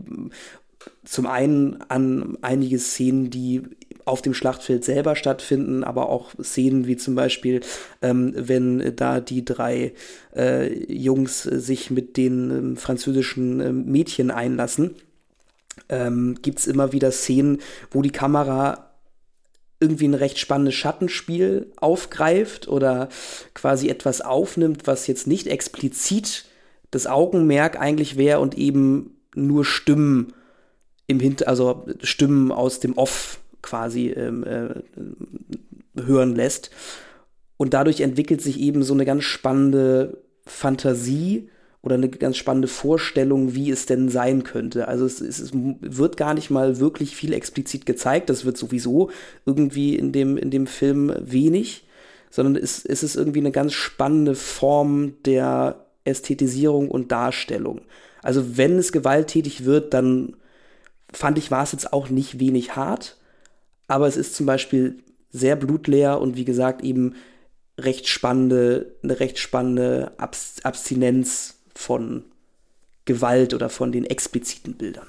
zum 1.04 1.26
einen 1.26 1.82
an 1.90 2.38
einige 2.42 2.80
Szenen, 2.80 3.30
die 3.30 3.64
auf 4.06 4.22
dem 4.22 4.34
Schlachtfeld 4.34 4.84
selber 4.84 5.16
stattfinden, 5.16 5.84
aber 5.84 6.10
auch 6.10 6.32
Szenen 6.42 6.88
wie 6.88 6.98
zum 6.98 7.16
Beispiel, 7.16 7.62
ähm, 8.02 8.34
wenn 8.36 8.96
da 8.96 9.20
die 9.20 9.46
drei 9.46 9.94
äh, 10.36 10.74
Jungs 10.92 11.44
sich 11.44 11.92
mit 11.92 12.18
den 12.18 12.52
ähm, 12.52 12.78
französischen 12.78 13.60
äh, 13.60 13.72
Mädchen 13.72 14.32
einlassen, 14.32 14.96
ähm, 15.90 16.38
gibt 16.42 16.60
es 16.60 16.68
immer 16.68 16.94
wieder 16.94 17.12
Szenen, 17.12 17.60
wo 17.92 18.02
die 18.02 18.12
Kamera 18.12 18.92
irgendwie 19.80 20.08
ein 20.08 20.14
recht 20.14 20.38
spannendes 20.38 20.76
Schattenspiel 20.76 21.72
aufgreift 21.78 22.68
oder 22.68 23.10
quasi 23.54 23.90
etwas 23.90 24.22
aufnimmt, 24.22 24.86
was 24.86 25.08
jetzt 25.08 25.26
nicht 25.26 25.48
explizit 25.48 26.46
das 26.92 27.08
Augenmerk 27.08 27.80
eigentlich 27.80 28.18
wäre 28.18 28.40
und 28.40 28.58
eben 28.58 29.18
nur 29.34 29.66
Stimmen 29.66 30.34
im 31.12 31.20
Hinter, 31.20 31.48
also 31.48 31.86
Stimmen 32.02 32.52
aus 32.52 32.80
dem 32.80 32.98
Off 32.98 33.40
quasi 33.62 34.10
ähm, 34.10 34.44
äh, 34.44 36.02
hören 36.02 36.36
lässt. 36.36 36.72
Und 37.58 37.74
dadurch 37.74 38.02
entwickelt 38.02 38.42
sich 38.42 38.60
eben 38.60 38.82
so 38.82 38.94
eine 38.94 39.06
ganz 39.06 39.24
spannende 39.24 40.18
Fantasie 40.46 41.50
oder 41.84 41.96
eine 41.96 42.10
ganz 42.10 42.38
spannende 42.38 42.68
Vorstellung, 42.68 43.56
wie 43.56 43.72
es 43.72 43.86
denn 43.86 44.10
sein 44.10 44.44
könnte. 44.44 44.88
Also 44.88 45.06
es, 45.06 45.22
es, 45.22 45.40
es, 45.40 45.52
wird 45.54 46.18
gar 46.18 46.34
nicht 46.34 46.50
mal 46.50 46.80
wirklich 46.80 47.16
viel 47.16 47.34
explizit 47.34 47.86
gezeigt. 47.86 48.30
Das 48.30 48.46
wird 48.46 48.58
sowieso 48.58 49.10
irgendwie 49.46 49.96
in 49.96 50.12
dem, 50.12 50.38
in 50.38 50.52
dem 50.52 50.68
Film 50.68 51.14
wenig, 51.20 51.86
sondern 52.30 52.56
es, 52.56 52.86
es 52.86 53.04
ist 53.04 53.16
irgendwie 53.16 53.40
eine 53.40 53.52
ganz 53.52 53.74
spannende 53.74 54.36
Form 54.36 55.14
der 55.26 55.86
Ästhetisierung 56.04 56.90
und 56.90 57.12
Darstellung. 57.12 57.82
Also 58.22 58.58
wenn 58.58 58.78
es 58.78 58.92
gewalttätig 58.92 59.66
wird, 59.66 59.94
dann 59.94 60.36
fand 61.12 61.38
ich, 61.38 61.52
war 61.52 61.64
es 61.64 61.72
jetzt 61.72 61.94
auch 61.94 62.10
nicht 62.10 62.40
wenig 62.40 62.76
hart, 62.76 63.18
aber 63.88 64.08
es 64.08 64.18
ist 64.18 64.36
zum 64.36 64.46
Beispiel 64.46 65.00
sehr 65.32 65.56
blutleer 65.56 66.20
und 66.20 66.36
wie 66.36 66.46
gesagt 66.46 66.84
eben 66.84 67.16
recht 67.78 68.08
spannende, 68.08 68.96
eine 69.04 69.20
recht 69.20 69.40
spannende 69.40 70.14
Abs 70.18 70.58
Abstinenz 70.64 71.60
von 71.74 72.26
Gewalt 73.06 73.54
oder 73.54 73.70
von 73.70 73.92
den 73.92 74.06
expliziten 74.06 74.76
Bildern. 74.76 75.08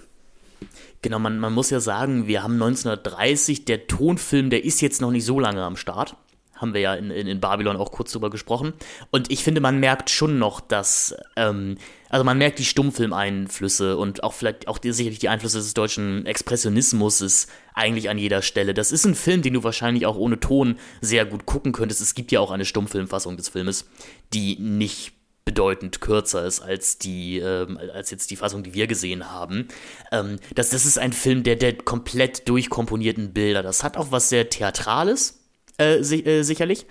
Genau, 1.03 1.19
man, 1.19 1.39
man 1.39 1.53
muss 1.53 1.71
ja 1.71 1.81
sagen, 1.81 2.29
wir 2.29 2.43
haben 2.43 2.55
1930, 2.55 3.65
der 3.65 3.87
Tonfilm, 3.89 4.51
der 4.51 4.65
ist 4.65 4.81
jetzt 4.81 5.01
noch 5.01 5.11
nicht 5.11 5.25
so 5.25 5.41
lange 5.41 5.63
am 5.63 5.77
Start 5.77 6.17
haben 6.63 6.73
wir 6.73 6.81
ja 6.81 6.95
in, 6.95 7.11
in, 7.11 7.27
in 7.27 7.41
Babylon 7.41 7.77
auch 7.77 7.93
kurz 7.93 8.13
drüber 8.13 8.31
gesprochen. 8.31 8.73
Und 9.11 9.31
ich 9.31 9.45
finde, 9.45 9.61
man 9.61 9.79
merkt 9.79 10.09
schon 10.09 10.39
noch, 10.39 10.61
dass, 10.61 11.15
ähm, 11.37 11.77
also 12.09 12.25
man 12.25 12.39
merkt 12.39 12.59
die 12.59 12.65
Stummfilmeinflüsse 12.65 13.99
und 13.99 14.25
auch 14.25 14.33
vielleicht 14.33 14.69
auch 14.69 14.79
die, 14.79 14.93
sicherlich 14.93 15.19
die 15.19 15.29
Einflüsse 15.29 15.59
des 15.59 15.75
deutschen 15.75 16.25
Expressionismus 16.25 17.21
ist 17.21 17.51
eigentlich 17.75 18.09
an 18.09 18.17
jeder 18.17 18.41
Stelle. 18.41 18.73
Das 18.73 18.93
ist 18.93 19.05
ein 19.05 19.15
Film, 19.15 19.43
den 19.43 19.53
du 19.53 19.65
wahrscheinlich 19.65 20.07
auch 20.07 20.17
ohne 20.17 20.41
Ton 20.41 20.79
sehr 21.03 21.27
gut 21.27 21.45
gucken 21.45 21.73
könntest. 21.73 22.01
Es 22.01 22.15
gibt 22.15 22.33
ja 22.33 22.41
auch 22.41 22.51
eine 22.51 22.65
Stummfilmfassung 22.65 23.37
des 23.37 23.51
Filmes, 23.51 23.87
die 24.33 24.57
nicht 24.59 25.13
bedeutend 25.45 26.01
kürzer 26.01 26.45
ist 26.47 26.61
als 26.61 26.99
die 26.99 27.39
ähm, 27.39 27.79
als 27.93 28.11
jetzt 28.11 28.31
die 28.31 28.37
Fassung, 28.37 28.63
die 28.63 28.75
wir 28.75 28.87
gesehen 28.87 29.31
haben. 29.31 29.69
Ähm, 30.13 30.39
das, 30.55 30.71
das 30.71 30.87
ist 30.87 30.99
ein 30.99 31.13
Film 31.13 31.43
der 31.43 31.57
der 31.57 31.77
komplett 31.77 32.49
durchkomponierten 32.49 33.33
Bilder. 33.33 33.63
Das 33.63 33.83
hat 33.83 33.97
auch 33.97 34.13
was 34.13 34.29
sehr 34.29 34.49
Theatrales, 34.51 35.42
äh, 35.79 36.03
si 36.03 36.25
äh, 36.25 36.43
sicherlich. 36.43 36.87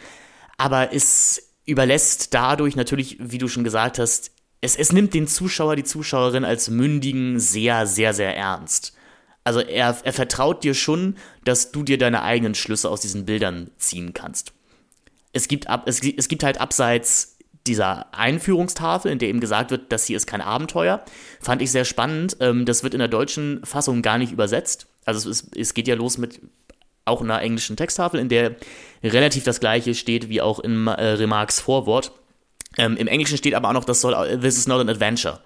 Aber 0.57 0.91
ist 0.91 1.51
überlässt 1.65 2.33
dadurch 2.33 2.75
natürlich, 2.75 3.17
wie 3.19 3.37
du 3.37 3.47
schon 3.47 3.63
gesagt 3.63 3.99
hast, 3.99 4.31
es, 4.61 4.75
es 4.75 4.91
nimmt 4.91 5.13
den 5.13 5.27
Zuschauer, 5.27 5.75
die 5.75 5.83
Zuschauerin 5.83 6.45
als 6.45 6.69
mündigen 6.69 7.39
sehr, 7.39 7.87
sehr, 7.87 8.13
sehr 8.13 8.35
ernst. 8.35 8.93
Also 9.43 9.59
er, 9.59 9.97
er 10.03 10.13
vertraut 10.13 10.63
dir 10.63 10.75
schon, 10.75 11.15
dass 11.43 11.71
du 11.71 11.83
dir 11.83 11.97
deine 11.97 12.21
eigenen 12.21 12.53
Schlüsse 12.53 12.89
aus 12.89 13.01
diesen 13.01 13.25
Bildern 13.25 13.71
ziehen 13.77 14.13
kannst. 14.13 14.53
Es 15.33 15.47
gibt, 15.47 15.67
ab, 15.67 15.83
es, 15.87 16.01
es 16.01 16.27
gibt 16.27 16.43
halt 16.43 16.59
abseits 16.61 17.37
dieser 17.65 18.13
Einführungstafel, 18.13 19.11
in 19.11 19.19
der 19.19 19.29
eben 19.29 19.39
gesagt 19.39 19.71
wird, 19.71 19.91
das 19.91 20.05
hier 20.05 20.17
ist 20.17 20.27
kein 20.27 20.41
Abenteuer, 20.41 21.03
fand 21.39 21.61
ich 21.61 21.71
sehr 21.71 21.85
spannend. 21.85 22.37
Ähm, 22.39 22.65
das 22.65 22.83
wird 22.83 22.93
in 22.93 22.99
der 22.99 23.07
deutschen 23.07 23.63
Fassung 23.65 24.01
gar 24.01 24.17
nicht 24.17 24.31
übersetzt. 24.31 24.87
Also 25.05 25.29
es, 25.29 25.41
ist, 25.41 25.57
es 25.57 25.73
geht 25.73 25.87
ja 25.87 25.95
los 25.95 26.17
mit 26.17 26.41
auch 27.05 27.21
einer 27.21 27.41
englischen 27.41 27.77
Texttafel, 27.77 28.19
in 28.19 28.29
der 28.29 28.55
relativ 29.03 29.43
das 29.43 29.59
gleiche 29.59 29.95
steht 29.95 30.29
wie 30.29 30.41
auch 30.41 30.59
in 30.59 30.87
äh, 30.87 30.91
Remarks 30.91 31.59
Vorwort. 31.59 32.11
Ähm, 32.77 32.95
Im 32.97 33.07
Englischen 33.07 33.37
steht 33.37 33.53
aber 33.53 33.69
auch 33.69 33.73
noch, 33.73 33.85
das 33.85 34.01
soll, 34.01 34.39
this 34.39 34.57
is 34.57 34.67
not 34.67 34.79
an 34.79 34.89
adventure. 34.89 35.39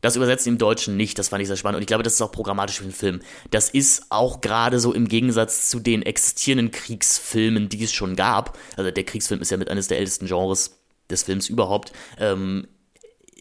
Das 0.00 0.14
übersetzt 0.14 0.46
im 0.46 0.58
Deutschen 0.58 0.96
nicht, 0.96 1.18
das 1.18 1.28
fand 1.28 1.42
ich 1.42 1.48
sehr 1.48 1.56
spannend. 1.56 1.76
Und 1.78 1.82
ich 1.82 1.88
glaube, 1.88 2.04
das 2.04 2.12
ist 2.12 2.22
auch 2.22 2.30
programmatisch 2.30 2.76
für 2.78 2.84
den 2.84 2.92
Film. 2.92 3.20
Das 3.50 3.68
ist 3.68 4.06
auch 4.10 4.40
gerade 4.40 4.78
so 4.78 4.92
im 4.92 5.08
Gegensatz 5.08 5.68
zu 5.70 5.80
den 5.80 6.02
existierenden 6.02 6.70
Kriegsfilmen, 6.70 7.68
die 7.68 7.82
es 7.82 7.92
schon 7.92 8.14
gab. 8.14 8.56
Also 8.76 8.92
der 8.92 9.04
Kriegsfilm 9.04 9.40
ist 9.40 9.50
ja 9.50 9.56
mit 9.56 9.68
eines 9.68 9.88
der 9.88 9.98
ältesten 9.98 10.26
Genres 10.26 10.78
des 11.10 11.24
Films 11.24 11.48
überhaupt. 11.48 11.92
Ähm, 12.18 12.68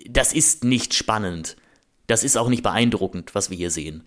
das 0.09 0.33
ist 0.33 0.63
nicht 0.63 0.95
spannend. 0.95 1.57
Das 2.07 2.23
ist 2.23 2.37
auch 2.37 2.49
nicht 2.49 2.63
beeindruckend, 2.63 3.35
was 3.35 3.51
wir 3.51 3.57
hier 3.57 3.69
sehen 3.69 4.03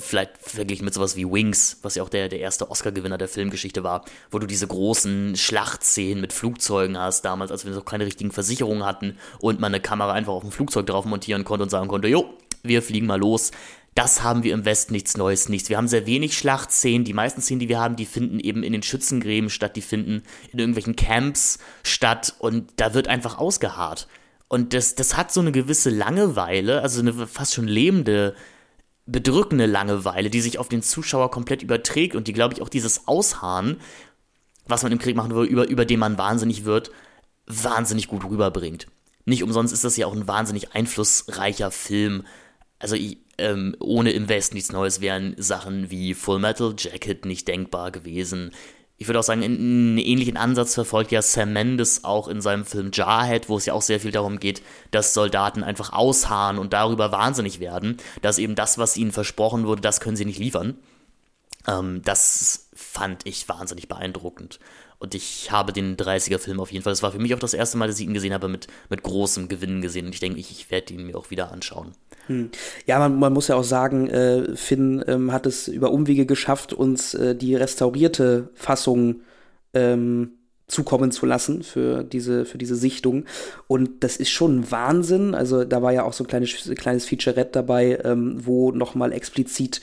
vielleicht 0.00 0.38
verglichen 0.38 0.84
mit 0.84 0.94
sowas 0.94 1.16
wie 1.16 1.24
Wings, 1.30 1.78
was 1.82 1.94
ja 1.94 2.02
auch 2.02 2.08
der, 2.08 2.28
der 2.28 2.40
erste 2.40 2.70
Oscar-Gewinner 2.70 3.18
der 3.18 3.28
Filmgeschichte 3.28 3.84
war, 3.84 4.04
wo 4.30 4.38
du 4.38 4.46
diese 4.46 4.66
großen 4.66 5.36
Schlachtszenen 5.36 6.20
mit 6.20 6.32
Flugzeugen 6.32 6.98
hast, 6.98 7.24
damals, 7.24 7.50
als 7.50 7.64
wir 7.64 7.72
noch 7.72 7.84
keine 7.84 8.06
richtigen 8.06 8.30
Versicherungen 8.30 8.84
hatten 8.84 9.18
und 9.40 9.60
man 9.60 9.74
eine 9.74 9.80
Kamera 9.80 10.12
einfach 10.12 10.32
auf 10.32 10.44
ein 10.44 10.50
Flugzeug 10.50 10.86
drauf 10.86 11.04
montieren 11.04 11.44
konnte 11.44 11.64
und 11.64 11.70
sagen 11.70 11.88
konnte, 11.88 12.08
jo, 12.08 12.34
wir 12.62 12.82
fliegen 12.82 13.06
mal 13.06 13.18
los. 13.18 13.50
Das 13.94 14.22
haben 14.22 14.42
wir 14.42 14.52
im 14.52 14.66
Westen 14.66 14.92
nichts 14.92 15.16
Neues, 15.16 15.48
nichts. 15.48 15.70
Wir 15.70 15.78
haben 15.78 15.88
sehr 15.88 16.04
wenig 16.04 16.36
Schlachtszenen. 16.36 17.04
Die 17.04 17.14
meisten 17.14 17.40
Szenen, 17.40 17.60
die 17.60 17.70
wir 17.70 17.80
haben, 17.80 17.96
die 17.96 18.04
finden 18.04 18.40
eben 18.40 18.62
in 18.62 18.74
den 18.74 18.82
Schützengräben 18.82 19.48
statt, 19.48 19.74
die 19.74 19.80
finden 19.80 20.22
in 20.52 20.58
irgendwelchen 20.58 20.96
Camps 20.96 21.58
statt 21.82 22.34
und 22.38 22.70
da 22.76 22.92
wird 22.92 23.08
einfach 23.08 23.38
ausgeharrt. 23.38 24.06
Und 24.48 24.74
das, 24.74 24.94
das 24.94 25.16
hat 25.16 25.32
so 25.32 25.40
eine 25.40 25.50
gewisse 25.50 25.90
Langeweile, 25.90 26.82
also 26.82 27.00
eine 27.00 27.26
fast 27.26 27.54
schon 27.54 27.66
lebende 27.66 28.34
bedrückende 29.06 29.66
Langeweile, 29.66 30.30
die 30.30 30.40
sich 30.40 30.58
auf 30.58 30.68
den 30.68 30.82
Zuschauer 30.82 31.30
komplett 31.30 31.62
überträgt 31.62 32.16
und 32.16 32.28
die, 32.28 32.32
glaube 32.32 32.54
ich, 32.54 32.62
auch 32.62 32.68
dieses 32.68 33.06
Ausharren, 33.06 33.80
was 34.66 34.82
man 34.82 34.92
im 34.92 34.98
Krieg 34.98 35.16
machen 35.16 35.34
will, 35.34 35.46
über, 35.46 35.68
über 35.68 35.84
den 35.84 36.00
man 36.00 36.18
wahnsinnig 36.18 36.64
wird, 36.64 36.90
wahnsinnig 37.46 38.08
gut 38.08 38.24
rüberbringt. 38.24 38.88
Nicht 39.24 39.42
umsonst 39.42 39.72
ist 39.72 39.84
das 39.84 39.96
ja 39.96 40.06
auch 40.06 40.14
ein 40.14 40.28
wahnsinnig 40.28 40.72
einflussreicher 40.74 41.70
Film. 41.70 42.24
Also 42.78 42.96
ähm, 43.38 43.76
ohne 43.80 44.10
im 44.10 44.28
Westen 44.28 44.56
nichts 44.56 44.72
Neues 44.72 45.00
wären 45.00 45.34
Sachen 45.38 45.90
wie 45.90 46.14
Full 46.14 46.38
Metal 46.38 46.74
Jacket 46.76 47.24
nicht 47.24 47.46
denkbar 47.48 47.90
gewesen 47.90 48.52
ich 48.98 49.08
würde 49.08 49.18
auch 49.18 49.24
sagen, 49.24 49.42
einen 49.42 49.98
ähnlichen 49.98 50.36
Ansatz 50.36 50.74
verfolgt 50.74 51.12
ja 51.12 51.20
Sam 51.20 51.52
Mendes 51.52 52.04
auch 52.04 52.28
in 52.28 52.40
seinem 52.40 52.64
Film 52.64 52.90
Jarhead, 52.92 53.48
wo 53.48 53.58
es 53.58 53.66
ja 53.66 53.74
auch 53.74 53.82
sehr 53.82 54.00
viel 54.00 54.10
darum 54.10 54.40
geht, 54.40 54.62
dass 54.90 55.12
Soldaten 55.12 55.62
einfach 55.62 55.92
ausharren 55.92 56.58
und 56.58 56.72
darüber 56.72 57.12
wahnsinnig 57.12 57.60
werden, 57.60 57.98
dass 58.22 58.38
eben 58.38 58.54
das, 58.54 58.78
was 58.78 58.96
ihnen 58.96 59.12
versprochen 59.12 59.66
wurde, 59.66 59.82
das 59.82 60.00
können 60.00 60.16
sie 60.16 60.24
nicht 60.24 60.38
liefern. 60.38 60.78
Ähm, 61.66 62.00
das 62.04 62.68
fand 62.74 63.26
ich 63.26 63.48
wahnsinnig 63.48 63.88
beeindruckend. 63.88 64.60
Und 64.98 65.14
ich 65.14 65.50
habe 65.50 65.72
den 65.72 65.96
30er-Film 65.96 66.58
auf 66.60 66.72
jeden 66.72 66.82
Fall, 66.82 66.92
das 66.92 67.02
war 67.02 67.12
für 67.12 67.18
mich 67.18 67.34
auch 67.34 67.38
das 67.38 67.54
erste 67.54 67.76
Mal, 67.76 67.86
dass 67.86 67.98
ich 67.98 68.06
ihn 68.06 68.14
gesehen 68.14 68.32
habe, 68.32 68.48
mit, 68.48 68.66
mit 68.88 69.02
großem 69.02 69.48
Gewinn 69.48 69.82
gesehen. 69.82 70.06
Und 70.06 70.14
ich 70.14 70.20
denke, 70.20 70.38
ich, 70.38 70.50
ich 70.50 70.70
werde 70.70 70.94
ihn 70.94 71.06
mir 71.06 71.16
auch 71.16 71.30
wieder 71.30 71.52
anschauen. 71.52 71.92
Hm. 72.26 72.50
Ja, 72.86 72.98
man, 72.98 73.18
man, 73.18 73.32
muss 73.32 73.48
ja 73.48 73.56
auch 73.56 73.64
sagen, 73.64 74.08
äh, 74.08 74.56
Finn 74.56 75.04
ähm, 75.06 75.32
hat 75.32 75.46
es 75.46 75.68
über 75.68 75.90
Umwege 75.92 76.26
geschafft, 76.26 76.72
uns 76.72 77.14
äh, 77.14 77.34
die 77.34 77.54
restaurierte 77.54 78.48
Fassung 78.54 79.20
ähm, 79.74 80.32
zukommen 80.68 81.12
zu 81.12 81.26
lassen 81.26 81.62
für 81.62 82.02
diese, 82.02 82.44
für 82.44 82.58
diese 82.58 82.74
Sichtung. 82.74 83.24
Und 83.68 84.02
das 84.02 84.16
ist 84.16 84.30
schon 84.30 84.70
Wahnsinn. 84.70 85.34
Also 85.34 85.64
da 85.64 85.82
war 85.82 85.92
ja 85.92 86.02
auch 86.02 86.12
so 86.12 86.24
ein 86.24 86.26
kleines, 86.26 86.70
kleines 86.76 87.04
Featurette 87.04 87.52
dabei, 87.52 88.00
ähm, 88.02 88.44
wo 88.44 88.72
nochmal 88.72 89.12
explizit 89.12 89.80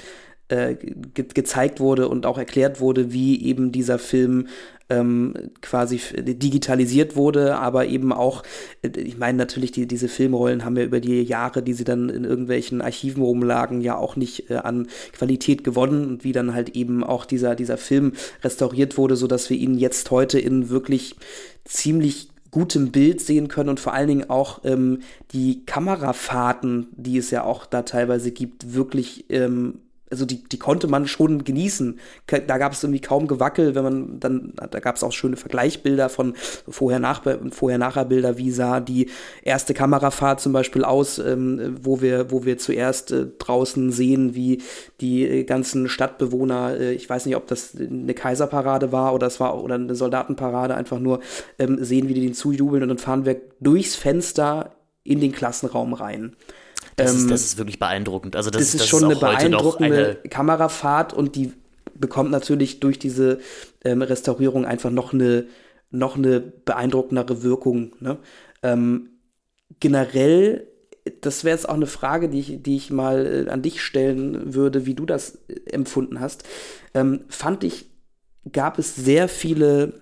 äh, 0.49 0.76
ge 0.76 1.26
gezeigt 1.34 1.80
wurde 1.80 2.09
und 2.09 2.26
auch 2.26 2.38
erklärt 2.38 2.82
wurde, 2.82 3.14
wie 3.14 3.43
eben 3.45 3.72
dieser 3.72 3.97
Film 3.97 4.47
ähm, 4.90 5.34
quasi 5.62 6.00
digitalisiert 6.18 7.16
wurde, 7.16 7.56
aber 7.58 7.86
eben 7.88 8.12
auch, 8.12 8.44
äh, 8.82 8.90
ich 9.00 9.18
meine 9.18 9.38
natürlich, 9.38 9.72
die, 9.72 9.88
diese 9.88 10.08
Filmrollen 10.08 10.66
haben 10.66 10.78
ja 10.78 10.84
über 10.84 11.00
die 11.00 11.22
Jahre, 11.22 11.64
die 11.64 11.74
sie 11.74 11.84
dann 11.84 12.10
in 12.10 12.24
irgendwelchen 12.24 12.82
Archiven 12.82 13.24
rumlagen, 13.24 13.82
ja 13.82 13.98
auch 13.98 14.16
nicht 14.16 14.50
äh, 14.50 14.56
an 14.56 14.88
Qualität 15.14 15.64
gewonnen 15.64 16.06
und 16.06 16.24
wie 16.24 16.32
dann 16.32 16.54
halt 16.54 16.76
eben 16.76 17.04
auch 17.04 17.26
dieser, 17.26 17.56
dieser 17.56 17.78
Film 17.78 18.14
restauriert 18.44 18.98
wurde, 18.98 19.16
sodass 19.16 19.50
wir 19.50 19.58
ihn 19.58 19.78
jetzt 19.78 20.12
heute 20.12 20.40
in 20.40 20.70
wirklich 20.70 21.16
ziemlich 21.66 22.30
gutem 22.52 22.92
Bild 22.92 23.20
sehen 23.20 23.48
können 23.48 23.70
und 23.70 23.80
vor 23.80 23.94
allen 23.94 24.08
Dingen 24.08 24.30
auch 24.30 24.62
ähm, 24.64 25.00
die 25.32 25.66
Kamerafahrten, 25.66 26.88
die 26.92 27.18
es 27.18 27.32
ja 27.32 27.44
auch 27.44 27.66
da 27.66 27.82
teilweise 27.82 28.32
gibt, 28.32 28.76
wirklich 28.76 29.26
ähm, 29.30 29.80
also 30.14 30.26
die, 30.26 30.43
die 30.43 30.59
konnte 30.59 30.88
man 30.88 31.07
schon 31.07 31.43
genießen. 31.43 31.99
Da 32.28 32.57
gab 32.59 32.74
es 32.74 32.84
irgendwie 32.84 33.01
kaum 33.01 33.28
Gewackel, 33.28 33.74
wenn 33.74 33.84
man 33.84 34.20
dann, 34.20 34.53
da 34.70 34.80
gab 34.80 34.95
es 34.95 35.03
auch 35.03 35.11
schöne 35.11 35.38
Vergleichsbilder 35.38 36.07
von 36.09 36.36
vorher-nachher 36.70 37.39
vorher 37.51 38.05
Bilder, 38.05 38.38
wie 38.38 38.51
sah 38.51 38.80
die 38.80 39.09
erste 39.41 39.74
Kamerafahrt 39.74 40.39
zum 40.39 40.53
Beispiel 40.53 40.84
aus, 40.84 41.18
ähm, 41.18 41.78
wo 41.82 42.01
wir, 42.01 42.32
wo 42.32 42.45
wir 42.45 42.59
zuerst 42.59 43.11
äh, 43.11 43.26
draußen 43.39 43.91
sehen, 43.91 44.36
wie 44.36 44.61
die 45.01 45.24
äh, 45.24 45.43
ganzen 45.43 45.89
Stadtbewohner, 45.89 46.80
äh, 46.80 46.93
ich 46.93 47.09
weiß 47.09 47.26
nicht, 47.26 47.36
ob 47.36 47.47
das 47.47 47.76
eine 47.76 48.14
Kaiserparade 48.14 48.91
war 48.91 49.16
oder 49.16 49.28
es 49.28 49.39
war 49.39 49.64
oder 49.64 49.76
eine 49.76 49.95
Soldatenparade, 49.95 50.76
einfach 50.76 50.99
nur 50.99 51.22
ähm, 51.57 51.84
sehen, 51.84 52.07
wie 52.07 52.14
die 52.14 52.22
den 52.22 52.36
zujubeln 52.36 52.84
und 52.84 52.89
dann 52.89 52.97
fahren 52.99 53.26
wir 53.26 53.41
durchs 53.59 53.95
Fenster 53.95 54.76
in 55.03 55.20
den 55.20 55.32
Klassenraum 55.32 55.93
rein. 55.93 56.36
Das, 56.96 57.14
ähm, 57.14 57.20
ist, 57.20 57.32
das 57.32 57.44
ist 57.44 57.58
wirklich 57.58 57.80
beeindruckend. 57.80 58.36
Also 58.36 58.50
das, 58.50 58.62
das 58.62 58.74
ist 58.74 58.82
das 58.82 58.88
schon 58.88 59.00
ist 59.00 59.06
eine 59.06 59.16
beeindruckende 59.16 60.20
eine 60.22 60.30
Kamerafahrt 60.30 61.14
und 61.14 61.36
die 61.36 61.54
bekommt 61.96 62.32
natürlich 62.32 62.80
durch 62.80 63.00
diese 63.00 63.40
ähm, 63.84 64.02
Restaurierung 64.02 64.66
einfach 64.66 64.90
noch 64.90 65.14
eine, 65.14 65.46
noch 65.92 66.16
eine 66.16 66.40
beeindruckendere 66.40 67.44
Wirkung. 67.44 67.94
Ne? 68.00 68.18
Ähm, 68.62 69.10
generell, 69.80 70.68
das 71.22 71.44
wäre 71.44 71.56
jetzt 71.56 71.70
auch 71.70 71.76
eine 71.76 71.88
Frage, 71.88 72.30
die 72.30 72.40
ich, 72.40 72.64
die 72.64 72.76
ich 72.76 72.92
mal 72.92 73.46
äh, 73.48 73.50
an 73.50 73.62
dich 73.62 73.82
stellen 73.82 74.54
würde, 74.54 74.86
wie 74.86 74.96
du 74.96 75.06
das 75.06 75.40
äh, 75.48 75.72
empfunden 75.72 76.20
hast. 76.20 76.44
Ähm, 76.94 77.22
fand 77.30 77.64
ich, 77.64 77.90
gab 78.52 78.80
es 78.80 78.96
sehr 78.96 79.28
viele 79.30 80.02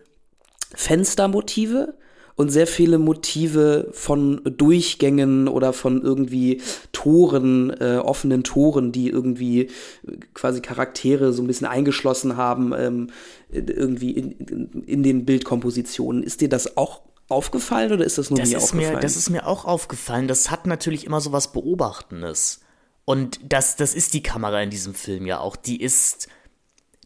Fenstermotive 0.74 1.96
und 2.42 2.50
sehr 2.50 2.66
viele 2.66 2.98
Motive 2.98 3.89
von 3.92 4.42
Durchgängen 4.44 5.48
oder 5.48 5.74
von 5.74 6.02
irgendwie 6.02 6.60
Toren, 6.92 7.70
äh, 7.80 7.98
offenen 7.98 8.44
Toren, 8.44 8.92
die 8.92 9.10
irgendwie 9.10 9.70
quasi 10.34 10.60
Charaktere 10.60 11.34
so 11.34 11.44
ein 11.44 11.48
bisschen 11.48 11.68
eingeschlossen 11.68 12.38
haben, 12.38 12.74
ähm, 12.76 13.12
irgendwie 13.52 14.12
in, 14.12 14.32
in, 14.32 14.84
in 14.88 15.04
den 15.04 15.24
Bildkompositionen. 15.24 16.24
Ist 16.24 16.42
dir 16.42 16.50
das 16.50 16.78
auch 16.78 17.02
aufgefallen 17.30 17.92
oder 17.92 18.06
ist 18.06 18.18
das 18.18 18.32
nur 18.32 18.39
das 18.39 18.50
mir 18.50 18.58
aufgefallen? 18.58 18.96
Mir, 18.96 19.02
das 19.02 19.16
ist 19.16 19.30
mir 19.30 19.46
auch 19.46 19.66
aufgefallen. 19.66 20.28
Das 20.28 20.50
hat 20.50 20.66
natürlich 20.66 21.06
immer 21.06 21.22
so 21.22 21.32
was 21.32 21.52
Beobachtendes. 21.52 22.62
Und 23.06 23.39
das, 23.48 23.76
das 23.76 23.94
ist 23.94 24.16
die 24.16 24.24
Kamera 24.24 24.64
in 24.64 24.72
diesem 24.72 24.96
Film 24.96 25.28
ja 25.28 25.39
auch. 25.39 25.56
Die 25.56 25.80
ist, 25.80 26.28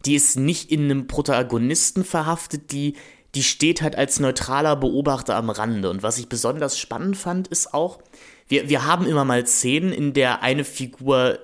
die 0.05 0.15
ist 0.15 0.37
nicht 0.37 0.71
in 0.71 0.85
einem 0.85 1.07
Protagonisten 1.07 2.05
verhaftet, 2.05 2.71
die 2.71 2.95
die 3.35 3.43
steht 3.43 3.81
halt 3.81 3.97
als 3.97 4.19
neutraler 4.19 4.75
Beobachter 4.75 5.35
am 5.35 5.49
Rande. 5.49 5.89
Und 5.89 6.03
was 6.03 6.17
ich 6.17 6.29
besonders 6.29 6.79
spannend 6.79 7.17
fand, 7.17 7.47
ist 7.49 7.73
auch, 7.73 7.99
wir, 8.47 8.69
wir 8.69 8.85
haben 8.85 9.05
immer 9.05 9.25
mal 9.25 9.45
Szenen, 9.45 9.91
in 9.91 10.13
der 10.13 10.41
eine 10.41 10.63
Figur 10.63 11.39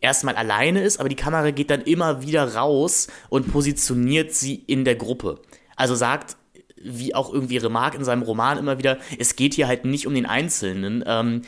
erstmal 0.00 0.36
alleine 0.36 0.82
ist, 0.82 1.00
aber 1.00 1.08
die 1.08 1.16
Kamera 1.16 1.50
geht 1.50 1.70
dann 1.70 1.82
immer 1.82 2.22
wieder 2.22 2.54
raus 2.54 3.08
und 3.28 3.50
positioniert 3.50 4.32
sie 4.34 4.54
in 4.54 4.84
der 4.84 4.96
Gruppe. 4.96 5.40
Also 5.76 5.94
sagt, 5.94 6.36
wie 6.76 7.14
auch 7.14 7.32
irgendwie 7.32 7.56
Remarque 7.56 7.96
in 7.96 8.04
seinem 8.04 8.22
Roman 8.22 8.58
immer 8.58 8.78
wieder, 8.78 8.98
es 9.18 9.36
geht 9.36 9.54
hier 9.54 9.66
halt 9.66 9.84
nicht 9.84 10.06
um 10.06 10.14
den 10.14 10.26
Einzelnen. 10.26 11.02
Ähm, 11.06 11.42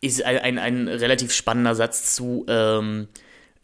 ist 0.00 0.24
ein, 0.24 0.38
ein, 0.38 0.58
ein 0.58 0.88
relativ 0.88 1.32
spannender 1.32 1.74
Satz 1.74 2.14
zu, 2.14 2.44
ähm, 2.48 3.08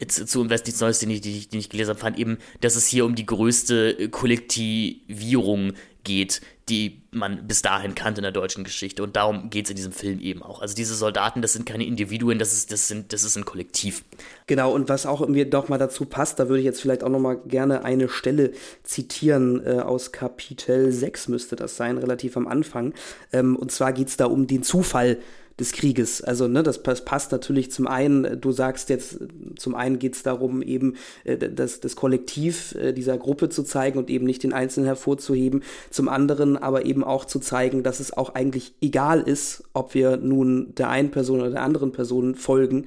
zu 0.07 0.41
Invest 0.41 0.67
nichts 0.67 0.81
Neues, 0.81 1.01
den 1.01 1.11
ich, 1.11 1.21
den 1.21 1.35
ich, 1.35 1.49
den 1.49 1.61
ich 1.61 1.71
gelesen 1.71 1.91
habe, 1.91 1.99
fand 1.99 2.19
eben, 2.19 2.39
dass 2.61 2.77
es 2.77 2.87
hier 2.87 3.05
um 3.05 3.15
die 3.15 3.27
größte 3.27 4.09
Kollektivierung 4.11 5.73
geht, 6.05 6.41
die 6.69 7.03
man 7.11 7.47
bis 7.47 7.63
dahin 7.63 7.95
kannte 7.95 8.21
in 8.21 8.23
der 8.23 8.33
deutschen 8.33 8.63
Geschichte. 8.63 9.03
Und 9.03 9.17
darum 9.17 9.51
geht 9.51 9.67
es 9.67 9.71
in 9.71 9.77
diesem 9.77 9.93
Film 9.93 10.21
eben 10.21 10.43
auch. 10.43 10.61
Also 10.61 10.75
diese 10.75 10.95
Soldaten, 10.95 11.43
das 11.43 11.55
sind 11.55 11.67
keine 11.67 11.85
Individuen, 11.85 12.39
das 12.39 12.53
ist, 12.53 12.73
das 12.73 12.89
sind, 12.89 13.13
das 13.13 13.25
ist 13.25 13.37
ein 13.37 13.45
Kollektiv. 13.45 14.05
Genau, 14.47 14.73
und 14.73 14.89
was 14.89 15.07
auch 15.07 15.27
mir 15.27 15.49
doch 15.49 15.69
mal 15.69 15.79
dazu 15.79 16.05
passt, 16.05 16.39
da 16.39 16.49
würde 16.49 16.61
ich 16.61 16.65
jetzt 16.65 16.81
vielleicht 16.81 17.03
auch 17.03 17.09
noch 17.09 17.21
mal 17.21 17.37
gerne 17.47 17.85
eine 17.85 18.09
Stelle 18.09 18.53
zitieren, 18.83 19.65
äh, 19.65 19.81
aus 19.81 20.13
Kapitel 20.13 20.93
6 20.93 21.29
müsste 21.29 21.57
das 21.57 21.77
sein, 21.77 21.99
relativ 21.99 22.37
am 22.37 22.47
Anfang. 22.47 22.95
Ähm, 23.33 23.57
und 23.57 23.73
zwar 23.73 23.93
geht 23.93 24.09
es 24.09 24.17
da 24.17 24.27
um 24.27 24.47
den 24.47 24.63
Zufall, 24.63 25.19
des 25.59 25.73
Krieges. 25.73 26.23
Also, 26.23 26.47
ne, 26.47 26.63
das, 26.63 26.83
passt 26.83 27.33
natürlich 27.33 27.73
zum 27.73 27.87
einen, 27.87 28.41
du 28.41 28.53
sagst 28.53 28.89
jetzt, 28.91 29.19
zum 29.57 29.75
einen 29.75 29.99
geht 29.99 30.15
es 30.15 30.23
darum, 30.23 30.63
eben 30.63 30.95
äh, 31.25 31.37
das, 31.37 31.81
das 31.81 31.97
Kollektiv 31.97 32.75
äh, 32.77 32.93
dieser 32.93 33.19
Gruppe 33.19 33.49
zu 33.49 33.65
zeigen 33.65 33.99
und 33.99 34.09
eben 34.11 34.25
nicht 34.25 34.43
den 34.43 34.53
Einzelnen 34.53 34.87
hervorzuheben. 34.87 35.63
Zum 35.91 36.09
anderen 36.09 36.57
aber 36.57 36.85
eben 36.85 37.03
auch 37.03 37.25
zu 37.25 37.41
zeigen, 37.41 37.83
dass 37.83 38.01
es 38.01 38.17
auch 38.17 38.35
eigentlich 38.35 38.75
egal 38.81 39.21
ist, 39.21 39.65
ob 39.73 39.95
wir 39.95 40.17
nun 40.17 40.75
der 40.77 40.91
einen 40.91 41.11
Person 41.11 41.41
oder 41.41 41.51
der 41.51 41.63
anderen 41.63 41.93
Person 41.93 42.35
folgen, 42.35 42.87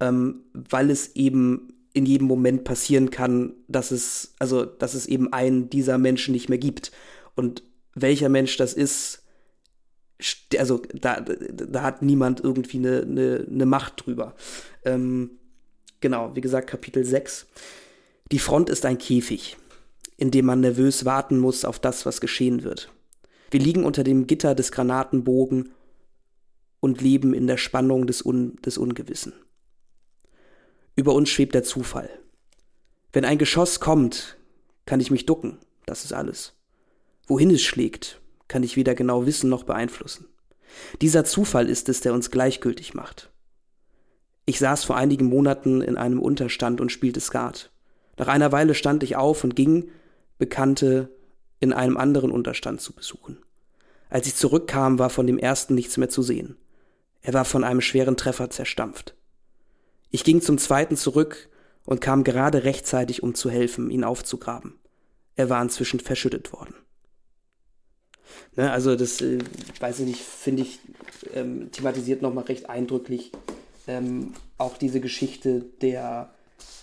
ähm, 0.00 0.44
weil 0.52 0.90
es 0.90 1.16
eben 1.16 1.72
in 1.92 2.06
jedem 2.06 2.26
Moment 2.26 2.64
passieren 2.64 3.10
kann, 3.10 3.54
dass 3.68 3.90
es, 3.90 4.34
also, 4.38 4.64
dass 4.64 4.94
es 4.94 5.06
eben 5.06 5.32
einen 5.32 5.70
dieser 5.70 5.98
Menschen 5.98 6.32
nicht 6.32 6.48
mehr 6.48 6.58
gibt. 6.58 6.92
Und 7.34 7.62
welcher 7.94 8.28
Mensch 8.28 8.56
das 8.58 8.74
ist, 8.74 9.22
also 10.58 10.82
da, 10.94 11.20
da 11.20 11.82
hat 11.82 12.02
niemand 12.02 12.40
irgendwie 12.40 12.78
eine, 12.78 13.02
eine, 13.02 13.46
eine 13.50 13.66
Macht 13.66 14.06
drüber. 14.06 14.34
Ähm, 14.84 15.32
genau, 16.00 16.34
wie 16.34 16.40
gesagt, 16.40 16.68
Kapitel 16.68 17.04
6. 17.04 17.46
Die 18.32 18.38
Front 18.38 18.70
ist 18.70 18.84
ein 18.84 18.98
Käfig, 18.98 19.56
in 20.16 20.30
dem 20.30 20.46
man 20.46 20.60
nervös 20.60 21.04
warten 21.04 21.38
muss 21.38 21.64
auf 21.64 21.78
das, 21.78 22.06
was 22.06 22.20
geschehen 22.20 22.64
wird. 22.64 22.90
Wir 23.50 23.60
liegen 23.60 23.84
unter 23.84 24.02
dem 24.02 24.26
Gitter 24.26 24.54
des 24.54 24.72
Granatenbogen 24.72 25.70
und 26.80 27.00
leben 27.00 27.34
in 27.34 27.46
der 27.46 27.56
Spannung 27.56 28.06
des, 28.06 28.24
Un 28.24 28.56
des 28.64 28.78
Ungewissen. 28.78 29.32
Über 30.96 31.14
uns 31.14 31.28
schwebt 31.28 31.54
der 31.54 31.62
Zufall. 31.62 32.08
Wenn 33.12 33.24
ein 33.24 33.38
Geschoss 33.38 33.80
kommt, 33.80 34.36
kann 34.86 35.00
ich 35.00 35.10
mich 35.10 35.26
ducken, 35.26 35.58
das 35.84 36.04
ist 36.04 36.12
alles. 36.12 36.54
Wohin 37.26 37.50
es 37.50 37.62
schlägt, 37.62 38.20
kann 38.48 38.62
ich 38.62 38.76
weder 38.76 38.94
genau 38.94 39.26
wissen 39.26 39.50
noch 39.50 39.64
beeinflussen. 39.64 40.26
Dieser 41.00 41.24
Zufall 41.24 41.68
ist 41.68 41.88
es, 41.88 42.00
der 42.00 42.14
uns 42.14 42.30
gleichgültig 42.30 42.94
macht. 42.94 43.30
Ich 44.44 44.58
saß 44.58 44.84
vor 44.84 44.96
einigen 44.96 45.26
Monaten 45.26 45.82
in 45.82 45.96
einem 45.96 46.20
Unterstand 46.20 46.80
und 46.80 46.92
spielte 46.92 47.20
Skat. 47.20 47.70
Nach 48.16 48.28
einer 48.28 48.52
Weile 48.52 48.74
stand 48.74 49.02
ich 49.02 49.16
auf 49.16 49.44
und 49.44 49.56
ging, 49.56 49.90
Bekannte 50.38 51.10
in 51.60 51.72
einem 51.72 51.96
anderen 51.96 52.30
Unterstand 52.30 52.80
zu 52.80 52.92
besuchen. 52.92 53.38
Als 54.08 54.26
ich 54.26 54.36
zurückkam, 54.36 54.98
war 54.98 55.10
von 55.10 55.26
dem 55.26 55.38
ersten 55.38 55.74
nichts 55.74 55.96
mehr 55.96 56.08
zu 56.08 56.22
sehen. 56.22 56.56
Er 57.22 57.32
war 57.32 57.44
von 57.44 57.64
einem 57.64 57.80
schweren 57.80 58.16
Treffer 58.16 58.50
zerstampft. 58.50 59.16
Ich 60.10 60.22
ging 60.22 60.40
zum 60.40 60.58
zweiten 60.58 60.96
zurück 60.96 61.48
und 61.84 62.00
kam 62.00 62.22
gerade 62.22 62.64
rechtzeitig, 62.64 63.22
um 63.22 63.34
zu 63.34 63.50
helfen, 63.50 63.90
ihn 63.90 64.04
aufzugraben. 64.04 64.78
Er 65.34 65.50
war 65.50 65.60
inzwischen 65.60 66.00
verschüttet 66.00 66.52
worden. 66.52 66.74
Ne, 68.56 68.70
also 68.70 68.96
das, 68.96 69.20
äh, 69.20 69.38
weiß 69.80 70.00
ich 70.00 70.06
nicht, 70.06 70.20
finde 70.20 70.62
ich, 70.62 70.78
ähm, 71.34 71.70
thematisiert 71.72 72.22
nochmal 72.22 72.44
recht 72.44 72.68
eindrücklich 72.68 73.32
ähm, 73.86 74.32
auch 74.58 74.76
diese 74.76 75.00
Geschichte 75.00 75.64
der 75.80 76.30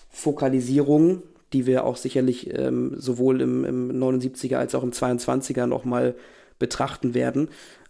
Fokalisierung, 0.10 1.24
die 1.52 1.66
wir 1.66 1.86
auch 1.86 1.98
sicherlich 1.98 2.58
ähm, 2.58 2.96
sowohl 2.98 3.42
im, 3.42 3.66
im 3.66 3.92
79er 3.92 4.58
als 4.58 4.76
auch 4.76 4.84
im 4.84 4.92
22er 4.92 5.66
nochmal 5.66 6.16
betrachten 6.60 7.14
werden. 7.14 7.50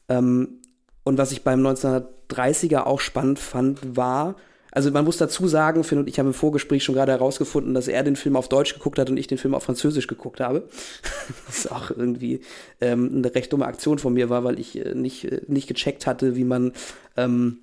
Ähm, 0.10 0.60
und 1.04 1.18
was 1.18 1.32
ich 1.32 1.44
beim 1.44 1.66
1930er 1.66 2.84
auch 2.84 3.00
spannend 3.00 3.40
fand, 3.40 3.96
war, 3.96 4.36
also 4.76 4.90
man 4.90 5.06
muss 5.06 5.18
dazu 5.18 5.48
sagen, 5.48 5.84
Finn 5.84 6.00
und 6.00 6.10
ich 6.10 6.18
haben 6.18 6.28
im 6.28 6.34
Vorgespräch 6.34 6.84
schon 6.84 6.96
gerade 6.96 7.12
herausgefunden, 7.12 7.76
dass 7.76 7.88
er 7.88 8.04
den 8.04 8.16
Film 8.16 8.36
auf 8.36 8.50
Deutsch 8.50 8.74
geguckt 8.74 8.98
hat 8.98 9.10
und 9.10 9.18
ich 9.18 9.28
den 9.28 9.38
Film 9.38 9.54
auf 9.54 9.64
Französisch 9.64 10.08
geguckt 10.08 10.40
habe. 10.40 10.68
Was 11.48 11.68
auch 11.68 11.92
irgendwie 11.92 12.42
ähm, 12.82 13.12
eine 13.14 13.36
recht 13.36 13.54
dumme 13.54 13.68
Aktion 13.68 14.00
von 14.00 14.14
mir 14.14 14.32
war, 14.32 14.44
weil 14.44 14.60
ich 14.60 14.84
äh, 14.84 14.96
nicht, 14.96 15.26
äh, 15.26 15.42
nicht 15.48 15.68
gecheckt 15.68 16.08
hatte, 16.08 16.36
wie 16.36 16.44
man 16.44 16.74
ähm, 17.18 17.60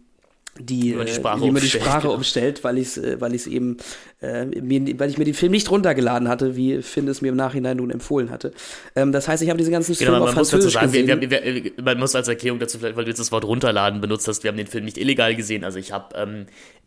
die, 0.58 0.94
die 0.94 1.12
Sprache, 1.12 1.42
wie 1.42 1.50
man 1.50 1.62
die 1.62 1.68
Sprache 1.68 2.02
genau. 2.02 2.14
umstellt, 2.14 2.64
weil 2.64 2.78
ich 2.78 2.88
es 2.88 2.98
äh, 2.98 3.20
weil 3.20 3.34
ich's 3.34 3.46
eben, 3.46 3.78
äh, 4.20 4.44
mir, 4.44 4.98
weil 4.98 5.08
ich 5.08 5.16
mir 5.16 5.24
den 5.24 5.34
Film 5.34 5.52
nicht 5.52 5.70
runtergeladen 5.70 6.28
hatte, 6.28 6.56
wie 6.56 6.82
Finn 6.82 7.08
es 7.08 7.22
mir 7.22 7.28
im 7.28 7.36
Nachhinein 7.36 7.78
nun 7.78 7.90
empfohlen 7.90 8.30
hatte. 8.30 8.52
Ähm, 8.94 9.12
das 9.12 9.28
heißt, 9.28 9.42
ich 9.42 9.48
habe 9.48 9.58
diese 9.58 9.70
ganzen 9.70 9.94
genau, 9.96 10.12
Filme 10.12 10.24
auf 10.24 10.32
Französisch 10.32 10.74
sagen, 10.74 10.86
gesehen. 10.86 11.06
Wir, 11.06 11.30
wir, 11.30 11.64
wir, 11.64 11.72
man 11.82 11.98
muss 11.98 12.14
als 12.14 12.28
Erklärung 12.28 12.58
dazu, 12.58 12.82
weil 12.82 12.92
du 12.92 13.06
jetzt 13.06 13.20
das 13.20 13.32
Wort 13.32 13.44
runterladen 13.44 14.00
benutzt 14.00 14.28
hast, 14.28 14.42
wir 14.42 14.50
haben 14.50 14.58
den 14.58 14.66
Film 14.66 14.84
nicht 14.84 14.98
illegal 14.98 15.34
gesehen. 15.34 15.64
Also 15.64 15.78
ich 15.78 15.92
habe 15.92 16.14
ähm, 16.16 16.46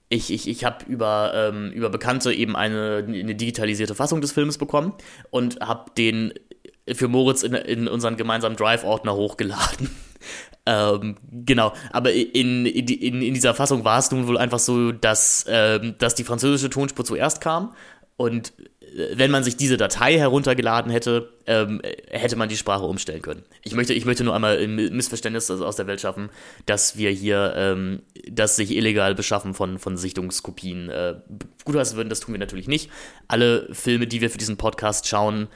ich, 0.10 0.32
ich, 0.32 0.48
ich 0.48 0.64
habe 0.66 0.86
über, 0.88 1.32
ähm, 1.34 1.72
über 1.72 1.90
Bekannte 1.90 2.34
eben 2.34 2.56
eine, 2.56 3.04
eine 3.08 3.36
digitalisierte 3.36 3.96
Fassung 3.96 4.22
des 4.22 4.32
Films 4.32 4.58
bekommen 4.58 4.94
und 5.32 5.60
habe 5.60 5.92
den 5.98 6.34
für 6.94 7.08
Moritz 7.08 7.44
in, 7.44 7.54
in 7.54 7.88
unseren 7.88 8.18
gemeinsamen 8.18 8.56
Drive-Ordner 8.56 9.16
hochgeladen. 9.16 9.90
Ähm, 10.66 11.18
genau, 11.32 11.74
aber 11.92 12.14
in, 12.14 12.66
in, 12.66 13.22
in, 13.22 13.34
dieser 13.34 13.54
Fassung 13.54 13.84
war 13.84 14.00
es 14.00 14.12
nun 14.12 14.28
wohl 14.28 14.38
einfach 14.38 14.60
so, 14.60 14.92
dass, 14.92 15.46
ähm, 15.48 15.96
dass 16.00 16.16
die 16.16 16.24
französische 16.24 16.70
Tonspur 16.70 17.04
zuerst 17.04 17.42
kam 17.42 17.74
und 18.16 18.54
wenn 18.96 19.32
man 19.32 19.44
sich 19.44 19.58
diese 19.58 19.78
Datei 19.78 20.18
heruntergeladen 20.18 20.92
hätte, 20.92 21.34
ähm, 21.48 21.82
hätte 22.10 22.36
man 22.36 22.50
die 22.50 22.58
Sprache 22.58 22.86
umstellen 22.86 23.22
können. 23.22 23.44
Ich 23.64 23.74
möchte, 23.74 23.94
ich 23.94 24.06
möchte 24.06 24.24
nur 24.24 24.36
einmal 24.36 24.58
ein 24.58 24.76
Missverständnis 24.76 25.50
aus 25.50 25.76
der 25.76 25.88
Welt 25.88 26.02
schaffen, 26.02 26.30
dass 26.66 26.98
wir 26.98 27.10
hier 27.10 27.54
ähm, 27.56 28.04
das 28.30 28.56
sich 28.56 28.72
illegal 28.72 29.16
beschaffen 29.16 29.54
von, 29.54 29.80
von 29.80 29.98
Sichtungskopien 29.98 30.90
äh, 30.90 31.16
gutheißen 31.66 31.98
würden. 31.98 32.10
Das 32.10 32.20
tun 32.20 32.34
wir 32.34 32.40
natürlich 32.40 32.68
nicht. 32.68 32.90
Alle 33.28 33.68
Filme, 33.74 34.06
die 34.06 34.22
wir 34.22 34.30
für 34.30 34.38
diesen 34.38 34.58
Podcast 34.58 35.08
schauen, 35.08 35.48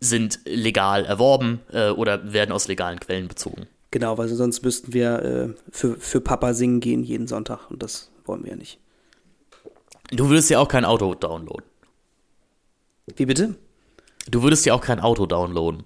sind 0.00 0.40
legal 0.44 1.04
erworben 1.04 1.60
äh, 1.72 1.88
oder 1.88 2.32
werden 2.32 2.52
aus 2.52 2.68
legalen 2.68 3.00
Quellen 3.00 3.26
bezogen. 3.26 3.66
Genau, 3.94 4.18
weil 4.18 4.26
sonst 4.26 4.64
müssten 4.64 4.92
wir 4.92 5.22
äh, 5.22 5.60
für, 5.70 5.94
für 5.94 6.20
Papa 6.20 6.52
singen 6.52 6.80
gehen 6.80 7.04
jeden 7.04 7.28
Sonntag 7.28 7.70
und 7.70 7.80
das 7.80 8.10
wollen 8.24 8.42
wir 8.42 8.50
ja 8.50 8.56
nicht. 8.56 8.80
Du 10.10 10.30
würdest 10.30 10.50
ja 10.50 10.58
auch 10.58 10.66
kein 10.66 10.84
Auto 10.84 11.14
downloaden. 11.14 11.62
Wie 13.14 13.24
bitte? 13.24 13.54
Du 14.28 14.42
würdest 14.42 14.66
ja 14.66 14.74
auch 14.74 14.80
kein 14.80 14.98
Auto 14.98 15.26
downloaden. 15.26 15.84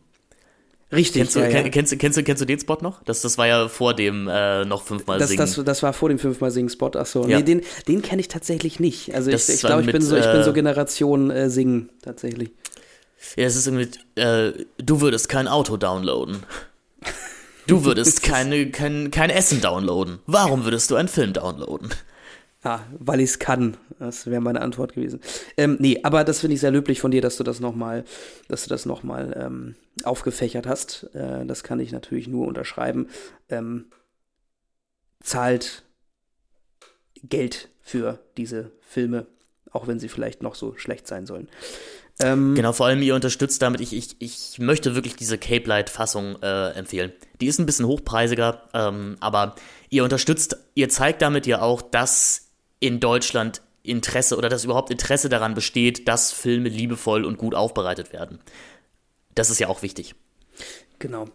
Richtig. 0.90 1.20
Kennst 1.20 1.36
du, 1.36 1.40
ja, 1.40 1.48
ja. 1.50 1.68
Kennst, 1.68 1.98
kennst, 1.98 2.24
kennst, 2.24 2.40
du 2.40 2.46
den 2.46 2.58
Spot 2.58 2.78
noch? 2.80 3.02
Das, 3.02 3.20
das 3.20 3.36
war 3.36 3.46
ja 3.46 3.68
vor 3.68 3.92
dem 3.92 4.26
äh, 4.26 4.64
noch 4.64 4.84
fünfmal 4.84 5.18
das, 5.18 5.28
singen. 5.28 5.40
Das, 5.40 5.62
das 5.62 5.82
war 5.82 5.92
vor 5.92 6.08
dem 6.08 6.18
fünfmal 6.18 6.50
singen 6.50 6.70
Spot. 6.70 6.92
Achso, 6.94 7.28
ja. 7.28 7.36
nee, 7.36 7.42
den, 7.44 7.60
den 7.88 8.00
kenne 8.00 8.20
ich 8.20 8.28
tatsächlich 8.28 8.80
nicht. 8.80 9.14
Also 9.14 9.30
das 9.30 9.50
ich, 9.50 9.56
ich 9.56 9.60
glaube, 9.60 9.82
ich, 9.82 9.92
bin 9.92 10.00
so, 10.00 10.16
ich 10.16 10.24
bin 10.24 10.44
so 10.44 10.50
äh, 10.50 10.54
Generation 10.54 11.30
äh, 11.30 11.50
singen 11.50 11.90
tatsächlich. 12.00 12.52
Ja, 13.36 13.44
es 13.44 13.56
ist 13.56 13.66
irgendwie, 13.66 13.90
äh, 14.18 14.64
du 14.78 15.02
würdest 15.02 15.28
kein 15.28 15.46
Auto 15.46 15.76
downloaden. 15.76 16.38
Du 17.68 17.84
würdest 17.84 18.22
keine, 18.22 18.70
kein, 18.70 19.10
kein 19.10 19.28
Essen 19.28 19.60
downloaden. 19.60 20.20
Warum 20.26 20.64
würdest 20.64 20.90
du 20.90 20.96
einen 20.96 21.08
Film 21.08 21.34
downloaden? 21.34 21.90
Ah, 22.62 22.80
weil 22.98 23.20
ich 23.20 23.30
es 23.30 23.38
kann. 23.38 23.76
Das 23.98 24.26
wäre 24.26 24.40
meine 24.40 24.62
Antwort 24.62 24.94
gewesen. 24.94 25.20
Ähm, 25.56 25.76
nee, 25.78 26.00
aber 26.02 26.24
das 26.24 26.40
finde 26.40 26.54
ich 26.54 26.60
sehr 26.60 26.70
löblich 26.70 27.00
von 27.00 27.10
dir, 27.10 27.20
dass 27.20 27.36
du 27.36 27.44
das 27.44 27.60
nochmal, 27.60 28.04
dass 28.48 28.66
ähm, 29.36 29.76
aufgefächert 30.02 30.66
hast. 30.66 31.10
Äh, 31.14 31.44
das 31.46 31.62
kann 31.62 31.78
ich 31.78 31.92
natürlich 31.92 32.26
nur 32.26 32.48
unterschreiben. 32.48 33.08
Ähm, 33.50 33.86
zahlt 35.20 35.84
Geld 37.22 37.68
für 37.82 38.18
diese 38.38 38.72
Filme, 38.80 39.26
auch 39.72 39.86
wenn 39.86 40.00
sie 40.00 40.08
vielleicht 40.08 40.42
noch 40.42 40.54
so 40.54 40.74
schlecht 40.76 41.06
sein 41.06 41.26
sollen. 41.26 41.48
Ähm, 42.20 42.54
genau, 42.54 42.72
vor 42.72 42.86
allem 42.86 43.00
ihr 43.00 43.14
unterstützt 43.14 43.62
damit, 43.62 43.80
ich, 43.80 43.94
ich, 43.94 44.16
ich 44.18 44.58
möchte 44.58 44.94
wirklich 44.94 45.14
diese 45.14 45.38
Cape 45.38 45.68
Light-Fassung 45.68 46.42
äh, 46.42 46.70
empfehlen. 46.70 47.12
Die 47.40 47.46
ist 47.46 47.60
ein 47.60 47.66
bisschen 47.66 47.86
hochpreisiger, 47.86 48.62
ähm, 48.74 49.16
aber 49.20 49.54
ihr 49.88 50.02
unterstützt, 50.02 50.56
ihr 50.74 50.88
zeigt 50.88 51.22
damit 51.22 51.46
ja 51.46 51.62
auch, 51.62 51.80
dass 51.80 52.48
in 52.80 52.98
Deutschland 52.98 53.62
Interesse 53.84 54.36
oder 54.36 54.48
dass 54.48 54.64
überhaupt 54.64 54.90
Interesse 54.90 55.28
daran 55.28 55.54
besteht, 55.54 56.08
dass 56.08 56.32
Filme 56.32 56.68
liebevoll 56.68 57.24
und 57.24 57.38
gut 57.38 57.54
aufbereitet 57.54 58.12
werden. 58.12 58.40
Das 59.34 59.50
ist 59.50 59.60
ja 59.60 59.68
auch 59.68 59.82
wichtig. 59.82 60.14
Genau. 60.98 61.26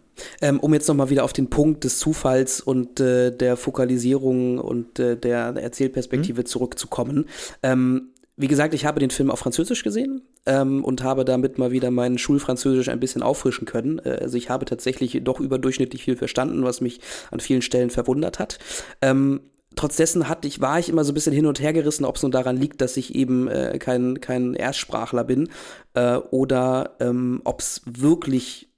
Ähm, 0.42 0.60
um 0.60 0.74
jetzt 0.74 0.86
nochmal 0.88 1.08
wieder 1.08 1.24
auf 1.24 1.32
den 1.32 1.48
Punkt 1.48 1.84
des 1.84 1.98
Zufalls 1.98 2.60
und 2.60 3.00
äh, 3.00 3.34
der 3.34 3.56
Fokalisierung 3.56 4.58
und 4.58 4.98
äh, 4.98 5.16
der 5.16 5.56
Erzählperspektive 5.56 6.42
mhm. 6.42 6.46
zurückzukommen. 6.46 7.28
Ähm, 7.62 8.10
wie 8.36 8.48
gesagt, 8.48 8.74
ich 8.74 8.84
habe 8.84 9.00
den 9.00 9.10
Film 9.10 9.30
auf 9.30 9.38
Französisch 9.38 9.84
gesehen 9.84 10.22
ähm, 10.46 10.84
und 10.84 11.02
habe 11.02 11.24
damit 11.24 11.58
mal 11.58 11.70
wieder 11.70 11.90
mein 11.90 12.18
Schulfranzösisch 12.18 12.88
ein 12.88 12.98
bisschen 12.98 13.22
auffrischen 13.22 13.66
können. 13.66 14.00
Äh, 14.00 14.18
also 14.22 14.36
ich 14.36 14.50
habe 14.50 14.64
tatsächlich 14.64 15.20
doch 15.22 15.40
überdurchschnittlich 15.40 16.02
viel 16.04 16.16
verstanden, 16.16 16.64
was 16.64 16.80
mich 16.80 17.00
an 17.30 17.40
vielen 17.40 17.62
Stellen 17.62 17.90
verwundert 17.90 18.40
hat. 18.40 18.58
Ähm, 19.00 19.40
trotz 19.76 19.96
dessen 19.96 20.28
hatte 20.28 20.48
ich, 20.48 20.60
war 20.60 20.80
ich 20.80 20.88
immer 20.88 21.04
so 21.04 21.12
ein 21.12 21.14
bisschen 21.14 21.32
hin 21.32 21.46
und 21.46 21.60
her 21.60 21.72
gerissen, 21.72 22.04
ob 22.04 22.16
es 22.16 22.22
nun 22.22 22.32
daran 22.32 22.56
liegt, 22.56 22.80
dass 22.80 22.96
ich 22.96 23.14
eben 23.14 23.46
äh, 23.46 23.78
kein, 23.78 24.20
kein 24.20 24.54
Erstsprachler 24.54 25.24
bin 25.24 25.48
äh, 25.94 26.16
oder 26.16 26.96
ähm, 26.98 27.40
ob 27.44 27.60
es 27.60 27.82
wirklich 27.84 28.68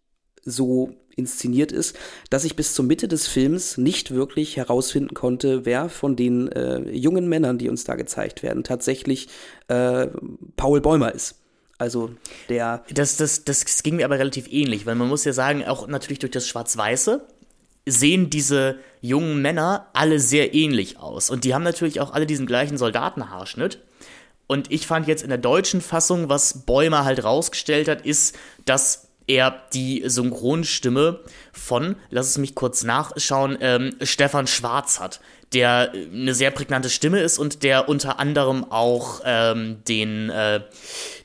so 0.44 0.90
inszeniert 1.16 1.72
ist, 1.72 1.96
dass 2.30 2.44
ich 2.44 2.56
bis 2.56 2.74
zur 2.74 2.84
Mitte 2.84 3.08
des 3.08 3.26
Films 3.26 3.78
nicht 3.78 4.12
wirklich 4.12 4.56
herausfinden 4.56 5.14
konnte, 5.14 5.64
wer 5.64 5.88
von 5.88 6.14
den 6.14 6.52
äh, 6.52 6.90
jungen 6.90 7.28
Männern, 7.28 7.58
die 7.58 7.68
uns 7.68 7.84
da 7.84 7.94
gezeigt 7.96 8.42
werden, 8.42 8.62
tatsächlich 8.62 9.28
äh, 9.68 10.08
Paul 10.56 10.80
Bäumer 10.80 11.12
ist. 11.14 11.36
Also 11.78 12.10
der. 12.48 12.84
Das, 12.92 13.16
das, 13.16 13.44
das 13.44 13.82
ging 13.82 13.96
mir 13.96 14.04
aber 14.04 14.18
relativ 14.18 14.50
ähnlich, 14.50 14.86
weil 14.86 14.94
man 14.94 15.08
muss 15.08 15.24
ja 15.24 15.32
sagen, 15.32 15.64
auch 15.64 15.86
natürlich 15.88 16.20
durch 16.20 16.32
das 16.32 16.48
Schwarz-Weiße 16.48 17.26
sehen 17.86 18.30
diese 18.30 18.78
jungen 19.00 19.40
Männer 19.40 19.88
alle 19.92 20.18
sehr 20.18 20.54
ähnlich 20.54 20.98
aus. 20.98 21.30
Und 21.30 21.44
die 21.44 21.54
haben 21.54 21.62
natürlich 21.62 22.00
auch 22.00 22.12
alle 22.12 22.26
diesen 22.26 22.46
gleichen 22.46 22.78
Soldatenhaarschnitt. 22.78 23.78
Und 24.48 24.70
ich 24.72 24.86
fand 24.86 25.06
jetzt 25.06 25.22
in 25.22 25.28
der 25.28 25.38
deutschen 25.38 25.80
Fassung, 25.80 26.28
was 26.28 26.64
Bäumer 26.66 27.04
halt 27.04 27.22
rausgestellt 27.24 27.88
hat, 27.88 28.04
ist, 28.04 28.36
dass 28.64 29.05
er 29.26 29.62
die 29.72 30.02
Synchronstimme 30.06 31.20
von, 31.52 31.96
lass 32.10 32.28
es 32.28 32.38
mich 32.38 32.54
kurz 32.54 32.84
nachschauen, 32.84 33.58
ähm, 33.60 33.94
Stefan 34.02 34.46
Schwarz 34.46 35.00
hat, 35.00 35.20
der 35.52 35.92
eine 35.92 36.34
sehr 36.34 36.50
prägnante 36.50 36.90
Stimme 36.90 37.20
ist 37.20 37.38
und 37.38 37.62
der 37.62 37.88
unter 37.88 38.18
anderem 38.18 38.70
auch 38.70 39.20
ähm, 39.24 39.82
den, 39.88 40.30
äh, 40.30 40.60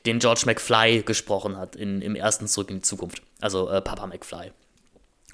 den 0.06 0.18
George 0.18 0.42
McFly 0.46 1.02
gesprochen 1.02 1.56
hat 1.56 1.76
in, 1.76 2.02
im 2.02 2.14
ersten 2.14 2.46
Zurück 2.46 2.70
in 2.70 2.76
die 2.76 2.82
Zukunft. 2.82 3.22
Also 3.40 3.68
äh, 3.68 3.80
Papa 3.80 4.06
McFly. 4.06 4.52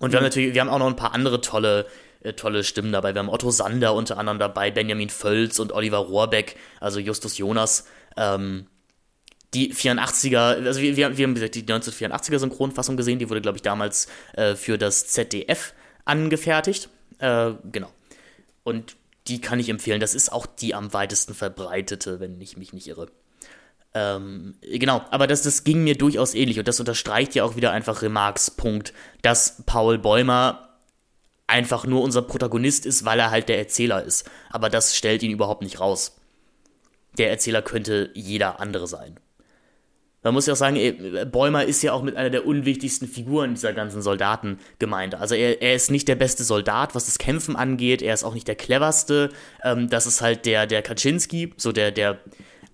Und 0.00 0.12
wir 0.12 0.18
haben 0.18 0.24
natürlich, 0.24 0.54
wir 0.54 0.60
haben 0.60 0.68
auch 0.68 0.78
noch 0.78 0.86
ein 0.86 0.96
paar 0.96 1.12
andere 1.12 1.40
tolle, 1.40 1.86
äh, 2.20 2.32
tolle 2.32 2.64
Stimmen 2.64 2.92
dabei. 2.92 3.14
Wir 3.14 3.20
haben 3.20 3.28
Otto 3.28 3.50
Sander 3.50 3.94
unter 3.94 4.16
anderem 4.18 4.38
dabei, 4.38 4.70
Benjamin 4.70 5.10
Völz 5.10 5.58
und 5.58 5.72
Oliver 5.72 5.98
Rohrbeck, 5.98 6.56
also 6.80 6.98
Justus 7.00 7.38
Jonas. 7.38 7.86
Ähm, 8.16 8.66
die 9.54 9.72
84er, 9.74 10.64
also 10.64 10.80
wir, 10.80 10.96
wir, 10.96 11.06
haben 11.06 11.34
die 11.34 11.62
1984er 11.62 12.38
Synchronfassung 12.38 12.96
gesehen, 12.96 13.18
die 13.18 13.30
wurde, 13.30 13.40
glaube 13.40 13.56
ich, 13.56 13.62
damals 13.62 14.08
äh, 14.34 14.54
für 14.54 14.76
das 14.76 15.08
ZDF 15.08 15.72
angefertigt. 16.04 16.90
Äh, 17.18 17.52
genau. 17.70 17.90
Und 18.62 18.96
die 19.26 19.40
kann 19.40 19.60
ich 19.60 19.68
empfehlen. 19.68 20.00
Das 20.00 20.14
ist 20.14 20.32
auch 20.32 20.46
die 20.46 20.74
am 20.74 20.92
weitesten 20.92 21.34
verbreitete, 21.34 22.20
wenn 22.20 22.40
ich 22.40 22.56
mich 22.56 22.72
nicht 22.72 22.88
irre. 22.88 23.08
Ähm, 23.94 24.56
genau, 24.60 25.02
aber 25.10 25.26
das, 25.26 25.42
das 25.42 25.64
ging 25.64 25.82
mir 25.82 25.96
durchaus 25.96 26.34
ähnlich 26.34 26.58
und 26.58 26.68
das 26.68 26.78
unterstreicht 26.78 27.34
ja 27.34 27.44
auch 27.44 27.56
wieder 27.56 27.72
einfach 27.72 28.02
Remarks 28.02 28.50
Punkt, 28.50 28.92
dass 29.22 29.62
Paul 29.64 29.98
Bäumer 29.98 30.68
einfach 31.46 31.86
nur 31.86 32.02
unser 32.02 32.22
Protagonist 32.22 32.84
ist, 32.84 33.06
weil 33.06 33.18
er 33.18 33.30
halt 33.30 33.48
der 33.48 33.58
Erzähler 33.58 34.04
ist. 34.04 34.28
Aber 34.50 34.68
das 34.68 34.94
stellt 34.94 35.22
ihn 35.22 35.30
überhaupt 35.30 35.62
nicht 35.62 35.80
raus. 35.80 36.20
Der 37.16 37.30
Erzähler 37.30 37.62
könnte 37.62 38.10
jeder 38.14 38.60
andere 38.60 38.86
sein. 38.86 39.18
Man 40.22 40.34
muss 40.34 40.46
ja 40.46 40.54
auch 40.54 40.58
sagen, 40.58 40.78
Bäumer 41.30 41.64
ist 41.64 41.82
ja 41.82 41.92
auch 41.92 42.02
mit 42.02 42.16
einer 42.16 42.30
der 42.30 42.46
unwichtigsten 42.46 43.06
Figuren 43.06 43.54
dieser 43.54 43.72
ganzen 43.72 44.02
Soldatengemeinde. 44.02 45.18
Also 45.20 45.34
er, 45.34 45.62
er 45.62 45.74
ist 45.74 45.90
nicht 45.90 46.08
der 46.08 46.16
beste 46.16 46.42
Soldat, 46.42 46.94
was 46.94 47.06
das 47.06 47.18
Kämpfen 47.18 47.54
angeht. 47.54 48.02
Er 48.02 48.14
ist 48.14 48.24
auch 48.24 48.34
nicht 48.34 48.48
der 48.48 48.56
cleverste. 48.56 49.30
Ähm, 49.62 49.88
das 49.88 50.06
ist 50.06 50.20
halt 50.20 50.44
der, 50.44 50.66
der 50.66 50.82
Kaczynski, 50.82 51.54
so 51.56 51.70
der, 51.70 51.92
der 51.92 52.18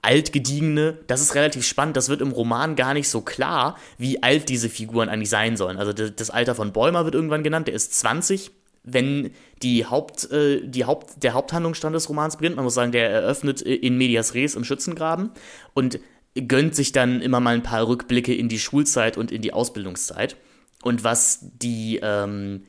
altgediegene. 0.01 0.99
Das 1.07 1.21
ist 1.21 1.35
relativ 1.35 1.67
spannend. 1.67 1.97
Das 1.97 2.09
wird 2.09 2.23
im 2.23 2.33
Roman 2.33 2.77
gar 2.77 2.95
nicht 2.95 3.09
so 3.09 3.21
klar, 3.21 3.77
wie 3.99 4.23
alt 4.23 4.49
diese 4.49 4.71
Figuren 4.71 5.09
eigentlich 5.09 5.31
sein 5.31 5.57
sollen. 5.57 5.77
Also 5.77 5.93
das 5.93 6.31
Alter 6.31 6.55
von 6.55 6.73
Bäumer 6.73 7.05
wird 7.05 7.15
irgendwann 7.15 7.43
genannt. 7.43 7.69
Der 7.69 7.75
ist 7.75 7.95
20 7.95 8.53
wenn 8.85 9.31
die 9.63 9.87
Haupt, 9.87 10.31
äh, 10.31 10.61
die 10.63 10.85
Haupt, 10.85 11.23
der 11.23 11.33
Haupthandlungsstand 11.33 11.97
des 11.97 12.09
Romans 12.09 12.37
beginnt. 12.37 12.57
Man 12.57 12.65
muss 12.65 12.75
sagen, 12.75 12.93
der 12.93 13.11
eröffnet 13.11 13.63
in 13.63 13.97
Medias 13.97 14.35
Res 14.35 14.55
im 14.55 14.65
Schützengraben. 14.65 15.31
Und 15.73 15.99
gönnt 16.35 16.75
sich 16.75 16.93
dann 16.93 17.21
immer 17.21 17.41
mal 17.41 17.55
ein 17.55 17.63
paar 17.63 17.87
Rückblicke 17.87 18.35
in 18.35 18.49
die 18.49 18.59
Schulzeit 18.59 19.17
und 19.17 19.31
in 19.31 19.43
die 19.43 19.53
Ausbildungszeit. 19.53 20.37
Und 20.83 21.05
was 21.05 21.41
die, 21.43 22.01
ähm, 22.03 22.65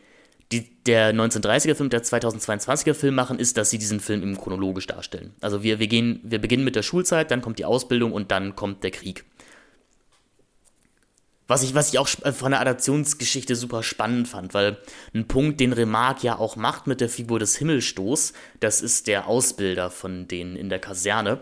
die 0.52 0.70
der 0.84 1.14
1930er-Film 1.14 1.88
und 1.88 1.94
der 1.94 2.04
2022er-Film 2.04 3.16
machen, 3.16 3.40
ist, 3.40 3.58
dass 3.58 3.72
sie 3.72 3.80
diesen 3.80 4.00
Film 4.00 4.22
eben 4.22 4.38
chronologisch 4.38 4.88
darstellen. 4.88 5.34
Also 5.42 5.64
wir, 5.64 5.80
wir, 5.80 5.88
gehen, 5.88 6.20
wir 6.24 6.40
beginnen 6.40 6.64
mit 6.64 6.76
der 6.76 6.84
Schulzeit, 6.84 7.32
dann 7.32 7.42
kommt 7.42 7.60
die 7.60 7.66
Ausbildung 7.66 8.14
und 8.14 8.32
dann 8.32 8.56
kommt 8.56 8.84
der 8.84 8.92
Krieg. 8.92 9.26
Was 11.48 11.62
ich, 11.62 11.76
was 11.76 11.94
ich 11.94 12.00
auch 12.00 12.08
von 12.08 12.52
der 12.52 12.62
Adaptionsgeschichte 12.62 13.56
super 13.56 13.84
spannend 13.84 14.28
fand, 14.28 14.56
weil 14.56 14.78
ein 15.14 15.28
Punkt, 15.28 15.60
den 15.60 15.74
Remarque 15.74 16.24
ja 16.24 16.40
auch 16.40 16.56
macht 16.56 16.88
mit 16.88 17.02
der 17.02 17.10
Figur 17.10 17.38
des 17.38 17.56
Himmelstoß, 17.58 18.34
das 18.62 18.82
ist 18.82 19.06
der 19.06 19.28
Ausbilder 19.28 19.92
von 19.92 20.28
denen 20.28 20.56
in 20.56 20.70
der 20.70 20.80
Kaserne, 20.80 21.42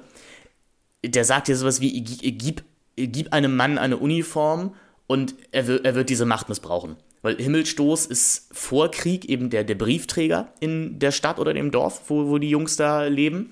der 1.05 1.25
sagt 1.25 1.47
ja 1.47 1.55
sowas 1.55 1.81
wie, 1.81 2.01
gib, 2.01 2.63
gib 2.95 3.33
einem 3.33 3.55
Mann 3.55 3.77
eine 3.77 3.97
Uniform 3.97 4.75
und 5.07 5.35
er, 5.51 5.67
wird, 5.67 5.85
er 5.85 5.95
wird 5.95 6.09
diese 6.09 6.25
Macht 6.25 6.49
missbrauchen. 6.49 6.95
Weil 7.21 7.37
Himmelstoß 7.37 8.05
ist 8.05 8.49
vor 8.51 8.91
Krieg 8.91 9.25
eben 9.25 9.49
der, 9.49 9.63
der 9.63 9.75
Briefträger 9.75 10.53
in 10.59 10.99
der 10.99 11.11
Stadt 11.11 11.39
oder 11.39 11.53
dem 11.53 11.71
Dorf, 11.71 12.03
wo, 12.07 12.27
wo 12.27 12.37
die 12.37 12.49
Jungs 12.49 12.75
da 12.75 13.05
leben, 13.05 13.49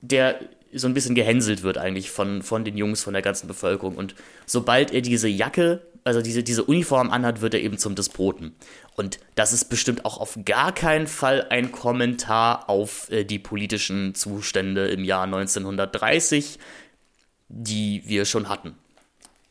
der 0.00 0.40
so 0.74 0.86
ein 0.86 0.94
bisschen 0.94 1.14
gehänselt 1.14 1.62
wird 1.62 1.78
eigentlich 1.78 2.10
von, 2.10 2.42
von 2.42 2.64
den 2.64 2.76
Jungs, 2.76 3.02
von 3.02 3.14
der 3.14 3.22
ganzen 3.22 3.48
Bevölkerung. 3.48 3.96
Und 3.96 4.14
sobald 4.44 4.92
er 4.92 5.00
diese 5.00 5.28
Jacke, 5.28 5.82
also 6.08 6.22
diese, 6.22 6.42
diese 6.42 6.64
Uniform 6.64 7.10
anhat, 7.10 7.40
wird 7.40 7.54
er 7.54 7.60
eben 7.60 7.78
zum 7.78 7.94
Despoten. 7.94 8.56
Und 8.96 9.20
das 9.36 9.52
ist 9.52 9.66
bestimmt 9.66 10.04
auch 10.04 10.18
auf 10.18 10.38
gar 10.44 10.74
keinen 10.74 11.06
Fall 11.06 11.46
ein 11.50 11.70
Kommentar 11.70 12.68
auf 12.68 13.10
äh, 13.10 13.24
die 13.24 13.38
politischen 13.38 14.14
Zustände 14.14 14.88
im 14.88 15.04
Jahr 15.04 15.24
1930, 15.24 16.58
die 17.48 18.02
wir 18.06 18.24
schon 18.24 18.48
hatten. 18.48 18.74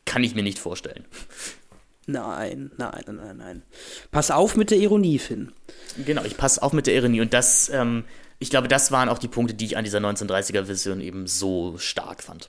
Kann 0.04 0.22
ich 0.22 0.34
mir 0.34 0.42
nicht 0.42 0.58
vorstellen. 0.58 1.04
Nein, 2.06 2.70
nein, 2.78 3.04
nein, 3.06 3.36
nein. 3.36 3.62
Pass 4.10 4.30
auf 4.30 4.56
mit 4.56 4.70
der 4.70 4.78
Ironie, 4.78 5.18
Finn. 5.18 5.52
Genau, 6.06 6.24
ich 6.24 6.38
passe 6.38 6.62
auf 6.62 6.72
mit 6.72 6.86
der 6.86 6.94
Ironie. 6.94 7.20
Und 7.20 7.34
das, 7.34 7.68
ähm, 7.68 8.04
ich 8.38 8.48
glaube, 8.48 8.68
das 8.68 8.90
waren 8.90 9.10
auch 9.10 9.18
die 9.18 9.28
Punkte, 9.28 9.52
die 9.54 9.66
ich 9.66 9.76
an 9.76 9.84
dieser 9.84 9.98
1930er-Version 9.98 11.02
eben 11.02 11.26
so 11.26 11.76
stark 11.76 12.22
fand. 12.22 12.48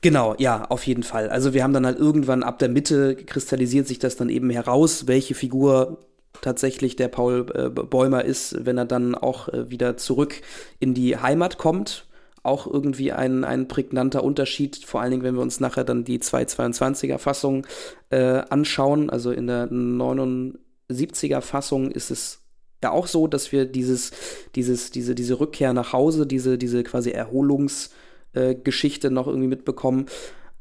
Genau, 0.00 0.34
ja, 0.38 0.64
auf 0.66 0.86
jeden 0.86 1.02
Fall. 1.02 1.28
Also 1.30 1.54
wir 1.54 1.62
haben 1.62 1.72
dann 1.72 1.86
halt 1.86 1.98
irgendwann 1.98 2.42
ab 2.42 2.58
der 2.58 2.68
Mitte 2.68 3.16
kristallisiert 3.16 3.86
sich 3.86 3.98
das 3.98 4.16
dann 4.16 4.28
eben 4.28 4.50
heraus, 4.50 5.06
welche 5.06 5.34
Figur 5.34 5.98
tatsächlich 6.42 6.96
der 6.96 7.08
Paul 7.08 7.46
äh, 7.54 7.68
Bäumer 7.70 8.24
ist, 8.24 8.66
wenn 8.66 8.78
er 8.78 8.84
dann 8.84 9.14
auch 9.14 9.48
äh, 9.48 9.70
wieder 9.70 9.96
zurück 9.96 10.42
in 10.78 10.94
die 10.94 11.16
Heimat 11.16 11.58
kommt. 11.58 12.06
Auch 12.42 12.66
irgendwie 12.66 13.12
ein, 13.12 13.42
ein 13.42 13.66
prägnanter 13.66 14.22
Unterschied, 14.22 14.76
vor 14.84 15.00
allen 15.00 15.10
Dingen, 15.10 15.24
wenn 15.24 15.34
wir 15.34 15.42
uns 15.42 15.58
nachher 15.58 15.82
dann 15.82 16.04
die 16.04 16.20
222er 16.20 17.18
Fassung 17.18 17.66
äh, 18.10 18.42
anschauen. 18.48 19.10
Also 19.10 19.32
in 19.32 19.48
der 19.48 19.68
79er 19.68 21.40
Fassung 21.40 21.90
ist 21.90 22.12
es 22.12 22.42
ja 22.84 22.92
auch 22.92 23.08
so, 23.08 23.26
dass 23.26 23.50
wir 23.50 23.64
dieses, 23.64 24.12
dieses, 24.54 24.92
diese, 24.92 25.16
diese 25.16 25.40
Rückkehr 25.40 25.72
nach 25.72 25.92
Hause, 25.92 26.26
diese, 26.26 26.56
diese 26.56 26.84
quasi 26.84 27.10
Erholungsgeschichte 27.10 28.05
äh, 28.36 29.10
noch 29.10 29.26
irgendwie 29.26 29.48
mitbekommen. 29.48 30.06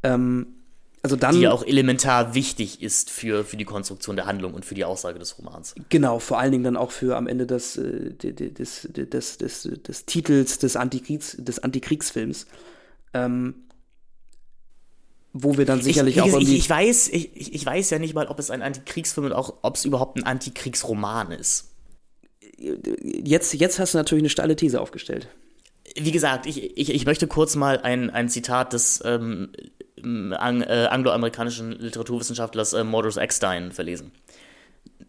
Ähm, 0.04 0.48
also 1.02 1.16
dann, 1.16 1.36
die 1.36 1.42
ja 1.42 1.52
auch 1.52 1.64
elementar 1.64 2.34
wichtig 2.34 2.82
ist 2.82 3.12
für, 3.12 3.46
für 3.46 3.58
die 3.58 3.66
Konstruktion 3.66 4.16
der 4.16 4.26
Handlung 4.26 4.56
und 4.56 4.66
für 4.66 4.74
die 4.74 4.86
Aussage 4.86 5.20
des 5.20 5.38
Romans. 5.38 5.76
Genau, 5.90 6.18
vor 6.18 6.40
allen 6.40 6.52
Dingen 6.52 6.64
dann 6.64 6.78
auch 6.78 6.92
für 6.92 7.16
am 7.16 7.28
Ende 7.28 7.46
des, 7.46 7.78
äh, 7.78 8.14
des, 8.16 8.88
des, 8.92 9.38
des, 9.38 9.70
des, 9.84 10.06
Titels 10.06 10.58
des, 10.58 10.76
Antikriegs, 10.76 11.38
des 11.40 11.60
Antikriegsfilms. 11.60 12.48
Ähm, 13.14 13.56
wo 15.32 15.58
wir 15.58 15.66
dann 15.66 15.82
sicherlich 15.82 16.16
ich, 16.16 16.22
auch. 16.22 16.40
Ich, 16.40 16.54
ich, 16.54 16.70
weiß, 16.70 17.10
ich, 17.10 17.54
ich 17.54 17.66
weiß 17.66 17.90
ja 17.92 18.00
nicht 18.00 18.16
mal, 18.16 18.28
ob 18.28 18.40
es 18.40 18.50
ein 18.50 18.62
Antikriegsfilm 18.62 19.28
und 19.28 19.34
auch, 19.34 19.58
ob 19.62 19.76
es 19.76 19.86
überhaupt 19.86 20.18
ein 20.18 20.24
Antikriegsroman 20.24 21.32
ist 21.32 21.76
jetzt, 22.58 23.54
jetzt 23.54 23.80
hast 23.80 23.94
du 23.94 23.98
natürlich 23.98 24.22
eine 24.22 24.30
steile 24.30 24.56
These 24.56 24.80
aufgestellt. 24.80 25.28
Wie 25.96 26.12
gesagt, 26.12 26.46
ich, 26.46 26.78
ich, 26.78 26.94
ich 26.94 27.06
möchte 27.06 27.28
kurz 27.28 27.56
mal 27.56 27.80
ein, 27.80 28.10
ein 28.10 28.30
Zitat 28.30 28.74
des 28.74 29.02
ähm, 29.06 29.52
ang, 30.04 30.62
äh, 30.62 30.88
angloamerikanischen 30.90 31.72
Literaturwissenschaftlers 31.72 32.74
äh, 32.74 32.84
Mordus 32.84 33.18
Eckstein 33.18 33.72
verlesen. 33.72 34.12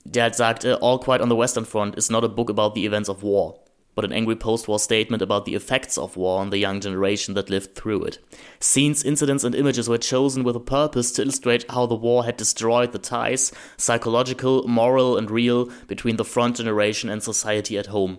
Der 0.05 0.27
hat 0.27 0.37
sagt, 0.37 0.65
äh, 0.65 0.77
All 0.81 1.01
Quiet 1.01 1.21
on 1.21 1.29
the 1.29 1.37
Western 1.37 1.65
Front 1.65 1.97
is 1.97 2.09
not 2.09 2.25
a 2.25 2.29
book 2.29 2.51
about 2.51 2.73
the 2.75 2.87
events 2.87 3.09
of 3.09 3.23
war 3.23 3.59
but 3.97 4.05
an 4.05 4.13
angry 4.13 4.37
post 4.37 4.69
war 4.69 4.79
statement 4.79 5.23
about 5.23 5.47
the 5.47 5.55
effects 5.55 5.99
of 5.99 6.17
war 6.17 6.39
on 6.39 6.51
the 6.51 6.59
young 6.59 6.81
generation 6.81 7.35
that 7.35 7.51
lived 7.51 7.75
through 7.75 8.05
it. 8.05 8.19
Scenes, 8.61 9.03
incidents, 9.03 9.43
and 9.43 9.55
images 9.55 9.89
were 9.89 9.99
chosen 9.99 10.45
with 10.45 10.55
a 10.55 10.61
purpose 10.61 11.11
to 11.13 11.23
illustrate 11.23 11.69
how 11.71 11.87
the 11.87 11.95
war 11.95 12.25
had 12.25 12.37
destroyed 12.37 12.93
the 12.93 12.99
ties, 12.99 13.53
psychological, 13.79 14.69
moral, 14.69 15.17
and 15.17 15.31
real, 15.31 15.71
between 15.89 16.17
the 16.17 16.25
front 16.25 16.59
generation 16.59 17.09
and 17.09 17.23
society 17.23 17.79
at 17.79 17.87
home. 17.87 18.19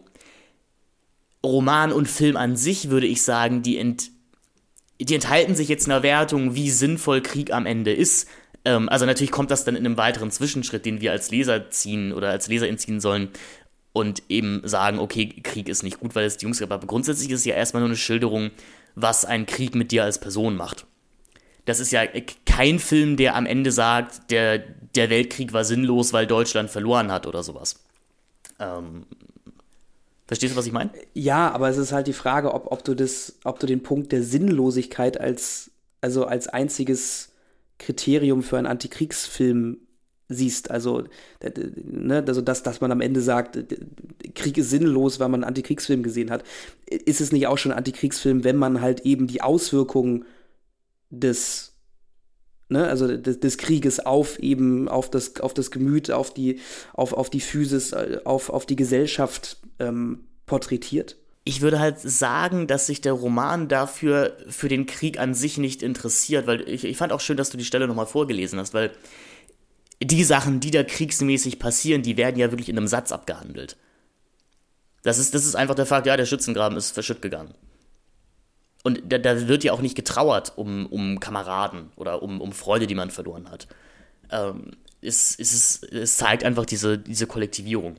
Roman 1.48 1.92
und 1.92 2.08
Film 2.08 2.38
an 2.38 2.56
sich, 2.56 2.90
würde 2.90 3.08
ich 3.08 3.22
sagen, 3.24 3.62
die, 3.62 3.78
ent 3.78 4.12
die 5.00 5.16
enthalten 5.16 5.56
sich 5.56 5.68
jetzt 5.68 5.88
einer 5.88 6.04
Wertung, 6.04 6.56
wie 6.56 6.72
sinnvoll 6.72 7.22
Krieg 7.22 7.54
am 7.54 7.66
Ende 7.66 7.94
ist. 7.94 8.28
Ähm, 8.66 8.90
also 8.90 9.06
natürlich 9.06 9.32
kommt 9.32 9.52
das 9.52 9.64
dann 9.64 9.76
in 9.76 9.86
einem 9.86 9.98
weiteren 9.98 10.32
Zwischenschritt, 10.32 10.86
den 10.86 11.02
wir 11.02 11.12
als 11.12 11.30
Leser 11.30 11.70
ziehen 11.70 12.14
oder 12.14 12.30
als 12.30 12.48
Leserin 12.48 12.78
ziehen 12.78 13.00
sollen, 13.00 13.30
und 13.98 14.22
eben 14.30 14.62
sagen, 14.64 15.00
okay, 15.00 15.28
Krieg 15.42 15.68
ist 15.68 15.82
nicht 15.82 16.00
gut, 16.00 16.14
weil 16.14 16.26
es 16.26 16.38
die 16.38 16.46
Jungs 16.46 16.60
gibt. 16.60 16.72
Aber 16.72 16.86
grundsätzlich 16.86 17.32
ist 17.32 17.40
es 17.40 17.46
ja 17.46 17.56
erstmal 17.56 17.82
nur 17.82 17.90
eine 17.90 17.98
Schilderung, 17.98 18.52
was 18.94 19.26
ein 19.26 19.48
Krieg 19.48 19.74
mit 19.74 19.92
dir 19.92 20.04
als 20.04 20.20
Person 20.20 20.56
macht. 20.56 20.86
Das 21.66 21.80
ist 21.80 21.92
ja 21.92 22.04
kein 22.46 22.78
Film, 22.78 23.18
der 23.18 23.36
am 23.36 23.48
Ende 23.48 23.72
sagt, 23.72 24.30
der, 24.30 24.60
der 24.60 25.10
Weltkrieg 25.10 25.52
war 25.52 25.66
sinnlos, 25.66 26.14
weil 26.14 26.28
Deutschland 26.28 26.70
verloren 26.70 27.12
hat 27.12 27.26
oder 27.26 27.42
sowas. 27.42 27.80
Ähm, 28.60 29.08
verstehst 30.28 30.54
du, 30.54 30.58
was 30.58 30.68
ich 30.68 30.74
meine? 30.74 30.92
Ja, 31.14 31.52
aber 31.52 31.70
es 31.70 31.78
ist 31.78 31.92
halt 31.92 32.08
die 32.08 32.14
Frage, 32.14 32.54
ob, 32.54 32.72
ob, 32.72 32.84
du 32.84 32.94
das, 32.94 33.38
ob 33.44 33.60
du 33.60 33.68
den 33.68 33.82
Punkt 33.82 34.12
der 34.12 34.24
Sinnlosigkeit 34.24 35.20
als, 35.20 35.72
also 36.02 36.26
als 36.26 36.48
einziges 36.48 37.30
Kriterium 37.80 38.44
für 38.44 38.58
einen 38.58 38.68
Antikriegsfilm 38.68 39.78
siehst. 40.30 40.72
Also, 40.72 41.06
ne, 41.42 42.24
also 42.28 42.42
dass, 42.42 42.64
dass 42.64 42.82
man 42.82 42.92
am 42.92 43.02
Ende 43.02 43.22
sagt, 43.22 43.58
Krieg 44.36 44.58
ist 44.58 44.70
sinnlos, 44.70 45.20
weil 45.20 45.30
man 45.30 45.44
einen 45.44 45.50
Antikriegsfilm 45.50 46.04
gesehen 46.04 46.32
hat. 46.32 46.44
Ist 46.86 47.22
es 47.22 47.32
nicht 47.32 47.48
auch 47.48 47.58
schon 47.58 47.72
ein 47.72 47.78
Antikriegsfilm, 47.78 48.44
wenn 48.44 48.58
man 48.58 48.82
halt 48.82 49.02
eben 49.02 49.28
die 49.28 49.42
Auswirkungen 49.42 50.26
des 51.10 51.77
Ne, 52.70 52.86
also 52.86 53.16
des, 53.16 53.40
des, 53.40 53.58
Krieges 53.58 54.06
auf 54.06 54.40
eben 54.40 54.90
auf 54.90 55.10
das 55.10 55.40
auf 55.40 55.54
das 55.54 55.72
Gemüt, 55.72 56.12
auf 56.12 56.34
die 56.34 56.60
auf, 56.92 57.14
auf 57.14 57.30
die 57.30 57.40
Physis, 57.40 57.94
auf, 57.94 58.50
auf 58.50 58.66
die 58.66 58.76
Gesellschaft 58.76 59.58
ähm, 59.80 60.26
porträtiert. 60.46 61.16
Ich 61.46 61.62
würde 61.62 61.80
halt 61.80 61.98
sagen, 62.02 62.68
dass 62.68 62.88
sich 62.88 63.00
der 63.00 63.14
Roman 63.14 63.70
dafür 63.70 64.36
für 64.50 64.68
den 64.68 64.86
Krieg 64.86 65.18
an 65.18 65.34
sich 65.34 65.58
nicht 65.58 65.82
interessiert, 65.82 66.46
weil 66.46 66.68
ich, 66.68 66.84
ich 66.84 66.98
fand 66.98 67.14
auch 67.14 67.22
schön, 67.22 67.38
dass 67.38 67.52
du 67.52 67.58
die 67.58 67.64
Stelle 67.64 67.88
nochmal 67.88 68.06
vorgelesen 68.06 68.60
hast, 68.60 68.74
weil 68.74 68.92
die 70.04 70.26
Sachen, 70.26 70.60
die 70.60 70.72
da 70.72 70.84
kriegsmäßig 70.84 71.60
passieren, 71.60 72.02
die 72.02 72.18
werden 72.18 72.38
ja 72.38 72.52
wirklich 72.52 72.68
in 72.68 72.78
einem 72.78 72.88
Satz 72.88 73.14
abgehandelt. 73.14 73.78
Das 75.04 75.20
ist, 75.20 75.34
das 75.34 75.46
ist 75.46 75.56
einfach 75.56 75.76
der 75.76 75.86
Fakt, 75.86 76.06
ja, 76.06 76.18
der 76.18 76.26
Schützengraben 76.26 76.78
ist 76.78 76.92
verschütt 76.92 77.22
gegangen. 77.22 77.54
Und 78.88 79.02
da, 79.06 79.18
da, 79.18 79.50
wird 79.50 79.66
ja 79.66 79.74
auch 79.74 79.82
nicht 79.82 79.96
getrauert 79.96 80.54
um, 80.56 80.86
um 80.86 81.20
Kameraden 81.20 81.92
oder 81.98 82.24
um, 82.24 82.40
um 82.40 82.54
Freude, 82.54 82.88
die 82.88 82.96
man 82.96 83.12
verloren 83.12 83.52
hat. 83.52 83.68
Ähm, 84.32 84.78
es, 85.02 85.38
es, 85.38 85.84
es 85.84 86.16
zeigt 86.16 86.46
einfach 86.46 86.66
diese, 86.66 86.98
diese 86.98 87.28
Kollektivierung. 87.28 87.98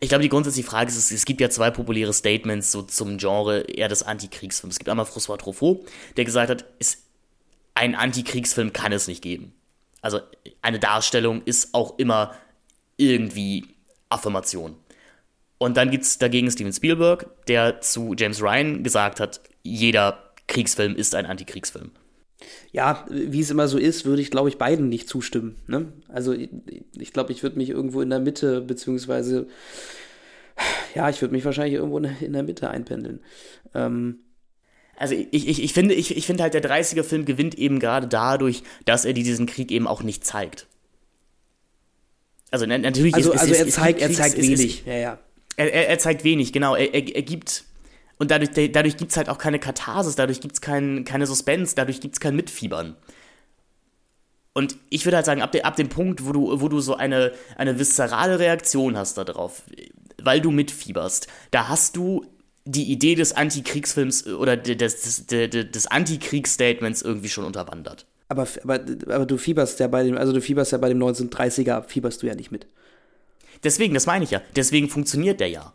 Ich 0.00 0.08
glaube, 0.08 0.22
die 0.22 0.30
grundsätzliche 0.30 0.66
Frage 0.66 0.88
ist, 0.88 1.12
es, 1.12 1.24
gibt 1.26 1.42
ja 1.42 1.50
zwei 1.50 1.70
populäre 1.70 2.14
Statements 2.14 2.72
so 2.72 2.80
zum 2.80 3.18
Genre 3.18 3.60
eher 3.68 3.88
des 3.88 4.02
Antikriegsfilms. 4.02 4.76
Es 4.76 4.78
gibt 4.78 4.88
einmal 4.88 5.04
François 5.04 5.36
Truffaut, 5.36 5.84
der 6.16 6.24
gesagt 6.24 6.48
hat, 6.48 6.64
es, 6.78 7.02
ein 7.74 7.94
Antikriegsfilm 7.94 8.72
kann 8.72 8.92
es 8.92 9.08
nicht 9.08 9.20
geben. 9.20 9.52
Also 10.00 10.20
eine 10.62 10.78
Darstellung 10.78 11.42
ist 11.44 11.74
auch 11.74 11.98
immer 11.98 12.34
irgendwie 12.96 13.66
Affirmation. 14.08 14.74
Und 15.58 15.76
dann 15.76 15.90
gibt 15.90 16.04
es 16.04 16.16
dagegen 16.16 16.50
Steven 16.50 16.72
Spielberg, 16.72 17.26
der 17.46 17.82
zu 17.82 18.14
James 18.16 18.40
Ryan 18.40 18.82
gesagt 18.82 19.20
hat, 19.20 19.42
jeder 19.62 20.29
Kriegsfilm 20.50 20.94
ist 20.94 21.14
ein 21.14 21.26
Antikriegsfilm. 21.26 21.90
Ja, 22.72 23.06
wie 23.08 23.40
es 23.40 23.50
immer 23.50 23.68
so 23.68 23.78
ist, 23.78 24.04
würde 24.04 24.22
ich, 24.22 24.30
glaube 24.30 24.48
ich, 24.48 24.58
beiden 24.58 24.88
nicht 24.88 25.08
zustimmen. 25.08 25.56
Ne? 25.66 25.92
Also 26.08 26.32
ich, 26.32 26.50
ich 26.98 27.12
glaube, 27.12 27.32
ich 27.32 27.42
würde 27.42 27.56
mich 27.56 27.70
irgendwo 27.70 28.00
in 28.02 28.10
der 28.10 28.20
Mitte, 28.20 28.60
beziehungsweise, 28.60 29.46
ja, 30.94 31.08
ich 31.08 31.20
würde 31.20 31.32
mich 31.32 31.44
wahrscheinlich 31.44 31.74
irgendwo 31.74 31.98
in 31.98 32.32
der 32.32 32.42
Mitte 32.42 32.70
einpendeln. 32.70 33.20
Ähm, 33.74 34.20
also 34.96 35.14
ich, 35.14 35.48
ich, 35.48 35.62
ich 35.62 35.72
finde, 35.72 35.94
ich, 35.94 36.16
ich 36.16 36.26
finde 36.26 36.42
halt, 36.42 36.54
der 36.54 36.62
30er-Film 36.62 37.24
gewinnt 37.24 37.56
eben 37.56 37.78
gerade 37.78 38.06
dadurch, 38.06 38.62
dass 38.84 39.04
er 39.04 39.12
diesen 39.12 39.46
Krieg 39.46 39.70
eben 39.70 39.86
auch 39.86 40.02
nicht 40.02 40.24
zeigt. 40.24 40.66
Also 42.50 42.66
natürlich 42.66 43.14
also, 43.14 43.32
ist, 43.32 43.40
also 43.40 43.54
er 43.54 43.68
zeigt, 43.68 44.00
er 44.00 44.12
zeigt 44.12 44.36
wenig. 44.36 44.84
ja, 44.84 44.96
ja. 44.96 45.18
Er, 45.56 45.72
er, 45.72 45.88
er, 45.88 45.98
zeigt 45.98 46.24
wenig, 46.24 46.52
genau. 46.52 46.74
Er, 46.74 46.94
er, 46.94 47.14
er 47.14 47.22
gibt 47.22 47.64
und 48.20 48.30
dadurch, 48.30 48.50
dadurch 48.70 48.98
gibt 48.98 49.12
es 49.12 49.16
halt 49.16 49.30
auch 49.30 49.38
keine 49.38 49.58
Katharsis, 49.58 50.14
dadurch 50.14 50.42
gibt 50.42 50.54
es 50.54 50.60
kein, 50.60 51.04
keine 51.04 51.26
Suspense, 51.26 51.74
dadurch 51.74 52.02
gibt 52.02 52.16
es 52.16 52.20
kein 52.20 52.36
Mitfiebern. 52.36 52.94
Und 54.52 54.76
ich 54.90 55.06
würde 55.06 55.16
halt 55.16 55.24
sagen, 55.24 55.40
ab, 55.40 55.52
de, 55.52 55.62
ab 55.62 55.76
dem 55.76 55.88
Punkt, 55.88 56.26
wo 56.26 56.32
du, 56.32 56.60
wo 56.60 56.68
du 56.68 56.80
so 56.80 56.96
eine, 56.96 57.32
eine 57.56 57.78
viszerale 57.78 58.38
Reaktion 58.38 58.94
hast 58.98 59.16
darauf, 59.16 59.62
weil 60.22 60.42
du 60.42 60.50
mitfieberst, 60.50 61.28
da 61.50 61.68
hast 61.68 61.96
du 61.96 62.26
die 62.66 62.92
Idee 62.92 63.14
des 63.14 63.32
Antikriegsfilms 63.32 64.26
äh, 64.26 64.32
oder 64.32 64.58
des, 64.58 64.76
des, 64.76 65.26
des, 65.26 65.70
des 65.70 65.86
Antikriegsstatements 65.86 67.00
irgendwie 67.00 67.30
schon 67.30 67.46
unterwandert. 67.46 68.04
Aber, 68.28 68.46
aber, 68.62 68.80
aber 69.06 69.24
du 69.24 69.38
fieberst 69.38 69.80
ja 69.80 69.88
bei 69.88 70.04
dem, 70.04 70.18
also 70.18 70.34
du 70.34 70.42
fieberst 70.42 70.72
ja 70.72 70.78
bei 70.78 70.90
dem 70.90 71.02
1930er, 71.02 71.84
fieberst 71.84 72.22
du 72.22 72.26
ja 72.26 72.34
nicht 72.34 72.52
mit. 72.52 72.66
Deswegen, 73.64 73.94
das 73.94 74.04
meine 74.04 74.24
ich 74.24 74.30
ja. 74.30 74.42
Deswegen 74.56 74.90
funktioniert 74.90 75.40
der 75.40 75.48
ja. 75.48 75.72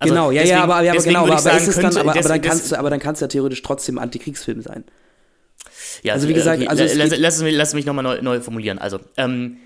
Also 0.00 0.14
genau, 0.14 0.30
ja, 0.30 0.40
deswegen, 0.40 0.58
ja, 0.58 0.64
aber, 0.64 0.82
ja, 0.82 0.92
aber 0.92 1.02
genau, 1.02 1.26
aber, 1.26 1.38
sagen, 1.38 1.58
ist 1.58 1.68
es 1.68 1.76
dann, 1.76 1.94
aber, 1.94 2.10
aber, 2.12 2.22
dann 2.22 2.40
kannst 2.40 2.72
du, 2.72 2.78
aber 2.78 2.88
dann 2.88 3.00
kannst 3.00 3.20
du 3.20 3.24
ja 3.24 3.28
theoretisch 3.28 3.60
trotzdem 3.60 3.98
Antikriegsfilm 3.98 4.62
sein. 4.62 4.84
Ja, 6.02 6.14
also 6.14 6.26
wie 6.26 6.32
gesagt, 6.32 6.58
okay, 6.62 6.68
also 6.68 6.84
lass, 6.96 7.18
lass, 7.18 7.42
mich, 7.42 7.54
lass 7.54 7.74
mich 7.74 7.84
nochmal 7.84 8.02
neu, 8.02 8.22
neu 8.22 8.40
formulieren. 8.40 8.78
Also, 8.78 8.98
ähm, 9.18 9.58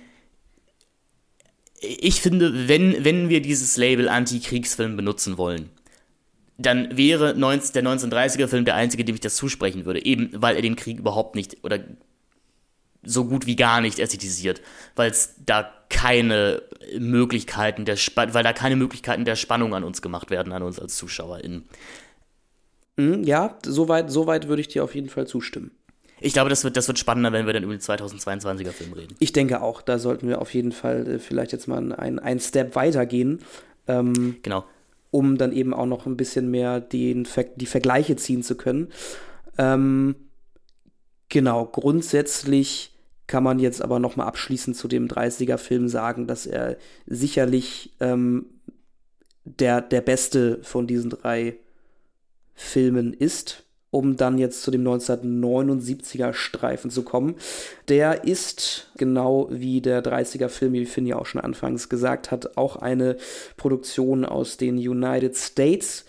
ich 1.81 2.21
finde, 2.21 2.69
wenn, 2.69 3.05
wenn 3.05 3.29
wir 3.29 3.43
dieses 3.43 3.77
Label 3.77 4.09
Antikriegsfilm 4.09 4.97
benutzen 4.97 5.39
wollen, 5.39 5.71
dann 6.59 6.97
wäre 6.97 7.35
19, 7.37 7.73
der 7.73 7.85
1930er-Film 7.85 8.65
der 8.65 8.75
einzige, 8.75 9.05
dem 9.05 9.15
ich 9.15 9.21
das 9.21 9.37
zusprechen 9.37 9.85
würde. 9.85 10.05
Eben, 10.05 10.31
weil 10.35 10.57
er 10.57 10.63
den 10.63 10.75
Krieg 10.75 10.99
überhaupt 10.99 11.37
nicht 11.37 11.63
oder 11.63 11.79
so 13.05 13.25
gut 13.25 13.47
wie 13.47 13.57
gar 13.57 13.81
nicht 13.81 13.99
ästhetisiert, 13.99 14.61
weil 14.97 15.11
es 15.11 15.35
da 15.45 15.71
keine 15.89 16.63
Möglichkeiten 16.99 17.85
der 17.85 17.95
Sp 18.01 18.33
weil 18.33 18.43
da 18.43 18.53
keine 18.53 18.77
Möglichkeiten 18.77 19.25
der 19.25 19.37
Spannung 19.37 19.75
an 19.75 19.85
uns 19.85 20.03
gemacht 20.03 20.31
werden, 20.31 20.53
an 20.53 20.63
uns 20.63 20.79
als 20.79 20.97
ZuschauerInnen. 20.97 21.65
Mhm, 22.97 23.25
ja, 23.25 23.59
soweit 23.65 24.11
so 24.11 24.27
weit 24.27 24.49
würde 24.49 24.61
ich 24.61 24.69
dir 24.69 24.85
auf 24.85 24.95
jeden 24.95 25.09
Fall 25.09 25.27
zustimmen. 25.27 25.73
Ich 26.21 26.33
glaube, 26.33 26.49
das 26.49 26.65
wird, 26.65 26.77
das 26.77 26.87
wird 26.89 26.99
spannender, 26.99 27.33
wenn 27.33 27.47
wir 27.47 27.53
dann 27.53 27.65
über 27.65 27.75
den 27.75 27.81
2022er 27.81 28.71
Film 28.71 28.93
reden. 28.93 29.15
Ich 29.19 29.33
denke 29.33 29.63
auch, 29.63 29.83
da 29.83 29.99
sollten 29.99 30.29
wir 30.29 30.41
auf 30.41 30.55
jeden 30.55 30.73
Fall 30.73 31.07
äh, 31.07 31.19
vielleicht 31.19 31.53
jetzt 31.53 31.67
mal 31.67 31.93
einen, 31.93 32.19
einen 32.19 32.41
Step 32.41 32.77
weitergehen. 32.77 33.41
Ähm, 33.87 34.37
genau 34.43 34.65
um 35.15 35.39
dann 35.39 35.53
eben 35.53 35.73
auch 35.73 35.87
noch 35.87 36.07
ein 36.07 36.17
bisschen 36.17 36.51
mehr 36.51 36.81
den, 36.81 37.29
die 37.55 37.67
Vergleiche 37.67 38.17
ziehen 38.17 38.43
zu 38.43 38.57
können. 38.57 38.89
Ähm, 39.59 40.17
genau, 41.29 41.67
grundsätzlich 41.67 42.94
kann 43.27 43.43
man 43.43 43.59
jetzt 43.59 43.83
aber 43.83 43.99
noch 43.99 44.17
mal 44.17 44.27
abschließend 44.27 44.77
zu 44.77 44.89
dem 44.89 45.09
30er-Film 45.09 45.89
sagen, 45.89 46.27
dass 46.27 46.47
er 46.47 46.77
sicherlich 47.07 47.95
ähm, 48.01 48.47
der, 49.45 49.81
der 49.81 50.01
beste 50.01 50.63
von 50.63 50.87
diesen 50.87 51.11
drei 51.11 51.57
Filmen 52.55 53.13
ist 53.13 53.65
um 53.95 54.17
dann 54.17 54.39
jetzt 54.39 54.63
zu 54.63 54.73
dem 54.73 54.85
1979er 54.85 56.33
Streifen 56.33 56.91
zu 56.91 57.05
kommen. 57.05 57.37
Der 57.87 58.25
ist, 58.25 58.91
genau 58.97 59.47
wie 59.53 59.81
der 59.81 60.03
30er 60.03 60.49
Film, 60.49 60.73
wie 60.73 60.85
Finn 60.85 61.07
ja 61.07 61.17
auch 61.17 61.27
schon 61.27 61.41
anfangs 61.41 61.89
gesagt 61.89 62.33
hat, 62.33 62.57
auch 62.57 62.75
eine 62.75 63.17
Produktion 63.57 64.25
aus 64.25 64.57
den 64.57 64.79
United 64.79 65.37
States. 65.37 66.07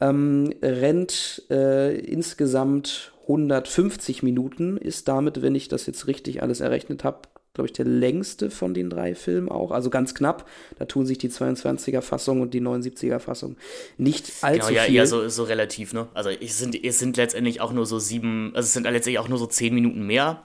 Ähm, 0.00 0.50
rennt 0.62 1.42
äh, 1.50 1.98
insgesamt 1.98 3.12
150 3.28 4.22
Minuten, 4.22 4.76
ist 4.76 5.08
damit, 5.08 5.42
wenn 5.42 5.54
ich 5.54 5.68
das 5.68 5.86
jetzt 5.86 6.06
richtig 6.06 6.42
alles 6.42 6.60
errechnet 6.60 7.04
habe, 7.04 7.22
glaube 7.56 7.66
ich, 7.66 7.72
der 7.72 7.86
längste 7.86 8.50
von 8.50 8.74
den 8.74 8.90
drei 8.90 9.14
Filmen 9.14 9.48
auch. 9.48 9.72
Also 9.72 9.90
ganz 9.90 10.14
knapp. 10.14 10.48
Da 10.78 10.84
tun 10.84 11.06
sich 11.06 11.18
die 11.18 11.30
22er-Fassung 11.30 12.42
und 12.42 12.54
die 12.54 12.60
79er-Fassung 12.60 13.56
nicht 13.96 14.30
allzu 14.42 14.68
genau, 14.68 14.76
ja, 14.76 14.82
viel. 14.82 14.94
Ja, 14.94 15.06
so, 15.06 15.28
so 15.28 15.44
relativ, 15.44 15.92
ne? 15.92 16.06
Also 16.14 16.30
es 16.30 16.58
sind, 16.58 16.84
es 16.84 16.98
sind 16.98 17.16
letztendlich 17.16 17.60
auch 17.60 17.72
nur 17.72 17.86
so 17.86 17.98
sieben, 17.98 18.52
also 18.54 18.66
es 18.66 18.74
sind 18.74 18.84
letztendlich 18.84 19.18
auch 19.18 19.28
nur 19.28 19.38
so 19.38 19.46
zehn 19.46 19.74
Minuten 19.74 20.06
mehr. 20.06 20.44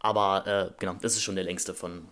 Aber 0.00 0.46
äh, 0.46 0.80
genau, 0.80 0.96
das 1.00 1.12
ist 1.12 1.22
schon 1.22 1.34
der 1.34 1.44
längste 1.44 1.74
von, 1.74 2.06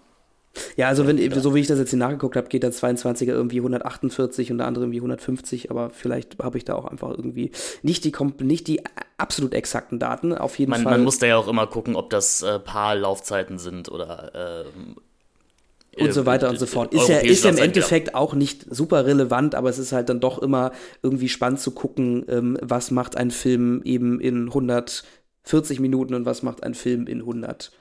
ja, 0.76 0.88
also 0.88 1.06
wenn, 1.06 1.18
so 1.40 1.54
wie 1.54 1.60
ich 1.60 1.66
das 1.66 1.78
jetzt 1.78 1.90
hier 1.90 1.98
nachgeguckt 1.98 2.36
habe, 2.36 2.48
geht 2.48 2.62
der 2.62 2.72
22er 2.72 3.28
irgendwie 3.28 3.58
148 3.58 4.50
und 4.50 4.58
der 4.58 4.66
andere 4.66 4.84
irgendwie 4.84 4.98
150, 4.98 5.70
aber 5.70 5.90
vielleicht 5.90 6.38
habe 6.42 6.58
ich 6.58 6.64
da 6.64 6.74
auch 6.74 6.86
einfach 6.86 7.10
irgendwie 7.10 7.52
nicht 7.82 8.04
die, 8.04 8.12
nicht 8.40 8.66
die 8.66 8.82
absolut 9.16 9.54
exakten 9.54 9.98
Daten. 9.98 10.32
Auf 10.32 10.58
jeden 10.58 10.70
man, 10.70 10.82
Fall. 10.82 10.92
Man 10.92 11.04
muss 11.04 11.18
da 11.18 11.26
ja 11.26 11.36
auch 11.36 11.48
immer 11.48 11.66
gucken, 11.66 11.96
ob 11.96 12.10
das 12.10 12.42
äh, 12.42 12.58
Paar-Laufzeiten 12.58 13.58
sind 13.58 13.90
oder 13.90 14.64
äh, 14.64 16.00
und 16.00 16.12
so 16.12 16.26
weiter 16.26 16.48
und 16.48 16.58
so 16.60 16.66
fort. 16.66 16.94
Ist 16.94 17.08
ja, 17.08 17.18
ist 17.18 17.44
ja 17.44 17.50
im 17.50 17.58
Endeffekt 17.58 18.14
auch 18.14 18.34
nicht 18.34 18.66
super 18.70 19.04
relevant, 19.04 19.56
aber 19.56 19.68
es 19.68 19.78
ist 19.78 19.92
halt 19.92 20.08
dann 20.08 20.20
doch 20.20 20.38
immer 20.38 20.70
irgendwie 21.02 21.28
spannend 21.28 21.58
zu 21.58 21.72
gucken, 21.72 22.24
ähm, 22.28 22.56
was 22.62 22.92
macht 22.92 23.16
ein 23.16 23.32
Film 23.32 23.82
eben 23.84 24.20
in 24.20 24.46
140 24.46 25.80
Minuten 25.80 26.14
und 26.14 26.24
was 26.24 26.44
macht 26.44 26.62
ein 26.62 26.74
Film 26.74 27.08
in 27.08 27.20
100 27.20 27.72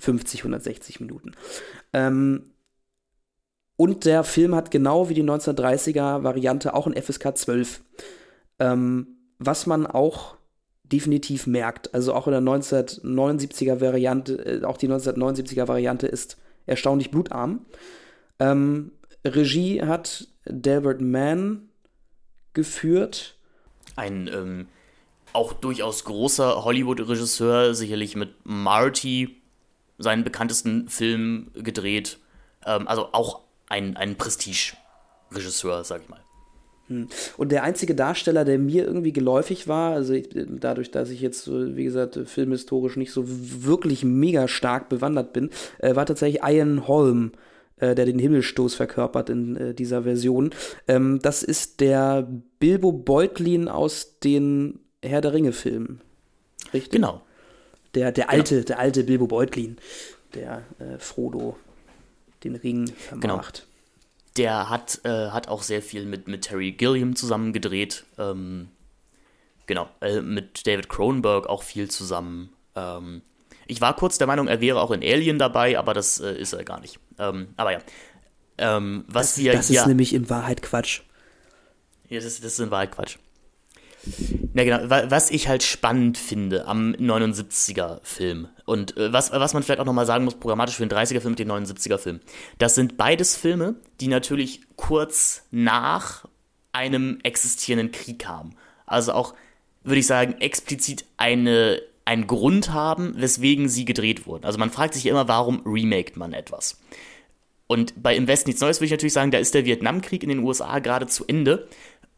50, 0.00 0.40
160 0.40 1.00
Minuten. 1.00 1.32
Ähm, 1.92 2.50
und 3.76 4.04
der 4.04 4.24
Film 4.24 4.54
hat 4.54 4.70
genau 4.70 5.08
wie 5.08 5.14
die 5.14 5.24
1930er 5.24 6.22
Variante 6.22 6.74
auch 6.74 6.86
ein 6.86 7.00
FSK 7.00 7.36
12. 7.36 7.80
Ähm, 8.58 9.06
was 9.38 9.66
man 9.66 9.86
auch 9.86 10.36
definitiv 10.84 11.46
merkt. 11.46 11.94
Also 11.94 12.14
auch 12.14 12.26
in 12.26 12.32
der 12.32 12.42
1979er 12.42 13.80
Variante, 13.80 14.34
äh, 14.44 14.64
auch 14.64 14.76
die 14.76 14.88
1979er 14.88 15.66
Variante 15.68 16.06
ist 16.06 16.36
erstaunlich 16.66 17.10
blutarm. 17.10 17.64
Ähm, 18.38 18.92
Regie 19.24 19.82
hat 19.82 20.28
Delbert 20.46 21.00
Mann 21.00 21.68
geführt. 22.52 23.36
Ein 23.96 24.28
ähm, 24.32 24.68
auch 25.32 25.52
durchaus 25.52 26.04
großer 26.04 26.64
Hollywood-Regisseur, 26.64 27.74
sicherlich 27.74 28.16
mit 28.16 28.34
Marty 28.44 29.39
seinen 30.00 30.24
bekanntesten 30.24 30.88
Film 30.88 31.50
gedreht. 31.54 32.18
Ähm, 32.66 32.88
also 32.88 33.08
auch 33.12 33.42
ein, 33.68 33.96
ein 33.96 34.16
Prestige-Regisseur, 34.16 35.84
sag 35.84 36.02
ich 36.02 36.08
mal. 36.08 36.20
Hm. 36.88 37.08
Und 37.36 37.52
der 37.52 37.62
einzige 37.62 37.94
Darsteller, 37.94 38.44
der 38.44 38.58
mir 38.58 38.84
irgendwie 38.84 39.12
geläufig 39.12 39.68
war, 39.68 39.92
also 39.92 40.12
ich, 40.12 40.28
dadurch, 40.32 40.90
dass 40.90 41.10
ich 41.10 41.20
jetzt, 41.20 41.48
wie 41.48 41.84
gesagt, 41.84 42.18
filmhistorisch 42.26 42.96
nicht 42.96 43.12
so 43.12 43.24
wirklich 43.26 44.04
mega 44.04 44.48
stark 44.48 44.88
bewandert 44.88 45.32
bin, 45.32 45.50
äh, 45.78 45.94
war 45.94 46.06
tatsächlich 46.06 46.42
Ian 46.42 46.88
Holm, 46.88 47.32
äh, 47.76 47.94
der 47.94 48.06
den 48.06 48.18
Himmelstoß 48.18 48.74
verkörpert 48.74 49.30
in 49.30 49.56
äh, 49.56 49.74
dieser 49.74 50.02
Version. 50.02 50.50
Ähm, 50.88 51.20
das 51.22 51.44
ist 51.44 51.80
der 51.80 52.28
Bilbo 52.58 52.90
Beutlin 52.92 53.68
aus 53.68 54.18
den 54.18 54.80
Herr 55.02 55.20
der 55.20 55.32
Ringe-Filmen. 55.32 56.00
Richtig? 56.72 56.90
Genau. 56.90 57.22
Der, 57.94 58.12
der 58.12 58.30
alte, 58.30 58.56
genau. 58.56 58.66
der 58.66 58.78
alte 58.78 59.04
Bilbo 59.04 59.26
Beutlin, 59.26 59.78
der 60.34 60.62
äh, 60.78 60.98
Frodo 60.98 61.56
den 62.44 62.56
Ring 62.56 62.86
vermacht. 62.86 63.22
Genau 63.22 63.70
der 64.36 64.70
hat, 64.70 65.00
äh, 65.04 65.30
hat 65.30 65.48
auch 65.48 65.62
sehr 65.62 65.82
viel 65.82 66.06
mit, 66.06 66.28
mit 66.28 66.42
Terry 66.42 66.72
Gilliam 66.72 67.16
zusammen 67.16 67.52
gedreht. 67.52 68.04
Ähm, 68.18 68.68
genau, 69.66 69.88
äh, 70.00 70.20
mit 70.20 70.66
David 70.66 70.88
Cronenberg 70.88 71.46
auch 71.46 71.62
viel 71.62 71.90
zusammen. 71.90 72.50
Ähm, 72.76 73.22
ich 73.66 73.80
war 73.80 73.94
kurz 73.94 74.18
der 74.18 74.26
Meinung, 74.26 74.48
er 74.48 74.60
wäre 74.60 74.80
auch 74.80 74.90
in 74.90 75.02
Alien 75.02 75.38
dabei, 75.38 75.78
aber 75.78 75.94
das 75.94 76.20
äh, 76.20 76.32
ist 76.32 76.52
er 76.52 76.64
gar 76.64 76.80
nicht. 76.80 76.98
Ähm, 77.18 77.48
aber 77.56 77.72
ja. 77.72 77.78
Ähm, 78.58 79.04
was 79.08 79.34
das, 79.34 79.38
wir 79.38 79.52
das 79.52 79.70
ist 79.70 79.86
nämlich 79.86 80.12
in 80.12 80.28
Wahrheit 80.30 80.62
Quatsch. 80.62 81.02
Ja, 82.08 82.20
das, 82.20 82.40
das 82.40 82.52
ist 82.52 82.60
in 82.60 82.70
Wahrheit 82.70 82.92
Quatsch. 82.92 83.16
Na 84.54 84.64
genau, 84.64 84.88
was 84.88 85.30
ich 85.30 85.48
halt 85.48 85.62
spannend 85.62 86.16
finde 86.16 86.66
am 86.66 86.92
79er-Film 86.92 88.48
und 88.64 88.96
äh, 88.96 89.12
was, 89.12 89.30
was 89.30 89.52
man 89.52 89.62
vielleicht 89.62 89.80
auch 89.80 89.84
nochmal 89.84 90.06
sagen 90.06 90.24
muss, 90.24 90.34
programmatisch 90.34 90.76
für 90.76 90.86
den 90.86 90.96
30er-Film 90.96 91.32
und 91.32 91.38
den 91.38 91.50
79er-Film, 91.50 92.20
das 92.58 92.74
sind 92.74 92.96
beides 92.96 93.36
Filme, 93.36 93.74
die 94.00 94.08
natürlich 94.08 94.62
kurz 94.76 95.42
nach 95.50 96.24
einem 96.72 97.18
existierenden 97.22 97.92
Krieg 97.92 98.20
kamen. 98.20 98.56
Also 98.86 99.12
auch, 99.12 99.34
würde 99.82 100.00
ich 100.00 100.06
sagen, 100.06 100.40
explizit 100.40 101.04
eine, 101.16 101.82
einen 102.04 102.26
Grund 102.26 102.72
haben, 102.72 103.14
weswegen 103.16 103.68
sie 103.68 103.84
gedreht 103.84 104.26
wurden. 104.26 104.44
Also 104.44 104.58
man 104.58 104.70
fragt 104.70 104.94
sich 104.94 105.06
immer, 105.06 105.28
warum 105.28 105.62
remaked 105.66 106.16
man 106.16 106.32
etwas? 106.32 106.78
Und 107.66 108.02
bei 108.02 108.16
Im 108.16 108.26
Westen 108.26 108.48
nichts 108.48 108.60
Neues 108.60 108.78
würde 108.78 108.86
ich 108.86 108.90
natürlich 108.90 109.12
sagen, 109.12 109.30
da 109.30 109.38
ist 109.38 109.54
der 109.54 109.64
Vietnamkrieg 109.64 110.24
in 110.24 110.28
den 110.28 110.40
USA 110.40 110.80
gerade 110.80 111.06
zu 111.06 111.24
Ende. 111.26 111.68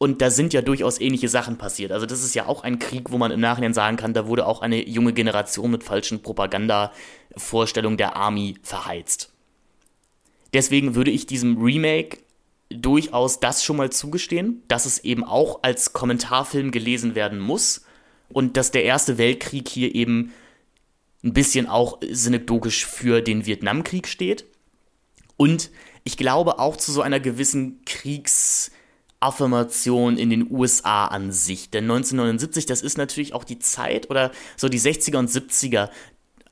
Und 0.02 0.20
da 0.20 0.30
sind 0.30 0.52
ja 0.52 0.62
durchaus 0.62 1.00
ähnliche 1.00 1.28
Sachen 1.28 1.58
passiert. 1.58 1.92
Also 1.92 2.06
das 2.06 2.24
ist 2.24 2.34
ja 2.34 2.46
auch 2.46 2.64
ein 2.64 2.80
Krieg, 2.80 3.12
wo 3.12 3.18
man 3.18 3.30
im 3.30 3.38
Nachhinein 3.38 3.72
sagen 3.72 3.96
kann, 3.96 4.14
da 4.14 4.26
wurde 4.26 4.48
auch 4.48 4.60
eine 4.60 4.84
junge 4.88 5.12
Generation 5.12 5.70
mit 5.70 5.84
falschen 5.84 6.22
Propaganda-Vorstellungen 6.22 7.98
der 7.98 8.16
Army 8.16 8.56
verheizt. 8.64 9.30
Deswegen 10.52 10.96
würde 10.96 11.12
ich 11.12 11.26
diesem 11.26 11.62
Remake 11.62 12.18
durchaus 12.68 13.38
das 13.38 13.62
schon 13.62 13.76
mal 13.76 13.90
zugestehen, 13.90 14.64
dass 14.66 14.86
es 14.86 15.04
eben 15.04 15.22
auch 15.22 15.60
als 15.62 15.92
Kommentarfilm 15.92 16.72
gelesen 16.72 17.14
werden 17.14 17.38
muss 17.38 17.84
und 18.28 18.56
dass 18.56 18.72
der 18.72 18.82
Erste 18.82 19.18
Weltkrieg 19.18 19.68
hier 19.68 19.94
eben 19.94 20.32
ein 21.22 21.32
bisschen 21.32 21.68
auch 21.68 22.00
synekdogisch 22.10 22.86
für 22.86 23.22
den 23.22 23.46
Vietnamkrieg 23.46 24.08
steht. 24.08 24.46
Und 25.36 25.70
ich 26.02 26.16
glaube 26.16 26.58
auch 26.58 26.76
zu 26.76 26.90
so 26.90 27.02
einer 27.02 27.20
gewissen 27.20 27.84
Kriegs- 27.84 28.72
Affirmation 29.22 30.16
in 30.16 30.30
den 30.30 30.50
USA 30.50 31.06
an 31.06 31.32
sich. 31.32 31.70
Denn 31.70 31.84
1979, 31.84 32.66
das 32.66 32.82
ist 32.82 32.98
natürlich 32.98 33.34
auch 33.34 33.44
die 33.44 33.58
Zeit 33.58 34.10
oder 34.10 34.30
so 34.56 34.68
die 34.68 34.80
60er 34.80 35.18
und 35.18 35.30
70er, 35.30 35.90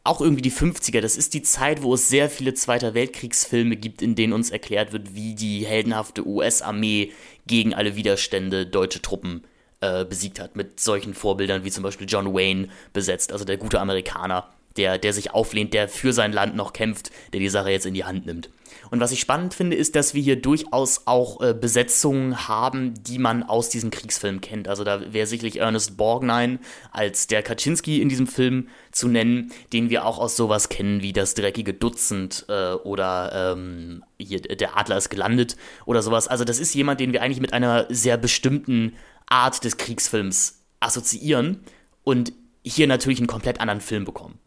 auch 0.03 0.21
irgendwie 0.21 0.43
die 0.43 0.53
50er, 0.53 1.01
das 1.01 1.17
ist 1.17 1.35
die 1.35 1.43
Zeit, 1.43 1.83
wo 1.83 1.95
es 1.95 2.09
sehr 2.09 2.31
viele 2.31 2.55
Zweiter 2.55 2.95
Weltkriegsfilme 2.95 3.77
gibt, 3.77 4.01
in 4.01 4.15
denen 4.15 4.33
uns 4.33 4.51
erklärt 4.51 4.93
wird, 4.93 5.15
wie 5.15 5.35
die 5.35 5.67
heldenhafte 5.67 6.27
US-Armee 6.27 7.13
gegen 7.47 7.75
alle 7.75 7.97
Widerstände 7.97 8.67
deutsche 8.67 9.03
Truppen 9.03 9.45
äh, 9.81 10.05
besiegt 10.05 10.41
hat. 10.41 10.57
Mit 10.57 10.81
solchen 10.81 11.13
Vorbildern 11.13 11.65
wie 11.65 11.71
zum 11.71 11.83
Beispiel 11.83 12.09
John 12.09 12.33
Wayne 12.35 12.69
besetzt, 12.93 13.33
also 13.33 13.45
der 13.45 13.59
gute 13.59 13.81
Amerikaner 13.81 14.49
der, 14.77 14.99
der 14.99 15.13
sich 15.13 15.33
auflehnt, 15.33 15.75
der 15.75 15.89
für 15.89 16.13
sein 16.13 16.33
Land 16.33 16.57
noch 16.57 16.73
kämpft, 16.73 17.11
der 17.33 17.41
die 17.41 17.49
Sache 17.49 17.71
jetzt 17.71 17.87
in 17.87 17.95
die 17.95 18.05
Hand 18.05 18.27
nimmt. 18.27 18.51
Und 18.91 19.01
was 19.01 19.13
ich 19.13 19.21
spannend 19.21 19.55
finde, 19.55 19.77
ist, 19.77 19.95
dass 19.95 20.15
wir 20.15 20.23
hier 20.23 20.41
durchaus 20.41 21.03
auch 21.07 21.41
äh, 21.41 21.55
Besetzungen 21.55 22.49
haben, 22.49 22.95
die 23.03 23.19
man 23.19 23.43
aus 23.43 23.69
diesen 23.69 23.91
Kriegsfilmen 23.91 24.41
kennt. 24.41 24.69
Also 24.69 24.85
da 24.85 25.13
wäre 25.13 25.27
sicherlich 25.27 25.59
Ernest 25.59 25.97
Borgnine 25.97 26.59
als 26.91 27.27
der 27.27 27.43
Kaczynski 27.43 28.01
in 28.01 28.09
diesem 28.09 28.27
Film 28.27 28.69
zu 28.91 29.09
nennen, 29.09 29.53
den 29.73 29.91
wir 29.91 30.05
auch 30.07 30.19
aus 30.19 30.37
sowas 30.37 30.69
kennen 30.69 31.03
wie 31.03 31.13
das 31.13 31.35
dreckige 31.35 31.75
Dutzend 31.75 32.47
äh, 32.49 32.73
oder 32.73 33.55
ähm, 33.57 34.05
hier 34.19 34.41
der 34.41 34.77
Adler 34.77 34.97
ist 34.97 35.11
gelandet 35.11 35.57
oder 35.85 36.03
sowas. 36.03 36.29
Also 36.29 36.45
das 36.45 36.59
ist 36.59 36.75
jemand, 36.75 37.01
den 37.01 37.13
wir 37.13 37.23
eigentlich 37.23 37.41
mit 37.41 37.53
einer 37.53 37.87
sehr 37.91 38.17
bestimmten 38.17 38.97
Art 39.27 39.65
des 39.65 39.77
Kriegsfilms 39.77 40.65
assoziieren 40.81 41.61
und 42.03 42.33
hier 42.65 42.87
natürlich 42.87 43.19
einen 43.19 43.27
komplett 43.27 43.61
anderen 43.61 43.81
Film 43.81 44.05
bekommen. 44.05 44.39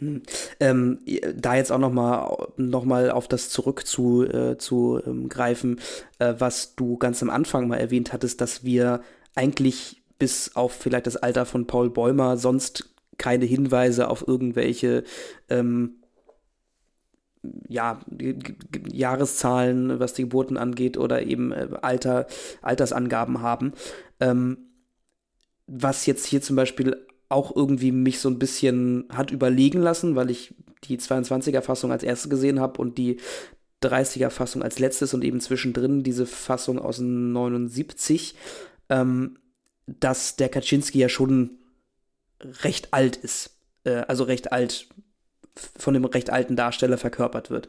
Hm. 0.00 0.22
Ähm, 0.60 0.98
da 1.36 1.54
jetzt 1.54 1.70
auch 1.70 1.78
noch 1.78 1.92
mal, 1.92 2.48
noch 2.56 2.84
mal 2.84 3.10
auf 3.10 3.28
das 3.28 3.50
zurück 3.50 3.86
zu, 3.86 4.24
äh, 4.24 4.58
zu 4.58 5.00
ähm, 5.06 5.28
greifen, 5.28 5.80
äh, 6.18 6.34
was 6.38 6.74
du 6.74 6.96
ganz 6.98 7.22
am 7.22 7.30
Anfang 7.30 7.68
mal 7.68 7.78
erwähnt 7.78 8.12
hattest, 8.12 8.40
dass 8.40 8.64
wir 8.64 9.02
eigentlich 9.34 10.02
bis 10.18 10.56
auf 10.56 10.72
vielleicht 10.72 11.06
das 11.06 11.16
Alter 11.16 11.46
von 11.46 11.66
Paul 11.66 11.90
Bäumer 11.90 12.36
sonst 12.36 12.94
keine 13.18 13.44
Hinweise 13.44 14.08
auf 14.08 14.26
irgendwelche 14.26 15.04
ähm, 15.48 15.96
ja, 17.68 18.00
Jahreszahlen, 18.90 20.00
was 20.00 20.14
die 20.14 20.22
Geburten 20.22 20.56
angeht, 20.56 20.96
oder 20.96 21.22
eben 21.22 21.52
äh, 21.52 21.68
Alter, 21.82 22.26
Altersangaben 22.62 23.42
haben. 23.42 23.72
Ähm, 24.20 24.58
was 25.66 26.06
jetzt 26.06 26.26
hier 26.26 26.42
zum 26.42 26.56
Beispiel 26.56 27.06
auch 27.28 27.54
irgendwie 27.54 27.92
mich 27.92 28.20
so 28.20 28.28
ein 28.28 28.38
bisschen 28.38 29.06
hat 29.10 29.30
überlegen 29.30 29.80
lassen, 29.80 30.16
weil 30.16 30.30
ich 30.30 30.54
die 30.84 30.98
22er-Fassung 30.98 31.90
als 31.92 32.02
erstes 32.02 32.30
gesehen 32.30 32.60
habe 32.60 32.80
und 32.80 32.98
die 32.98 33.18
30er-Fassung 33.82 34.62
als 34.62 34.78
letztes 34.78 35.14
und 35.14 35.24
eben 35.24 35.40
zwischendrin 35.40 36.02
diese 36.02 36.26
Fassung 36.26 36.78
aus 36.78 36.98
79, 37.00 38.34
ähm, 38.88 39.38
dass 39.86 40.36
der 40.36 40.48
Kaczynski 40.48 40.98
ja 40.98 41.08
schon 41.08 41.58
recht 42.62 42.92
alt 42.92 43.16
ist. 43.16 43.58
Äh, 43.84 44.04
also 44.08 44.24
recht 44.24 44.52
alt 44.52 44.88
von 45.56 45.94
dem 45.94 46.04
recht 46.04 46.30
alten 46.30 46.56
Darsteller 46.56 46.98
verkörpert 46.98 47.50
wird. 47.50 47.68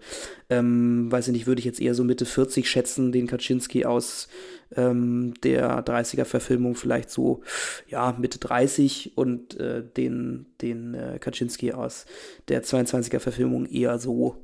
Ähm, 0.49 1.11
weiß 1.11 1.27
ich 1.27 1.33
nicht, 1.33 1.47
würde 1.47 1.59
ich 1.59 1.65
jetzt 1.65 1.79
eher 1.79 1.93
so 1.93 2.03
Mitte 2.03 2.25
40 2.25 2.69
schätzen, 2.69 3.11
den 3.11 3.27
Kaczynski 3.27 3.85
aus 3.85 4.27
ähm, 4.75 5.35
der 5.43 5.85
30er-Verfilmung 5.85 6.75
vielleicht 6.75 7.11
so, 7.11 7.41
ja, 7.87 8.15
Mitte 8.17 8.39
30 8.39 9.17
und 9.17 9.59
äh, 9.59 9.83
den, 9.83 10.47
den 10.61 10.95
äh, 10.95 11.19
Kaczynski 11.19 11.73
aus 11.73 12.05
der 12.47 12.63
22er-Verfilmung 12.63 13.67
eher 13.67 13.99
so 13.99 14.43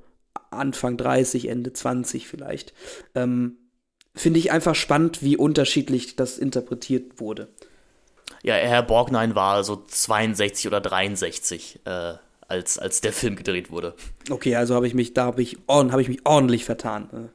Anfang 0.51 0.97
30, 0.97 1.47
Ende 1.47 1.73
20 1.73 2.27
vielleicht. 2.27 2.73
Ähm, 3.15 3.57
Finde 4.13 4.39
ich 4.39 4.51
einfach 4.51 4.75
spannend, 4.75 5.23
wie 5.23 5.37
unterschiedlich 5.37 6.15
das 6.17 6.37
interpretiert 6.37 7.19
wurde. 7.19 7.47
Ja, 8.43 8.55
Herr 8.55 8.83
Borgnine 8.83 9.35
war 9.35 9.63
so 9.63 9.77
62 9.87 10.67
oder 10.67 10.81
63. 10.81 11.79
Äh 11.85 12.15
als, 12.51 12.77
als 12.77 13.01
der 13.01 13.13
Film 13.13 13.35
gedreht 13.35 13.71
wurde. 13.71 13.95
Okay, 14.29 14.55
also 14.55 14.75
habe 14.75 14.85
ich 14.85 14.93
mich, 14.93 15.13
da 15.13 15.25
habe 15.25 15.41
ich, 15.41 15.57
hab 15.67 15.99
ich 15.99 16.09
mich 16.09 16.19
ordentlich 16.25 16.65
vertan. 16.65 17.09
Ne? 17.11 17.29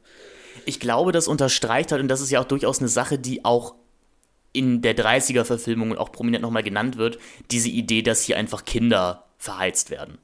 Ich 0.66 0.78
glaube, 0.78 1.10
das 1.10 1.26
unterstreicht 1.26 1.90
halt, 1.90 2.02
und 2.02 2.08
das 2.08 2.20
ist 2.20 2.30
ja 2.30 2.40
auch 2.40 2.44
durchaus 2.44 2.78
eine 2.78 2.88
Sache, 2.88 3.18
die 3.18 3.44
auch 3.44 3.74
in 4.52 4.82
der 4.82 4.96
30er-Verfilmung 4.96 5.96
auch 5.98 6.12
prominent 6.12 6.42
nochmal 6.42 6.62
genannt 6.62 6.96
wird, 6.96 7.18
diese 7.50 7.68
Idee, 7.68 8.02
dass 8.02 8.22
hier 8.22 8.36
einfach 8.36 8.64
Kinder 8.64 9.24
verheizt 9.38 9.90
werden. 9.90 10.18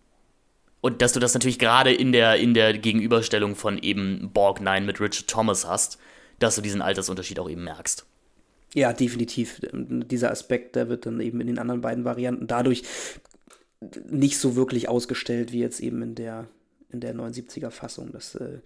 Und 0.80 1.01
dass 1.01 1.12
du 1.12 1.20
das 1.20 1.34
natürlich 1.34 1.59
gerade 1.59 1.93
in 1.93 2.12
der, 2.12 2.36
in 2.36 2.55
der 2.55 2.76
Gegenüberstellung 2.76 3.55
von 3.57 3.78
eben 3.78 4.30
Borgnine 4.32 4.82
mit 4.82 5.01
Richard 5.01 5.28
Thomas 5.28 5.66
hast, 5.66 5.99
dass 6.38 6.57
du 6.57 6.61
diesen 6.61 6.82
Altersunterschied 6.82 7.38
auch 7.38 7.49
eben 7.49 7.64
merkst. 7.64 8.05
Ja, 8.74 8.93
definitiv. 8.93 9.61
Dieser 9.72 10.30
Aspekt, 10.30 10.76
der 10.76 10.88
wird 10.88 11.07
dann 11.07 11.20
eben 11.20 11.40
in 11.40 11.47
den 11.47 11.59
anderen 11.59 11.82
beiden 11.82 12.05
Varianten 12.05 12.47
dadurch 12.47 12.82
nicht 14.10 14.38
so 14.38 14.56
wirklich 14.56 14.88
ausgestellt 14.88 15.52
wie 15.52 15.60
jetzt 15.60 15.80
eben 15.80 16.02
in 16.02 16.14
der, 16.14 16.46
in 16.90 17.00
der 17.00 17.14
79er 17.14 17.70
Fassung. 17.70 18.10
Das, 18.12 18.34
äh, 18.34 18.58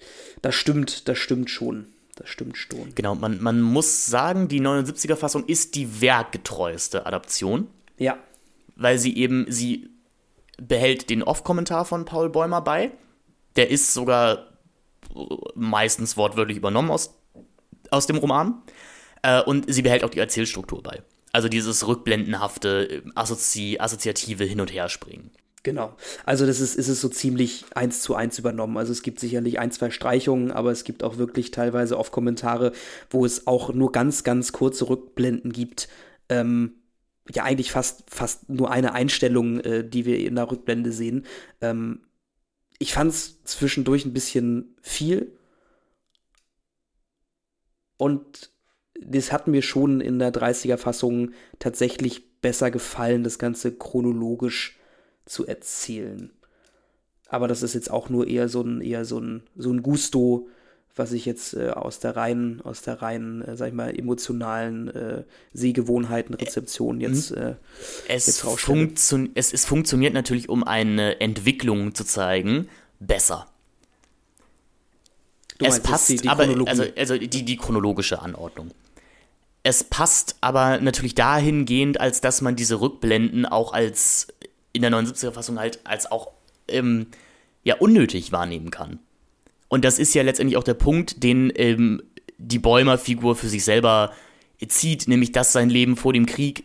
das 0.42 0.54
stimmt, 0.54 1.08
das 1.08 1.18
stimmt 1.18 1.50
schon. 1.50 1.86
Das 2.16 2.30
stimmt 2.30 2.56
schon. 2.56 2.94
Genau, 2.94 3.14
man, 3.14 3.42
man 3.42 3.60
muss 3.60 4.06
sagen, 4.06 4.48
die 4.48 4.60
79er 4.60 5.16
Fassung 5.16 5.44
ist 5.44 5.74
die 5.74 6.00
werkgetreueste 6.00 7.04
Adaption. 7.04 7.68
Ja. 7.98 8.18
Weil 8.74 8.98
sie 8.98 9.16
eben, 9.16 9.46
sie 9.50 9.90
behält 10.56 11.10
den 11.10 11.22
Off-Kommentar 11.22 11.84
von 11.84 12.06
Paul 12.06 12.30
Bäumer 12.30 12.62
bei. 12.62 12.90
Der 13.56 13.70
ist 13.70 13.92
sogar 13.92 14.48
meistens 15.54 16.16
wortwörtlich 16.16 16.56
übernommen 16.56 16.90
aus, 16.90 17.14
aus 17.90 18.06
dem 18.06 18.16
Roman. 18.16 18.62
Äh, 19.22 19.42
und 19.42 19.72
sie 19.72 19.82
behält 19.82 20.02
auch 20.02 20.10
die 20.10 20.18
Erzählstruktur 20.18 20.82
bei. 20.82 21.02
Also 21.36 21.50
dieses 21.50 21.86
rückblendenhafte, 21.86 23.02
assozi 23.14 23.76
assoziative 23.78 24.44
Hin- 24.44 24.62
und 24.62 24.72
Herspringen. 24.72 25.32
Genau. 25.64 25.94
Also 26.24 26.46
das 26.46 26.60
ist, 26.60 26.76
ist 26.76 26.88
es 26.88 27.02
so 27.02 27.10
ziemlich 27.10 27.66
eins 27.74 28.00
zu 28.00 28.14
eins 28.14 28.38
übernommen. 28.38 28.78
Also 28.78 28.90
es 28.90 29.02
gibt 29.02 29.20
sicherlich 29.20 29.58
ein, 29.58 29.70
zwei 29.70 29.90
Streichungen, 29.90 30.50
aber 30.50 30.70
es 30.70 30.82
gibt 30.82 31.02
auch 31.02 31.18
wirklich 31.18 31.50
teilweise 31.50 31.98
oft 31.98 32.10
Kommentare, 32.10 32.72
wo 33.10 33.26
es 33.26 33.46
auch 33.46 33.74
nur 33.74 33.92
ganz, 33.92 34.24
ganz 34.24 34.52
kurze 34.52 34.88
Rückblenden 34.88 35.52
gibt. 35.52 35.90
Ähm, 36.30 36.76
ja, 37.30 37.44
eigentlich 37.44 37.70
fast, 37.70 38.04
fast 38.08 38.48
nur 38.48 38.70
eine 38.70 38.94
Einstellung, 38.94 39.60
äh, 39.60 39.86
die 39.86 40.06
wir 40.06 40.18
in 40.20 40.36
der 40.36 40.50
Rückblende 40.50 40.90
sehen. 40.90 41.26
Ähm, 41.60 42.00
ich 42.78 42.94
fand 42.94 43.10
es 43.10 43.42
zwischendurch 43.44 44.06
ein 44.06 44.14
bisschen 44.14 44.74
viel. 44.80 45.36
Und 47.98 48.55
das 49.00 49.32
hat 49.32 49.46
mir 49.46 49.62
schon 49.62 50.00
in 50.00 50.18
der 50.18 50.32
30er-Fassung 50.32 51.32
tatsächlich 51.58 52.40
besser 52.40 52.70
gefallen, 52.70 53.24
das 53.24 53.38
Ganze 53.38 53.72
chronologisch 53.72 54.78
zu 55.24 55.46
erzählen. 55.46 56.30
Aber 57.28 57.48
das 57.48 57.62
ist 57.62 57.74
jetzt 57.74 57.90
auch 57.90 58.08
nur 58.08 58.28
eher 58.28 58.48
so 58.48 58.62
ein, 58.62 58.80
eher 58.80 59.04
so 59.04 59.18
ein, 59.18 59.42
so 59.56 59.72
ein 59.72 59.82
Gusto, 59.82 60.48
was 60.94 61.12
ich 61.12 61.26
jetzt 61.26 61.54
äh, 61.54 61.70
aus 61.70 61.98
der 61.98 62.16
reinen, 62.16 62.62
aus 62.62 62.82
der 62.82 63.02
reinen, 63.02 63.42
äh, 63.42 63.56
sag 63.56 63.68
ich 63.68 63.74
mal, 63.74 63.96
emotionalen 63.96 64.88
äh, 64.88 65.24
Sehgewohnheiten, 65.52 66.34
Rezeption 66.34 67.00
jetzt, 67.00 67.32
mhm. 67.32 67.42
äh, 67.42 67.54
es, 68.08 68.26
jetzt 68.26 68.40
funktio 68.40 69.28
es, 69.34 69.52
es 69.52 69.64
funktioniert 69.64 70.14
natürlich, 70.14 70.48
um 70.48 70.64
eine 70.64 71.20
Entwicklung 71.20 71.94
zu 71.94 72.04
zeigen, 72.04 72.68
besser. 73.00 73.46
Du 75.58 75.66
es 75.66 75.80
passt, 75.80 76.08
die, 76.08 76.16
die 76.16 76.28
aber 76.28 76.46
also, 76.66 76.84
also 76.96 77.18
die, 77.18 77.44
die 77.44 77.56
chronologische 77.56 78.20
Anordnung. 78.20 78.70
Es 79.66 79.82
passt 79.82 80.36
aber 80.42 80.78
natürlich 80.80 81.16
dahingehend, 81.16 82.00
als 82.00 82.20
dass 82.20 82.40
man 82.40 82.54
diese 82.54 82.80
Rückblenden 82.80 83.46
auch 83.46 83.72
als 83.72 84.28
in 84.72 84.82
der 84.82 84.92
79er 84.92 85.32
Fassung 85.32 85.58
halt 85.58 85.80
als 85.82 86.08
auch 86.08 86.30
ähm, 86.68 87.08
ja 87.64 87.74
unnötig 87.74 88.30
wahrnehmen 88.30 88.70
kann. 88.70 89.00
Und 89.66 89.84
das 89.84 89.98
ist 89.98 90.14
ja 90.14 90.22
letztendlich 90.22 90.56
auch 90.56 90.62
der 90.62 90.74
Punkt, 90.74 91.24
den 91.24 91.52
ähm, 91.56 92.00
die 92.38 92.60
Bäumer-Figur 92.60 93.34
für 93.34 93.48
sich 93.48 93.64
selber 93.64 94.12
zieht, 94.68 95.08
nämlich 95.08 95.32
dass 95.32 95.52
sein 95.52 95.68
Leben 95.68 95.96
vor 95.96 96.12
dem 96.12 96.26
Krieg 96.26 96.62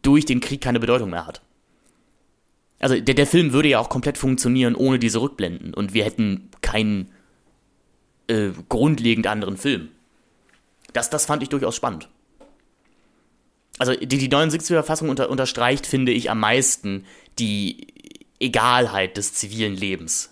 durch 0.00 0.24
den 0.24 0.40
Krieg 0.40 0.62
keine 0.62 0.80
Bedeutung 0.80 1.10
mehr 1.10 1.26
hat. 1.26 1.42
Also 2.78 2.98
der, 2.98 3.14
der 3.14 3.26
Film 3.26 3.52
würde 3.52 3.68
ja 3.68 3.78
auch 3.78 3.90
komplett 3.90 4.16
funktionieren 4.16 4.74
ohne 4.74 4.98
diese 4.98 5.20
Rückblenden 5.20 5.74
und 5.74 5.92
wir 5.92 6.06
hätten 6.06 6.48
keinen 6.62 7.12
äh, 8.26 8.52
grundlegend 8.70 9.26
anderen 9.26 9.58
Film. 9.58 9.88
Das, 10.94 11.10
das 11.10 11.26
fand 11.26 11.42
ich 11.42 11.50
durchaus 11.50 11.76
spannend. 11.76 12.08
Also 13.78 13.94
die, 13.94 14.06
die 14.06 14.28
79er 14.28 14.82
Fassung 14.82 15.08
unter, 15.08 15.30
unterstreicht, 15.30 15.86
finde 15.86 16.12
ich, 16.12 16.30
am 16.30 16.40
meisten 16.40 17.04
die 17.38 17.86
Egalheit 18.40 19.16
des 19.16 19.34
zivilen 19.34 19.74
Lebens. 19.74 20.30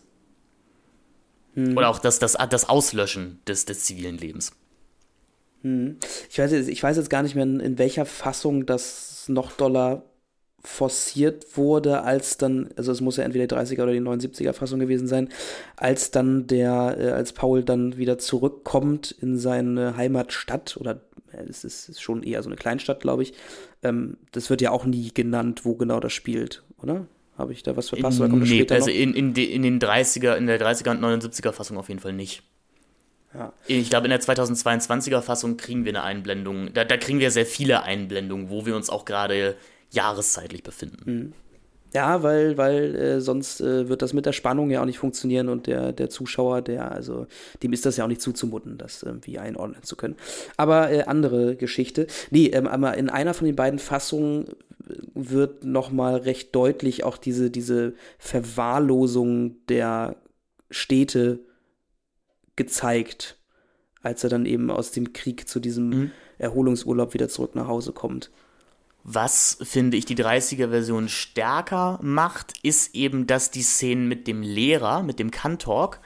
Hm. 1.54 1.76
Oder 1.76 1.88
auch 1.88 1.98
das, 1.98 2.18
das, 2.18 2.36
das 2.50 2.68
Auslöschen 2.68 3.40
des, 3.46 3.64
des 3.64 3.84
zivilen 3.84 4.18
Lebens. 4.18 4.52
Hm. 5.62 5.96
Ich, 6.30 6.38
weiß, 6.38 6.52
ich 6.52 6.82
weiß 6.82 6.96
jetzt 6.96 7.10
gar 7.10 7.22
nicht 7.22 7.34
mehr, 7.34 7.44
in, 7.44 7.60
in 7.60 7.78
welcher 7.78 8.06
Fassung 8.06 8.66
das 8.66 9.24
noch 9.28 9.52
doller 9.52 10.02
forciert 10.66 11.56
wurde, 11.56 12.02
als 12.02 12.38
dann, 12.38 12.70
also 12.76 12.90
es 12.90 13.00
muss 13.00 13.16
ja 13.16 13.24
entweder 13.24 13.46
die 13.46 13.54
30er 13.54 13.82
oder 13.84 13.92
die 13.92 14.00
79er 14.00 14.52
Fassung 14.52 14.80
gewesen 14.80 15.06
sein, 15.06 15.28
als 15.76 16.10
dann 16.10 16.48
der, 16.48 16.96
äh, 16.98 17.10
als 17.12 17.32
Paul 17.32 17.62
dann 17.62 17.96
wieder 17.96 18.18
zurückkommt 18.18 19.12
in 19.20 19.38
seine 19.38 19.96
Heimatstadt 19.96 20.76
oder 20.76 21.00
es 21.48 21.64
ist, 21.64 22.00
schon 22.00 22.22
eher 22.22 22.42
so 22.42 22.48
eine 22.48 22.56
Kleinstadt, 22.56 23.00
glaube 23.00 23.22
ich. 23.22 23.34
Ähm, 23.82 24.16
das 24.32 24.50
wird 24.50 24.60
ja 24.60 24.70
auch 24.70 24.84
nie 24.84 25.10
genannt, 25.12 25.64
wo 25.64 25.74
genau 25.74 26.00
das 26.00 26.12
spielt, 26.12 26.62
oder? 26.82 27.06
Habe 27.36 27.52
ich 27.52 27.62
da 27.62 27.76
was 27.76 27.90
verpasst? 27.90 28.18
Oder 28.20 28.30
kommt 28.30 28.42
das 28.42 28.48
nee, 28.48 28.56
später 28.56 28.76
also 28.76 28.88
noch? 28.88 28.96
In, 28.96 29.12
in, 29.14 29.34
in 29.34 29.62
den 29.62 29.78
30er, 29.78 30.36
in 30.36 30.46
der 30.46 30.60
30er 30.60 30.90
und 30.90 31.04
79er 31.04 31.52
Fassung 31.52 31.76
auf 31.76 31.88
jeden 31.88 32.00
Fall 32.00 32.14
nicht. 32.14 32.42
Ja. 33.34 33.52
Ich 33.66 33.90
glaube, 33.90 34.06
in 34.06 34.10
der 34.10 34.20
2022er 34.20 35.20
Fassung 35.20 35.56
kriegen 35.56 35.84
wir 35.84 35.90
eine 35.90 36.02
Einblendung. 36.02 36.72
Da, 36.72 36.84
da 36.84 36.96
kriegen 36.96 37.18
wir 37.18 37.30
sehr 37.30 37.44
viele 37.44 37.82
Einblendungen, 37.82 38.48
wo 38.48 38.64
wir 38.64 38.74
uns 38.74 38.88
auch 38.88 39.04
gerade 39.04 39.56
jahreszeitlich 39.90 40.62
befinden. 40.62 41.10
Mhm. 41.10 41.32
Ja, 41.94 42.22
weil, 42.22 42.58
weil 42.58 42.94
äh, 42.94 43.20
sonst 43.20 43.60
äh, 43.60 43.88
wird 43.88 44.02
das 44.02 44.12
mit 44.12 44.26
der 44.26 44.32
Spannung 44.32 44.70
ja 44.70 44.82
auch 44.82 44.86
nicht 44.86 44.98
funktionieren 44.98 45.48
und 45.48 45.66
der, 45.66 45.92
der 45.92 46.10
Zuschauer, 46.10 46.60
der, 46.62 46.90
also, 46.92 47.26
dem 47.62 47.72
ist 47.72 47.86
das 47.86 47.96
ja 47.96 48.04
auch 48.04 48.08
nicht 48.08 48.20
zuzumuten, 48.20 48.76
das 48.76 49.02
irgendwie 49.02 49.38
einordnen 49.38 49.82
zu 49.82 49.96
können. 49.96 50.16
Aber 50.56 50.90
äh, 50.90 51.04
andere 51.04 51.56
Geschichte. 51.56 52.06
Nee, 52.30 52.46
ähm, 52.48 52.66
aber 52.66 52.96
in 52.96 53.08
einer 53.08 53.34
von 53.34 53.46
den 53.46 53.56
beiden 53.56 53.78
Fassungen 53.78 54.46
wird 55.14 55.64
nochmal 55.64 56.16
recht 56.16 56.54
deutlich 56.54 57.04
auch 57.04 57.16
diese, 57.16 57.50
diese 57.50 57.94
Verwahrlosung 58.18 59.56
der 59.66 60.16
Städte 60.70 61.40
gezeigt, 62.56 63.38
als 64.02 64.22
er 64.24 64.30
dann 64.30 64.46
eben 64.46 64.70
aus 64.70 64.92
dem 64.92 65.12
Krieg 65.12 65.48
zu 65.48 65.60
diesem 65.60 65.88
mhm. 65.88 66.10
Erholungsurlaub 66.38 67.14
wieder 67.14 67.28
zurück 67.28 67.54
nach 67.54 67.66
Hause 67.66 67.92
kommt. 67.92 68.30
Was, 69.08 69.58
finde 69.62 69.96
ich, 69.96 70.04
die 70.04 70.16
30er-Version 70.16 71.08
stärker 71.08 72.00
macht, 72.02 72.54
ist 72.64 72.92
eben, 72.92 73.28
dass 73.28 73.52
die 73.52 73.62
Szenen 73.62 74.08
mit 74.08 74.26
dem 74.26 74.42
Lehrer, 74.42 75.04
mit 75.04 75.20
dem 75.20 75.30
Kantork, 75.30 76.00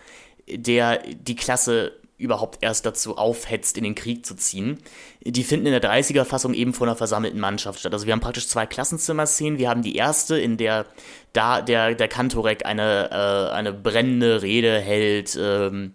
der 0.47 0.99
die 0.99 1.35
Klasse 1.35 1.99
überhaupt 2.19 2.59
erst 2.61 2.85
dazu 2.85 3.17
aufhetzt, 3.17 3.79
in 3.79 3.85
den 3.85 3.95
Krieg 3.95 4.27
zu 4.27 4.37
ziehen. 4.37 4.81
Die 5.23 5.45
finden 5.45 5.65
in 5.65 5.73
der 5.73 5.83
30er-Fassung 5.83 6.53
eben 6.53 6.75
vor 6.75 6.87
einer 6.87 6.95
versammelten 6.95 7.41
Mannschaft 7.41 7.81
statt. 7.81 7.95
Also 7.95 8.05
wir 8.05 8.13
haben 8.13 8.21
praktisch 8.21 8.49
zwei 8.49 8.67
Klassenzimmer-Szenen. 8.67 9.59
Wir 9.59 9.71
haben 9.71 9.81
die 9.81 9.97
erste, 9.97 10.39
in 10.39 10.59
der 10.59 10.85
da 11.33 11.63
der, 11.63 11.95
der 11.95 12.09
Kantorek 12.09 12.67
eine, 12.67 13.11
äh, 13.11 13.55
eine 13.55 13.73
brennende 13.73 14.43
Rede 14.43 14.79
hält, 14.79 15.39
ähm, 15.41 15.95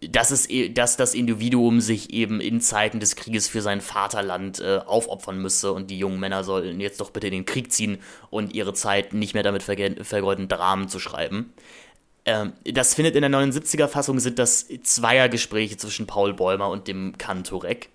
dass, 0.00 0.30
es, 0.30 0.48
e, 0.48 0.68
dass 0.68 0.96
das 0.96 1.14
Individuum 1.14 1.80
sich 1.80 2.12
eben 2.12 2.40
in 2.40 2.60
Zeiten 2.60 3.00
des 3.00 3.16
Krieges 3.16 3.48
für 3.48 3.62
sein 3.62 3.80
Vaterland 3.80 4.60
äh, 4.60 4.80
aufopfern 4.86 5.40
müsse 5.40 5.72
und 5.72 5.90
die 5.90 5.98
jungen 5.98 6.20
Männer 6.20 6.44
sollen 6.44 6.80
jetzt 6.80 7.00
doch 7.00 7.10
bitte 7.10 7.26
in 7.26 7.32
den 7.32 7.44
Krieg 7.44 7.72
ziehen 7.72 7.98
und 8.30 8.54
ihre 8.54 8.74
Zeit 8.74 9.12
nicht 9.12 9.34
mehr 9.34 9.42
damit 9.42 9.62
vergeuden, 9.62 10.48
Dramen 10.48 10.88
zu 10.88 10.98
schreiben. 10.98 11.52
Ähm, 12.24 12.52
das 12.64 12.94
findet 12.94 13.16
in 13.16 13.22
der 13.22 13.30
79er-Fassung 13.30 14.20
sind 14.20 14.38
das 14.38 14.68
Zweiergespräche 14.82 15.76
zwischen 15.76 16.06
Paul 16.06 16.34
Bäumer 16.34 16.68
und 16.68 16.86
dem 16.86 17.18
Kantorek. 17.18 17.88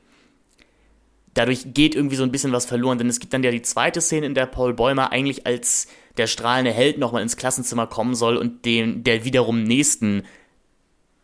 Dadurch 1.35 1.73
geht 1.73 1.95
irgendwie 1.95 2.15
so 2.15 2.23
ein 2.23 2.31
bisschen 2.31 2.51
was 2.51 2.65
verloren, 2.65 2.97
denn 2.97 3.09
es 3.09 3.19
gibt 3.19 3.33
dann 3.33 3.43
ja 3.43 3.49
die 3.49 3.61
zweite 3.61 4.01
Szene, 4.01 4.25
in 4.25 4.35
der 4.35 4.45
Paul 4.45 4.73
Bäumer 4.73 5.11
eigentlich 5.11 5.47
als 5.47 5.87
der 6.17 6.27
strahlende 6.27 6.71
Held 6.71 6.99
nochmal 6.99 7.23
ins 7.23 7.37
Klassenzimmer 7.37 7.87
kommen 7.87 8.13
soll 8.13 8.37
und 8.37 8.65
den, 8.65 9.03
der 9.03 9.25
wiederum 9.25 9.63
nächsten 9.63 10.23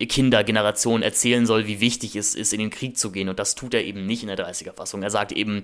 Kindergeneration 0.07 1.01
erzählen 1.01 1.45
soll, 1.45 1.67
wie 1.67 1.81
wichtig 1.81 2.15
es 2.15 2.35
ist, 2.35 2.53
in 2.53 2.59
den 2.59 2.69
Krieg 2.69 2.97
zu 2.97 3.11
gehen. 3.11 3.29
Und 3.29 3.39
das 3.39 3.55
tut 3.55 3.73
er 3.73 3.83
eben 3.83 4.05
nicht 4.05 4.21
in 4.23 4.27
der 4.27 4.37
30er-Fassung. 4.37 5.03
Er 5.03 5.09
sagt 5.09 5.31
eben, 5.31 5.63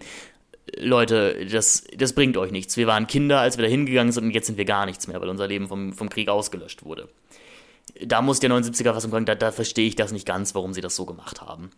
Leute, 0.78 1.46
das, 1.46 1.86
das 1.96 2.14
bringt 2.14 2.38
euch 2.38 2.52
nichts. 2.52 2.76
Wir 2.76 2.88
waren 2.88 3.08
Kinder, 3.08 3.40
als 3.40 3.58
wir 3.58 3.64
da 3.64 3.70
hingegangen 3.70 4.12
sind 4.12 4.26
und 4.26 4.32
jetzt 4.32 4.48
sind 4.48 4.58
wir 4.58 4.66
gar 4.66 4.86
nichts 4.86 5.08
mehr, 5.08 5.22
weil 5.22 5.30
unser 5.30 5.48
Leben 5.48 5.68
vom, 5.68 5.94
vom 5.94 6.10
Krieg 6.10 6.28
ausgelöscht 6.28 6.84
wurde. 6.84 7.08
Da 8.04 8.22
muss 8.22 8.40
der 8.40 8.50
79er-Fassung 8.50 9.12
sagen, 9.12 9.26
da, 9.26 9.36
da 9.36 9.52
verstehe 9.52 9.88
ich 9.88 9.96
das 9.96 10.12
nicht 10.12 10.26
ganz, 10.26 10.56
warum 10.56 10.74
sie 10.74 10.82
das 10.82 10.96
so 10.96 11.06
gemacht 11.06 11.42
haben. 11.42 11.70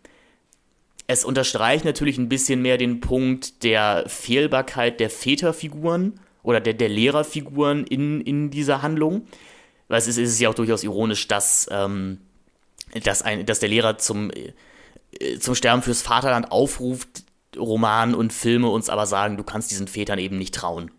Es 1.06 1.24
unterstreicht 1.24 1.84
natürlich 1.84 2.18
ein 2.18 2.28
bisschen 2.28 2.60
mehr 2.60 2.76
den 2.76 3.00
Punkt 3.00 3.62
der 3.62 4.04
Fehlbarkeit 4.08 5.00
der 5.00 5.10
Väterfiguren 5.10 6.20
oder 6.42 6.60
der, 6.60 6.74
der 6.74 6.88
Lehrerfiguren 6.88 7.86
in, 7.86 8.20
in 8.20 8.50
dieser 8.50 8.82
Handlung. 8.82 9.26
Weil 9.88 9.98
es 9.98 10.06
ist, 10.06 10.18
es 10.18 10.30
ist 10.30 10.40
ja 10.40 10.50
auch 10.50 10.54
durchaus 10.54 10.82
ironisch, 10.82 11.28
dass 11.28 11.66
ähm, 11.70 12.18
dass, 13.04 13.22
ein, 13.22 13.46
dass 13.46 13.60
der 13.60 13.68
Lehrer 13.68 13.98
zum, 13.98 14.30
äh, 14.30 15.38
zum 15.38 15.54
Sterben 15.54 15.82
fürs 15.82 16.02
Vaterland 16.02 16.52
aufruft, 16.52 17.24
Roman 17.56 18.14
und 18.14 18.32
Filme 18.32 18.68
uns 18.68 18.88
aber 18.88 19.06
sagen, 19.06 19.36
du 19.36 19.42
kannst 19.42 19.70
diesen 19.70 19.88
Vätern 19.88 20.18
eben 20.18 20.38
nicht 20.38 20.54
trauen. 20.54 20.90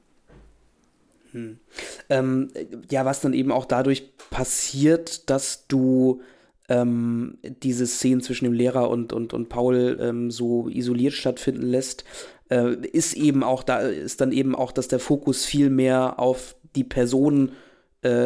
Hm. 1.31 1.59
Ähm, 2.09 2.49
ja, 2.89 3.05
was 3.05 3.21
dann 3.21 3.33
eben 3.33 3.51
auch 3.51 3.65
dadurch 3.65 4.17
passiert, 4.31 5.29
dass 5.29 5.67
du 5.67 6.21
ähm, 6.69 7.37
diese 7.43 7.85
Szenen 7.85 8.21
zwischen 8.21 8.45
dem 8.45 8.53
Lehrer 8.53 8.89
und, 8.89 9.13
und, 9.13 9.33
und 9.33 9.49
Paul 9.49 9.97
ähm, 10.01 10.31
so 10.31 10.67
isoliert 10.67 11.13
stattfinden 11.13 11.67
lässt, 11.67 12.03
äh, 12.49 12.75
ist 12.75 13.13
eben 13.13 13.43
auch 13.43 13.63
da, 13.63 13.79
ist 13.79 14.21
dann 14.21 14.31
eben 14.31 14.55
auch, 14.55 14.71
dass 14.71 14.87
der 14.87 14.99
Fokus 14.99 15.45
viel 15.45 15.69
mehr 15.69 16.19
auf 16.19 16.55
die 16.75 16.83
Person 16.83 17.49
äh, 17.49 17.68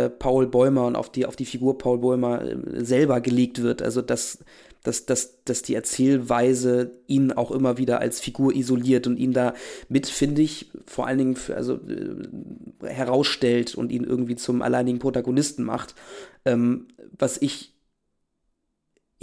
Paul 0.10 0.48
Bäumer 0.48 0.86
und 0.86 0.96
auf 0.96 1.12
die, 1.12 1.26
auf 1.26 1.36
die 1.36 1.46
Figur 1.46 1.78
Paul 1.78 2.00
Bäumer 2.00 2.42
äh, 2.42 2.84
selber 2.84 3.22
gelegt 3.22 3.62
wird. 3.62 3.82
Also 3.82 4.02
dass, 4.02 4.44
dass, 4.84 5.06
dass, 5.06 5.44
dass 5.46 5.62
die 5.64 5.76
Erzählweise 5.76 6.92
ihn 7.08 7.32
auch 7.32 7.52
immer 7.52 7.78
wieder 7.78 8.00
als 8.00 8.20
Figur 8.20 8.54
isoliert 8.56 9.08
und 9.08 9.18
ihn 9.18 9.34
da 9.34 9.54
mit, 9.90 10.08
finde 10.08 10.42
ich, 10.42 10.72
vor 10.86 11.08
allen 11.08 11.18
Dingen 11.18 11.36
für, 11.36 11.56
also, 11.56 11.80
äh, 11.88 12.88
herausstellt 12.88 13.76
und 13.76 13.92
ihn 13.92 14.04
irgendwie 14.04 14.36
zum 14.36 14.62
alleinigen 14.62 15.00
Protagonisten 15.00 15.64
macht. 15.64 15.96
Ähm, 16.46 16.88
was 17.18 17.42
ich 17.42 17.74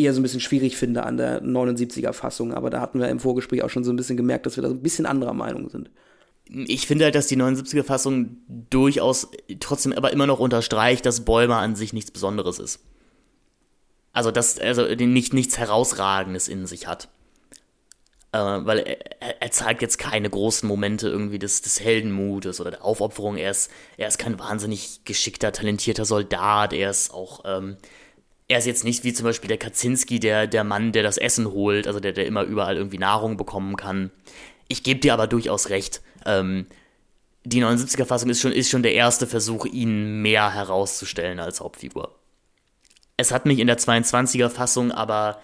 eher 0.00 0.14
so 0.14 0.20
ein 0.20 0.22
bisschen 0.22 0.40
schwierig 0.40 0.76
finde 0.76 1.04
an 1.04 1.16
der 1.16 1.42
79er 1.42 2.12
Fassung. 2.12 2.54
Aber 2.54 2.70
da 2.70 2.80
hatten 2.80 2.98
wir 2.98 3.08
im 3.08 3.20
Vorgespräch 3.20 3.62
auch 3.62 3.70
schon 3.70 3.84
so 3.84 3.92
ein 3.92 3.96
bisschen 3.96 4.16
gemerkt, 4.16 4.46
dass 4.46 4.56
wir 4.56 4.62
da 4.62 4.68
so 4.68 4.74
ein 4.74 4.82
bisschen 4.82 5.06
anderer 5.06 5.34
Meinung 5.34 5.68
sind. 5.68 5.90
Ich 6.52 6.86
finde 6.86 7.04
halt, 7.04 7.14
dass 7.14 7.28
die 7.28 7.36
79er 7.36 7.84
Fassung 7.84 8.38
durchaus 8.48 9.28
trotzdem 9.60 9.92
aber 9.92 10.12
immer 10.12 10.26
noch 10.26 10.40
unterstreicht, 10.40 11.06
dass 11.06 11.24
Bäumer 11.24 11.58
an 11.58 11.76
sich 11.76 11.92
nichts 11.92 12.10
Besonderes 12.10 12.58
ist. 12.58 12.80
Also, 14.12 14.32
dass 14.32 14.58
also 14.58 14.82
nicht, 14.82 15.32
nichts 15.32 15.58
Herausragendes 15.58 16.48
in 16.48 16.66
sich 16.66 16.88
hat. 16.88 17.08
Äh, 18.32 18.38
weil 18.38 18.78
er, 18.78 19.42
er, 19.42 19.50
zeigt 19.50 19.82
jetzt 19.82 19.98
keine 19.98 20.30
großen 20.30 20.68
Momente 20.68 21.08
irgendwie 21.08 21.40
des, 21.40 21.62
des 21.62 21.80
Heldenmutes 21.80 22.60
oder 22.60 22.70
der 22.70 22.84
Aufopferung. 22.84 23.36
Er 23.36 23.50
ist, 23.50 23.70
er 23.96 24.06
ist 24.06 24.18
kein 24.18 24.38
wahnsinnig 24.38 25.00
geschickter, 25.04 25.50
talentierter 25.52 26.04
Soldat. 26.04 26.72
Er 26.72 26.90
ist 26.90 27.12
auch, 27.12 27.42
ähm, 27.44 27.76
er 28.46 28.58
ist 28.58 28.66
jetzt 28.66 28.84
nicht 28.84 29.02
wie 29.02 29.12
zum 29.12 29.24
Beispiel 29.24 29.48
der 29.48 29.58
Kaczynski, 29.58 30.20
der, 30.20 30.46
der 30.46 30.62
Mann, 30.62 30.92
der 30.92 31.02
das 31.02 31.18
Essen 31.18 31.50
holt, 31.50 31.88
also 31.88 31.98
der, 31.98 32.12
der 32.12 32.26
immer 32.26 32.44
überall 32.44 32.76
irgendwie 32.76 32.98
Nahrung 32.98 33.36
bekommen 33.36 33.76
kann. 33.76 34.12
Ich 34.68 34.84
gebe 34.84 35.00
dir 35.00 35.12
aber 35.12 35.26
durchaus 35.26 35.68
recht. 35.68 36.00
Ähm, 36.26 36.66
die 37.44 37.64
79er-Fassung 37.64 38.30
ist 38.30 38.40
schon, 38.40 38.52
ist 38.52 38.70
schon 38.70 38.82
der 38.82 38.94
erste 38.94 39.26
Versuch, 39.26 39.66
ihn 39.66 40.20
mehr 40.22 40.52
herauszustellen 40.52 41.40
als 41.40 41.60
Hauptfigur. 41.60 42.14
Es 43.16 43.32
hat 43.32 43.46
mich 43.46 43.58
in 43.58 43.66
der 43.66 43.78
22er-Fassung 43.78 44.92
aber 44.92 45.40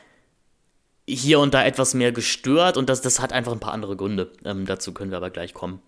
hier 1.08 1.40
und 1.40 1.54
da 1.54 1.64
etwas 1.64 1.94
mehr 1.94 2.12
gestört 2.12 2.76
und 2.76 2.88
das, 2.88 3.00
das 3.00 3.20
hat 3.20 3.32
einfach 3.32 3.52
ein 3.52 3.60
paar 3.60 3.72
andere 3.72 3.96
Gründe. 3.96 4.32
Ähm, 4.44 4.66
dazu 4.66 4.92
können 4.92 5.10
wir 5.10 5.18
aber 5.18 5.30
gleich 5.30 5.54
kommen. 5.54 5.80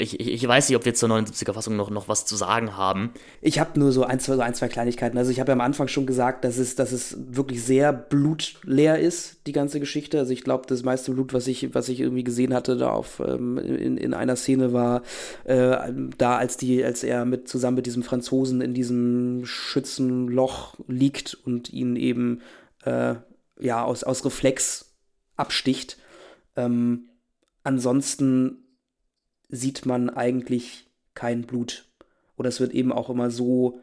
Ich, 0.00 0.18
ich, 0.18 0.48
weiß 0.48 0.68
nicht, 0.68 0.76
ob 0.76 0.86
wir 0.86 0.94
zur 0.94 1.10
79er 1.10 1.52
Fassung 1.52 1.76
noch, 1.76 1.90
noch 1.90 2.08
was 2.08 2.24
zu 2.24 2.34
sagen 2.34 2.76
haben. 2.76 3.10
Ich 3.42 3.58
habe 3.60 3.78
nur 3.78 3.92
so 3.92 4.02
ein, 4.04 4.18
zwei, 4.18 4.36
so 4.36 4.40
ein, 4.40 4.54
zwei 4.54 4.68
Kleinigkeiten. 4.68 5.18
Also 5.18 5.30
ich 5.30 5.40
habe 5.40 5.50
ja 5.50 5.52
am 5.52 5.60
Anfang 5.60 5.88
schon 5.88 6.06
gesagt, 6.06 6.44
dass 6.44 6.56
es, 6.56 6.74
dass 6.74 6.92
es 6.92 7.16
wirklich 7.18 7.62
sehr 7.62 7.92
blutleer 7.92 8.98
ist, 8.98 9.46
die 9.46 9.52
ganze 9.52 9.78
Geschichte. 9.78 10.18
Also 10.18 10.32
ich 10.32 10.42
glaube, 10.42 10.66
das 10.66 10.82
meiste 10.82 11.12
Blut, 11.12 11.34
was 11.34 11.46
ich, 11.46 11.74
was 11.74 11.90
ich 11.90 12.00
irgendwie 12.00 12.24
gesehen 12.24 12.54
hatte, 12.54 12.78
da 12.78 12.90
auf, 12.90 13.20
ähm, 13.20 13.58
in, 13.58 13.98
in 13.98 14.14
einer 14.14 14.36
Szene 14.36 14.72
war, 14.72 15.02
äh, 15.44 15.76
da 16.16 16.38
als 16.38 16.56
die, 16.56 16.82
als 16.82 17.04
er 17.04 17.26
mit 17.26 17.48
zusammen 17.48 17.76
mit 17.76 17.86
diesem 17.86 18.02
Franzosen 18.02 18.62
in 18.62 18.72
diesem 18.72 19.44
Schützenloch 19.44 20.76
liegt 20.88 21.34
und 21.34 21.72
ihn 21.72 21.96
eben 21.96 22.40
äh, 22.84 23.16
ja, 23.58 23.84
aus, 23.84 24.02
aus 24.04 24.24
Reflex 24.24 24.94
absticht. 25.36 25.98
Ähm, 26.56 27.10
ansonsten 27.64 28.59
sieht 29.50 29.86
man 29.86 30.10
eigentlich 30.10 30.86
kein 31.14 31.42
Blut. 31.42 31.86
Oder 32.36 32.48
es 32.48 32.60
wird 32.60 32.72
eben 32.72 32.92
auch 32.92 33.10
immer 33.10 33.30
so, 33.30 33.80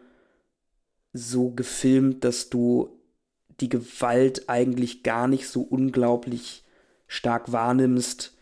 so 1.14 1.52
gefilmt, 1.52 2.24
dass 2.24 2.50
du 2.50 3.00
die 3.60 3.70
Gewalt 3.70 4.50
eigentlich 4.50 5.04
gar 5.04 5.28
nicht 5.28 5.48
so 5.48 5.62
unglaublich 5.62 6.64
stark 7.08 7.52
wahrnimmst 7.52 8.38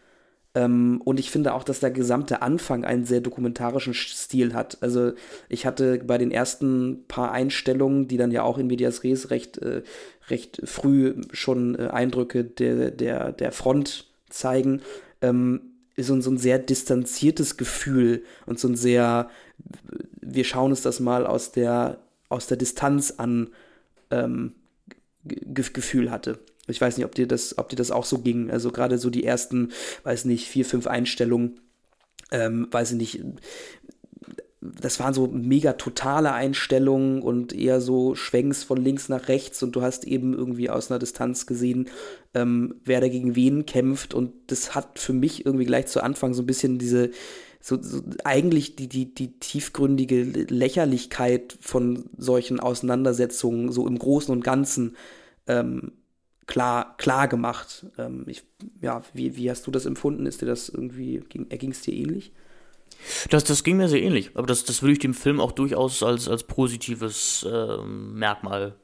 ähm, 0.56 1.02
und 1.04 1.20
ich 1.20 1.30
finde 1.30 1.54
auch, 1.54 1.64
dass 1.64 1.82
der 1.82 1.92
gesamte 1.92 2.42
Anfang 2.42 2.86
einen 2.86 3.04
sehr 3.04 3.20
dokumentarischen 3.20 3.94
Stil 3.94 4.54
hat. 4.54 4.78
Also 4.82 5.12
ich 5.50 5.66
hatte 5.66 6.00
bei 6.00 6.18
den 6.18 6.32
ersten 6.32 7.04
paar 7.08 7.32
Einstellungen, 7.32 8.08
die 8.08 8.18
dann 8.18 8.32
ja 8.32 8.44
auch 8.44 8.58
in 8.58 8.68
Medias 8.68 9.04
Res 9.04 9.30
recht, 9.30 9.58
äh, 9.58 9.84
recht 10.30 10.62
früh 10.64 11.22
schon 11.32 11.78
äh, 11.78 11.90
Eindrücke 11.90 12.46
der, 12.46 12.90
der, 12.92 13.34
der 13.34 13.52
Front 13.52 14.08
zeigen, 14.30 14.82
ähm, 15.22 15.75
so, 15.98 16.20
so 16.20 16.32
ein 16.32 16.38
sehr 16.38 16.60
distanziertes 16.60 17.58
Gefühl 17.58 18.24
und 18.46 18.60
so 18.60 18.68
ein 18.68 18.76
sehr, 18.76 19.30
wir 20.22 20.44
schauen 20.44 20.72
uns 20.72 20.82
das 20.82 21.00
mal 21.00 21.26
aus 21.26 21.52
der, 21.52 22.00
aus 22.30 22.48
der 22.48 22.58
Distanz 22.58 23.14
an 23.18 23.50
ähm, 24.12 24.54
Gefühl 25.24 26.12
hatte. 26.12 26.40
Ich 26.68 26.82
weiß 26.82 26.98
nicht, 26.98 27.06
ob 27.06 27.16
dir 27.16 27.28
das, 27.28 27.58
ob 27.58 27.70
dir 27.70 27.76
das 27.76 27.92
auch 27.92 28.06
so 28.06 28.20
ging. 28.20 28.50
Also 28.50 28.72
gerade 28.72 28.98
so 28.98 29.10
die 29.10 29.24
ersten, 29.24 29.72
weiß 30.04 30.26
nicht, 30.26 30.48
vier, 30.48 30.66
fünf 30.66 30.88
Einstellungen, 30.88 31.60
ähm, 32.32 32.68
weiß 32.72 32.92
ich 32.92 32.98
nicht, 32.98 33.24
das 34.80 35.00
waren 35.00 35.14
so 35.14 35.28
mega 35.28 35.74
totale 35.74 36.34
Einstellungen 36.34 37.22
und 37.22 37.54
eher 37.54 37.82
so 37.82 38.16
Schwenks 38.16 38.64
von 38.64 38.78
links 38.78 39.10
nach 39.10 39.28
rechts 39.28 39.62
und 39.64 39.76
du 39.76 39.82
hast 39.82 40.06
eben 40.06 40.34
irgendwie 40.34 40.70
aus 40.70 40.92
einer 40.92 41.00
Distanz 41.00 41.46
gesehen, 41.46 41.90
ähm, 42.34 42.76
wer 42.84 43.02
da 43.02 43.08
gegen 43.08 43.36
wen 43.36 43.66
kämpft 43.66 44.14
und 44.14 44.34
das 44.48 44.76
hat 44.76 45.00
für 45.00 45.14
mich 45.14 45.46
irgendwie 45.46 45.66
gleich 45.66 45.88
zu 45.88 46.02
Anfang 46.02 46.34
so 46.34 46.44
ein 46.44 46.48
bisschen 46.48 46.78
diese, 46.78 47.12
so, 47.62 47.82
so 47.82 48.02
eigentlich 48.24 48.76
die, 48.76 48.88
die, 48.88 49.14
die 49.14 49.40
tiefgründige 49.40 50.24
Lächerlichkeit 50.24 51.58
von 51.60 52.06
solchen 52.18 52.60
Auseinandersetzungen 52.60 53.72
so 53.72 53.88
im 53.88 53.98
Großen 53.98 54.32
und 54.32 54.44
Ganzen 54.44 54.96
ähm, 55.48 55.94
klar, 56.48 56.96
klar 56.98 57.28
gemacht. 57.28 57.88
Ähm, 57.98 58.26
ich, 58.28 58.44
ja, 58.82 59.04
wie, 59.14 59.36
wie 59.36 59.50
hast 59.50 59.66
du 59.68 59.72
das 59.72 59.86
empfunden? 59.86 60.26
Ist 60.26 60.42
dir 60.42 60.46
das 60.46 60.70
irgendwie, 60.70 61.24
erging 61.50 61.72
es 61.72 61.82
dir 61.82 61.94
ähnlich? 61.94 62.34
Das, 63.30 63.44
das 63.44 63.64
ging 63.64 63.78
mir 63.78 63.88
sehr 63.88 64.02
ähnlich, 64.02 64.32
aber 64.36 64.48
das, 64.48 64.66
das 64.66 64.82
würde 64.82 64.94
ich 64.94 65.00
dem 65.00 65.14
Film 65.14 65.40
auch 65.40 65.52
durchaus 65.52 66.02
als, 66.04 66.28
als 66.28 66.44
positives 66.44 67.46
äh, 67.50 67.78
Merkmal 67.84 68.76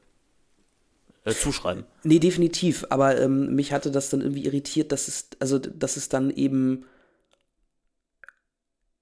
äh, 1.24 1.32
zuschreiben. 1.32 1.84
Nee, 2.04 2.18
definitiv, 2.18 2.86
aber 2.90 3.20
ähm, 3.20 3.54
mich 3.54 3.72
hatte 3.72 3.90
das 3.90 4.10
dann 4.10 4.20
irgendwie 4.20 4.44
irritiert, 4.44 4.92
dass 4.92 5.08
es, 5.08 5.28
also, 5.40 5.58
dass 5.58 5.96
es 5.96 6.08
dann 6.08 6.30
eben 6.30 6.84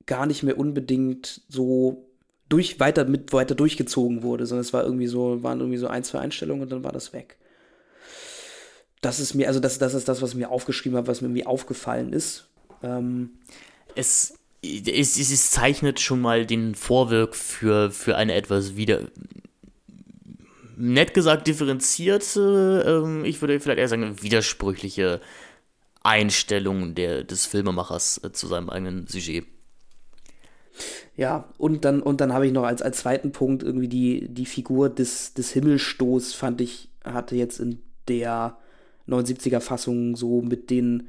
gar 0.07 0.27
nicht 0.27 0.43
mehr 0.43 0.59
unbedingt 0.59 1.43
so 1.49 2.07
durch, 2.49 2.81
weiter, 2.81 3.05
mit, 3.05 3.33
weiter 3.33 3.55
durchgezogen 3.55 4.23
wurde, 4.23 4.47
sondern 4.47 4.63
es 4.63 4.73
war 4.73 4.85
irgendwie 4.85 5.07
so, 5.07 5.43
waren 5.43 5.61
irgendwie 5.61 5.79
so 5.79 5.87
ein, 5.87 6.03
zwei 6.03 6.19
Einstellungen 6.19 6.63
und 6.63 6.73
dann 6.73 6.83
war 6.83 6.93
das 6.93 7.13
weg 7.13 7.37
das 9.01 9.19
ist 9.19 9.35
mir, 9.35 9.49
also 9.49 9.61
das, 9.61 9.79
das 9.79 9.95
ist 9.95 10.09
das, 10.09 10.23
was 10.23 10.35
mir 10.35 10.51
aufgeschrieben 10.51 10.97
habe, 10.97 11.09
was 11.09 11.21
mir 11.21 11.29
irgendwie 11.29 11.47
aufgefallen 11.47 12.13
ist. 12.13 12.49
Ähm, 12.83 13.39
es, 13.95 14.35
es, 14.63 15.19
es, 15.19 15.51
zeichnet 15.51 16.01
schon 16.01 16.21
mal 16.21 16.47
den 16.47 16.75
Vorwirk 16.75 17.35
für, 17.35 17.91
für 17.91 18.17
eine 18.17 18.35
etwas 18.35 18.77
wieder, 18.77 19.09
nett 20.77 21.15
gesagt, 21.15 21.47
differenzierte, 21.47 22.85
ähm, 22.87 23.25
ich 23.25 23.41
würde 23.41 23.61
vielleicht 23.61 23.79
eher 23.79 23.89
sagen, 23.89 24.23
widersprüchliche 24.23 25.21
Einstellung 26.03 26.95
der, 26.95 27.25
des 27.25 27.47
Filmemachers 27.47 28.21
äh, 28.25 28.33
zu 28.33 28.47
seinem 28.47 28.71
eigenen 28.71 29.07
Sujet. 29.07 29.47
Ja, 31.17 31.49
und 31.59 31.85
dann, 31.85 32.01
und 32.01 32.21
dann 32.21 32.33
habe 32.33 32.47
ich 32.47 32.53
noch 32.53 32.65
als, 32.65 32.81
als 32.81 32.99
zweiten 32.99 33.33
Punkt 33.33 33.63
irgendwie 33.63 33.89
die, 33.89 34.29
die 34.29 34.47
Figur 34.47 34.89
des, 34.89 35.35
des 35.35 35.51
Himmelstoß, 35.53 36.33
fand 36.33 36.61
ich, 36.61 36.89
hatte 37.05 37.37
jetzt 37.37 37.61
in 37.61 37.81
der 38.09 38.57
79er-Fassung 39.09 40.17
so 40.17 40.41
mit 40.41 40.71
den 40.71 41.09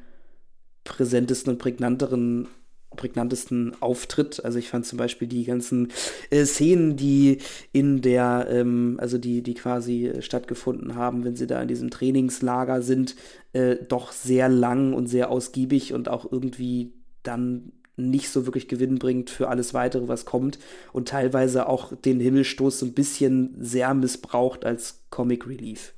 präsentesten 0.83 1.53
und 1.53 1.59
prägnanteren 1.59 2.47
prägnantesten 2.95 3.73
Auftritt. 3.79 4.43
Also 4.43 4.59
ich 4.59 4.69
fand 4.69 4.85
zum 4.85 4.97
Beispiel 4.97 5.27
die 5.27 5.45
ganzen 5.45 5.89
äh, 6.29 6.45
Szenen, 6.45 6.97
die 6.97 7.37
in 7.71 8.01
der, 8.01 8.47
ähm, 8.49 8.97
also 8.99 9.17
die, 9.17 9.41
die 9.41 9.53
quasi 9.53 10.07
äh, 10.07 10.21
stattgefunden 10.21 10.95
haben, 10.95 11.23
wenn 11.23 11.35
sie 11.35 11.47
da 11.47 11.61
in 11.61 11.67
diesem 11.67 11.89
Trainingslager 11.89 12.81
sind, 12.81 13.15
äh, 13.53 13.77
doch 13.87 14.11
sehr 14.11 14.49
lang 14.49 14.93
und 14.93 15.07
sehr 15.07 15.29
ausgiebig 15.29 15.93
und 15.93 16.09
auch 16.09 16.31
irgendwie 16.31 16.93
dann 17.23 17.71
nicht 17.97 18.29
so 18.29 18.45
wirklich 18.45 18.67
gewinnbringend 18.67 19.29
für 19.29 19.47
alles 19.49 19.73
weitere, 19.73 20.07
was 20.07 20.25
kommt 20.25 20.59
und 20.91 21.07
teilweise 21.07 21.67
auch 21.67 21.95
den 21.95 22.19
Himmelstoß 22.19 22.79
so 22.79 22.85
ein 22.85 22.93
bisschen 22.93 23.55
sehr 23.59 23.93
missbraucht 23.93 24.65
als 24.65 25.03
Comic 25.09 25.47
Relief. 25.47 25.93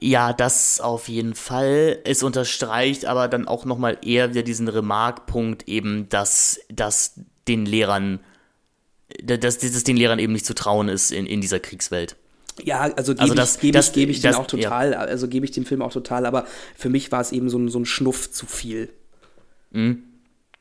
Ja, 0.00 0.32
das 0.32 0.80
auf 0.80 1.08
jeden 1.08 1.34
Fall. 1.34 1.98
Es 2.04 2.22
unterstreicht 2.22 3.04
aber 3.04 3.28
dann 3.28 3.48
auch 3.48 3.64
nochmal 3.64 3.98
eher 4.02 4.30
wieder 4.30 4.42
diesen 4.42 4.68
Remarkpunkt 4.68 5.68
eben, 5.68 6.08
dass, 6.08 6.60
dass 6.68 7.14
den 7.48 7.66
Lehrern, 7.66 8.20
dass 9.22 9.58
dieses 9.58 9.84
den 9.84 9.96
Lehrern 9.96 10.18
eben 10.18 10.32
nicht 10.32 10.46
zu 10.46 10.54
trauen 10.54 10.88
ist 10.88 11.12
in, 11.12 11.26
in 11.26 11.40
dieser 11.40 11.60
Kriegswelt. 11.60 12.16
Ja, 12.62 12.80
also 12.80 13.12
gebe 13.12 13.22
also 13.22 13.34
das, 13.34 13.54
ich, 13.56 13.60
geb 13.62 13.72
das, 13.72 13.88
ich, 13.88 13.94
geb 13.94 14.10
ich 14.10 14.20
das, 14.20 14.36
den 14.36 14.42
auch 14.42 14.46
total, 14.46 14.92
ja. 14.92 14.98
also 14.98 15.26
gebe 15.26 15.44
ich 15.44 15.52
dem 15.52 15.64
Film 15.64 15.80
auch 15.80 15.92
total, 15.92 16.26
aber 16.26 16.46
für 16.76 16.90
mich 16.90 17.10
war 17.10 17.20
es 17.20 17.32
eben 17.32 17.48
so 17.48 17.58
ein, 17.58 17.68
so 17.68 17.78
ein 17.78 17.86
Schnuff 17.86 18.30
zu 18.30 18.46
viel. 18.46 18.90
Mhm. 19.70 20.02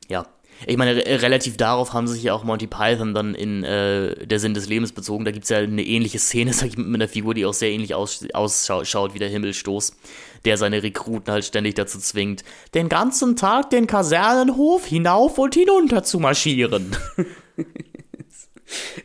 Ja. 0.07 0.27
Ich 0.67 0.77
meine, 0.77 0.95
relativ 0.95 1.57
darauf 1.57 1.93
haben 1.93 2.07
sich 2.07 2.23
ja 2.23 2.33
auch 2.33 2.43
Monty 2.43 2.67
Python 2.67 3.13
dann 3.13 3.35
in 3.35 3.63
äh, 3.63 4.25
Der 4.25 4.39
Sinn 4.39 4.53
des 4.53 4.67
Lebens 4.67 4.91
bezogen. 4.91 5.25
Da 5.25 5.31
gibt 5.31 5.43
es 5.43 5.49
ja 5.49 5.57
eine 5.57 5.83
ähnliche 5.83 6.19
Szene, 6.19 6.53
sag 6.53 6.67
ich, 6.67 6.77
mit 6.77 6.93
einer 6.93 7.07
Figur, 7.07 7.33
die 7.33 7.45
auch 7.45 7.53
sehr 7.53 7.71
ähnlich 7.71 7.95
ausschaut 7.95 9.13
wie 9.13 9.19
der 9.19 9.29
Himmelstoß, 9.29 9.93
der 10.45 10.57
seine 10.57 10.83
Rekruten 10.83 11.31
halt 11.31 11.45
ständig 11.45 11.75
dazu 11.75 11.99
zwingt, 11.99 12.43
den 12.73 12.89
ganzen 12.89 13.35
Tag 13.35 13.69
den 13.69 13.87
Kasernenhof 13.87 14.85
hinauf 14.85 15.37
und 15.37 15.55
hinunter 15.55 16.03
zu 16.03 16.19
marschieren. 16.19 16.95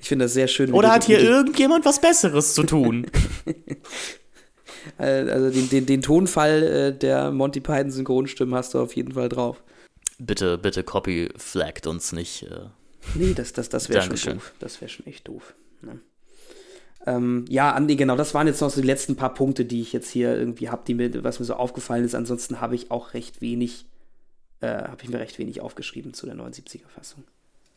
Ich 0.01 0.09
finde 0.09 0.27
das 0.27 0.35
sehr 0.35 0.47
schön. 0.47 0.73
Oder 0.73 0.93
hat 0.93 1.05
hier 1.05 1.19
irgendjemand 1.19 1.85
was 1.85 2.01
Besseres 2.01 2.55
zu 2.55 2.63
tun? 2.63 3.07
Äh, 4.99 5.29
also 5.29 5.51
den, 5.51 5.69
den, 5.69 5.85
den 5.85 6.01
Tonfall 6.01 6.63
äh, 6.63 6.97
der 6.97 7.33
Monty 7.33 7.59
Python 7.59 7.91
Synchronstimmen 7.91 8.55
hast 8.55 8.73
du 8.73 8.79
auf 8.79 8.95
jeden 8.95 9.15
Fall 9.15 9.29
drauf. 9.29 9.61
Bitte, 10.19 10.59
bitte 10.59 10.83
copy 10.83 11.29
flaggt 11.37 11.87
uns 11.87 12.13
nicht. 12.13 12.45
Äh. 12.45 12.69
Nee, 13.15 13.35
das, 13.35 13.53
das, 13.53 13.69
das 13.69 13.89
wäre 13.89 14.17
schon 14.17 14.35
doof. 14.35 14.55
Das 14.59 14.81
wäre 14.81 14.89
schon 14.89 15.07
echt 15.07 15.29
doof. 15.29 15.55
Ne? 15.83 16.01
Ähm, 17.07 17.45
ja, 17.49 17.73
Andi, 17.73 17.97
genau, 17.97 18.17
das 18.17 18.35
waren 18.35 18.49
jetzt 18.49 18.61
noch 18.61 18.71
so 18.71 18.81
die 18.81 18.87
letzten 18.87 19.15
paar 19.15 19.33
Punkte, 19.33 19.65
die 19.65 19.81
ich 19.81 19.93
jetzt 19.93 20.11
hier 20.11 20.37
irgendwie 20.37 20.69
habe, 20.69 20.83
die 20.87 20.95
mir, 20.95 21.23
was 21.23 21.39
mir 21.39 21.47
so 21.47 21.55
aufgefallen 21.55 22.05
ist. 22.05 22.15
Ansonsten 22.15 22.61
habe 22.61 22.75
ich 22.75 22.91
auch 22.91 23.15
recht 23.15 23.41
wenig, 23.41 23.87
äh, 24.61 24.69
habe 24.69 24.99
ich 25.03 25.09
mir 25.09 25.21
recht 25.21 25.39
wenig 25.39 25.61
aufgeschrieben 25.61 26.15
zu 26.15 26.27
der 26.27 26.35
79er-Fassung. 26.35 27.25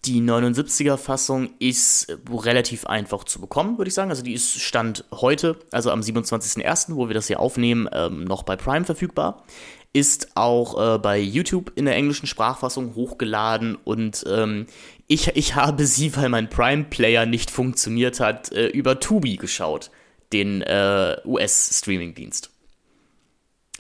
Die 0.06 0.22
79er-Fassung 0.22 1.50
ist 1.60 2.08
relativ 2.32 2.88
einfach 2.88 3.26
zu 3.26 3.42
bekommen, 3.42 3.78
würde 3.78 3.90
ich 3.90 3.94
sagen. 3.94 4.10
Also 4.10 4.24
die 4.24 4.34
ist 4.34 4.60
Stand 4.60 5.04
heute, 5.12 5.58
also 5.72 5.92
am 5.92 6.00
27.01., 6.00 6.96
wo 6.96 7.08
wir 7.08 7.14
das 7.14 7.28
hier 7.28 7.40
aufnehmen, 7.40 7.88
ähm, 7.92 8.24
noch 8.24 8.44
bei 8.44 8.56
Prime 8.56 8.86
verfügbar. 8.86 9.44
Ist 9.92 10.36
auch 10.36 10.96
äh, 10.96 10.98
bei 11.00 11.20
YouTube 11.20 11.72
in 11.76 11.86
der 11.86 11.96
englischen 11.96 12.28
Sprachfassung 12.28 12.94
hochgeladen 12.94 13.76
und 13.76 14.24
ähm, 14.30 14.68
ich, 15.08 15.36
ich 15.36 15.56
habe 15.56 15.86
sie, 15.86 16.16
weil 16.16 16.30
mein 16.30 16.50
Prime-Player 16.50 17.26
nicht 17.26 17.50
funktioniert 17.50 18.20
hat, 18.20 18.52
äh, 18.52 18.68
über 18.68 19.00
Tubi 19.00 19.38
geschaut, 19.38 19.90
den 20.32 20.62
äh, 20.62 21.18
US-Streaming-Dienst. 21.26 22.52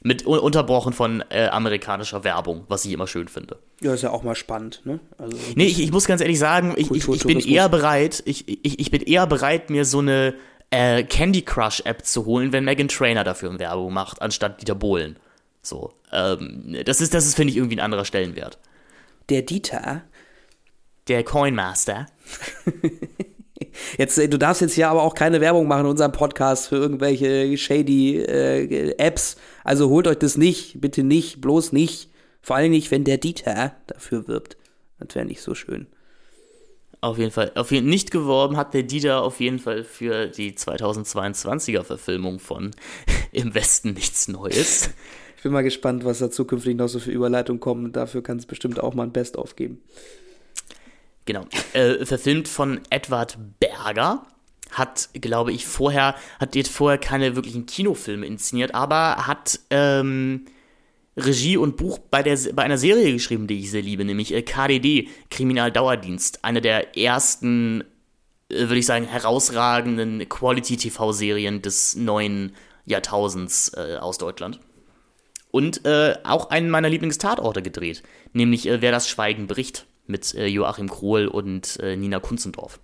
Mit 0.01 0.25
unterbrochen 0.25 0.93
von 0.93 1.23
äh, 1.29 1.47
amerikanischer 1.47 2.23
Werbung, 2.23 2.63
was 2.69 2.85
ich 2.85 2.93
immer 2.93 3.05
schön 3.05 3.27
finde. 3.27 3.57
Ja, 3.81 3.93
ist 3.93 4.01
ja 4.01 4.11
auch 4.11 4.23
mal 4.23 4.33
spannend, 4.35 4.81
ne? 4.85 4.99
Also, 5.17 5.37
nee, 5.55 5.65
ich, 5.65 5.79
ich 5.79 5.91
muss 5.91 6.05
ganz 6.05 6.21
ehrlich 6.21 6.39
sagen, 6.39 6.73
ich, 6.77 6.89
ich, 6.89 7.07
ich 7.07 7.23
bin 7.25 7.39
eher 7.39 7.69
bereit, 7.69 8.23
ich, 8.25 8.47
ich, 8.47 8.79
ich 8.79 8.91
bin 8.91 9.01
eher 9.01 9.27
bereit, 9.27 9.69
mir 9.69 9.83
so 9.83 9.99
eine 9.99 10.35
äh, 10.71 11.03
Candy 11.03 11.41
Crush 11.41 11.81
App 11.81 12.05
zu 12.05 12.25
holen, 12.25 12.53
wenn 12.53 12.63
Megan 12.63 12.87
Trainer 12.87 13.23
dafür 13.23 13.59
Werbung 13.59 13.93
macht, 13.93 14.21
anstatt 14.21 14.61
Dieter 14.61 14.75
Bohlen. 14.75 15.17
So, 15.61 15.93
ähm, 16.11 16.77
das 16.85 17.01
ist, 17.01 17.13
das 17.13 17.25
ist, 17.25 17.35
finde 17.35 17.51
ich, 17.51 17.57
irgendwie 17.57 17.77
ein 17.77 17.83
anderer 17.83 18.05
Stellenwert. 18.05 18.57
Der 19.29 19.41
Dieter 19.41 20.03
der 21.09 21.23
Coinmaster. 21.23 22.05
Jetzt, 23.97 24.17
äh, 24.17 24.29
du 24.29 24.37
darfst 24.37 24.61
jetzt 24.61 24.73
hier 24.73 24.89
aber 24.89 25.03
auch 25.03 25.15
keine 25.15 25.41
Werbung 25.41 25.67
machen 25.67 25.81
in 25.81 25.91
unserem 25.91 26.11
Podcast 26.11 26.67
für 26.67 26.75
irgendwelche 26.75 27.57
shady 27.57 28.17
äh, 28.17 28.95
Apps. 28.97 29.37
Also 29.63 29.89
holt 29.89 30.07
euch 30.07 30.17
das 30.17 30.37
nicht, 30.37 30.79
bitte 30.79 31.03
nicht, 31.03 31.41
bloß 31.41 31.71
nicht. 31.71 32.09
Vor 32.41 32.55
allem 32.55 32.71
nicht, 32.71 32.91
wenn 32.91 33.03
der 33.03 33.17
Dieter 33.17 33.75
dafür 33.87 34.27
wirbt. 34.27 34.57
Das 34.99 35.15
wäre 35.15 35.25
nicht 35.25 35.41
so 35.41 35.55
schön. 35.55 35.87
Auf 37.01 37.17
jeden 37.17 37.31
Fall. 37.31 37.51
Auf 37.55 37.71
jeden, 37.71 37.89
nicht 37.89 38.11
geworben 38.11 38.57
hat 38.57 38.73
der 38.73 38.83
Dieter 38.83 39.21
auf 39.21 39.39
jeden 39.39 39.59
Fall 39.59 39.83
für 39.83 40.27
die 40.27 40.53
2022er 40.53 41.83
Verfilmung 41.83 42.39
von 42.39 42.71
Im 43.31 43.53
Westen 43.55 43.93
nichts 43.93 44.27
Neues. 44.27 44.89
Ich 45.39 45.43
bin 45.43 45.53
mal 45.53 45.63
gespannt, 45.63 46.03
was 46.03 46.19
da 46.19 46.29
zukünftig 46.29 46.75
noch 46.75 46.89
so 46.89 46.99
für 46.99 47.11
Überleitungen 47.11 47.61
kommen. 47.61 47.93
Dafür 47.93 48.21
kann 48.21 48.35
es 48.39 48.45
bestimmt 48.45 48.77
auch 48.81 48.93
mal 48.93 49.03
ein 49.03 49.13
Best-of 49.13 49.55
geben. 49.55 49.81
Genau. 51.23 51.45
Äh, 51.71 52.05
verfilmt 52.05 52.49
von 52.49 52.81
Edward 52.89 53.37
Berger. 53.57 54.25
Hat, 54.71 55.07
glaube 55.13 55.53
ich, 55.53 55.65
vorher, 55.65 56.15
hat 56.41 56.57
jetzt 56.57 56.73
vorher 56.73 56.97
keine 56.97 57.37
wirklichen 57.37 57.65
Kinofilme 57.67 58.25
inszeniert, 58.25 58.75
aber 58.75 59.27
hat 59.27 59.61
ähm, 59.69 60.43
Regie 61.15 61.55
und 61.55 61.77
Buch 61.77 61.99
bei, 61.99 62.21
der, 62.21 62.37
bei 62.51 62.63
einer 62.63 62.77
Serie 62.77 63.13
geschrieben, 63.13 63.47
die 63.47 63.59
ich 63.59 63.71
sehr 63.71 63.81
liebe, 63.81 64.03
nämlich 64.03 64.33
äh, 64.33 64.41
KDD, 64.41 65.07
Kriminaldauerdienst. 65.29 66.43
Eine 66.43 66.59
der 66.59 66.97
ersten, 66.97 67.85
äh, 68.49 68.63
würde 68.63 68.79
ich 68.79 68.85
sagen, 68.85 69.05
herausragenden 69.05 70.27
Quality-TV-Serien 70.27 71.61
des 71.61 71.95
neuen 71.95 72.57
Jahrtausends 72.83 73.71
äh, 73.77 73.95
aus 74.01 74.17
Deutschland. 74.17 74.59
Und 75.51 75.85
äh, 75.85 76.15
auch 76.23 76.51
einen 76.51 76.69
meiner 76.69 76.89
Lieblingstatorte 76.89 77.61
gedreht, 77.61 78.03
nämlich 78.33 78.67
äh, 78.67 78.81
Wer 78.81 78.91
das 78.91 79.09
Schweigen 79.09 79.47
bricht 79.47 79.85
mit 80.05 80.35
äh, 80.35 80.45
Joachim 80.45 80.89
Krohl 80.89 81.27
und 81.27 81.79
äh, 81.79 81.95
Nina 81.95 82.19
Kunzendorf. 82.19 82.79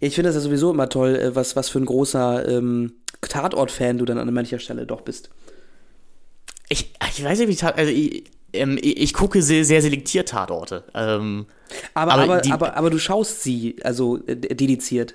Ja, 0.00 0.08
ich 0.08 0.14
finde 0.14 0.28
das 0.28 0.36
ja 0.36 0.40
sowieso 0.40 0.70
immer 0.70 0.88
toll, 0.88 1.16
äh, 1.16 1.34
was, 1.34 1.56
was 1.56 1.68
für 1.68 1.78
ein 1.78 1.86
großer 1.86 2.48
ähm, 2.48 2.94
Tatort-Fan 3.20 3.98
du 3.98 4.04
dann 4.04 4.18
an 4.18 4.32
mancher 4.32 4.58
Stelle 4.58 4.86
doch 4.86 5.02
bist. 5.02 5.30
Ich, 6.68 6.92
ich 7.10 7.24
weiß 7.24 7.38
nicht, 7.40 7.62
wie 7.62 7.66
also 7.66 7.90
ich, 7.90 8.24
ähm, 8.52 8.78
ich 8.80 9.12
gucke 9.12 9.42
sehr, 9.42 9.64
sehr 9.64 9.82
selektiert 9.82 10.30
Tatorte. 10.30 10.84
Ähm, 10.94 11.46
aber, 11.94 12.12
aber, 12.12 12.22
aber, 12.22 12.40
die, 12.40 12.52
aber, 12.52 12.76
aber, 12.76 12.90
du 12.90 12.98
schaust 12.98 13.42
sie, 13.42 13.76
also 13.82 14.18
äh, 14.26 14.36
dediziert. 14.36 15.14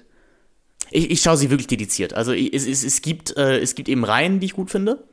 Ich, 0.91 1.11
ich 1.11 1.22
schaue 1.22 1.38
sie 1.38 1.49
wirklich 1.49 1.68
dediziert. 1.68 2.14
Also 2.14 2.34
es, 2.34 2.68
es, 2.68 2.84
es, 2.84 3.02
gibt, 3.02 3.36
äh, 3.38 3.60
es 3.60 3.76
gibt 3.76 3.90
eben 3.90 4.03
Reihen, 4.03 4.40
die 4.40 4.48
ich 4.48 4.53
gut 4.53 4.69
finde. 4.69 5.03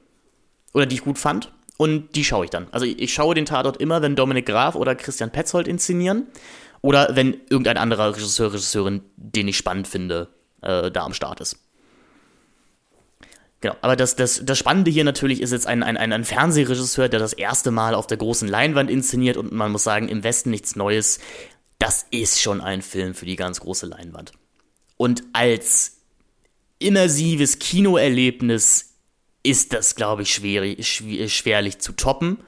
Oder 0.76 0.84
die 0.84 0.96
ich 0.96 1.02
gut 1.04 1.18
fand. 1.18 1.50
Und 1.78 2.14
die 2.16 2.24
schaue 2.24 2.44
ich 2.44 2.50
dann. 2.50 2.66
Also 2.70 2.84
ich 2.84 3.14
schaue 3.14 3.34
den 3.34 3.46
Tatort 3.46 3.78
immer, 3.78 4.02
wenn 4.02 4.14
Dominik 4.14 4.44
Graf 4.44 4.74
oder 4.74 4.94
Christian 4.94 5.32
Petzold 5.32 5.66
inszenieren. 5.66 6.26
Oder 6.82 7.16
wenn 7.16 7.40
irgendein 7.48 7.78
anderer 7.78 8.14
Regisseur, 8.14 8.52
Regisseurin, 8.52 9.00
den 9.16 9.48
ich 9.48 9.56
spannend 9.56 9.88
finde, 9.88 10.28
äh, 10.60 10.90
da 10.90 11.04
am 11.04 11.14
Start 11.14 11.40
ist. 11.40 11.58
Genau, 13.62 13.74
aber 13.80 13.96
das, 13.96 14.16
das, 14.16 14.42
das 14.44 14.58
Spannende 14.58 14.90
hier 14.90 15.04
natürlich 15.04 15.40
ist 15.40 15.52
jetzt 15.52 15.66
ein, 15.66 15.82
ein, 15.82 15.96
ein 15.96 16.24
Fernsehregisseur, 16.24 17.08
der 17.08 17.20
das 17.20 17.32
erste 17.32 17.70
Mal 17.70 17.94
auf 17.94 18.06
der 18.06 18.18
großen 18.18 18.46
Leinwand 18.46 18.90
inszeniert 18.90 19.38
und 19.38 19.52
man 19.52 19.72
muss 19.72 19.82
sagen, 19.82 20.10
im 20.10 20.24
Westen 20.24 20.50
nichts 20.50 20.76
Neues. 20.76 21.20
Das 21.78 22.04
ist 22.10 22.42
schon 22.42 22.60
ein 22.60 22.82
Film 22.82 23.14
für 23.14 23.24
die 23.24 23.36
ganz 23.36 23.60
große 23.60 23.86
Leinwand. 23.86 24.32
Und 24.98 25.22
als 25.32 26.02
immersives 26.78 27.58
Kinoerlebnis 27.58 28.85
ist 29.47 29.73
das, 29.73 29.94
glaube 29.94 30.23
ich, 30.23 30.35
schwer, 30.35 30.82
schwer, 30.82 31.28
schwerlich 31.28 31.78
zu 31.78 31.93
toppen. 31.93 32.39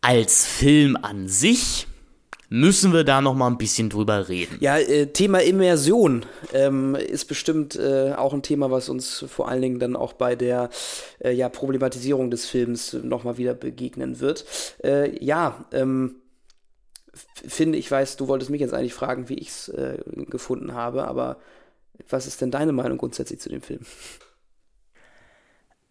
Als 0.00 0.46
Film 0.46 0.96
an 0.96 1.28
sich 1.28 1.86
müssen 2.48 2.92
wir 2.92 3.02
da 3.02 3.20
noch 3.20 3.34
mal 3.34 3.48
ein 3.48 3.58
bisschen 3.58 3.90
drüber 3.90 4.28
reden. 4.28 4.58
Ja, 4.60 4.78
äh, 4.78 5.08
Thema 5.08 5.42
Immersion 5.42 6.24
ähm, 6.52 6.94
ist 6.94 7.24
bestimmt 7.24 7.74
äh, 7.74 8.12
auch 8.12 8.32
ein 8.32 8.42
Thema, 8.42 8.70
was 8.70 8.88
uns 8.88 9.24
vor 9.28 9.48
allen 9.48 9.62
Dingen 9.62 9.80
dann 9.80 9.96
auch 9.96 10.12
bei 10.12 10.36
der 10.36 10.70
äh, 11.18 11.32
ja, 11.32 11.48
Problematisierung 11.48 12.30
des 12.30 12.46
Films 12.46 12.92
noch 12.92 13.24
mal 13.24 13.36
wieder 13.36 13.54
begegnen 13.54 14.20
wird. 14.20 14.44
Äh, 14.84 15.22
ja, 15.24 15.64
ähm, 15.72 16.16
finde 17.46 17.78
ich 17.78 17.90
weiß, 17.90 18.16
du 18.16 18.28
wolltest 18.28 18.50
mich 18.50 18.60
jetzt 18.60 18.74
eigentlich 18.74 18.94
fragen, 18.94 19.28
wie 19.28 19.38
ich 19.38 19.48
es 19.48 19.68
äh, 19.70 19.98
gefunden 20.28 20.74
habe, 20.74 21.08
aber 21.08 21.38
was 22.08 22.26
ist 22.26 22.40
denn 22.42 22.50
deine 22.50 22.72
Meinung 22.72 22.98
grundsätzlich 22.98 23.40
zu 23.40 23.48
dem 23.48 23.62
Film? 23.62 23.80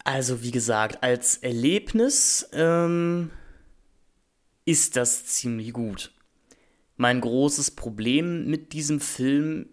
Also 0.06 0.44
wie 0.44 0.52
gesagt, 0.52 1.02
als 1.03 1.38
Erlebnis 1.38 2.48
ähm, 2.53 3.32
ist 4.64 4.95
das 4.95 5.26
ziemlich 5.26 5.73
gut. 5.73 6.14
Mein 6.95 7.19
großes 7.19 7.72
Problem 7.72 8.45
mit 8.45 8.72
diesem 8.73 8.99
Film 8.99 9.68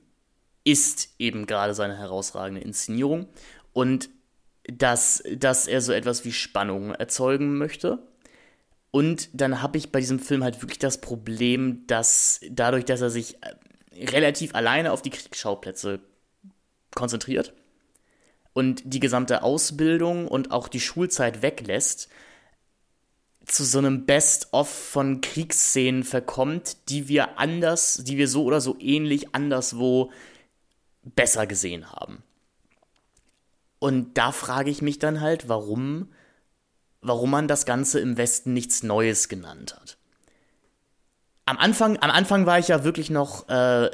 ist 0.65 1.11
eben 1.19 1.45
gerade 1.45 1.75
seine 1.75 1.99
herausragende 1.99 2.63
Inszenierung 2.63 3.29
und 3.75 4.09
dass, 4.65 5.23
dass 5.37 5.67
er 5.67 5.83
so 5.83 5.93
etwas 5.93 6.25
wie 6.25 6.33
Spannung 6.33 6.95
erzeugen 6.95 7.59
möchte. 7.59 7.99
Und 8.91 9.29
dann 9.35 9.61
habe 9.61 9.77
ich 9.77 9.93
bei 9.93 10.01
diesem 10.01 10.19
Film 10.19 10.43
halt 10.43 10.63
wirklich 10.63 10.79
das 10.79 11.03
Problem, 11.03 11.87
dass 11.87 12.41
dadurch, 12.51 12.87
dass 12.87 13.03
er 13.03 13.11
sich 13.11 13.37
äh, 13.43 14.07
relativ 14.07 14.55
alleine 14.55 14.93
auf 14.93 15.03
die 15.03 15.11
Kriegsschauplätze 15.11 16.01
konzentriert, 16.95 17.53
und 18.53 18.83
die 18.85 19.01
gesamte 19.01 19.43
Ausbildung 19.43 20.29
und 20.29 20.51
auch 20.51 20.69
die 20.69 20.81
Schulzeit 20.81 21.43
weglässt, 21.43 22.09
zu 23.47 23.65
so 23.65 23.79
einem 23.79 24.07
Best-of 24.07 24.69
von 24.69 25.21
Kriegsszenen 25.21 26.05
verkommt, 26.05 26.89
die 26.89 27.09
wir 27.09 27.39
anders, 27.39 28.03
die 28.05 28.17
wir 28.17 28.29
so 28.29 28.45
oder 28.45 28.61
so 28.61 28.77
ähnlich 28.79 29.35
anderswo 29.35 30.13
besser 31.03 31.47
gesehen 31.47 31.91
haben. 31.91 32.23
Und 33.79 34.17
da 34.17 34.31
frage 34.31 34.71
ich 34.71 34.81
mich 34.81 35.01
dann 35.01 35.21
halt, 35.21 35.49
warum, 35.49 36.09
warum 37.01 37.31
man 37.31 37.49
das 37.49 37.67
Ganze 37.67 37.99
im 37.99 38.17
Westen 38.17 38.53
nichts 38.53 38.85
Neues 38.85 39.29
genannt 39.29 39.75
hat. 39.75 39.97
Am 41.47 41.59
Anfang, 41.59 41.99
am 41.99 42.11
Anfang 42.11 42.47
war 42.47 42.61
ich 42.61 42.69
ja 42.69 42.85
wirklich 42.85 43.11
noch 43.11 43.49
äh, 43.49 43.91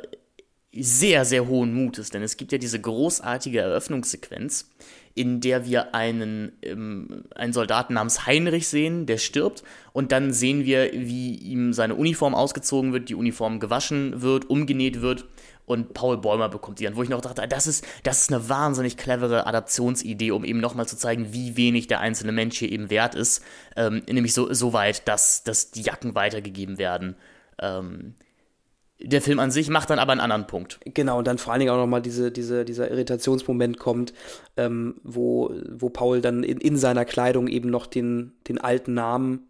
sehr, 0.73 1.25
sehr 1.25 1.47
hohen 1.47 1.75
Mutes, 1.75 2.11
denn 2.11 2.23
es 2.23 2.37
gibt 2.37 2.53
ja 2.53 2.59
diese 2.59 2.81
großartige 2.81 3.61
Eröffnungssequenz, 3.61 4.71
in 5.15 5.41
der 5.41 5.67
wir 5.67 5.95
einen, 5.95 6.53
ähm, 6.63 7.25
einen 7.35 7.53
Soldaten 7.53 7.95
namens 7.95 8.27
Heinrich 8.27 8.69
sehen, 8.69 9.07
der 9.07 9.19
stirbt, 9.19 9.63
und 9.93 10.13
dann 10.13 10.33
sehen 10.33 10.65
wir, 10.65 10.93
wie 10.93 11.35
ihm 11.37 11.73
seine 11.73 11.95
Uniform 11.95 12.35
ausgezogen 12.35 12.93
wird, 12.93 13.09
die 13.09 13.15
Uniform 13.15 13.61
gewaschen 13.61 14.21
wird, 14.23 14.51
umgenäht 14.51 15.01
wird 15.01 15.25
und 15.69 15.93
Paul 15.93 16.17
Bäumer 16.17 16.49
bekommt 16.49 16.81
die 16.81 16.85
dann, 16.85 16.97
wo 16.97 17.03
ich 17.03 17.11
noch 17.11 17.21
dachte, 17.21 17.47
das 17.47 17.67
ist, 17.67 17.87
das 18.03 18.23
ist 18.23 18.33
eine 18.33 18.49
wahnsinnig 18.49 18.97
clevere 18.97 19.47
Adaptionsidee, 19.47 20.31
um 20.31 20.45
eben 20.45 20.61
nochmal 20.61 20.89
zu 20.89 20.97
zeigen, 20.97 21.33
wie 21.35 21.57
wenig 21.57 21.87
der 21.87 22.01
einzelne 22.01 22.33
Mensch 22.33 22.59
hier 22.59 22.73
eben 22.73 22.89
wert 22.89 23.15
ist, 23.15 23.45
ähm, 23.77 24.03
nämlich 24.09 24.33
so, 24.33 24.53
so 24.53 24.73
weit, 24.73 25.07
dass, 25.07 25.45
dass 25.45 25.71
die 25.71 25.83
Jacken 25.83 26.15
weitergegeben 26.15 26.79
werden. 26.79 27.17
Ähm, 27.61 28.15
der 29.01 29.23
Film 29.23 29.39
an 29.39 29.51
sich 29.51 29.69
macht 29.69 29.91
dann 29.91 29.99
aber 29.99 30.13
einen 30.13 30.21
anderen 30.21 30.47
Punkt. 30.47 30.81
Genau, 30.85 31.19
und 31.19 31.27
dann 31.27 31.39
vor 31.39 31.53
allen 31.53 31.61
Dingen 31.61 31.73
auch 31.73 31.77
nochmal 31.79 32.03
diese, 32.03 32.33
diese, 32.33 32.65
dieser 32.65 32.91
Irritationsmoment 32.91 33.79
kommt, 33.79 34.13
ähm, 34.57 34.97
wo, 35.05 35.55
wo 35.71 35.89
Paul 35.89 36.21
dann 36.21 36.43
in, 36.43 36.59
in 36.59 36.77
seiner 36.77 37.05
Kleidung 37.05 37.47
eben 37.47 37.71
noch 37.71 37.87
den, 37.87 38.33
den 38.49 38.59
alten 38.59 38.95
Namen 38.95 39.49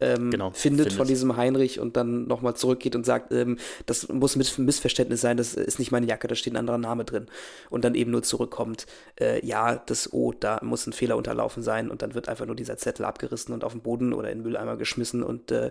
ähm, 0.00 0.30
Genau, 0.30 0.50
findet, 0.50 0.86
findet. 0.86 0.92
von 0.92 1.06
diesem 1.06 1.36
Heinrich 1.36 1.80
und 1.80 1.96
dann 1.96 2.26
nochmal 2.26 2.54
zurückgeht 2.56 2.96
und 2.96 3.04
sagt, 3.06 3.32
ähm, 3.32 3.58
das 3.86 4.08
muss 4.08 4.36
mit 4.36 4.58
Missverständnis 4.58 5.20
sein, 5.20 5.36
das 5.36 5.54
ist 5.54 5.78
nicht 5.78 5.92
meine 5.92 6.06
Jacke, 6.06 6.28
da 6.28 6.34
steht 6.34 6.54
ein 6.54 6.56
anderer 6.56 6.78
Name 6.78 7.04
drin. 7.04 7.26
Und 7.70 7.84
dann 7.84 7.94
eben 7.94 8.10
nur 8.10 8.22
zurückkommt, 8.22 8.86
äh, 9.20 9.44
ja, 9.46 9.76
das 9.76 10.12
O, 10.12 10.32
da 10.32 10.60
muss 10.62 10.86
ein 10.86 10.92
Fehler 10.92 11.16
unterlaufen 11.16 11.62
sein 11.62 11.90
und 11.90 12.02
dann 12.02 12.14
wird 12.14 12.28
einfach 12.28 12.46
nur 12.46 12.56
dieser 12.56 12.76
Zettel 12.76 13.04
abgerissen 13.04 13.54
und 13.54 13.64
auf 13.64 13.72
den 13.72 13.82
Boden 13.82 14.12
oder 14.12 14.30
in 14.30 14.38
den 14.38 14.44
Mülleimer 14.44 14.76
geschmissen 14.76 15.22
und 15.22 15.50
äh, 15.50 15.70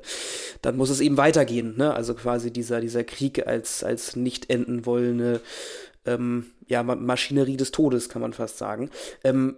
dann 0.62 0.78
muss 0.78 0.90
es 0.90 1.00
eben 1.02 1.18
weitergehen. 1.18 1.76
Ne? 1.78 1.94
Also 1.94 2.14
quasi 2.14 2.52
dieser, 2.52 2.82
dieser 2.82 3.04
Krieg 3.04 3.46
als, 3.48 3.84
als 3.84 4.16
nicht 4.16 4.50
enden 4.50 4.86
wollende 4.86 5.42
ähm, 6.06 6.46
ja, 6.68 6.82
Ma- 6.84 6.96
Maschinerie 6.96 7.58
des 7.58 7.72
Todes, 7.72 8.10
kann 8.10 8.22
man 8.22 8.34
fast 8.34 8.58
sagen. 8.58 8.90
Ähm, 9.24 9.56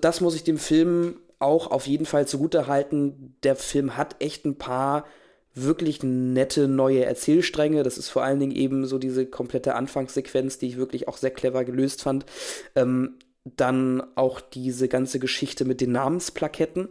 das 0.00 0.20
muss 0.20 0.34
ich 0.34 0.44
dem 0.44 0.58
Film 0.58 1.16
auch 1.42 1.70
auf 1.70 1.86
jeden 1.86 2.06
Fall 2.06 2.26
zugute 2.26 2.66
halten. 2.66 3.36
Der 3.42 3.56
Film 3.56 3.96
hat 3.96 4.16
echt 4.20 4.44
ein 4.44 4.56
paar 4.56 5.04
wirklich 5.54 6.02
nette 6.02 6.68
neue 6.68 7.04
Erzählstränge. 7.04 7.82
Das 7.82 7.98
ist 7.98 8.08
vor 8.08 8.22
allen 8.22 8.40
Dingen 8.40 8.54
eben 8.54 8.86
so 8.86 8.98
diese 8.98 9.26
komplette 9.26 9.74
Anfangssequenz, 9.74 10.58
die 10.58 10.68
ich 10.68 10.76
wirklich 10.76 11.08
auch 11.08 11.16
sehr 11.18 11.30
clever 11.30 11.64
gelöst 11.64 12.02
fand. 12.02 12.24
Ähm, 12.74 13.16
dann 13.44 14.02
auch 14.14 14.40
diese 14.40 14.88
ganze 14.88 15.18
Geschichte 15.18 15.64
mit 15.64 15.80
den 15.80 15.92
Namensplaketten, 15.92 16.88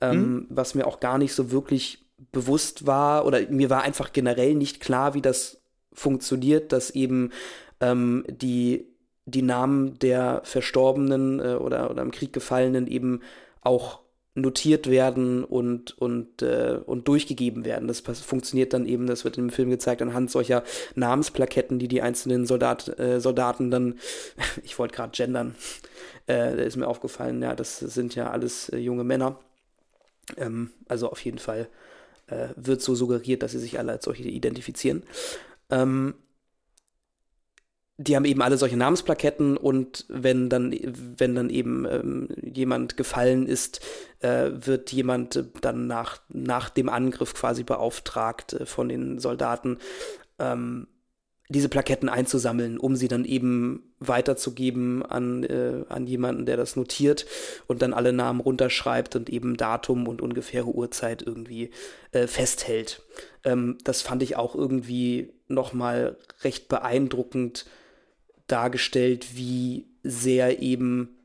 ähm, 0.00 0.46
was 0.48 0.74
mir 0.74 0.86
auch 0.86 1.00
gar 1.00 1.18
nicht 1.18 1.34
so 1.34 1.50
wirklich 1.50 2.06
bewusst 2.32 2.86
war 2.86 3.26
oder 3.26 3.40
mir 3.48 3.70
war 3.70 3.82
einfach 3.82 4.12
generell 4.12 4.54
nicht 4.54 4.80
klar, 4.80 5.14
wie 5.14 5.22
das 5.22 5.62
funktioniert, 5.92 6.72
dass 6.72 6.90
eben 6.90 7.30
ähm, 7.80 8.24
die, 8.28 8.86
die 9.24 9.42
Namen 9.42 9.98
der 9.98 10.42
Verstorbenen 10.44 11.40
äh, 11.40 11.54
oder, 11.54 11.90
oder 11.90 12.02
im 12.02 12.12
Krieg 12.12 12.32
Gefallenen 12.32 12.86
eben 12.86 13.20
auch 13.60 14.00
notiert 14.34 14.88
werden 14.88 15.44
und, 15.44 15.98
und, 15.98 16.42
äh, 16.42 16.78
und 16.84 17.08
durchgegeben 17.08 17.64
werden. 17.64 17.88
Das 17.88 18.00
funktioniert 18.00 18.72
dann 18.72 18.86
eben, 18.86 19.06
das 19.06 19.24
wird 19.24 19.38
im 19.38 19.50
Film 19.50 19.70
gezeigt, 19.70 20.02
anhand 20.02 20.30
solcher 20.30 20.62
Namensplaketten, 20.94 21.78
die 21.78 21.88
die 21.88 22.00
einzelnen 22.00 22.46
Soldat, 22.46 22.98
äh, 22.98 23.20
Soldaten 23.20 23.70
dann, 23.70 23.98
ich 24.62 24.78
wollte 24.78 24.94
gerade 24.94 25.16
gendern, 25.16 25.56
äh, 26.28 26.64
ist 26.64 26.76
mir 26.76 26.86
aufgefallen, 26.86 27.42
ja, 27.42 27.54
das 27.54 27.78
sind 27.80 28.14
ja 28.14 28.30
alles 28.30 28.68
äh, 28.68 28.78
junge 28.78 29.04
Männer. 29.04 29.38
Ähm, 30.36 30.70
also 30.88 31.10
auf 31.10 31.24
jeden 31.24 31.38
Fall 31.38 31.68
äh, 32.28 32.48
wird 32.54 32.82
so 32.82 32.94
suggeriert, 32.94 33.42
dass 33.42 33.52
sie 33.52 33.58
sich 33.58 33.78
alle 33.78 33.92
als 33.92 34.04
solche 34.04 34.22
identifizieren. 34.22 35.02
Ähm, 35.70 36.14
die 38.02 38.16
haben 38.16 38.24
eben 38.24 38.40
alle 38.40 38.56
solche 38.56 38.78
Namensplaketten 38.78 39.58
und 39.58 40.06
wenn 40.08 40.48
dann, 40.48 40.74
wenn 41.18 41.34
dann 41.34 41.50
eben 41.50 41.86
ähm, 41.86 42.28
jemand 42.42 42.96
gefallen 42.96 43.46
ist, 43.46 43.80
äh, 44.20 44.50
wird 44.54 44.90
jemand 44.90 45.36
äh, 45.36 45.44
dann 45.60 45.86
nach, 45.86 46.18
nach 46.30 46.70
dem 46.70 46.88
Angriff 46.88 47.34
quasi 47.34 47.62
beauftragt 47.62 48.54
äh, 48.54 48.64
von 48.64 48.88
den 48.88 49.18
Soldaten, 49.18 49.76
ähm, 50.38 50.86
diese 51.50 51.68
Plaketten 51.68 52.08
einzusammeln, 52.08 52.78
um 52.78 52.96
sie 52.96 53.08
dann 53.08 53.26
eben 53.26 53.92
weiterzugeben 53.98 55.04
an, 55.04 55.44
äh, 55.44 55.84
an 55.90 56.06
jemanden, 56.06 56.46
der 56.46 56.56
das 56.56 56.76
notiert 56.76 57.26
und 57.66 57.82
dann 57.82 57.92
alle 57.92 58.14
Namen 58.14 58.40
runterschreibt 58.40 59.14
und 59.14 59.28
eben 59.28 59.58
Datum 59.58 60.08
und 60.08 60.22
ungefähre 60.22 60.68
Uhrzeit 60.68 61.22
irgendwie 61.22 61.70
äh, 62.12 62.26
festhält. 62.26 63.02
Ähm, 63.44 63.76
das 63.84 64.00
fand 64.00 64.22
ich 64.22 64.36
auch 64.36 64.54
irgendwie 64.54 65.34
nochmal 65.48 66.16
recht 66.42 66.68
beeindruckend 66.68 67.66
dargestellt, 68.50 69.36
wie 69.36 69.86
sehr 70.02 70.60
eben, 70.62 71.16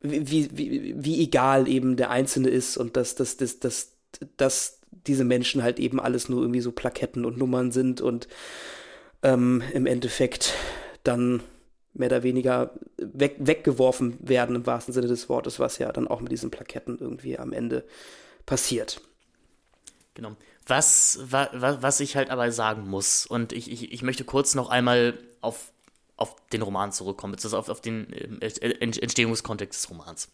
wie, 0.00 0.50
wie, 0.56 0.94
wie 0.96 1.22
egal 1.22 1.68
eben 1.68 1.96
der 1.96 2.10
Einzelne 2.10 2.48
ist 2.48 2.76
und 2.76 2.96
dass, 2.96 3.14
dass, 3.14 3.36
dass, 3.36 3.58
dass, 3.60 3.96
dass 4.36 4.80
diese 4.90 5.24
Menschen 5.24 5.62
halt 5.62 5.78
eben 5.78 6.00
alles 6.00 6.28
nur 6.28 6.40
irgendwie 6.40 6.60
so 6.60 6.72
Plaketten 6.72 7.24
und 7.24 7.38
Nummern 7.38 7.72
sind 7.72 8.00
und 8.00 8.28
ähm, 9.22 9.62
im 9.72 9.86
Endeffekt 9.86 10.54
dann 11.04 11.42
mehr 11.94 12.08
oder 12.08 12.22
weniger 12.22 12.72
weg, 12.98 13.36
weggeworfen 13.38 14.18
werden 14.20 14.56
im 14.56 14.66
wahrsten 14.66 14.92
Sinne 14.92 15.06
des 15.06 15.28
Wortes, 15.28 15.58
was 15.58 15.78
ja 15.78 15.90
dann 15.92 16.08
auch 16.08 16.20
mit 16.20 16.30
diesen 16.30 16.50
Plaketten 16.50 16.98
irgendwie 16.98 17.38
am 17.38 17.52
Ende 17.52 17.84
passiert. 18.44 19.00
Genau. 20.14 20.36
Was, 20.66 21.20
wa, 21.22 21.48
wa, 21.52 21.78
was 21.80 22.00
ich 22.00 22.16
halt 22.16 22.30
aber 22.30 22.50
sagen 22.50 22.88
muss, 22.88 23.26
und 23.26 23.52
ich, 23.52 23.70
ich, 23.70 23.92
ich 23.92 24.02
möchte 24.02 24.24
kurz 24.24 24.54
noch 24.54 24.68
einmal 24.68 25.18
auf, 25.40 25.72
auf 26.16 26.36
den 26.48 26.62
Roman 26.62 26.92
zurückkommen, 26.92 27.32
beziehungsweise 27.32 27.58
auf, 27.58 27.68
auf 27.68 27.80
den 27.80 28.06
ähm, 28.12 28.40
Ent- 28.40 29.02
Entstehungskontext 29.02 29.82
des 29.82 29.90
Romans. 29.90 30.32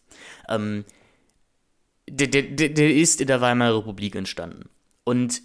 Ähm, 0.49 0.85
der, 2.09 2.27
der, 2.27 2.69
der 2.69 2.93
ist 2.93 3.21
in 3.21 3.27
der 3.27 3.41
Weimarer 3.41 3.79
Republik 3.79 4.15
entstanden. 4.15 4.69
Und 5.03 5.41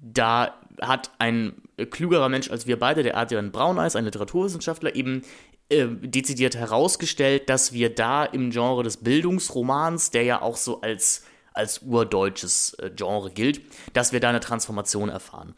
da 0.00 0.54
hat 0.80 1.10
ein 1.18 1.60
klügerer 1.90 2.28
Mensch 2.28 2.50
als 2.50 2.66
wir 2.66 2.78
beide, 2.78 3.02
der 3.02 3.16
Adrian 3.16 3.50
Brauneis, 3.50 3.96
ein 3.96 4.04
Literaturwissenschaftler, 4.04 4.94
eben 4.94 5.22
äh, 5.68 5.86
dezidiert 5.88 6.54
herausgestellt, 6.56 7.48
dass 7.48 7.72
wir 7.72 7.94
da 7.94 8.24
im 8.24 8.50
Genre 8.50 8.84
des 8.84 8.98
Bildungsromans, 8.98 10.10
der 10.10 10.22
ja 10.22 10.42
auch 10.42 10.56
so 10.56 10.80
als, 10.80 11.24
als 11.52 11.82
urdeutsches 11.82 12.74
äh, 12.74 12.90
Genre 12.94 13.30
gilt, 13.30 13.60
dass 13.92 14.12
wir 14.12 14.20
da 14.20 14.28
eine 14.28 14.40
Transformation 14.40 15.08
erfahren 15.08 15.54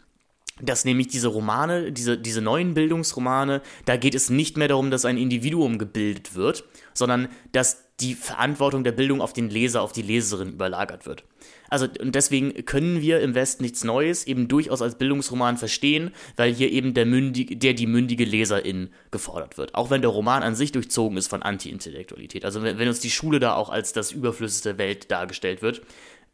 dass 0.62 0.84
nämlich 0.84 1.08
diese 1.08 1.28
Romane, 1.28 1.92
diese, 1.92 2.18
diese 2.18 2.40
neuen 2.40 2.74
Bildungsromane, 2.74 3.62
da 3.84 3.96
geht 3.96 4.14
es 4.14 4.30
nicht 4.30 4.56
mehr 4.56 4.68
darum, 4.68 4.90
dass 4.90 5.04
ein 5.04 5.18
Individuum 5.18 5.78
gebildet 5.78 6.34
wird, 6.34 6.64
sondern 6.94 7.28
dass 7.52 7.84
die 8.00 8.14
Verantwortung 8.14 8.82
der 8.82 8.92
Bildung 8.92 9.20
auf 9.20 9.32
den 9.32 9.50
Leser, 9.50 9.82
auf 9.82 9.92
die 9.92 10.02
Leserin 10.02 10.52
überlagert 10.52 11.06
wird. 11.06 11.24
Also, 11.68 11.86
und 12.00 12.14
deswegen 12.14 12.64
können 12.64 13.00
wir 13.00 13.20
im 13.20 13.34
Westen 13.34 13.62
nichts 13.62 13.84
Neues 13.84 14.26
eben 14.26 14.48
durchaus 14.48 14.82
als 14.82 14.96
Bildungsroman 14.96 15.56
verstehen, 15.56 16.10
weil 16.36 16.52
hier 16.52 16.70
eben 16.70 16.94
der, 16.94 17.06
mündige, 17.06 17.56
der 17.56 17.74
die 17.74 17.86
mündige 17.86 18.24
Leserin 18.24 18.90
gefordert 19.10 19.58
wird. 19.58 19.74
Auch 19.74 19.90
wenn 19.90 20.00
der 20.00 20.10
Roman 20.10 20.42
an 20.42 20.54
sich 20.54 20.72
durchzogen 20.72 21.16
ist 21.16 21.28
von 21.28 21.42
Anti-Intellektualität. 21.42 22.44
Also, 22.44 22.62
wenn, 22.62 22.78
wenn 22.78 22.88
uns 22.88 23.00
die 23.00 23.10
Schule 23.10 23.38
da 23.38 23.54
auch 23.54 23.68
als 23.68 23.92
das 23.92 24.12
Überflüssige 24.12 24.70
der 24.70 24.78
Welt 24.78 25.10
dargestellt 25.10 25.62
wird, 25.62 25.82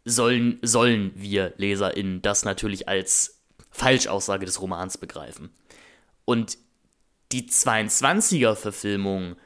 sollen, 0.04 0.58
sollen 0.62 1.10
wir 1.16 1.52
LeserInnen 1.56 2.22
das 2.22 2.44
natürlich 2.44 2.88
als 2.88 3.35
Falschaussage 3.76 4.46
des 4.46 4.60
Romans 4.60 4.98
begreifen. 4.98 5.50
Und 6.24 6.58
die 7.32 7.42
22er-Verfilmung, 7.48 9.36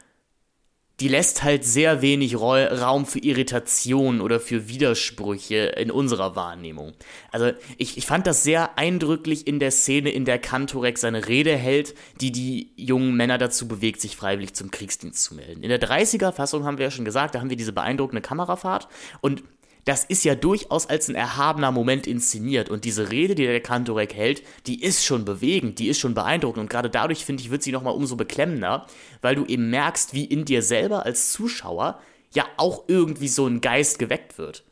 die 0.99 1.07
lässt 1.07 1.41
halt 1.41 1.65
sehr 1.65 2.01
wenig 2.03 2.39
Rau- 2.39 2.67
Raum 2.67 3.07
für 3.07 3.19
Irritation 3.19 4.21
oder 4.21 4.39
für 4.39 4.67
Widersprüche 4.69 5.57
in 5.77 5.89
unserer 5.89 6.35
Wahrnehmung. 6.35 6.93
Also 7.31 7.51
ich, 7.77 7.97
ich 7.97 8.05
fand 8.05 8.27
das 8.27 8.43
sehr 8.43 8.77
eindrücklich 8.77 9.47
in 9.47 9.59
der 9.59 9.71
Szene, 9.71 10.11
in 10.11 10.25
der 10.25 10.37
Kantorek 10.37 10.99
seine 10.99 11.27
Rede 11.27 11.57
hält, 11.57 11.95
die 12.21 12.31
die 12.31 12.71
jungen 12.75 13.15
Männer 13.15 13.39
dazu 13.39 13.67
bewegt, 13.67 13.99
sich 13.99 14.15
freiwillig 14.15 14.53
zum 14.53 14.69
Kriegsdienst 14.69 15.23
zu 15.23 15.33
melden. 15.33 15.63
In 15.63 15.69
der 15.69 15.81
30er-Fassung 15.81 16.65
haben 16.65 16.77
wir 16.77 16.85
ja 16.85 16.91
schon 16.91 17.05
gesagt, 17.05 17.33
da 17.33 17.39
haben 17.39 17.49
wir 17.49 17.57
diese 17.57 17.73
beeindruckende 17.73 18.21
Kamerafahrt 18.21 18.87
und 19.21 19.43
das 19.85 20.03
ist 20.03 20.23
ja 20.23 20.35
durchaus 20.35 20.87
als 20.87 21.09
ein 21.09 21.15
erhabener 21.15 21.71
Moment 21.71 22.07
inszeniert. 22.07 22.69
Und 22.69 22.85
diese 22.85 23.11
Rede, 23.11 23.35
die 23.35 23.45
der 23.45 23.61
Kantorek 23.61 24.13
hält, 24.13 24.43
die 24.67 24.81
ist 24.81 25.05
schon 25.05 25.25
bewegend, 25.25 25.79
die 25.79 25.87
ist 25.87 25.99
schon 25.99 26.13
beeindruckend. 26.13 26.61
Und 26.61 26.69
gerade 26.69 26.89
dadurch, 26.89 27.25
finde 27.25 27.41
ich, 27.41 27.49
wird 27.49 27.63
sie 27.63 27.71
nochmal 27.71 27.95
umso 27.95 28.15
beklemmender, 28.15 28.85
weil 29.21 29.35
du 29.35 29.45
eben 29.45 29.69
merkst, 29.69 30.13
wie 30.13 30.25
in 30.25 30.45
dir 30.45 30.61
selber 30.61 31.05
als 31.05 31.31
Zuschauer 31.31 31.99
ja 32.33 32.45
auch 32.57 32.83
irgendwie 32.87 33.27
so 33.27 33.47
ein 33.47 33.61
Geist 33.61 33.99
geweckt 33.99 34.37
wird. 34.37 34.63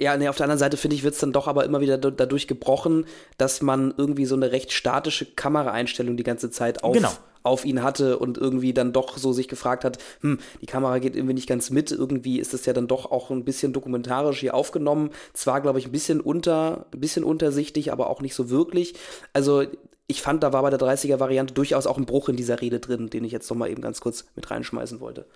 Ja, 0.00 0.16
nee, 0.16 0.28
auf 0.28 0.36
der 0.36 0.44
anderen 0.44 0.58
Seite 0.58 0.76
finde 0.78 0.96
ich, 0.96 1.02
wird 1.04 1.12
es 1.14 1.20
dann 1.20 1.32
doch 1.32 1.46
aber 1.46 1.64
immer 1.66 1.80
wieder 1.80 1.98
da- 1.98 2.10
dadurch 2.10 2.48
gebrochen, 2.48 3.04
dass 3.36 3.60
man 3.60 3.92
irgendwie 3.98 4.24
so 4.24 4.34
eine 4.34 4.50
recht 4.50 4.72
statische 4.72 5.26
Kameraeinstellung 5.26 6.16
die 6.16 6.22
ganze 6.22 6.50
Zeit 6.50 6.82
auf, 6.82 6.94
Genau. 6.96 7.10
auf 7.42 7.66
ihn 7.66 7.82
hatte 7.82 8.18
und 8.18 8.38
irgendwie 8.38 8.72
dann 8.72 8.94
doch 8.94 9.18
so 9.18 9.32
sich 9.34 9.46
gefragt 9.46 9.84
hat, 9.84 9.98
hm, 10.22 10.38
die 10.62 10.66
Kamera 10.66 10.98
geht 11.00 11.16
irgendwie 11.16 11.34
nicht 11.34 11.46
ganz 11.48 11.68
mit, 11.68 11.92
irgendwie 11.92 12.40
ist 12.40 12.54
das 12.54 12.64
ja 12.64 12.72
dann 12.72 12.88
doch 12.88 13.10
auch 13.10 13.30
ein 13.30 13.44
bisschen 13.44 13.74
dokumentarisch 13.74 14.40
hier 14.40 14.54
aufgenommen. 14.54 15.10
Zwar, 15.34 15.60
glaube 15.60 15.78
ich, 15.78 15.86
ein 15.86 15.92
bisschen 15.92 16.22
unter, 16.22 16.86
ein 16.94 17.00
bisschen 17.00 17.22
untersichtig, 17.22 17.92
aber 17.92 18.08
auch 18.08 18.22
nicht 18.22 18.34
so 18.34 18.48
wirklich. 18.48 18.94
Also 19.34 19.64
ich 20.10 20.22
fand, 20.22 20.42
da 20.42 20.52
war 20.52 20.62
bei 20.62 20.70
der 20.70 20.78
30er-Variante 20.78 21.54
durchaus 21.54 21.86
auch 21.86 21.96
ein 21.96 22.04
Bruch 22.04 22.28
in 22.28 22.36
dieser 22.36 22.60
Rede 22.60 22.80
drin, 22.80 23.10
den 23.10 23.24
ich 23.24 23.32
jetzt 23.32 23.48
noch 23.48 23.56
mal 23.56 23.70
eben 23.70 23.80
ganz 23.80 24.00
kurz 24.00 24.26
mit 24.34 24.50
reinschmeißen 24.50 25.00
wollte. 25.00 25.26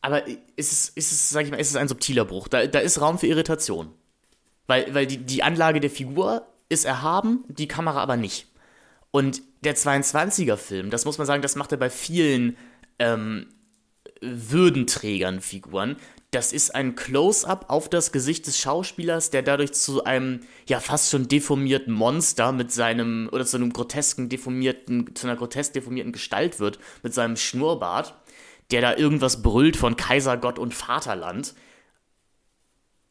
Aber 0.00 0.26
ist 0.26 0.72
es, 0.72 0.88
ist 0.88 1.12
es, 1.12 1.30
sag 1.30 1.44
ich 1.44 1.50
mal, 1.50 1.60
ist 1.60 1.70
es 1.70 1.76
ein 1.76 1.88
subtiler 1.88 2.24
Bruch? 2.24 2.48
Da, 2.48 2.66
da 2.66 2.80
ist 2.80 3.00
Raum 3.00 3.18
für 3.18 3.28
Irritation. 3.28 3.92
Weil, 4.66 4.92
weil 4.94 5.06
die, 5.06 5.18
die 5.18 5.42
Anlage 5.42 5.80
der 5.80 5.90
Figur 5.90 6.46
ist 6.68 6.84
erhaben, 6.84 7.44
die 7.48 7.68
Kamera 7.68 8.02
aber 8.02 8.16
nicht. 8.16 8.46
Und 9.12 9.42
der 9.62 9.76
22er-Film, 9.76 10.90
das 10.90 11.04
muss 11.04 11.18
man 11.18 11.26
sagen, 11.26 11.42
das 11.42 11.54
macht 11.54 11.70
er 11.70 11.78
bei 11.78 11.90
vielen 11.90 12.56
ähm, 12.98 13.46
Würdenträgern 14.20 15.40
Figuren. 15.40 15.96
Das 16.32 16.54
ist 16.54 16.74
ein 16.74 16.94
Close-up 16.94 17.66
auf 17.68 17.90
das 17.90 18.10
Gesicht 18.10 18.46
des 18.46 18.58
Schauspielers, 18.58 19.28
der 19.28 19.42
dadurch 19.42 19.74
zu 19.74 20.04
einem 20.04 20.40
ja 20.66 20.80
fast 20.80 21.10
schon 21.10 21.28
deformierten 21.28 21.92
Monster 21.92 22.52
mit 22.52 22.72
seinem 22.72 23.28
oder 23.30 23.44
zu 23.44 23.58
einem 23.58 23.70
grotesken 23.70 24.30
deformierten 24.30 25.14
zu 25.14 25.26
einer 25.26 25.36
grotesk 25.36 25.74
deformierten 25.74 26.10
Gestalt 26.10 26.58
wird 26.58 26.78
mit 27.02 27.12
seinem 27.12 27.36
Schnurrbart, 27.36 28.14
der 28.70 28.80
da 28.80 28.96
irgendwas 28.96 29.42
brüllt 29.42 29.76
von 29.76 29.96
Kaiser, 29.96 30.38
Gott 30.38 30.58
und 30.58 30.72
Vaterland. 30.72 31.54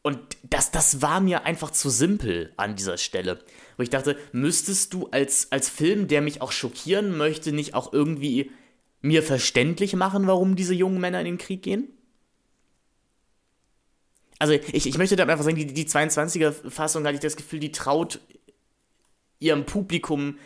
Und 0.02 0.18
das, 0.42 0.72
das 0.72 1.00
war 1.00 1.20
mir 1.20 1.44
einfach 1.44 1.70
zu 1.70 1.90
simpel 1.90 2.52
an 2.56 2.74
dieser 2.74 2.98
Stelle. 2.98 3.38
Wo 3.76 3.84
ich 3.84 3.90
dachte, 3.90 4.18
müsstest 4.32 4.94
du 4.94 5.06
als, 5.12 5.52
als 5.52 5.68
Film, 5.68 6.08
der 6.08 6.22
mich 6.22 6.42
auch 6.42 6.50
schockieren 6.50 7.16
möchte, 7.16 7.52
nicht 7.52 7.74
auch 7.74 7.92
irgendwie 7.92 8.50
mir 9.00 9.22
verständlich 9.22 9.94
machen, 9.94 10.26
warum 10.26 10.56
diese 10.56 10.74
jungen 10.74 11.00
Männer 11.00 11.20
in 11.20 11.26
den 11.26 11.38
Krieg 11.38 11.62
gehen? 11.62 11.86
Also 14.42 14.54
ich, 14.54 14.88
ich 14.88 14.98
möchte 14.98 15.14
da 15.14 15.22
einfach 15.22 15.44
sagen, 15.44 15.54
die, 15.54 15.66
die 15.66 15.86
22er-Fassung 15.86 17.04
hatte 17.04 17.14
ich 17.14 17.20
das 17.20 17.36
Gefühl, 17.36 17.60
die 17.60 17.70
traut 17.70 18.18
ihrem 19.38 19.64
Publikum 19.64 20.36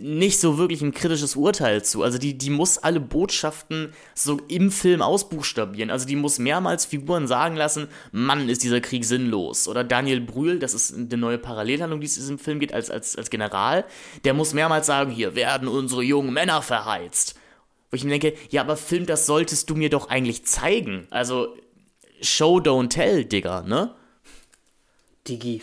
nicht 0.00 0.40
so 0.40 0.56
wirklich 0.56 0.80
ein 0.80 0.94
kritisches 0.94 1.36
Urteil 1.36 1.84
zu. 1.84 2.02
Also 2.02 2.16
die, 2.16 2.38
die 2.38 2.48
muss 2.48 2.78
alle 2.78 2.98
Botschaften 2.98 3.92
so 4.14 4.40
im 4.48 4.70
Film 4.70 5.02
ausbuchstabieren. 5.02 5.90
Also 5.90 6.06
die 6.06 6.16
muss 6.16 6.38
mehrmals 6.38 6.86
Figuren 6.86 7.26
sagen 7.26 7.54
lassen, 7.54 7.88
Mann, 8.10 8.48
ist 8.48 8.62
dieser 8.62 8.80
Krieg 8.80 9.04
sinnlos. 9.04 9.68
Oder 9.68 9.84
Daniel 9.84 10.22
Brühl, 10.22 10.58
das 10.58 10.72
ist 10.72 10.94
eine 10.94 11.18
neue 11.18 11.36
Parallelhandlung, 11.36 12.00
die 12.00 12.06
es 12.06 12.16
in 12.16 12.22
diesem 12.22 12.38
Film 12.38 12.58
geht, 12.58 12.72
als, 12.72 12.90
als, 12.90 13.16
als 13.16 13.28
General, 13.28 13.84
der 14.24 14.32
muss 14.32 14.54
mehrmals 14.54 14.86
sagen, 14.86 15.10
hier 15.10 15.34
werden 15.34 15.68
unsere 15.68 16.02
jungen 16.02 16.32
Männer 16.32 16.62
verheizt. 16.62 17.34
Wo 17.90 17.96
ich 17.96 18.04
mir 18.04 18.18
denke, 18.18 18.32
ja, 18.48 18.62
aber 18.62 18.78
Film, 18.78 19.04
das 19.04 19.26
solltest 19.26 19.68
du 19.68 19.74
mir 19.74 19.90
doch 19.90 20.08
eigentlich 20.08 20.46
zeigen. 20.46 21.06
Also 21.10 21.54
Show, 22.22 22.60
don't 22.60 22.88
tell, 22.88 23.24
Digga, 23.24 23.62
ne? 23.62 23.94
Digi. 25.26 25.62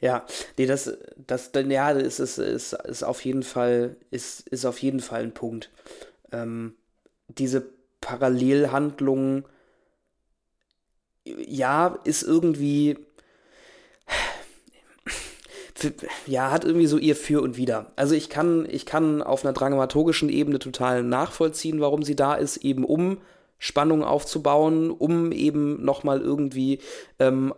Ja, 0.00 0.24
nee, 0.56 0.66
das, 0.66 0.96
das, 1.26 1.52
dann, 1.52 1.70
ja, 1.70 1.90
ist, 1.90 2.20
ist, 2.20 2.38
ist, 2.38 2.72
ist 2.72 3.02
auf 3.02 3.24
jeden 3.24 3.42
Fall, 3.42 3.96
ist, 4.10 4.48
ist 4.48 4.64
auf 4.64 4.78
jeden 4.78 5.00
Fall 5.00 5.22
ein 5.22 5.34
Punkt. 5.34 5.70
Ähm, 6.32 6.74
diese 7.28 7.66
Parallelhandlung, 8.00 9.44
ja, 11.24 11.98
ist 12.04 12.22
irgendwie, 12.22 12.96
ja, 16.26 16.50
hat 16.50 16.64
irgendwie 16.64 16.86
so 16.86 16.96
ihr 16.96 17.14
Für 17.14 17.42
und 17.42 17.58
Wider. 17.58 17.92
Also 17.96 18.14
ich 18.14 18.30
kann, 18.30 18.66
ich 18.70 18.86
kann 18.86 19.22
auf 19.22 19.44
einer 19.44 19.52
dramaturgischen 19.52 20.30
Ebene 20.30 20.58
total 20.58 21.02
nachvollziehen, 21.02 21.80
warum 21.80 22.02
sie 22.02 22.16
da 22.16 22.34
ist, 22.34 22.58
eben 22.58 22.84
um 22.84 23.18
Spannung 23.60 24.02
aufzubauen, 24.02 24.90
um 24.90 25.30
eben 25.30 25.84
nochmal 25.84 26.20
irgendwie 26.20 26.80
ähm, 27.20 27.54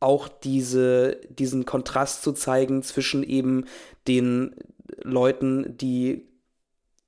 auch 0.00 0.26
diese, 0.26 1.20
diesen 1.28 1.64
Kontrast 1.64 2.24
zu 2.24 2.32
zeigen 2.32 2.82
zwischen 2.82 3.22
eben 3.22 3.66
den 4.08 4.56
Leuten, 5.02 5.76
die 5.76 6.26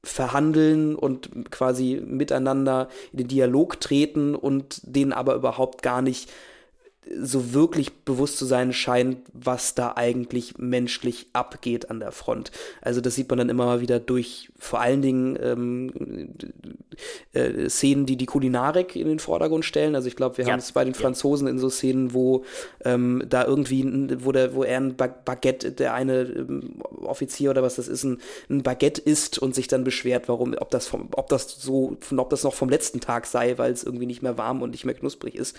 verhandeln 0.04 0.94
und 0.94 1.50
quasi 1.50 2.00
miteinander 2.04 2.88
in 3.12 3.18
den 3.18 3.28
Dialog 3.28 3.80
treten 3.80 4.34
und 4.34 4.80
denen 4.84 5.12
aber 5.12 5.34
überhaupt 5.34 5.82
gar 5.82 6.02
nicht 6.02 6.30
so 7.20 7.52
wirklich 7.52 7.92
bewusst 8.04 8.38
zu 8.38 8.44
sein 8.44 8.72
scheint, 8.72 9.18
was 9.32 9.74
da 9.74 9.92
eigentlich 9.96 10.58
menschlich 10.58 11.26
abgeht 11.32 11.90
an 11.90 12.00
der 12.00 12.12
Front. 12.12 12.50
Also 12.80 13.00
das 13.00 13.14
sieht 13.14 13.28
man 13.28 13.38
dann 13.38 13.48
immer 13.48 13.66
mal 13.66 13.80
wieder 13.80 14.00
durch 14.00 14.50
vor 14.58 14.80
allen 14.80 15.02
Dingen 15.02 15.38
ähm, 15.42 15.92
äh, 17.32 17.68
Szenen, 17.68 18.06
die 18.06 18.16
die 18.16 18.26
Kulinarik 18.26 18.96
in 18.96 19.08
den 19.08 19.18
Vordergrund 19.18 19.64
stellen. 19.64 19.94
Also 19.94 20.08
ich 20.08 20.16
glaube, 20.16 20.38
wir 20.38 20.46
ja. 20.46 20.52
haben 20.52 20.60
es 20.60 20.72
bei 20.72 20.84
den 20.84 20.94
Franzosen 20.94 21.46
in 21.46 21.58
so 21.58 21.68
Szenen, 21.68 22.14
wo 22.14 22.44
ähm, 22.84 23.22
da 23.28 23.44
irgendwie, 23.44 23.84
wo, 24.24 24.32
der, 24.32 24.54
wo 24.54 24.64
er 24.64 24.78
ein 24.78 24.96
Baguette, 24.96 25.72
der 25.72 25.94
eine 25.94 26.22
ähm, 26.22 26.82
Offizier 27.02 27.50
oder 27.50 27.62
was 27.62 27.76
das 27.76 27.88
ist, 27.88 28.04
ein, 28.04 28.18
ein, 28.48 28.62
Baguette 28.62 29.00
isst 29.02 29.38
und 29.38 29.54
sich 29.54 29.68
dann 29.68 29.84
beschwert, 29.84 30.28
warum, 30.28 30.54
ob 30.58 30.70
das 30.70 30.86
vom, 30.86 31.08
ob 31.12 31.28
das 31.28 31.60
so, 31.60 31.96
ob 32.16 32.30
das 32.30 32.44
noch 32.44 32.54
vom 32.54 32.70
letzten 32.70 33.00
Tag 33.00 33.26
sei, 33.26 33.58
weil 33.58 33.72
es 33.72 33.84
irgendwie 33.84 34.06
nicht 34.06 34.22
mehr 34.22 34.38
warm 34.38 34.62
und 34.62 34.70
nicht 34.70 34.84
mehr 34.84 34.94
knusprig 34.94 35.34
ist. 35.34 35.56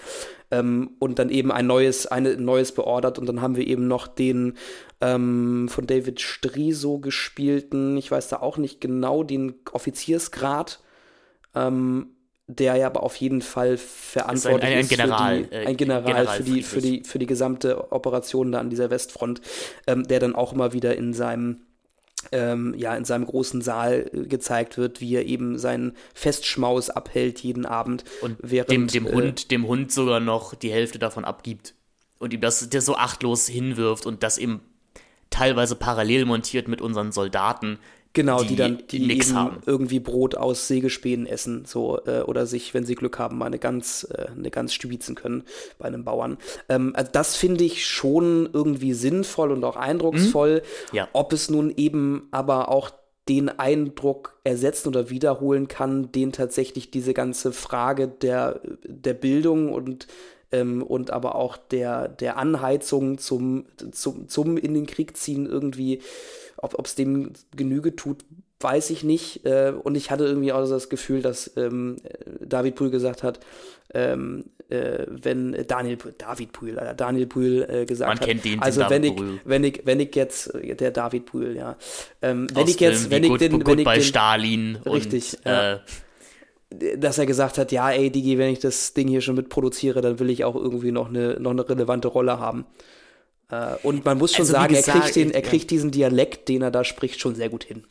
Ähm, 0.51 0.91
und 0.99 1.19
dann 1.19 1.29
eben 1.35 1.51
ein 1.51 1.67
neues, 1.67 2.07
ein 2.07 2.43
neues 2.43 2.71
beordert 2.71 3.19
und 3.19 3.27
dann 3.27 3.41
haben 3.41 3.55
wir 3.55 3.67
eben 3.67 3.87
noch 3.87 4.07
den 4.07 4.53
ähm, 5.01 5.67
von 5.69 5.85
David 5.85 6.21
Striso 6.21 6.99
gespielten, 6.99 7.97
ich 7.97 8.09
weiß 8.09 8.29
da 8.29 8.37
auch 8.37 8.57
nicht 8.57 8.81
genau, 8.81 9.23
den 9.23 9.55
Offiziersgrad, 9.71 10.79
ähm, 11.53 12.07
der 12.47 12.75
ja 12.75 12.87
aber 12.87 13.03
auf 13.03 13.15
jeden 13.15 13.41
Fall 13.41 13.77
verantwortlich 13.77 14.79
ist, 14.79 14.99
ein, 14.99 15.01
ein, 15.01 15.11
ein 15.11 15.17
General, 15.17 15.43
die, 15.43 15.55
ein 15.55 15.77
General, 15.77 16.03
General 16.03 16.27
für, 16.27 16.43
die, 16.43 16.63
für, 16.63 16.81
die, 16.81 17.03
für 17.03 17.19
die 17.19 17.25
gesamte 17.25 17.91
Operation 17.91 18.51
da 18.51 18.59
an 18.59 18.69
dieser 18.69 18.89
Westfront, 18.89 19.41
ähm, 19.87 20.03
der 20.03 20.19
dann 20.19 20.35
auch 20.35 20.53
immer 20.53 20.73
wieder 20.73 20.95
in 20.95 21.13
seinem 21.13 21.61
ähm, 22.31 22.73
ja, 22.77 22.95
in 22.95 23.05
seinem 23.05 23.25
großen 23.25 23.61
Saal 23.61 24.09
äh, 24.13 24.27
gezeigt 24.27 24.77
wird, 24.77 25.01
wie 25.01 25.15
er 25.15 25.25
eben 25.25 25.57
seinen 25.57 25.93
Festschmaus 26.13 26.89
abhält 26.89 27.39
jeden 27.39 27.65
Abend. 27.65 28.03
Und 28.21 28.37
während, 28.41 28.71
dem, 28.71 28.87
dem, 28.87 29.07
äh, 29.07 29.11
Hund, 29.11 29.51
dem 29.51 29.67
Hund 29.67 29.91
sogar 29.91 30.19
noch 30.19 30.55
die 30.55 30.71
Hälfte 30.71 30.99
davon 30.99 31.25
abgibt. 31.25 31.73
Und 32.19 32.33
ihm 32.33 32.41
das 32.41 32.69
der 32.69 32.81
so 32.81 32.95
achtlos 32.95 33.47
hinwirft 33.47 34.05
und 34.05 34.23
das 34.23 34.37
eben 34.37 34.61
teilweise 35.29 35.75
parallel 35.75 36.25
montiert 36.25 36.67
mit 36.67 36.81
unseren 36.81 37.11
Soldaten, 37.11 37.77
Genau, 38.15 38.41
die, 38.41 38.47
die 38.47 38.55
dann 38.55 38.83
die 38.89 39.11
eben 39.11 39.35
haben. 39.35 39.57
irgendwie 39.65 39.99
Brot 39.99 40.35
aus 40.35 40.67
Sägespänen 40.67 41.27
essen, 41.27 41.65
so 41.65 41.99
äh, 42.05 42.21
oder 42.21 42.45
sich, 42.45 42.73
wenn 42.73 42.85
sie 42.85 42.95
Glück 42.95 43.19
haben, 43.19 43.37
mal 43.37 43.47
eine 43.47 43.59
Gans, 43.59 44.05
äh, 44.05 44.27
eine 44.35 44.49
Gans 44.49 44.73
stibitzen 44.73 45.15
können 45.15 45.43
bei 45.77 45.85
einem 45.85 46.05
Bauern. 46.05 46.37
Ähm, 46.69 46.93
also 46.95 47.11
das 47.11 47.35
finde 47.35 47.65
ich 47.65 47.85
schon 47.85 48.49
irgendwie 48.53 48.93
sinnvoll 48.93 49.51
und 49.51 49.63
auch 49.65 49.75
eindrucksvoll. 49.75 50.63
Mhm. 50.91 50.95
Ja. 50.95 51.09
Ob 51.11 51.33
es 51.33 51.49
nun 51.49 51.73
eben 51.75 52.29
aber 52.31 52.69
auch 52.69 52.91
den 53.27 53.49
Eindruck 53.49 54.39
ersetzen 54.45 54.87
oder 54.87 55.09
wiederholen 55.09 55.67
kann, 55.67 56.11
den 56.11 56.31
tatsächlich 56.31 56.91
diese 56.91 57.13
ganze 57.13 57.51
Frage 57.51 58.07
der, 58.07 58.61
der 58.85 59.13
Bildung 59.13 59.73
und 59.73 60.07
ähm, 60.51 60.83
und 60.83 61.11
aber 61.11 61.35
auch 61.35 61.57
der, 61.57 62.07
der 62.07 62.37
Anheizung 62.37 63.17
zum, 63.17 63.65
zum, 63.91 64.29
zum 64.29 64.57
in 64.57 64.73
den 64.73 64.85
Krieg 64.85 65.17
ziehen 65.17 65.45
irgendwie 65.47 66.01
ob 66.73 66.87
es 66.87 66.95
dem 66.95 67.33
Genüge 67.55 67.95
tut, 67.95 68.25
weiß 68.59 68.89
ich 68.89 69.03
nicht. 69.03 69.45
Äh, 69.45 69.73
und 69.83 69.95
ich 69.95 70.09
hatte 70.11 70.25
irgendwie 70.25 70.51
auch 70.51 70.67
das 70.67 70.89
Gefühl, 70.89 71.21
dass 71.21 71.51
ähm, 71.55 71.97
David 72.41 72.75
Brühl 72.75 72.89
gesagt 72.89 73.21
hat, 73.21 73.39
ähm, 73.93 74.45
äh, 74.69 75.05
wenn 75.07 75.55
Daniel 75.67 75.97
David 76.17 76.51
Brühl, 76.51 76.77
äh, 76.77 76.95
Daniel 76.95 77.27
Brühl 77.27 77.67
äh, 77.69 77.85
gesagt 77.85 78.09
Man 78.09 78.19
hat. 78.19 78.27
kennt 78.27 78.45
den, 78.45 78.61
also 78.61 78.81
wenn 78.89 79.03
ich, 79.03 79.13
wenn 79.43 79.63
ich 79.63 79.81
wenn 79.85 79.99
ich 79.99 80.15
jetzt 80.15 80.51
der 80.53 80.91
David 80.91 81.25
Brühl, 81.25 81.55
ja, 81.55 81.75
ähm, 82.21 82.47
wenn 82.53 82.67
ich 82.67 82.79
jetzt 82.79 83.09
wenn 83.11 83.23
ich 83.23 83.37
den 83.37 83.65
wenn 83.65 83.79
ich 83.79 83.85
bei 83.85 83.95
den, 83.95 84.03
Stalin 84.03 84.77
richtig, 84.85 85.37
und, 85.37 85.45
ja, 85.45 85.73
äh, 85.73 85.79
dass 86.97 87.17
er 87.19 87.25
gesagt 87.25 87.57
hat, 87.57 87.71
ja, 87.71 87.91
ey 87.91 88.09
Digi, 88.09 88.37
wenn 88.37 88.51
ich 88.51 88.59
das 88.59 88.93
Ding 88.93 89.07
hier 89.07 89.21
schon 89.21 89.35
mitproduziere, 89.35 90.01
dann 90.01 90.19
will 90.19 90.29
ich 90.29 90.43
auch 90.43 90.55
irgendwie 90.55 90.91
noch 90.91 91.09
eine 91.09 91.39
noch 91.39 91.51
eine 91.51 91.67
relevante 91.69 92.07
Rolle 92.07 92.39
haben. 92.39 92.65
Äh, 93.49 93.75
und 93.83 94.05
man 94.05 94.17
muss 94.17 94.33
schon 94.33 94.41
also, 94.41 94.53
sagen, 94.53 94.73
gesagt, 94.73 94.95
er 94.95 95.01
kriegt, 95.01 95.15
den, 95.15 95.31
er 95.31 95.41
kriegt 95.41 95.71
diesen 95.71 95.91
Dialekt, 95.91 96.49
den 96.49 96.61
er 96.61 96.71
da 96.71 96.83
spricht, 96.83 97.19
schon 97.19 97.35
sehr 97.35 97.49
gut 97.49 97.63
hin. 97.63 97.85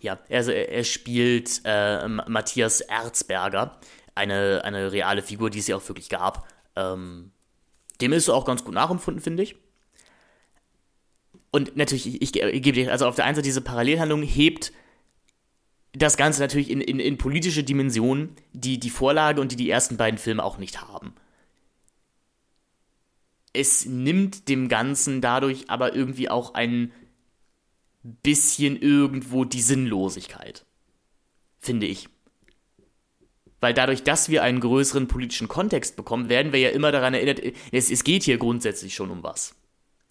Ja, 0.00 0.18
also 0.30 0.52
er, 0.52 0.84
spielt 0.84 1.62
äh, 1.64 2.06
Matthias 2.06 2.80
Erzberger, 2.80 3.78
eine, 4.14 4.62
eine 4.64 4.92
reale 4.92 5.22
Figur, 5.22 5.50
die 5.50 5.58
es 5.58 5.66
ja 5.66 5.76
auch 5.76 5.88
wirklich 5.88 6.08
gab. 6.08 6.46
Ähm, 6.76 7.32
dem 8.00 8.12
ist 8.12 8.28
auch 8.28 8.44
ganz 8.44 8.62
gut 8.62 8.74
nachempfunden, 8.74 9.22
finde 9.22 9.42
ich. 9.42 9.56
Und 11.50 11.76
natürlich, 11.76 12.06
ich, 12.06 12.22
ich, 12.22 12.42
ich 12.42 12.62
gebe 12.62 12.72
dir, 12.72 12.92
also 12.92 13.06
auf 13.06 13.16
der 13.16 13.24
einen 13.24 13.34
Seite 13.34 13.46
diese 13.46 13.62
Parallelhandlung 13.62 14.22
hebt 14.22 14.72
das 15.94 16.18
Ganze 16.18 16.42
natürlich 16.42 16.70
in, 16.70 16.82
in, 16.82 17.00
in 17.00 17.16
politische 17.16 17.64
Dimensionen, 17.64 18.36
die 18.52 18.78
die 18.78 18.90
Vorlage 18.90 19.40
und 19.40 19.52
die 19.52 19.56
die 19.56 19.70
ersten 19.70 19.96
beiden 19.96 20.18
Filme 20.18 20.44
auch 20.44 20.58
nicht 20.58 20.82
haben 20.82 21.14
es 23.56 23.86
nimmt 23.86 24.48
dem 24.48 24.68
Ganzen 24.68 25.20
dadurch 25.20 25.68
aber 25.68 25.94
irgendwie 25.94 26.28
auch 26.28 26.54
ein 26.54 26.92
bisschen 28.22 28.80
irgendwo 28.80 29.44
die 29.44 29.60
Sinnlosigkeit. 29.60 30.64
Finde 31.58 31.86
ich. 31.86 32.08
Weil 33.60 33.74
dadurch, 33.74 34.02
dass 34.02 34.28
wir 34.28 34.42
einen 34.42 34.60
größeren 34.60 35.08
politischen 35.08 35.48
Kontext 35.48 35.96
bekommen, 35.96 36.28
werden 36.28 36.52
wir 36.52 36.60
ja 36.60 36.70
immer 36.70 36.92
daran 36.92 37.14
erinnert, 37.14 37.40
es, 37.72 37.90
es 37.90 38.04
geht 38.04 38.22
hier 38.22 38.38
grundsätzlich 38.38 38.94
schon 38.94 39.10
um 39.10 39.22
was. 39.22 39.54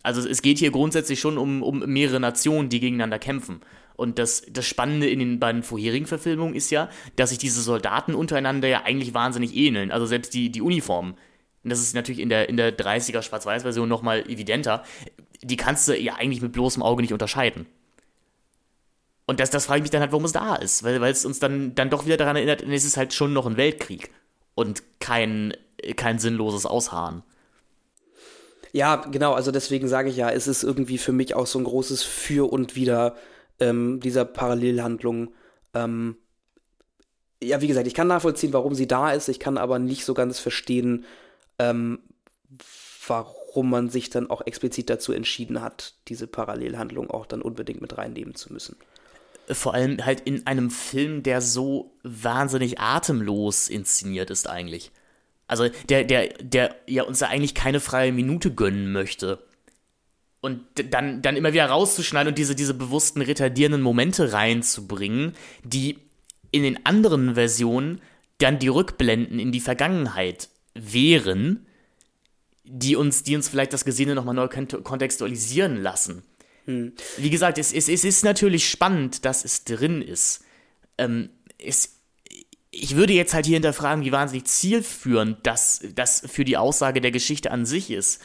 Also 0.03 0.27
es 0.27 0.41
geht 0.41 0.59
hier 0.59 0.71
grundsätzlich 0.71 1.19
schon 1.19 1.37
um, 1.37 1.63
um 1.63 1.79
mehrere 1.79 2.19
Nationen, 2.19 2.69
die 2.69 2.79
gegeneinander 2.79 3.19
kämpfen. 3.19 3.61
Und 3.95 4.19
das, 4.19 4.43
das 4.49 4.67
Spannende 4.67 5.09
in 5.09 5.19
den 5.19 5.39
beiden 5.39 5.63
vorherigen 5.63 6.05
Verfilmungen 6.05 6.53
ist 6.53 6.69
ja, 6.69 6.89
dass 7.15 7.29
sich 7.29 7.39
diese 7.39 7.61
Soldaten 7.61 8.13
untereinander 8.13 8.67
ja 8.67 8.83
eigentlich 8.83 9.13
wahnsinnig 9.13 9.55
ähneln. 9.55 9.91
Also 9.91 10.05
selbst 10.05 10.33
die, 10.33 10.51
die 10.51 10.61
Uniformen 10.61 11.15
und 11.65 11.71
das 11.71 11.79
ist 11.79 11.95
natürlich 11.95 12.19
in 12.19 12.29
der, 12.29 12.47
in 12.47 12.57
der 12.57 12.77
30er 12.77 13.23
Schwarz-Weiß-Version 13.23 13.89
nochmal 13.89 14.29
evidenter, 14.29 14.83
die 15.41 15.57
kannst 15.57 15.87
du 15.87 15.99
ja 15.99 16.13
eigentlich 16.13 16.43
mit 16.43 16.51
bloßem 16.51 16.83
Auge 16.83 17.01
nicht 17.01 17.11
unterscheiden. 17.11 17.65
Und 19.25 19.39
das, 19.39 19.49
das 19.49 19.65
frage 19.65 19.79
ich 19.79 19.81
mich 19.81 19.89
dann 19.89 20.01
halt, 20.01 20.11
warum 20.11 20.25
es 20.25 20.31
da 20.31 20.53
ist, 20.57 20.83
weil, 20.83 21.01
weil 21.01 21.11
es 21.11 21.25
uns 21.25 21.39
dann, 21.39 21.73
dann 21.73 21.89
doch 21.89 22.05
wieder 22.05 22.17
daran 22.17 22.35
erinnert, 22.35 22.61
es 22.61 22.85
ist 22.85 22.97
halt 22.97 23.15
schon 23.15 23.33
noch 23.33 23.47
ein 23.47 23.57
Weltkrieg 23.57 24.11
und 24.53 24.83
kein, 24.99 25.57
kein 25.95 26.19
sinnloses 26.19 26.67
Ausharren. 26.67 27.23
Ja, 28.71 28.97
genau, 28.97 29.33
also 29.33 29.49
deswegen 29.49 29.87
sage 29.87 30.09
ich 30.09 30.17
ja, 30.17 30.29
es 30.29 30.45
ist 30.45 30.61
irgendwie 30.61 30.99
für 30.99 31.13
mich 31.13 31.33
auch 31.33 31.47
so 31.47 31.57
ein 31.57 31.65
großes 31.65 32.03
Für 32.03 32.51
und 32.53 32.75
Wider 32.75 33.15
ähm, 33.59 33.99
dieser 34.01 34.23
Parallelhandlung. 34.23 35.33
Ähm, 35.73 36.17
ja, 37.41 37.59
wie 37.61 37.67
gesagt, 37.67 37.87
ich 37.87 37.95
kann 37.95 38.05
nachvollziehen, 38.05 38.53
warum 38.53 38.75
sie 38.75 38.87
da 38.87 39.13
ist, 39.13 39.29
ich 39.29 39.39
kann 39.39 39.57
aber 39.57 39.79
nicht 39.79 40.05
so 40.05 40.13
ganz 40.13 40.37
verstehen, 40.37 41.05
ähm, 41.59 41.99
warum 43.07 43.69
man 43.69 43.89
sich 43.89 44.09
dann 44.09 44.29
auch 44.29 44.45
explizit 44.45 44.89
dazu 44.89 45.13
entschieden 45.13 45.61
hat, 45.61 45.93
diese 46.07 46.27
Parallelhandlung 46.27 47.09
auch 47.09 47.25
dann 47.25 47.41
unbedingt 47.41 47.81
mit 47.81 47.97
reinnehmen 47.97 48.35
zu 48.35 48.51
müssen. 48.51 48.75
Vor 49.47 49.75
allem 49.75 50.03
halt 50.03 50.21
in 50.21 50.47
einem 50.47 50.71
Film, 50.71 51.21
der 51.21 51.39
so 51.41 51.91
wahnsinnig 52.03 52.79
atemlos 52.79 53.67
inszeniert 53.67 54.31
ist 54.31 54.49
eigentlich. 54.49 54.91
Also 55.47 55.69
der, 55.89 56.03
der, 56.03 56.29
der 56.39 56.75
ja 56.87 57.03
uns 57.03 57.19
da 57.19 57.27
eigentlich 57.27 57.53
keine 57.53 57.79
freie 57.79 58.11
Minute 58.11 58.51
gönnen 58.53 58.91
möchte. 58.91 59.39
Und 60.41 60.61
dann, 60.91 61.21
dann 61.21 61.37
immer 61.37 61.53
wieder 61.53 61.67
rauszuschneiden 61.67 62.29
und 62.29 62.37
diese, 62.37 62.55
diese 62.55 62.73
bewussten 62.73 63.21
retardierenden 63.21 63.81
Momente 63.81 64.31
reinzubringen, 64.33 65.33
die 65.63 65.99
in 66.51 66.63
den 66.63 66.85
anderen 66.85 67.35
Versionen 67.35 68.01
dann 68.39 68.59
die 68.59 68.67
Rückblenden 68.67 69.39
in 69.39 69.51
die 69.51 69.59
Vergangenheit 69.59 70.49
wären, 70.75 71.65
die 72.63 72.95
uns, 72.95 73.23
die 73.23 73.35
uns 73.35 73.47
vielleicht 73.47 73.73
das 73.73 73.85
Gesehene 73.85 74.15
nochmal 74.15 74.35
neu 74.35 74.47
kontextualisieren 74.47 75.81
lassen. 75.81 76.23
Hm. 76.65 76.93
Wie 77.17 77.29
gesagt, 77.29 77.57
es, 77.57 77.73
es, 77.73 77.89
es 77.89 78.03
ist 78.03 78.23
natürlich 78.23 78.69
spannend, 78.69 79.25
dass 79.25 79.45
es 79.45 79.63
drin 79.63 80.01
ist. 80.01 80.43
Ähm, 80.97 81.29
es, 81.57 81.99
ich 82.71 82.95
würde 82.95 83.13
jetzt 83.13 83.33
halt 83.33 83.45
hier 83.45 83.55
hinterfragen, 83.55 84.03
wie 84.03 84.11
wahnsinnig 84.11 84.45
zielführend 84.45 85.37
das, 85.43 85.81
das 85.95 86.23
für 86.25 86.43
die 86.43 86.57
Aussage 86.57 87.01
der 87.01 87.11
Geschichte 87.11 87.51
an 87.51 87.65
sich 87.65 87.91
ist. 87.91 88.21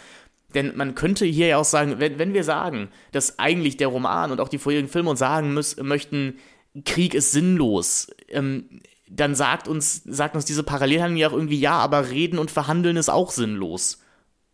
Denn 0.54 0.76
man 0.76 0.94
könnte 0.94 1.26
hier 1.26 1.46
ja 1.46 1.58
auch 1.58 1.64
sagen, 1.64 2.00
wenn, 2.00 2.18
wenn 2.18 2.34
wir 2.34 2.42
sagen, 2.42 2.88
dass 3.12 3.38
eigentlich 3.38 3.76
der 3.76 3.88
Roman 3.88 4.32
und 4.32 4.40
auch 4.40 4.48
die 4.48 4.58
vorherigen 4.58 4.88
Filme 4.88 5.10
uns 5.10 5.20
sagen 5.20 5.54
müssen, 5.54 5.86
möchten, 5.86 6.38
Krieg 6.84 7.14
ist 7.14 7.32
sinnlos, 7.32 8.08
ähm, 8.28 8.80
dann 9.10 9.34
sagt 9.34 9.66
uns, 9.66 10.02
sagt 10.04 10.36
uns 10.36 10.44
diese 10.44 10.62
Parallelhandlung 10.62 11.18
ja 11.18 11.28
auch 11.28 11.32
irgendwie, 11.32 11.58
ja, 11.58 11.72
aber 11.72 12.10
reden 12.10 12.38
und 12.38 12.50
verhandeln 12.50 12.96
ist 12.96 13.10
auch 13.10 13.32
sinnlos. 13.32 13.98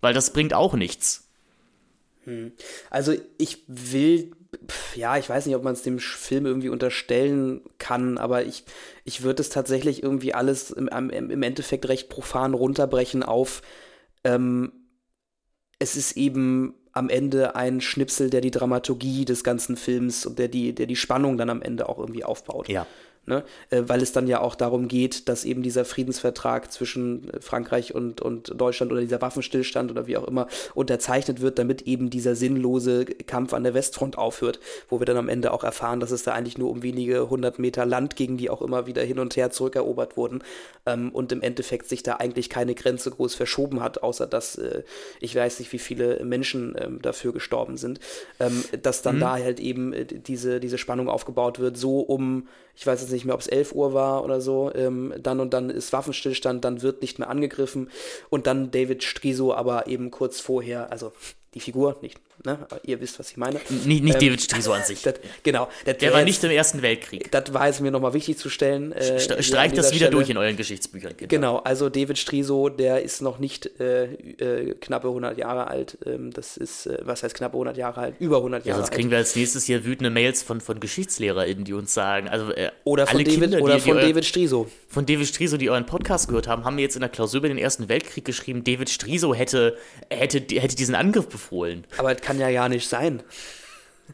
Weil 0.01 0.15
das 0.15 0.33
bringt 0.33 0.55
auch 0.55 0.75
nichts. 0.75 1.29
Hm. 2.25 2.53
Also 2.91 3.15
ich 3.39 3.65
will, 3.67 4.33
ja, 4.95 5.19
ich 5.19 5.29
weiß 5.29 5.47
nicht, 5.47 5.55
ob 5.55 5.63
man 5.63 5.75
es 5.75 5.83
dem 5.83 5.99
Film 5.99 6.47
irgendwie 6.47 6.71
unterstellen 6.71 7.61
kann, 7.79 8.17
aber 8.19 8.45
ich, 8.45 8.65
ich 9.05 9.23
würde 9.23 9.43
es 9.43 9.51
tatsächlich 9.51 10.03
irgendwie 10.03 10.33
alles 10.33 10.71
im, 10.71 10.89
im 10.89 11.43
Endeffekt 11.43 11.89
recht 11.89 12.09
profan 12.09 12.55
runterbrechen 12.55 13.23
auf, 13.23 13.63
ähm, 14.25 14.73
es 15.79 15.97
ist 15.97 16.17
eben 16.17 16.75
am 16.93 17.11
Ende 17.11 17.55
ein 17.55 17.83
Schnipsel, 17.83 18.31
der 18.31 18.41
die 18.41 18.51
Dramaturgie 18.51 19.27
des 19.27 19.45
ganzen 19.45 19.77
Films 19.77 20.25
und 20.25 20.39
der 20.39 20.49
die, 20.49 20.75
der 20.75 20.87
die 20.87 20.97
Spannung 20.97 21.37
dann 21.37 21.51
am 21.51 21.61
Ende 21.61 21.91
auch 21.91 21.99
irgendwie 21.99 22.25
aufbaut. 22.25 22.71
Ja. 22.71 22.87
Ne? 23.27 23.43
Äh, 23.71 23.83
weil 23.87 24.03
es 24.03 24.13
dann 24.13 24.29
ja 24.29 24.41
auch 24.41 24.55
darum 24.55 24.87
geht, 24.87 25.29
dass 25.29 25.45
eben 25.45 25.63
dieser 25.63 25.85
Friedensvertrag 25.85 26.71
zwischen 26.71 27.31
Frankreich 27.41 27.93
und, 27.93 28.21
und 28.21 28.53
Deutschland 28.55 28.93
oder 28.93 29.01
dieser 29.01 29.21
Waffenstillstand 29.21 29.91
oder 29.91 30.07
wie 30.07 30.17
auch 30.17 30.29
immer 30.29 30.47
unterzeichnet 30.75 31.41
wird, 31.41 31.59
damit 31.59 31.83
eben 31.83 32.09
dieser 32.09 32.37
sinnlose 32.37 33.05
Kampf 33.05 33.53
an 33.53 33.65
der 33.65 33.75
Westfront 33.75 34.17
aufhört, 34.17 34.61
wo 34.89 35.01
wir 35.01 35.07
dann 35.07 35.17
am 35.17 35.29
Ende 35.29 35.53
auch 35.53 35.65
erfahren, 35.65 35.99
dass 35.99 36.13
es 36.13 36.23
da 36.23 36.35
eigentlich 36.35 36.57
nur 36.57 36.71
um 36.71 36.85
wenige 36.85 37.29
hundert 37.29 37.59
Meter 37.59 37.85
Land 37.85 38.15
ging, 38.15 38.37
die 38.37 38.49
auch 38.49 38.63
immer 38.63 38.87
wieder 38.87 39.03
hin 39.03 39.19
und 39.19 39.37
her 39.37 39.51
zurückerobert 39.51 40.17
wurden 40.17 40.45
ähm, 40.87 41.11
und 41.11 41.33
im 41.33 41.43
Endeffekt 41.43 41.89
sich 41.89 42.05
da 42.05 42.17
eigentlich 42.17 42.49
keine 42.49 42.77
Grenze 42.77 43.11
groß 43.11 43.35
verschoben 43.35 43.83
hat, 43.83 44.05
außer 44.05 44.29
dass 44.29 44.57
äh, 44.57 44.85
ich 45.21 45.35
weiß 45.35 45.59
nicht, 45.59 45.73
wie 45.73 45.81
viele 45.81 46.25
Menschen 46.25 46.77
ähm, 46.79 47.03
dafür 47.03 47.33
gestorben 47.33 47.77
sind, 47.77 47.99
ähm, 48.39 48.63
dass 48.83 49.03
dann 49.03 49.17
mhm. 49.17 49.21
da 49.21 49.33
halt 49.33 49.59
eben 49.59 49.93
äh, 49.93 50.05
diese, 50.05 50.61
diese 50.61 50.79
Spannung 50.79 51.09
aufgebaut 51.09 51.59
wird, 51.59 51.77
so 51.77 52.01
um 52.01 52.47
ich 52.77 52.87
weiß 52.87 53.01
jetzt 53.01 53.11
nicht 53.11 53.25
mehr, 53.25 53.35
ob 53.35 53.41
es 53.41 53.47
11 53.47 53.73
Uhr 53.73 53.95
war 53.95 54.23
oder 54.23 54.41
so, 54.41 54.71
ähm, 54.75 55.15
dann 55.19 55.41
und 55.41 55.55
dann 55.55 55.71
ist 55.71 55.93
Waffenstillstand, 55.93 56.65
dann 56.65 56.83
wird 56.83 57.01
nicht 57.01 57.19
mehr 57.19 57.31
angegriffen. 57.31 57.91
Und 58.29 58.47
dann 58.47 58.71
David 58.71 59.03
Striso 59.03 59.55
aber 59.55 59.87
eben 59.87 60.11
kurz 60.11 60.41
vorher, 60.41 60.93
also 60.93 61.13
die 61.55 61.61
Figur, 61.61 61.97
nicht 62.03 62.21
Ne? 62.47 62.59
Ihr 62.85 63.01
wisst, 63.01 63.19
was 63.19 63.33
ich 63.33 63.37
meine. 63.37 63.61
Nicht, 63.69 64.05
nicht 64.05 64.15
ähm, 64.15 64.21
David 64.21 64.41
Striso 64.41 64.73
an 64.73 64.85
sich. 64.85 65.03
Das, 65.03 65.15
genau. 65.43 65.69
Das 65.85 65.99
der 65.99 66.13
war 66.13 66.21
jetzt, 66.21 66.27
nicht 66.29 66.45
im 66.45 66.51
Ersten 66.53 66.81
Weltkrieg. 66.81 67.29
Das 67.33 67.53
war 67.53 67.69
es 67.69 67.81
mir 67.81 67.91
nochmal 67.91 68.15
wichtig 68.15 68.39
zu 68.39 68.49
stellen. 68.49 68.93
Äh, 68.93 69.19
Streicht 69.43 69.77
das 69.77 69.91
wieder 69.91 70.07
Stelle. 70.07 70.11
durch 70.13 70.31
in 70.31 70.37
euren 70.37 70.57
Geschichtsbüchern. 70.57 71.15
Genau. 71.17 71.29
genau, 71.29 71.57
also 71.57 71.89
David 71.89 72.19
Striso, 72.19 72.69
der 72.69 73.03
ist 73.03 73.21
noch 73.21 73.41
nicht 73.41 73.69
äh, 73.81 74.05
äh, 74.05 74.75
knappe 74.75 75.09
100 75.09 75.37
Jahre 75.37 75.67
alt. 75.67 75.99
Ähm, 76.07 76.33
das 76.33 76.57
ist, 76.57 76.87
äh, 76.87 76.99
was 77.03 77.25
heißt 77.25 77.35
knappe 77.35 77.55
100 77.55 77.77
Jahre 77.77 78.01
alt? 78.01 78.15
Über 78.21 78.37
100 78.37 78.65
Jahre 78.65 78.77
alt. 78.77 78.81
Ja, 78.81 78.87
sonst 78.87 78.95
kriegen 78.95 79.11
wir 79.11 79.19
als 79.19 79.35
nächstes 79.35 79.65
hier 79.65 79.85
wütende 79.85 80.11
Mails 80.11 80.45
von, 80.45 80.61
von 80.61 80.79
GeschichtslehrerInnen, 80.79 81.65
die 81.65 81.73
uns 81.73 81.93
sagen, 81.93 82.29
also 82.29 82.53
äh, 82.53 82.71
Oder 82.85 83.09
von, 83.09 83.25
David, 83.25 83.41
Kinder, 83.41 83.61
oder 83.61 83.75
die, 83.75 83.81
von 83.81 83.99
die 83.99 84.07
David 84.07 84.25
Striso. 84.25 84.69
Von 84.87 85.05
David 85.05 85.27
Striso, 85.27 85.57
die 85.57 85.69
euren 85.69 85.87
Podcast 85.87 86.29
gehört 86.29 86.47
haben, 86.47 86.65
haben 86.65 86.77
mir 86.77 86.83
jetzt 86.83 86.95
in 86.95 87.01
der 87.01 87.11
Klausur 87.11 87.39
über 87.39 87.49
den 87.49 87.59
Ersten 87.59 87.89
Weltkrieg 87.89 88.25
geschrieben, 88.25 88.63
David 88.63 88.89
Striso 88.89 89.35
hätte, 89.35 89.77
hätte, 90.11 90.39
hätte 90.39 90.77
diesen 90.77 90.95
Angriff 90.95 91.27
befohlen. 91.27 91.85
Aber 91.99 92.15
das 92.15 92.23
kann 92.23 92.36
ja 92.39 92.51
gar 92.51 92.69
nicht 92.69 92.89
sein. 92.89 93.23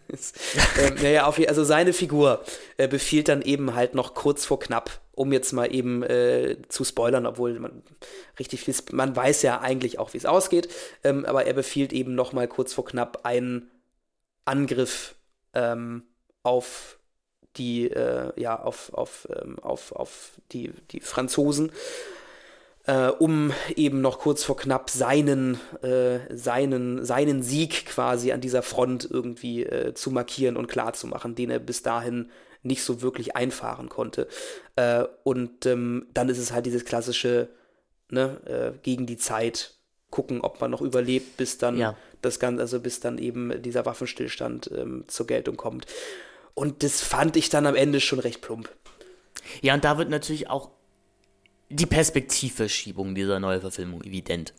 ähm, 0.79 0.95
naja, 1.03 1.27
auf, 1.27 1.39
also 1.39 1.65
seine 1.65 1.93
Figur 1.93 2.45
äh, 2.77 2.89
befiehlt 2.89 3.29
dann 3.29 3.43
eben 3.43 3.75
halt 3.75 3.95
noch 3.95 4.15
kurz 4.15 4.45
vor 4.45 4.59
knapp, 4.59 5.01
um 5.13 5.33
jetzt 5.33 5.53
mal 5.53 5.73
eben 5.73 6.03
äh, 6.03 6.57
zu 6.69 6.85
spoilern, 6.85 7.27
obwohl 7.27 7.59
man 7.59 7.83
richtig 8.39 8.61
viel, 8.61 8.75
man 8.93 9.15
weiß 9.15 9.43
ja 9.43 9.61
eigentlich 9.61 9.99
auch, 9.99 10.13
wie 10.15 10.19
es 10.19 10.27
ausgeht, 10.27 10.69
ähm, 11.05 11.25
aber 11.25 11.47
er 11.47 11.55
befiehlt 11.55 11.93
eben 11.93 12.15
noch 12.15 12.33
mal 12.33 12.49
kurz 12.49 12.73
vor 12.73 12.85
knapp 12.85 13.21
einen 13.25 13.71
Angriff 14.45 15.15
ähm, 15.55 16.05
auf 16.43 16.99
die, 17.57 17.91
äh, 17.91 18.33
ja, 18.41 18.59
auf, 18.59 18.93
auf, 18.95 19.29
ähm, 19.35 19.59
auf, 19.59 19.93
auf 19.93 20.33
die, 20.53 20.73
die 20.91 21.01
Franzosen 21.01 21.71
äh, 22.87 23.09
um 23.09 23.53
eben 23.77 24.01
noch 24.01 24.19
kurz 24.19 24.45
vor 24.45 24.57
knapp 24.57 24.91
seinen, 24.91 25.61
äh, 25.83 26.19
seinen, 26.35 27.05
seinen 27.05 27.43
Sieg 27.43 27.87
quasi 27.87 28.33
an 28.33 28.41
dieser 28.41 28.63
Front 28.63 29.09
irgendwie 29.09 29.65
äh, 29.65 29.95
zu 29.95 30.11
markieren 30.11 30.57
und 30.57 30.67
klarzumachen, 30.67 31.35
den 31.35 31.51
er 31.51 31.59
bis 31.59 31.83
dahin 31.83 32.31
nicht 32.63 32.85
so 32.85 33.03
wirklich 33.03 33.37
einfahren 33.37 33.89
konnte. 33.89 34.29
Äh, 34.77 35.05
und 35.25 35.67
ähm, 35.67 36.07
dann 36.15 36.29
ist 36.29 36.39
es 36.39 36.53
halt 36.53 36.67
dieses 36.67 36.85
klassische, 36.85 37.49
ne, 38.09 38.41
äh, 38.47 38.79
gegen 38.83 39.07
die 39.07 39.17
Zeit 39.17 39.75
gucken, 40.11 40.41
ob 40.43 40.61
man 40.61 40.71
noch 40.71 40.83
überlebt, 40.83 41.37
bis 41.37 41.59
dann 41.59 41.79
ja. 41.79 41.97
das 42.21 42.39
Ganze, 42.39 42.63
also 42.63 42.81
bis 42.81 43.01
dann 43.01 43.19
eben 43.19 43.63
dieser 43.63 43.87
Waffenstillstand 43.87 44.71
ähm, 44.77 45.05
zur 45.07 45.27
Geltung 45.27 45.57
kommt. 45.57 45.87
Und 46.55 46.83
das 46.83 47.01
fand 47.01 47.37
ich 47.37 47.49
dann 47.49 47.67
am 47.67 47.75
Ende 47.75 48.01
schon 48.01 48.19
recht 48.19 48.43
plump. 48.43 48.69
Ja, 49.63 49.75
und 49.75 49.85
da 49.85 49.99
wird 49.99 50.11
natürlich 50.11 50.51
auch 50.51 50.71
die 51.73 51.87
Perspektivverschiebung 51.87 53.15
dieser 53.15 53.41
Neuverfilmung 53.41 54.03
evident. 54.03 54.55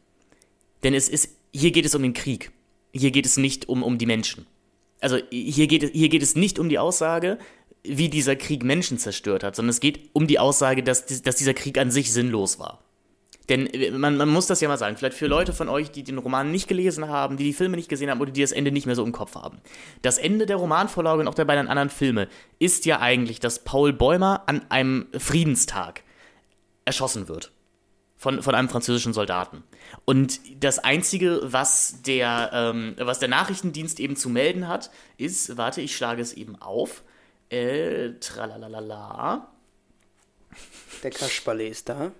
Denn 0.83 0.93
es 0.93 1.09
ist, 1.09 1.29
hier 1.53 1.71
geht 1.71 1.85
es 1.85 1.95
um 1.95 2.01
den 2.01 2.13
Krieg. 2.13 2.51
Hier 2.91 3.11
geht 3.11 3.25
es 3.25 3.37
nicht 3.37 3.69
um, 3.69 3.83
um 3.83 3.97
die 3.97 4.05
Menschen. 4.05 4.45
Also 4.99 5.17
hier 5.29 5.67
geht, 5.67 5.83
es, 5.83 5.91
hier 5.91 6.09
geht 6.09 6.23
es 6.23 6.35
nicht 6.35 6.59
um 6.59 6.69
die 6.69 6.79
Aussage, 6.79 7.37
wie 7.83 8.09
dieser 8.09 8.35
Krieg 8.35 8.63
Menschen 8.63 8.97
zerstört 8.97 9.43
hat, 9.43 9.55
sondern 9.55 9.71
es 9.71 9.79
geht 9.79 10.09
um 10.13 10.27
die 10.27 10.39
Aussage, 10.39 10.83
dass, 10.83 11.05
dass 11.05 11.35
dieser 11.35 11.53
Krieg 11.53 11.77
an 11.77 11.91
sich 11.91 12.13
sinnlos 12.13 12.59
war. 12.59 12.79
Denn 13.49 13.67
äh, 13.67 13.91
man, 13.91 14.17
man 14.17 14.29
muss 14.29 14.47
das 14.47 14.61
ja 14.61 14.67
mal 14.67 14.77
sagen, 14.77 14.95
vielleicht 14.97 15.17
für 15.17 15.27
Leute 15.27 15.53
von 15.53 15.69
euch, 15.69 15.91
die 15.91 16.03
den 16.03 16.17
Roman 16.17 16.51
nicht 16.51 16.67
gelesen 16.67 17.09
haben, 17.09 17.37
die 17.37 17.43
die 17.43 17.53
Filme 17.53 17.75
nicht 17.75 17.89
gesehen 17.89 18.09
haben 18.09 18.21
oder 18.21 18.31
die 18.31 18.41
das 18.41 18.51
Ende 18.51 18.71
nicht 18.71 18.85
mehr 18.85 18.95
so 18.95 19.03
im 19.03 19.11
Kopf 19.11 19.35
haben. 19.35 19.59
Das 20.01 20.17
Ende 20.17 20.45
der 20.45 20.57
Romanvorlage 20.57 21.21
und 21.21 21.27
auch 21.27 21.35
der 21.35 21.45
beiden 21.45 21.67
anderen 21.67 21.89
Filme 21.89 22.27
ist 22.59 22.85
ja 22.85 22.99
eigentlich, 22.99 23.39
dass 23.39 23.63
Paul 23.63 23.93
Bäumer 23.93 24.43
an 24.45 24.65
einem 24.69 25.07
Friedenstag 25.17 26.03
erschossen 26.85 27.27
wird. 27.27 27.51
Von, 28.15 28.41
von 28.41 28.55
einem 28.55 28.69
französischen 28.69 29.11
Soldaten. 29.11 29.63
Und 30.05 30.39
das 30.63 30.79
Einzige, 30.79 31.41
was 31.43 32.03
der, 32.03 32.51
ähm, 32.53 32.95
was 32.97 33.19
der 33.19 33.27
Nachrichtendienst 33.27 33.99
eben 33.99 34.15
zu 34.15 34.29
melden 34.29 34.69
hat, 34.69 34.91
ist, 35.17 35.57
warte, 35.57 35.81
ich 35.81 35.93
schlage 35.93 36.21
es 36.21 36.31
eben 36.31 36.55
auf, 36.61 37.03
äh, 37.49 38.11
tralalala. 38.21 39.51
Der 41.03 41.11
Kasperle 41.11 41.67
ist 41.67 41.89
da. 41.89 42.11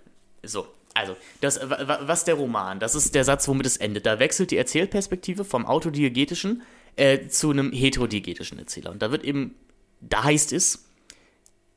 So, 0.42 0.66
also, 0.94 1.16
das, 1.40 1.58
was 1.62 2.24
der 2.24 2.34
Roman, 2.34 2.78
das 2.78 2.94
ist 2.94 3.14
der 3.16 3.24
Satz, 3.24 3.48
womit 3.48 3.66
es 3.66 3.76
endet. 3.76 4.06
Da 4.06 4.20
wechselt 4.20 4.52
die 4.52 4.56
Erzählperspektive 4.56 5.44
vom 5.44 5.66
autodiegetischen 5.66 6.62
äh, 6.94 7.26
zu 7.26 7.50
einem 7.50 7.72
heterodiegetischen 7.72 8.58
Erzähler. 8.60 8.92
Und 8.92 9.02
da 9.02 9.10
wird 9.10 9.24
eben, 9.24 9.56
da 10.00 10.22
heißt 10.22 10.52
es, 10.52 10.83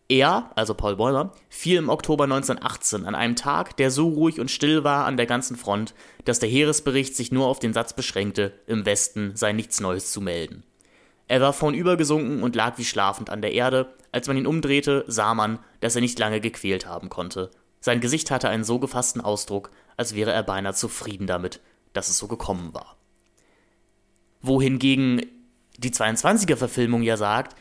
er, 0.09 0.51
also 0.55 0.73
Paul 0.73 0.95
Bäumer, 0.95 1.33
fiel 1.49 1.77
im 1.77 1.89
Oktober 1.89 2.23
1918 2.23 3.05
an 3.05 3.15
einem 3.15 3.35
Tag, 3.35 3.75
der 3.77 3.91
so 3.91 4.07
ruhig 4.07 4.39
und 4.39 4.49
still 4.49 4.83
war 4.83 5.05
an 5.05 5.17
der 5.17 5.25
ganzen 5.25 5.57
Front, 5.57 5.93
dass 6.23 6.39
der 6.39 6.49
Heeresbericht 6.49 7.15
sich 7.15 7.31
nur 7.31 7.47
auf 7.47 7.59
den 7.59 7.73
Satz 7.73 7.93
beschränkte, 7.93 8.53
im 8.67 8.85
Westen 8.85 9.35
sei 9.35 9.51
nichts 9.51 9.79
Neues 9.79 10.11
zu 10.11 10.21
melden. 10.21 10.63
Er 11.27 11.41
war 11.41 11.51
vornübergesunken 11.51 12.41
und 12.41 12.55
lag 12.55 12.77
wie 12.77 12.85
schlafend 12.85 13.29
an 13.29 13.41
der 13.41 13.51
Erde. 13.51 13.93
Als 14.13 14.27
man 14.27 14.37
ihn 14.37 14.47
umdrehte, 14.47 15.03
sah 15.07 15.33
man, 15.33 15.59
dass 15.81 15.95
er 15.95 16.01
nicht 16.01 16.17
lange 16.19 16.39
gequält 16.39 16.85
haben 16.85 17.09
konnte. 17.09 17.51
Sein 17.81 17.99
Gesicht 17.99 18.31
hatte 18.31 18.47
einen 18.47 18.63
so 18.63 18.79
gefassten 18.79 19.21
Ausdruck, 19.21 19.71
als 19.97 20.15
wäre 20.15 20.31
er 20.31 20.43
beinahe 20.43 20.73
zufrieden 20.73 21.27
damit, 21.27 21.59
dass 21.91 22.07
es 22.07 22.17
so 22.17 22.27
gekommen 22.27 22.73
war. 22.73 22.95
Wohingegen 24.41 25.21
die 25.77 25.91
22er-Verfilmung 25.91 27.03
ja 27.03 27.17
sagt, 27.17 27.55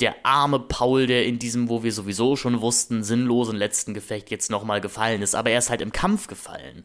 der 0.00 0.14
arme 0.24 0.58
Paul, 0.58 1.06
der 1.06 1.26
in 1.26 1.38
diesem, 1.38 1.68
wo 1.68 1.82
wir 1.82 1.92
sowieso 1.92 2.36
schon 2.36 2.60
wussten, 2.60 3.02
sinnlosen 3.02 3.56
letzten 3.56 3.94
Gefecht 3.94 4.30
jetzt 4.30 4.50
nochmal 4.50 4.80
gefallen 4.80 5.22
ist. 5.22 5.34
Aber 5.34 5.50
er 5.50 5.58
ist 5.58 5.70
halt 5.70 5.80
im 5.80 5.92
Kampf 5.92 6.26
gefallen. 6.26 6.84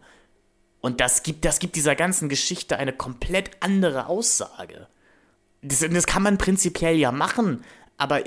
Und 0.82 1.02
das 1.02 1.24
gibt, 1.24 1.46
das 1.46 1.60
gibt 1.60 1.76
dieser 1.76 1.96
ganzen 1.96 2.30
Geschichte 2.30 2.78
eine 2.78 2.94
komplett 2.94 3.52
andere 3.60 4.08
Aussage. 4.08 4.88
Das, 5.62 5.80
das 5.80 6.06
kann 6.06 6.22
man 6.22 6.38
prinzipiell 6.38 6.96
ja 6.96 7.12
machen, 7.12 7.64
aber 7.98 8.22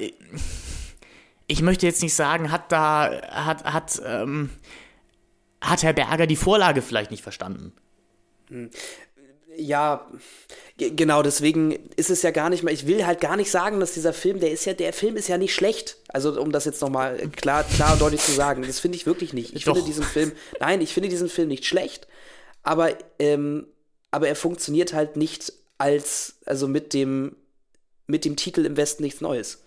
ich 1.46 1.62
möchte 1.62 1.86
jetzt 1.86 2.02
nicht 2.02 2.14
sagen, 2.14 2.50
hat 2.50 2.72
da, 2.72 3.10
hat, 3.30 3.64
hat, 3.64 4.02
ähm, 4.04 4.50
hat 5.60 5.82
Herr 5.82 5.92
Berger 5.92 6.26
die 6.26 6.36
Vorlage 6.36 6.82
vielleicht 6.82 7.10
nicht 7.10 7.22
verstanden. 7.22 7.72
Ja, 9.60 10.06
genau, 10.76 11.22
deswegen 11.22 11.72
ist 11.96 12.10
es 12.10 12.22
ja 12.22 12.30
gar 12.30 12.48
nicht 12.48 12.62
mehr, 12.62 12.72
ich 12.72 12.86
will 12.86 13.04
halt 13.04 13.20
gar 13.20 13.36
nicht 13.36 13.50
sagen, 13.50 13.80
dass 13.80 13.92
dieser 13.92 14.12
Film, 14.12 14.38
der 14.38 14.52
ist 14.52 14.64
ja, 14.66 14.72
der 14.72 14.92
Film 14.92 15.16
ist 15.16 15.28
ja 15.28 15.36
nicht 15.36 15.52
schlecht. 15.52 15.96
Also, 16.08 16.40
um 16.40 16.52
das 16.52 16.64
jetzt 16.64 16.80
nochmal 16.80 17.16
klar, 17.36 17.64
klar 17.64 17.94
und 17.94 18.00
deutlich 18.00 18.20
zu 18.20 18.30
sagen, 18.32 18.62
das 18.62 18.78
finde 18.78 18.96
ich 18.96 19.04
wirklich 19.04 19.32
nicht. 19.32 19.54
Ich 19.54 19.64
Doch. 19.64 19.74
finde 19.74 19.88
diesen 19.88 20.04
Film, 20.04 20.32
nein, 20.60 20.80
ich 20.80 20.94
finde 20.94 21.08
diesen 21.08 21.28
Film 21.28 21.48
nicht 21.48 21.66
schlecht, 21.66 22.06
aber, 22.62 22.96
ähm, 23.18 23.66
aber 24.12 24.28
er 24.28 24.36
funktioniert 24.36 24.92
halt 24.92 25.16
nicht 25.16 25.52
als, 25.76 26.36
also 26.46 26.68
mit 26.68 26.94
dem, 26.94 27.34
mit 28.06 28.24
dem 28.24 28.36
Titel 28.36 28.64
im 28.64 28.76
Westen 28.76 29.02
nichts 29.02 29.20
Neues. 29.20 29.64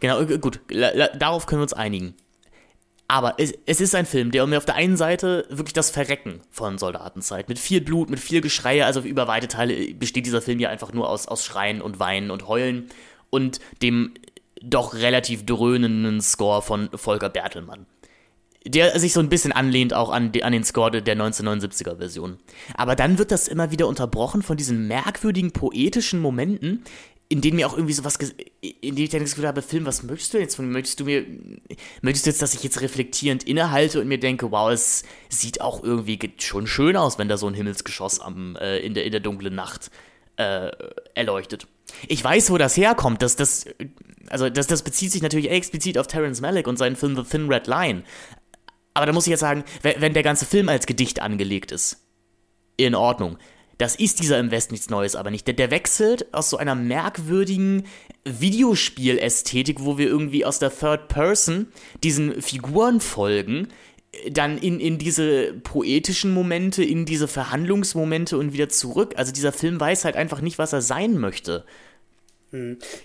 Genau, 0.00 0.20
äh, 0.20 0.38
gut, 0.38 0.60
darauf 0.68 1.46
können 1.46 1.60
wir 1.60 1.64
uns 1.64 1.72
einigen. 1.72 2.14
Aber 3.08 3.34
es, 3.38 3.54
es 3.66 3.80
ist 3.80 3.94
ein 3.94 4.06
Film, 4.06 4.32
der 4.32 4.46
mir 4.46 4.58
auf 4.58 4.64
der 4.64 4.74
einen 4.74 4.96
Seite 4.96 5.46
wirklich 5.48 5.72
das 5.72 5.90
Verrecken 5.90 6.40
von 6.50 6.76
Soldaten 6.78 7.22
zeigt. 7.22 7.48
Mit 7.48 7.58
viel 7.58 7.80
Blut, 7.80 8.10
mit 8.10 8.18
viel 8.18 8.40
Geschrei. 8.40 8.84
Also 8.84 9.00
über 9.00 9.28
weite 9.28 9.48
Teile 9.48 9.94
besteht 9.94 10.26
dieser 10.26 10.42
Film 10.42 10.58
ja 10.58 10.70
einfach 10.70 10.92
nur 10.92 11.08
aus, 11.08 11.28
aus 11.28 11.44
Schreien 11.44 11.80
und 11.80 12.00
Weinen 12.00 12.30
und 12.30 12.48
Heulen. 12.48 12.88
Und 13.30 13.60
dem 13.82 14.14
doch 14.60 14.94
relativ 14.94 15.46
dröhnenden 15.46 16.20
Score 16.20 16.62
von 16.62 16.88
Volker 16.94 17.28
Bertelmann. 17.28 17.86
Der 18.64 18.98
sich 18.98 19.12
so 19.12 19.20
ein 19.20 19.28
bisschen 19.28 19.52
anlehnt 19.52 19.94
auch 19.94 20.10
an, 20.10 20.32
die, 20.32 20.42
an 20.42 20.52
den 20.52 20.64
Score 20.64 20.90
der 20.90 21.16
1979er 21.16 21.98
Version. 21.98 22.38
Aber 22.74 22.96
dann 22.96 23.18
wird 23.18 23.30
das 23.30 23.46
immer 23.46 23.70
wieder 23.70 23.86
unterbrochen 23.86 24.42
von 24.42 24.56
diesen 24.56 24.88
merkwürdigen 24.88 25.52
poetischen 25.52 26.20
Momenten, 26.20 26.82
in 27.28 27.40
denen 27.40 27.56
mir 27.56 27.66
auch 27.66 27.74
irgendwie 27.74 27.92
sowas, 27.92 28.16
in 28.60 28.94
denen 28.94 28.98
ich 28.98 29.10
dann 29.10 29.20
das 29.20 29.30
Gefühl 29.30 29.48
habe, 29.48 29.62
Film, 29.62 29.84
was 29.84 30.02
möchtest 30.02 30.34
du 30.34 30.38
jetzt 30.38 30.54
von 30.54 30.66
mir? 30.66 30.72
Möchtest 30.72 31.00
du 31.00 31.04
mir, 31.04 31.24
möchtest 32.00 32.26
du 32.26 32.30
jetzt, 32.30 32.42
dass 32.42 32.54
ich 32.54 32.62
jetzt 32.62 32.80
reflektierend 32.80 33.44
innehalte 33.44 34.00
und 34.00 34.08
mir 34.08 34.18
denke, 34.18 34.50
wow, 34.52 34.70
es 34.70 35.02
sieht 35.28 35.60
auch 35.60 35.82
irgendwie 35.82 36.18
schon 36.38 36.66
schön 36.66 36.96
aus, 36.96 37.18
wenn 37.18 37.28
da 37.28 37.36
so 37.36 37.48
ein 37.48 37.54
Himmelsgeschoss 37.54 38.20
am, 38.20 38.56
äh, 38.56 38.78
in, 38.78 38.94
der, 38.94 39.04
in 39.04 39.10
der 39.10 39.20
dunklen 39.20 39.54
Nacht 39.54 39.90
äh, 40.36 40.70
erleuchtet. 41.14 41.66
Ich 42.06 42.22
weiß, 42.22 42.50
wo 42.50 42.58
das 42.58 42.76
herkommt. 42.76 43.22
Das, 43.22 43.34
das, 43.34 43.64
also 44.28 44.48
das, 44.48 44.68
das 44.68 44.82
bezieht 44.82 45.10
sich 45.10 45.22
natürlich 45.22 45.50
explizit 45.50 45.98
auf 45.98 46.06
Terence 46.06 46.40
Malick 46.40 46.68
und 46.68 46.76
seinen 46.76 46.94
Film 46.94 47.16
The 47.16 47.22
Thin 47.22 47.48
Red 47.48 47.66
Line. 47.66 48.04
Aber 48.94 49.06
da 49.06 49.12
muss 49.12 49.26
ich 49.26 49.30
jetzt 49.30 49.40
sagen, 49.40 49.64
wenn 49.82 50.14
der 50.14 50.22
ganze 50.22 50.46
Film 50.46 50.68
als 50.68 50.86
Gedicht 50.86 51.20
angelegt 51.20 51.72
ist, 51.72 51.98
in 52.76 52.94
Ordnung. 52.94 53.36
Das 53.78 53.94
ist 53.94 54.20
dieser 54.20 54.38
im 54.38 54.50
Westen 54.50 54.74
nichts 54.74 54.90
Neues, 54.90 55.16
aber 55.16 55.30
nicht. 55.30 55.46
Der, 55.46 55.54
der 55.54 55.70
wechselt 55.70 56.32
aus 56.32 56.50
so 56.50 56.56
einer 56.56 56.74
merkwürdigen 56.74 57.84
Videospielästhetik, 58.24 59.84
wo 59.84 59.98
wir 59.98 60.06
irgendwie 60.06 60.44
aus 60.44 60.58
der 60.58 60.76
Third 60.76 61.08
Person 61.08 61.68
diesen 62.02 62.40
Figuren 62.40 63.00
folgen, 63.00 63.68
dann 64.30 64.56
in, 64.56 64.80
in 64.80 64.98
diese 64.98 65.52
poetischen 65.52 66.32
Momente, 66.32 66.82
in 66.82 67.04
diese 67.04 67.28
Verhandlungsmomente 67.28 68.38
und 68.38 68.52
wieder 68.52 68.68
zurück. 68.68 69.14
Also 69.16 69.32
dieser 69.32 69.52
Film 69.52 69.78
weiß 69.78 70.04
halt 70.04 70.16
einfach 70.16 70.40
nicht, 70.40 70.58
was 70.58 70.72
er 70.72 70.80
sein 70.80 71.18
möchte. 71.18 71.64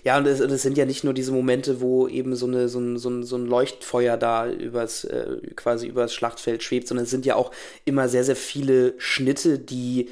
Ja, 0.04 0.18
und 0.18 0.26
es, 0.26 0.40
und 0.40 0.50
es 0.50 0.62
sind 0.62 0.78
ja 0.78 0.86
nicht 0.86 1.04
nur 1.04 1.12
diese 1.12 1.32
Momente, 1.32 1.80
wo 1.80 2.08
eben 2.08 2.34
so, 2.36 2.46
eine, 2.46 2.68
so, 2.68 2.78
ein, 2.78 2.96
so, 2.96 3.10
ein, 3.10 3.22
so 3.22 3.36
ein 3.36 3.46
Leuchtfeuer 3.46 4.16
da 4.16 4.48
übers, 4.48 5.04
äh, 5.04 5.36
quasi 5.56 5.88
übers 5.88 6.14
Schlachtfeld 6.14 6.62
schwebt, 6.62 6.88
sondern 6.88 7.04
es 7.04 7.10
sind 7.10 7.26
ja 7.26 7.34
auch 7.34 7.50
immer 7.84 8.08
sehr, 8.08 8.24
sehr 8.24 8.36
viele 8.36 8.94
Schnitte, 8.98 9.58
die 9.58 10.08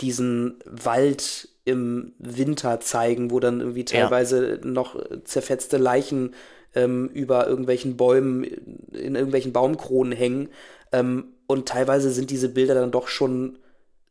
diesen 0.00 0.58
Wald 0.64 1.48
im 1.64 2.12
Winter 2.18 2.80
zeigen, 2.80 3.30
wo 3.30 3.40
dann 3.40 3.60
irgendwie 3.60 3.84
teilweise 3.84 4.56
ja. 4.56 4.66
noch 4.66 4.96
zerfetzte 5.24 5.78
Leichen 5.78 6.34
ähm, 6.74 7.08
über 7.12 7.46
irgendwelchen 7.46 7.96
Bäumen, 7.96 8.44
in 8.44 9.14
irgendwelchen 9.14 9.52
Baumkronen 9.52 10.12
hängen. 10.12 10.48
Ähm, 10.92 11.28
und 11.46 11.68
teilweise 11.68 12.10
sind 12.10 12.30
diese 12.30 12.48
Bilder 12.48 12.74
dann 12.74 12.90
doch 12.90 13.08
schon 13.08 13.58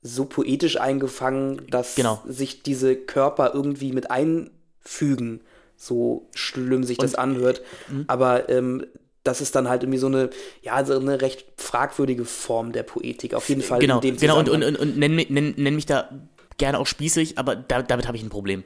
so 0.02 0.26
poetisch 0.26 0.80
eingefangen, 0.80 1.62
dass 1.70 1.96
genau. 1.96 2.22
sich 2.28 2.64
diese 2.64 2.96
Körper 2.96 3.52
irgendwie 3.54 3.94
mit 3.94 4.12
einfügen, 4.12 5.42
so 5.78 6.28
schlimm 6.36 6.84
sich 6.84 7.00
und, 7.00 7.06
das 7.06 7.16
anhört. 7.16 7.60
Äh, 7.90 8.04
Aber 8.08 8.50
ähm, 8.50 8.86
das 9.24 9.42
ist 9.42 9.56
dann 9.56 9.68
halt 9.70 9.84
irgendwie 9.84 10.00
so 10.00 10.08
eine, 10.08 10.30
ja, 10.62 10.84
so 10.86 11.00
eine 11.00 11.22
recht 11.22 11.46
fragwürdige 11.58 12.26
Form 12.26 12.74
der 12.74 12.84
Poetik. 12.84 13.34
Auf 13.34 13.48
jeden 13.50 13.62
Fall. 13.62 13.80
Genau, 13.80 14.02
genau 14.02 14.38
und, 14.38 14.50
und, 14.50 14.64
und, 14.64 14.76
und 14.76 14.98
nenn, 14.98 15.16
nenn, 15.16 15.54
nenn 15.58 15.76
mich 15.76 15.86
da 15.86 16.10
gerne 16.58 16.78
auch 16.78 16.88
spießig, 16.88 17.38
aber 17.38 17.56
da, 17.56 17.82
damit 17.82 18.06
habe 18.08 18.18
ich 18.18 18.24
ein 18.24 18.30
Problem. 18.30 18.66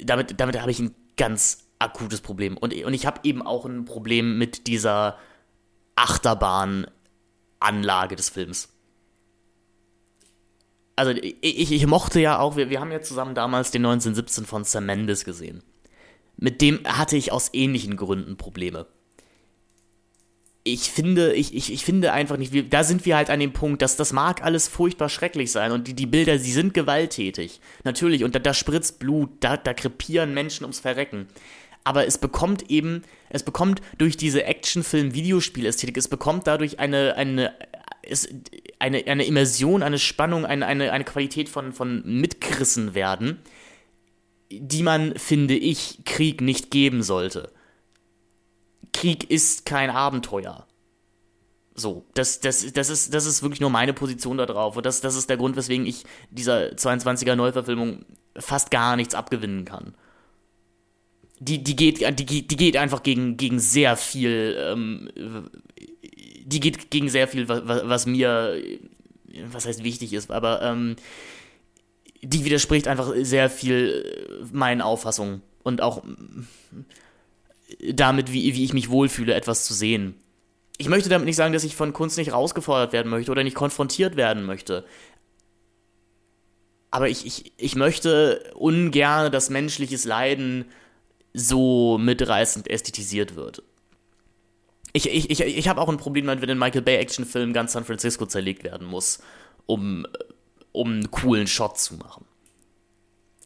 Damit, 0.00 0.38
damit 0.38 0.60
habe 0.60 0.70
ich 0.70 0.78
ein 0.78 0.94
ganz 1.16 1.64
akutes 1.78 2.20
Problem. 2.20 2.58
Und, 2.58 2.74
und 2.74 2.92
ich 2.92 3.06
habe 3.06 3.20
eben 3.22 3.40
auch 3.40 3.64
ein 3.64 3.86
Problem 3.86 4.36
mit 4.36 4.66
dieser 4.66 5.16
Achterbahn-Anlage 5.96 8.16
des 8.16 8.28
Films. 8.28 8.68
Also 10.96 11.12
ich, 11.12 11.72
ich, 11.72 11.86
mochte 11.86 12.20
ja 12.20 12.40
auch, 12.40 12.56
wir, 12.56 12.68
wir 12.70 12.80
haben 12.80 12.92
ja 12.92 13.00
zusammen 13.00 13.34
damals 13.34 13.70
den 13.70 13.86
1917 13.86 14.44
von 14.44 14.64
Sam 14.64 14.84
Mendes 14.84 15.24
gesehen. 15.24 15.62
Mit 16.36 16.60
dem 16.60 16.84
hatte 16.84 17.16
ich 17.16 17.32
aus 17.32 17.48
ähnlichen 17.52 17.96
Gründen 17.96 18.36
Probleme 18.36 18.86
ich 20.72 20.90
finde, 20.90 21.34
ich, 21.34 21.54
ich, 21.54 21.72
ich 21.72 21.84
finde 21.84 22.12
einfach 22.12 22.36
nicht, 22.36 22.72
da 22.72 22.84
sind 22.84 23.04
wir 23.06 23.16
halt 23.16 23.30
an 23.30 23.40
dem 23.40 23.52
Punkt, 23.52 23.82
dass 23.82 23.96
das 23.96 24.12
mag 24.12 24.42
alles 24.42 24.68
furchtbar 24.68 25.08
schrecklich 25.08 25.52
sein 25.52 25.72
und 25.72 25.88
die, 25.88 25.94
die 25.94 26.06
Bilder, 26.06 26.38
sie 26.38 26.52
sind 26.52 26.74
gewalttätig. 26.74 27.60
Natürlich, 27.84 28.24
und 28.24 28.34
da, 28.34 28.38
da 28.38 28.54
spritzt 28.54 28.98
Blut, 28.98 29.30
da, 29.40 29.56
da 29.56 29.74
krepieren 29.74 30.34
Menschen 30.34 30.64
ums 30.64 30.80
Verrecken. 30.80 31.26
Aber 31.84 32.06
es 32.06 32.18
bekommt 32.18 32.70
eben, 32.70 33.02
es 33.30 33.42
bekommt 33.42 33.80
durch 33.96 34.16
diese 34.16 34.44
Actionfilm-Videospielästhetik, 34.44 35.96
es 35.96 36.08
bekommt 36.08 36.46
dadurch 36.46 36.78
eine, 36.78 37.16
eine, 37.16 37.54
es, 38.02 38.28
eine, 38.78 39.06
eine 39.06 39.24
Immersion, 39.24 39.82
eine 39.82 39.98
Spannung, 39.98 40.44
eine, 40.44 40.66
eine, 40.66 40.92
eine 40.92 41.04
Qualität 41.04 41.48
von, 41.48 41.72
von 41.72 42.02
mitgerissen 42.04 42.94
werden, 42.94 43.38
die 44.50 44.82
man, 44.82 45.16
finde 45.16 45.54
ich, 45.54 46.00
Krieg 46.04 46.40
nicht 46.40 46.70
geben 46.70 47.02
sollte. 47.02 47.52
Krieg 48.92 49.30
ist 49.30 49.66
kein 49.66 49.90
Abenteuer. 49.90 50.66
So, 51.74 52.04
das, 52.14 52.40
das, 52.40 52.72
das, 52.72 52.90
ist, 52.90 53.14
das 53.14 53.24
ist 53.26 53.42
wirklich 53.42 53.60
nur 53.60 53.70
meine 53.70 53.92
Position 53.92 54.36
da 54.36 54.46
drauf. 54.46 54.76
Und 54.76 54.84
das, 54.84 55.00
das 55.00 55.14
ist 55.14 55.30
der 55.30 55.36
Grund, 55.36 55.56
weswegen 55.56 55.86
ich 55.86 56.04
dieser 56.30 56.72
22er 56.72 57.36
Neuverfilmung 57.36 58.04
fast 58.36 58.70
gar 58.70 58.96
nichts 58.96 59.14
abgewinnen 59.14 59.64
kann. 59.64 59.94
Die, 61.38 61.62
die, 61.62 61.76
geht, 61.76 62.00
die, 62.18 62.48
die 62.48 62.56
geht 62.56 62.76
einfach 62.76 63.04
gegen, 63.04 63.36
gegen 63.36 63.60
sehr 63.60 63.96
viel, 63.96 64.56
ähm, 64.60 65.08
die 66.44 66.58
geht 66.58 66.90
gegen 66.90 67.08
sehr 67.08 67.28
viel, 67.28 67.48
was, 67.48 67.62
was 67.64 68.06
mir, 68.06 68.60
was 69.46 69.64
heißt 69.64 69.84
wichtig 69.84 70.14
ist, 70.14 70.32
aber 70.32 70.62
ähm, 70.62 70.96
die 72.22 72.44
widerspricht 72.44 72.88
einfach 72.88 73.12
sehr 73.20 73.50
viel 73.50 74.48
meinen 74.52 74.80
Auffassungen 74.80 75.42
und 75.62 75.80
auch 75.80 76.02
damit, 77.92 78.32
wie, 78.32 78.54
wie 78.54 78.64
ich 78.64 78.72
mich 78.72 78.90
wohlfühle, 78.90 79.34
etwas 79.34 79.64
zu 79.64 79.74
sehen. 79.74 80.14
Ich 80.78 80.88
möchte 80.88 81.08
damit 81.08 81.26
nicht 81.26 81.36
sagen, 81.36 81.52
dass 81.52 81.64
ich 81.64 81.76
von 81.76 81.92
Kunst 81.92 82.18
nicht 82.18 82.32
rausgefordert 82.32 82.92
werden 82.92 83.10
möchte 83.10 83.30
oder 83.30 83.44
nicht 83.44 83.56
konfrontiert 83.56 84.16
werden 84.16 84.44
möchte. 84.44 84.84
Aber 86.90 87.08
ich, 87.08 87.26
ich, 87.26 87.52
ich 87.56 87.76
möchte 87.76 88.52
ungern, 88.54 89.30
dass 89.30 89.50
menschliches 89.50 90.04
Leiden 90.04 90.66
so 91.34 91.98
mitreißend 91.98 92.70
ästhetisiert 92.70 93.36
wird. 93.36 93.62
Ich, 94.92 95.08
ich, 95.10 95.30
ich, 95.30 95.40
ich 95.40 95.68
habe 95.68 95.80
auch 95.80 95.88
ein 95.88 95.98
Problem 95.98 96.26
wenn 96.26 96.50
ein 96.50 96.58
Michael 96.58 96.82
Bay 96.82 96.96
Actionfilm 96.96 97.52
ganz 97.52 97.72
San 97.72 97.84
Francisco 97.84 98.24
zerlegt 98.26 98.64
werden 98.64 98.86
muss, 98.86 99.18
um, 99.66 100.06
um 100.72 100.92
einen 100.92 101.10
coolen 101.10 101.46
Shot 101.46 101.78
zu 101.78 101.94
machen. 101.96 102.24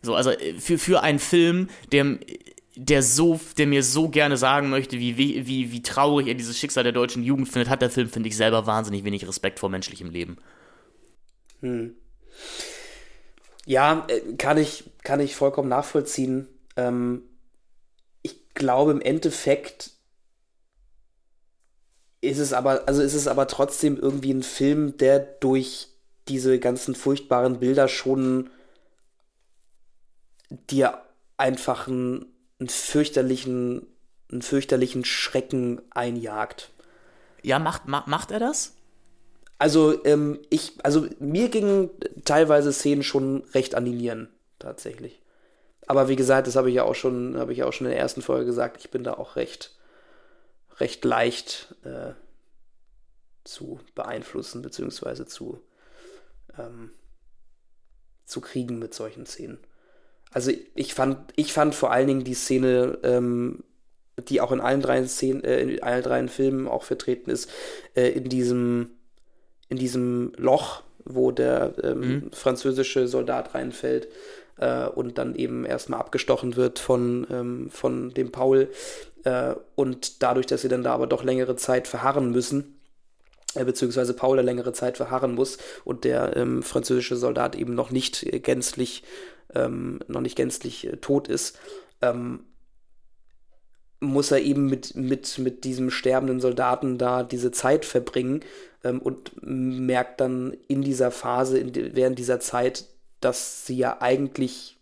So, 0.03 0.15
also 0.15 0.33
für, 0.59 0.79
für 0.79 1.03
einen 1.03 1.19
Film, 1.19 1.69
der 1.91 2.19
der 2.75 3.03
so, 3.03 3.39
der 3.59 3.67
mir 3.67 3.83
so 3.83 4.09
gerne 4.09 4.37
sagen 4.37 4.71
möchte, 4.71 4.99
wie, 4.99 5.19
wie, 5.19 5.47
wie, 5.47 5.83
traurig 5.83 6.27
er 6.27 6.35
dieses 6.35 6.59
Schicksal 6.59 6.85
der 6.85 6.93
deutschen 6.93 7.23
Jugend 7.23 7.49
findet, 7.49 7.69
hat 7.69 7.83
der 7.83 7.91
Film, 7.91 8.09
finde 8.09 8.29
ich, 8.29 8.37
selber 8.37 8.67
wahnsinnig 8.67 9.05
wenig 9.05 9.27
Respekt 9.27 9.59
vor 9.59 9.69
menschlichem 9.69 10.11
Leben. 10.11 10.39
Hm. 11.61 11.95
Ja, 13.67 14.07
äh, 14.09 14.37
kann 14.37 14.57
ich, 14.57 14.85
kann 15.03 15.21
ich 15.21 15.37
vollkommen 15.37 15.69
nachvollziehen. 15.69 16.49
Ähm, 16.77 17.23
ich 18.23 18.49
glaube, 18.55 18.93
im 18.93 19.01
Endeffekt 19.01 19.91
ist 22.23 22.39
es 22.39 22.53
aber, 22.53 22.85
also 22.87 23.03
ist 23.03 23.15
es 23.15 23.29
aber 23.29 23.49
trotzdem 23.49 23.99
irgendwie 23.99 24.33
ein 24.33 24.43
Film, 24.43 24.97
der 24.97 25.19
durch 25.19 25.89
diese 26.29 26.59
ganzen 26.59 26.95
furchtbaren 26.95 27.59
Bilder 27.59 27.89
schon 27.89 28.49
dir 30.49 31.03
einfach 31.37 31.89
ein 31.89 32.32
einen 32.63 32.69
fürchterlichen, 32.69 33.89
einen 34.31 34.43
fürchterlichen 34.43 35.05
Schrecken 35.05 35.83
einjagt. 35.91 36.71
Ja, 37.43 37.59
macht, 37.59 37.89
macht, 37.89 38.07
macht 38.07 38.31
er 38.31 38.39
das? 38.39 38.77
Also, 39.59 40.05
ähm, 40.05 40.39
ich, 40.49 40.75
also 40.85 41.09
mir 41.19 41.49
gingen 41.49 41.91
teilweise 42.25 42.73
Szenen 42.73 43.03
schon 43.03 43.43
recht 43.53 43.75
an 43.75 43.85
die 43.85 43.93
Nieren, 43.93 44.29
tatsächlich. 44.61 45.21
Aber 45.89 46.09
wie 46.09 46.15
gesagt, 46.15 46.47
das 46.47 46.55
habe 46.55 46.69
ich 46.69 46.77
ja 46.77 46.85
auch 46.85 46.95
schon, 46.95 47.37
habe 47.37 47.51
ich 47.51 47.59
ja 47.59 47.67
auch 47.67 47.73
schon 47.73 47.89
in 47.89 47.93
der 47.93 48.01
ersten 48.01 48.23
Folge 48.23 48.47
gesagt, 48.47 48.77
ich 48.79 48.91
bin 48.91 49.03
da 49.03 49.15
auch 49.15 49.35
recht, 49.35 49.77
recht 50.79 51.05
leicht 51.05 51.75
äh, 51.83 52.13
zu 53.43 53.81
beeinflussen, 53.97 54.63
beziehungsweise 54.63 55.27
zu, 55.27 55.61
ähm, 56.57 56.93
zu 58.25 58.41
kriegen 58.41 58.79
mit 58.79 58.95
solchen 58.95 59.27
Szenen. 59.27 59.59
Also 60.33 60.51
ich 60.75 60.95
fand, 60.95 61.19
ich 61.37 61.53
fand 61.53 61.75
vor 61.75 61.93
allen 61.93 62.07
Dingen 62.07 62.25
die 62.25 62.35
Szene, 62.35 62.99
ähm, 63.03 63.65
die 64.29 64.41
auch 64.41 64.53
in 64.53 64.61
allen 64.61 64.81
drei 64.81 65.05
Szenen, 65.07 65.45
äh, 65.45 65.61
in 65.61 65.83
allen 65.83 66.03
drei 66.03 66.27
Filmen 66.29 66.69
auch 66.69 66.85
vertreten 66.85 67.31
ist, 67.31 67.51
äh, 67.95 68.09
in 68.09 68.29
diesem, 68.29 68.91
in 69.69 69.77
diesem 69.77 70.33
Loch, 70.37 70.83
wo 71.05 71.31
der 71.31 71.75
ähm, 71.83 72.01
mhm. 72.01 72.31
französische 72.33 73.09
Soldat 73.09 73.55
reinfällt 73.55 74.09
äh, 74.59 74.87
und 74.87 75.19
dann 75.19 75.35
eben 75.35 75.65
erstmal 75.65 76.01
abgestochen 76.01 76.57
wird 76.57 76.79
von, 76.79 77.27
ähm, 77.31 77.71
von 77.71 78.15
dem 78.15 78.31
Paul. 78.31 78.69
Äh, 79.25 79.55
und 79.75 80.23
dadurch, 80.23 80.47
dass 80.47 80.63
sie 80.63 80.69
dann 80.69 80.83
da 80.83 80.95
aber 80.95 81.07
doch 81.07 81.25
längere 81.25 81.57
Zeit 81.57 81.89
verharren 81.89 82.31
müssen, 82.31 82.79
äh, 83.55 83.65
beziehungsweise 83.65 84.15
Paul 84.15 84.41
längere 84.41 84.73
Zeit 84.73 84.97
verharren 84.97 85.35
muss 85.35 85.59
und 85.85 86.05
der 86.05 86.37
ähm, 86.37 86.63
französische 86.63 87.17
Soldat 87.17 87.55
eben 87.57 87.75
noch 87.75 87.91
nicht 87.91 88.23
äh, 88.23 88.41
gänzlich, 88.41 89.03
ähm, 89.55 90.01
noch 90.09 90.21
nicht 90.21 90.37
gänzlich 90.37 90.87
äh, 90.87 90.97
tot 90.97 91.29
ist, 91.29 91.59
ähm, 92.01 92.45
muss 94.01 94.31
er 94.33 94.41
eben 94.41 94.67
mit, 94.67 94.97
mit, 94.97 95.39
mit 95.39 95.65
diesem 95.65 95.91
sterbenden 95.91 96.41
Soldaten 96.41 96.99
da 96.99 97.23
diese 97.23 97.53
Zeit 97.53 97.85
verbringen 97.85 98.41
ähm, 98.83 99.01
und 99.01 99.33
merkt 99.43 100.21
dann 100.21 100.57
in 100.67 100.83
dieser 100.83 101.11
Phase, 101.11 101.59
in, 101.59 101.75
während 101.95 102.19
dieser 102.19 102.41
Zeit, 102.41 102.87
dass 103.21 103.67
sie 103.67 103.77
ja 103.77 104.01
eigentlich 104.01 104.79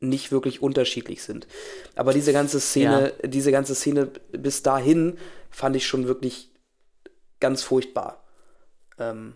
nicht 0.00 0.32
wirklich 0.32 0.62
unterschiedlich 0.62 1.22
sind. 1.22 1.46
Aber 1.94 2.12
diese 2.12 2.32
ganze 2.32 2.60
Szene, 2.60 3.12
ja. 3.22 3.28
diese 3.28 3.52
ganze 3.52 3.74
Szene 3.74 4.10
bis 4.32 4.62
dahin 4.62 5.18
fand 5.50 5.76
ich 5.76 5.86
schon 5.86 6.06
wirklich 6.06 6.50
ganz 7.40 7.62
furchtbar. 7.62 8.24
Ähm, 8.98 9.34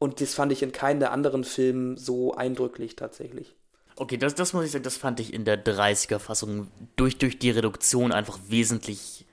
und 0.00 0.20
das 0.20 0.34
fand 0.34 0.50
ich 0.50 0.62
in 0.62 0.72
keinem 0.72 0.98
der 0.98 1.12
anderen 1.12 1.44
Filmen 1.44 1.96
so 1.98 2.34
eindrücklich 2.34 2.96
tatsächlich. 2.96 3.54
Okay, 3.96 4.16
das, 4.16 4.34
das 4.34 4.54
muss 4.54 4.64
ich 4.64 4.70
sagen, 4.70 4.82
das 4.82 4.96
fand 4.96 5.20
ich 5.20 5.34
in 5.34 5.44
der 5.44 5.62
30er-Fassung 5.62 6.68
durch, 6.96 7.18
durch 7.18 7.38
die 7.38 7.50
Reduktion 7.50 8.10
einfach 8.10 8.38
wesentlich 8.48 9.26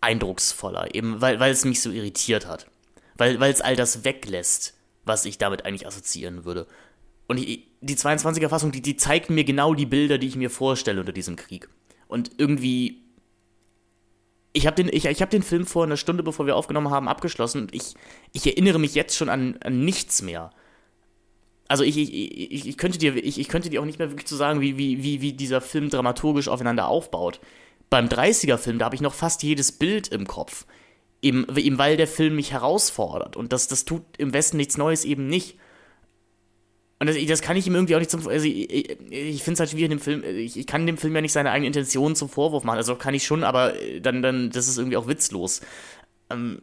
eindrucksvoller, 0.00 0.94
eben 0.94 1.20
weil, 1.20 1.38
weil 1.38 1.52
es 1.52 1.66
mich 1.66 1.82
so 1.82 1.90
irritiert 1.90 2.46
hat. 2.46 2.66
Weil, 3.18 3.38
weil 3.40 3.52
es 3.52 3.60
all 3.60 3.76
das 3.76 4.02
weglässt, 4.02 4.72
was 5.04 5.26
ich 5.26 5.36
damit 5.36 5.66
eigentlich 5.66 5.86
assoziieren 5.86 6.46
würde. 6.46 6.66
Und 7.28 7.36
ich, 7.36 7.66
die 7.82 7.94
22er-Fassung, 7.94 8.72
die, 8.72 8.80
die 8.80 8.96
zeigt 8.96 9.28
mir 9.28 9.44
genau 9.44 9.74
die 9.74 9.84
Bilder, 9.84 10.16
die 10.16 10.28
ich 10.28 10.36
mir 10.36 10.48
vorstelle 10.48 11.00
unter 11.00 11.12
diesem 11.12 11.36
Krieg. 11.36 11.68
Und 12.08 12.30
irgendwie. 12.38 13.02
Ich 14.52 14.66
habe 14.66 14.76
den, 14.76 14.88
ich, 14.92 15.04
ich 15.04 15.22
hab 15.22 15.30
den 15.30 15.42
Film 15.42 15.64
vor 15.64 15.84
einer 15.84 15.96
Stunde, 15.96 16.22
bevor 16.22 16.46
wir 16.46 16.56
aufgenommen 16.56 16.90
haben, 16.90 17.08
abgeschlossen 17.08 17.62
und 17.62 17.74
ich, 17.74 17.94
ich 18.32 18.46
erinnere 18.46 18.78
mich 18.78 18.94
jetzt 18.94 19.16
schon 19.16 19.28
an, 19.28 19.56
an 19.62 19.84
nichts 19.84 20.22
mehr. 20.22 20.50
Also 21.68 21.84
ich, 21.84 21.96
ich, 21.96 22.12
ich, 22.12 22.68
ich, 22.68 22.76
könnte 22.76 22.98
dir, 22.98 23.14
ich, 23.16 23.38
ich 23.38 23.48
könnte 23.48 23.70
dir 23.70 23.80
auch 23.80 23.84
nicht 23.84 24.00
mehr 24.00 24.10
wirklich 24.10 24.26
zu 24.26 24.34
sagen, 24.34 24.60
wie, 24.60 24.76
wie, 24.76 25.04
wie, 25.04 25.20
wie 25.20 25.32
dieser 25.32 25.60
Film 25.60 25.88
dramaturgisch 25.88 26.48
aufeinander 26.48 26.88
aufbaut. 26.88 27.40
Beim 27.90 28.06
30er-Film, 28.06 28.80
da 28.80 28.86
habe 28.86 28.96
ich 28.96 29.00
noch 29.00 29.14
fast 29.14 29.44
jedes 29.44 29.70
Bild 29.70 30.08
im 30.08 30.26
Kopf. 30.26 30.66
Eben, 31.22 31.46
eben 31.56 31.78
weil 31.78 31.96
der 31.96 32.08
Film 32.08 32.34
mich 32.34 32.50
herausfordert. 32.50 33.36
Und 33.36 33.52
das, 33.52 33.68
das 33.68 33.84
tut 33.84 34.02
im 34.18 34.32
Westen 34.32 34.56
nichts 34.56 34.78
Neues 34.78 35.04
eben 35.04 35.28
nicht. 35.28 35.58
Und 37.00 37.08
das, 37.08 37.16
das, 37.26 37.40
kann 37.40 37.56
ich 37.56 37.66
ihm 37.66 37.74
irgendwie 37.74 37.94
auch 37.94 37.98
nicht 37.98 38.10
zum. 38.10 38.28
Also 38.28 38.46
ich, 38.46 38.70
ich, 38.70 38.90
ich 39.10 39.42
finde 39.42 39.54
es 39.54 39.60
halt 39.60 39.70
schwierig 39.70 39.90
in 39.90 39.98
dem 39.98 40.00
Film. 40.00 40.22
Ich, 40.22 40.58
ich, 40.58 40.66
kann 40.66 40.86
dem 40.86 40.98
Film 40.98 41.14
ja 41.14 41.22
nicht 41.22 41.32
seine 41.32 41.50
eigene 41.50 41.66
Intention 41.66 42.14
zum 42.14 42.28
Vorwurf 42.28 42.62
machen. 42.62 42.76
Also 42.76 42.94
kann 42.94 43.14
ich 43.14 43.24
schon, 43.24 43.42
aber 43.42 43.72
dann, 44.02 44.20
dann, 44.20 44.50
das 44.50 44.68
ist 44.68 44.76
irgendwie 44.76 44.98
auch 44.98 45.08
witzlos. 45.08 45.62
Ähm, 46.28 46.60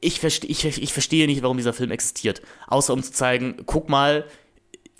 ich, 0.00 0.18
verste, 0.18 0.48
ich, 0.48 0.64
ich 0.64 0.92
verstehe 0.92 1.28
nicht, 1.28 1.42
warum 1.42 1.58
dieser 1.58 1.72
Film 1.72 1.92
existiert. 1.92 2.42
Außer 2.66 2.92
um 2.92 3.04
zu 3.04 3.12
zeigen, 3.12 3.62
guck 3.66 3.88
mal, 3.88 4.26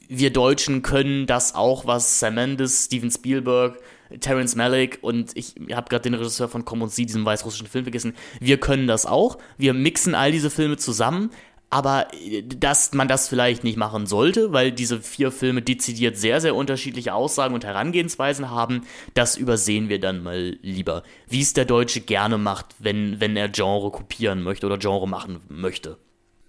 wir 0.08 0.32
Deutschen 0.32 0.82
können 0.82 1.26
das 1.26 1.56
auch, 1.56 1.84
was 1.84 2.20
Sam 2.20 2.36
Mendes, 2.36 2.84
Steven 2.84 3.10
Spielberg, 3.10 3.80
Terence 4.20 4.54
Malick 4.54 4.98
und 5.00 5.36
ich 5.36 5.54
habe 5.72 5.88
gerade 5.88 6.02
den 6.02 6.14
Regisseur 6.14 6.48
von 6.48 6.64
Komm 6.64 6.82
und 6.82 6.92
Sie, 6.92 7.06
diesem 7.06 7.24
weißrussischen 7.24 7.66
Film 7.66 7.84
vergessen. 7.84 8.14
Wir 8.38 8.58
können 8.58 8.86
das 8.86 9.06
auch. 9.06 9.38
Wir 9.56 9.74
mixen 9.74 10.14
all 10.14 10.30
diese 10.30 10.50
Filme 10.50 10.76
zusammen, 10.76 11.30
aber 11.72 12.08
äh, 12.12 12.42
dass 12.42 12.92
man 12.92 13.08
das 13.08 13.28
vielleicht 13.28 13.64
nicht 13.64 13.78
machen 13.78 14.06
sollte, 14.06 14.52
weil 14.52 14.72
diese 14.72 15.00
vier 15.00 15.32
Filme 15.32 15.62
dezidiert 15.62 16.18
sehr, 16.18 16.40
sehr 16.40 16.54
unterschiedliche 16.54 17.14
Aussagen 17.14 17.54
und 17.54 17.64
Herangehensweisen 17.64 18.50
haben, 18.50 18.82
das 19.14 19.36
übersehen 19.36 19.88
wir 19.88 19.98
dann 19.98 20.22
mal 20.22 20.58
lieber. 20.60 21.02
Wie 21.28 21.40
es 21.40 21.54
der 21.54 21.64
Deutsche 21.64 22.02
gerne 22.02 22.36
macht, 22.36 22.74
wenn, 22.78 23.20
wenn 23.20 23.36
er 23.36 23.48
Genre 23.48 23.90
kopieren 23.90 24.42
möchte 24.42 24.66
oder 24.66 24.76
Genre 24.76 25.08
machen 25.08 25.40
möchte. 25.48 25.96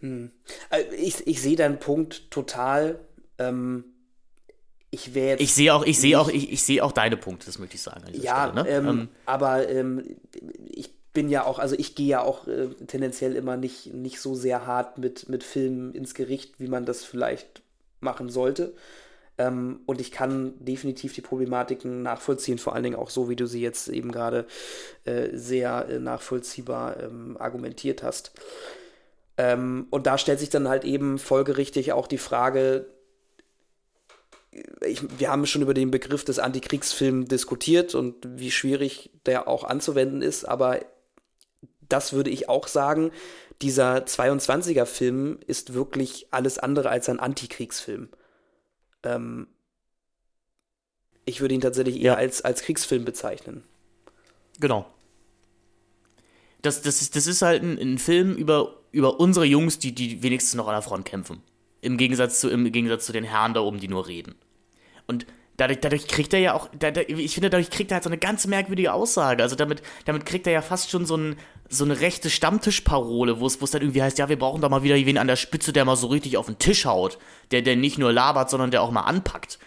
Hm. 0.01 0.31
Also 0.69 0.91
ich, 0.91 1.25
ich 1.25 1.41
sehe 1.41 1.55
deinen 1.55 1.79
Punkt 1.79 2.29
total. 2.29 2.99
Ähm, 3.37 3.85
ich 4.91 5.15
wäre 5.15 5.39
Ich 5.39 5.53
sehe 5.53 5.73
auch, 5.73 5.85
ich 5.85 5.99
sehe 5.99 6.19
auch, 6.19 6.27
ich, 6.27 6.51
ich 6.51 6.63
sehe 6.63 6.83
auch 6.83 6.91
deine 6.91 7.15
Punkte, 7.15 7.45
das 7.45 7.59
möchte 7.59 7.75
ich 7.75 7.81
sagen. 7.81 8.03
Ja, 8.11 8.49
Stelle, 8.51 8.63
ne? 8.63 8.69
ähm, 8.69 8.87
ähm, 8.87 9.09
aber 9.25 9.69
ähm, 9.69 10.03
ich 10.69 10.93
bin 11.13 11.29
ja 11.29 11.45
auch, 11.45 11.59
also 11.59 11.75
ich 11.77 11.95
gehe 11.95 12.07
ja 12.07 12.21
auch 12.21 12.47
äh, 12.47 12.69
tendenziell 12.87 13.35
immer 13.35 13.55
nicht, 13.55 13.93
nicht 13.93 14.19
so 14.19 14.35
sehr 14.35 14.65
hart 14.65 14.97
mit, 14.97 15.29
mit 15.29 15.43
Filmen 15.43 15.93
ins 15.93 16.15
Gericht, 16.15 16.59
wie 16.59 16.67
man 16.67 16.85
das 16.85 17.03
vielleicht 17.03 17.61
machen 17.99 18.29
sollte. 18.29 18.73
Ähm, 19.37 19.81
und 19.85 20.01
ich 20.01 20.11
kann 20.11 20.53
definitiv 20.59 21.13
die 21.13 21.21
Problematiken 21.21 22.03
nachvollziehen, 22.03 22.57
vor 22.57 22.73
allen 22.73 22.83
Dingen 22.83 22.95
auch 22.95 23.09
so, 23.09 23.29
wie 23.29 23.35
du 23.35 23.47
sie 23.47 23.61
jetzt 23.61 23.87
eben 23.87 24.11
gerade 24.11 24.45
äh, 25.05 25.29
sehr 25.33 25.87
äh, 25.89 25.99
nachvollziehbar 25.99 26.99
ähm, 26.99 27.37
argumentiert 27.39 28.03
hast. 28.03 28.31
Ähm, 29.37 29.87
und 29.89 30.05
da 30.05 30.17
stellt 30.17 30.39
sich 30.39 30.49
dann 30.49 30.67
halt 30.67 30.83
eben 30.83 31.17
folgerichtig 31.17 31.93
auch 31.93 32.07
die 32.07 32.19
Frage, 32.19 32.85
ich, 34.85 35.01
wir 35.19 35.31
haben 35.31 35.47
schon 35.47 35.63
über 35.63 35.73
den 35.73 35.89
Begriff 35.89 36.23
des 36.23 36.37
Antikriegsfilms 36.37 37.27
diskutiert 37.27 37.95
und 37.95 38.15
wie 38.37 38.51
schwierig 38.51 39.09
der 39.25 39.47
auch 39.47 39.63
anzuwenden 39.63 40.21
ist, 40.21 40.45
aber 40.45 40.79
das 41.89 42.13
würde 42.13 42.29
ich 42.29 42.49
auch 42.49 42.67
sagen. 42.67 43.11
Dieser 43.61 44.05
22er-Film 44.05 45.39
ist 45.47 45.73
wirklich 45.73 46.27
alles 46.31 46.57
andere 46.59 46.89
als 46.89 47.09
ein 47.09 47.19
Antikriegsfilm. 47.19 48.09
Ähm, 49.03 49.47
ich 51.25 51.41
würde 51.41 51.55
ihn 51.55 51.61
tatsächlich 51.61 51.97
eher 51.97 52.13
ja. 52.13 52.15
als, 52.15 52.41
als 52.41 52.61
Kriegsfilm 52.61 53.05
bezeichnen. 53.05 53.63
Genau. 54.59 54.85
Das, 56.61 56.81
das, 56.81 57.01
ist, 57.01 57.15
das 57.15 57.27
ist 57.27 57.41
halt 57.41 57.63
ein, 57.63 57.77
ein 57.77 57.97
Film 57.97 58.35
über, 58.35 58.75
über 58.91 59.19
unsere 59.19 59.45
Jungs, 59.45 59.79
die, 59.79 59.93
die 59.93 60.23
wenigstens 60.23 60.55
noch 60.55 60.67
an 60.67 60.75
der 60.75 60.81
Front 60.81 61.05
kämpfen. 61.05 61.41
Im 61.81 61.97
Gegensatz 61.97 62.39
zu, 62.39 62.49
im 62.49 62.71
Gegensatz 62.71 63.05
zu 63.05 63.11
den 63.13 63.25
Herren 63.25 63.53
da 63.53 63.61
oben, 63.61 63.79
die 63.79 63.89
nur 63.89 64.07
reden. 64.07 64.35
Und 65.05 65.25
dadurch, 65.57 65.79
dadurch 65.81 66.07
kriegt 66.07 66.33
er 66.33 66.39
ja 66.39 66.53
auch, 66.53 66.69
dadurch, 66.77 67.09
ich 67.09 67.33
finde, 67.33 67.49
dadurch 67.49 67.69
kriegt 67.69 67.91
er 67.91 67.95
halt 67.95 68.03
so 68.03 68.09
eine 68.09 68.17
ganz 68.17 68.47
merkwürdige 68.47 68.93
Aussage. 68.93 69.43
Also 69.43 69.55
damit, 69.55 69.81
damit 70.05 70.25
kriegt 70.25 70.47
er 70.47 70.53
ja 70.53 70.61
fast 70.61 70.89
schon 70.89 71.05
so, 71.05 71.17
ein, 71.17 71.35
so 71.73 71.83
eine 71.83 71.99
rechte 71.99 72.29
Stammtischparole, 72.29 73.39
wo 73.39 73.47
es, 73.47 73.59
wo 73.59 73.65
es 73.65 73.71
dann 73.71 73.81
irgendwie 73.81 74.01
heißt, 74.01 74.19
ja, 74.19 74.29
wir 74.29 74.37
brauchen 74.37 74.61
doch 74.61 74.69
mal 74.69 74.83
wieder 74.83 74.95
wen 74.95 75.17
an 75.17 75.27
der 75.27 75.35
Spitze, 75.35 75.73
der 75.73 75.85
mal 75.85 75.95
so 75.95 76.07
richtig 76.07 76.37
auf 76.37 76.45
den 76.45 76.59
Tisch 76.59 76.85
haut. 76.85 77.17
Der, 77.51 77.61
der 77.61 77.75
nicht 77.75 77.97
nur 77.97 78.13
labert, 78.13 78.49
sondern 78.49 78.71
der 78.71 78.81
auch 78.81 78.91
mal 78.91 79.01
anpackt. 79.01 79.59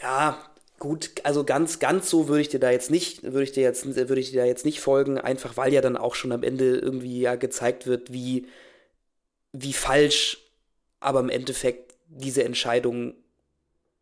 Ja, 0.00 0.38
gut, 0.78 1.10
also 1.24 1.44
ganz, 1.44 1.78
ganz 1.78 2.08
so 2.08 2.28
würde 2.28 2.40
ich 2.40 2.48
dir 2.48 2.60
da 2.60 2.70
jetzt 2.70 2.90
nicht, 2.90 3.22
würde 3.22 3.42
ich 3.42 3.52
dir 3.52 3.62
jetzt, 3.62 3.84
würde 3.84 4.20
ich 4.20 4.30
dir 4.30 4.40
da 4.40 4.46
jetzt 4.46 4.64
nicht 4.64 4.80
folgen, 4.80 5.18
einfach 5.18 5.56
weil 5.56 5.72
ja 5.72 5.80
dann 5.80 5.96
auch 5.96 6.14
schon 6.14 6.32
am 6.32 6.42
Ende 6.42 6.76
irgendwie 6.76 7.20
ja 7.20 7.34
gezeigt 7.36 7.86
wird, 7.86 8.12
wie, 8.12 8.46
wie 9.52 9.72
falsch 9.72 10.38
aber 11.00 11.20
im 11.20 11.30
Endeffekt 11.30 11.94
diese 12.06 12.44
Entscheidung 12.44 13.14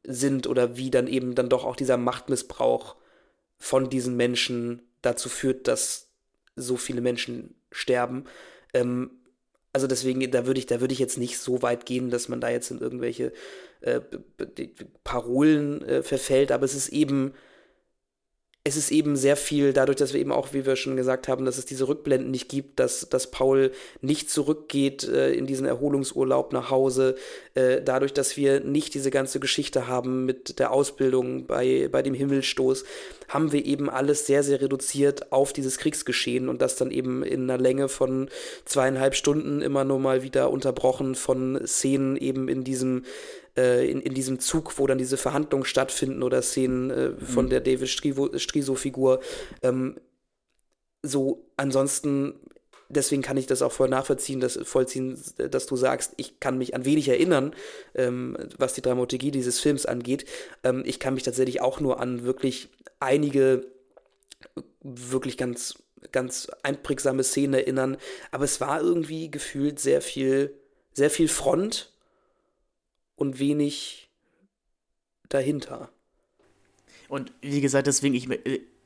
sind 0.02 0.46
oder 0.46 0.76
wie 0.76 0.90
dann 0.90 1.06
eben 1.06 1.34
dann 1.34 1.48
doch 1.48 1.64
auch 1.64 1.76
dieser 1.76 1.96
Machtmissbrauch 1.96 2.96
von 3.58 3.88
diesen 3.90 4.16
Menschen 4.16 4.82
dazu 5.02 5.28
führt, 5.28 5.68
dass 5.68 6.09
so 6.60 6.76
viele 6.76 7.00
Menschen 7.00 7.54
sterben. 7.70 8.24
Ähm, 8.74 9.10
also 9.72 9.86
deswegen, 9.86 10.28
da 10.30 10.46
würde 10.46 10.58
ich, 10.58 10.66
da 10.66 10.80
würde 10.80 10.92
ich 10.92 10.98
jetzt 10.98 11.18
nicht 11.18 11.38
so 11.38 11.62
weit 11.62 11.86
gehen, 11.86 12.10
dass 12.10 12.28
man 12.28 12.40
da 12.40 12.48
jetzt 12.50 12.70
in 12.70 12.78
irgendwelche 12.78 13.32
äh, 13.80 14.00
Parolen 15.04 15.82
äh, 15.82 16.02
verfällt, 16.02 16.50
aber 16.52 16.64
es 16.64 16.74
ist 16.74 16.88
eben, 16.88 17.34
es 18.62 18.76
ist 18.76 18.90
eben 18.90 19.16
sehr 19.16 19.36
viel, 19.36 19.72
dadurch, 19.72 19.96
dass 19.96 20.12
wir 20.12 20.20
eben 20.20 20.32
auch, 20.32 20.52
wie 20.52 20.66
wir 20.66 20.76
schon 20.76 20.94
gesagt 20.94 21.28
haben, 21.28 21.46
dass 21.46 21.56
es 21.56 21.64
diese 21.64 21.88
Rückblenden 21.88 22.30
nicht 22.30 22.50
gibt, 22.50 22.78
dass, 22.78 23.08
dass 23.08 23.30
Paul 23.30 23.72
nicht 24.02 24.30
zurückgeht 24.30 25.08
äh, 25.08 25.32
in 25.32 25.46
diesen 25.46 25.64
Erholungsurlaub 25.64 26.52
nach 26.52 26.70
Hause, 26.70 27.14
äh, 27.54 27.80
dadurch, 27.80 28.12
dass 28.12 28.36
wir 28.36 28.60
nicht 28.60 28.92
diese 28.92 29.10
ganze 29.10 29.40
Geschichte 29.40 29.86
haben 29.86 30.26
mit 30.26 30.58
der 30.58 30.72
Ausbildung 30.72 31.46
bei, 31.46 31.88
bei 31.90 32.02
dem 32.02 32.12
Himmelstoß, 32.12 32.84
haben 33.28 33.50
wir 33.50 33.64
eben 33.64 33.88
alles 33.88 34.26
sehr, 34.26 34.42
sehr 34.42 34.60
reduziert 34.60 35.32
auf 35.32 35.54
dieses 35.54 35.78
Kriegsgeschehen 35.78 36.50
und 36.50 36.60
das 36.60 36.76
dann 36.76 36.90
eben 36.90 37.22
in 37.22 37.48
einer 37.48 37.60
Länge 37.60 37.88
von 37.88 38.28
zweieinhalb 38.66 39.14
Stunden 39.14 39.62
immer 39.62 39.84
nur 39.84 40.00
mal 40.00 40.22
wieder 40.22 40.50
unterbrochen 40.50 41.14
von 41.14 41.66
Szenen 41.66 42.16
eben 42.16 42.46
in 42.48 42.62
diesem 42.62 43.04
äh, 43.60 43.90
in, 43.90 44.00
in 44.00 44.14
diesem 44.14 44.38
Zug, 44.38 44.78
wo 44.78 44.86
dann 44.86 44.98
diese 44.98 45.16
Verhandlungen 45.16 45.64
stattfinden 45.64 46.22
oder 46.22 46.42
Szenen 46.42 46.90
äh, 46.90 47.12
von 47.16 47.46
mhm. 47.46 47.50
der 47.50 47.60
David 47.60 47.88
Striso-Figur. 47.88 49.20
Ähm, 49.62 49.96
so, 51.02 51.44
ansonsten 51.56 52.34
deswegen 52.90 53.22
kann 53.22 53.36
ich 53.36 53.46
das 53.46 53.62
auch 53.62 53.72
voll 53.72 53.88
nachvollziehen, 53.88 54.40
dass, 54.40 54.58
vollziehen, 54.62 55.18
dass 55.36 55.66
du 55.66 55.76
sagst, 55.76 56.14
ich 56.16 56.40
kann 56.40 56.58
mich 56.58 56.74
an 56.74 56.84
wenig 56.84 57.08
erinnern, 57.08 57.54
ähm, 57.94 58.36
was 58.58 58.74
die 58.74 58.82
Dramaturgie 58.82 59.30
dieses 59.30 59.60
Films 59.60 59.86
angeht. 59.86 60.24
Ähm, 60.64 60.82
ich 60.84 60.98
kann 60.98 61.14
mich 61.14 61.22
tatsächlich 61.22 61.60
auch 61.60 61.80
nur 61.80 62.00
an 62.00 62.24
wirklich 62.24 62.68
einige 62.98 63.66
wirklich 64.82 65.36
ganz, 65.36 65.82
ganz 66.12 66.50
einprägsame 66.62 67.22
Szenen 67.22 67.54
erinnern. 67.54 67.96
Aber 68.30 68.44
es 68.44 68.60
war 68.60 68.80
irgendwie 68.80 69.30
gefühlt 69.30 69.78
sehr 69.78 70.02
viel, 70.02 70.54
sehr 70.92 71.10
viel 71.10 71.28
Front 71.28 71.92
und 73.20 73.38
wenig 73.38 74.08
dahinter. 75.28 75.90
Und 77.08 77.32
wie 77.42 77.60
gesagt, 77.60 77.86
deswegen, 77.86 78.14
ich, 78.14 78.28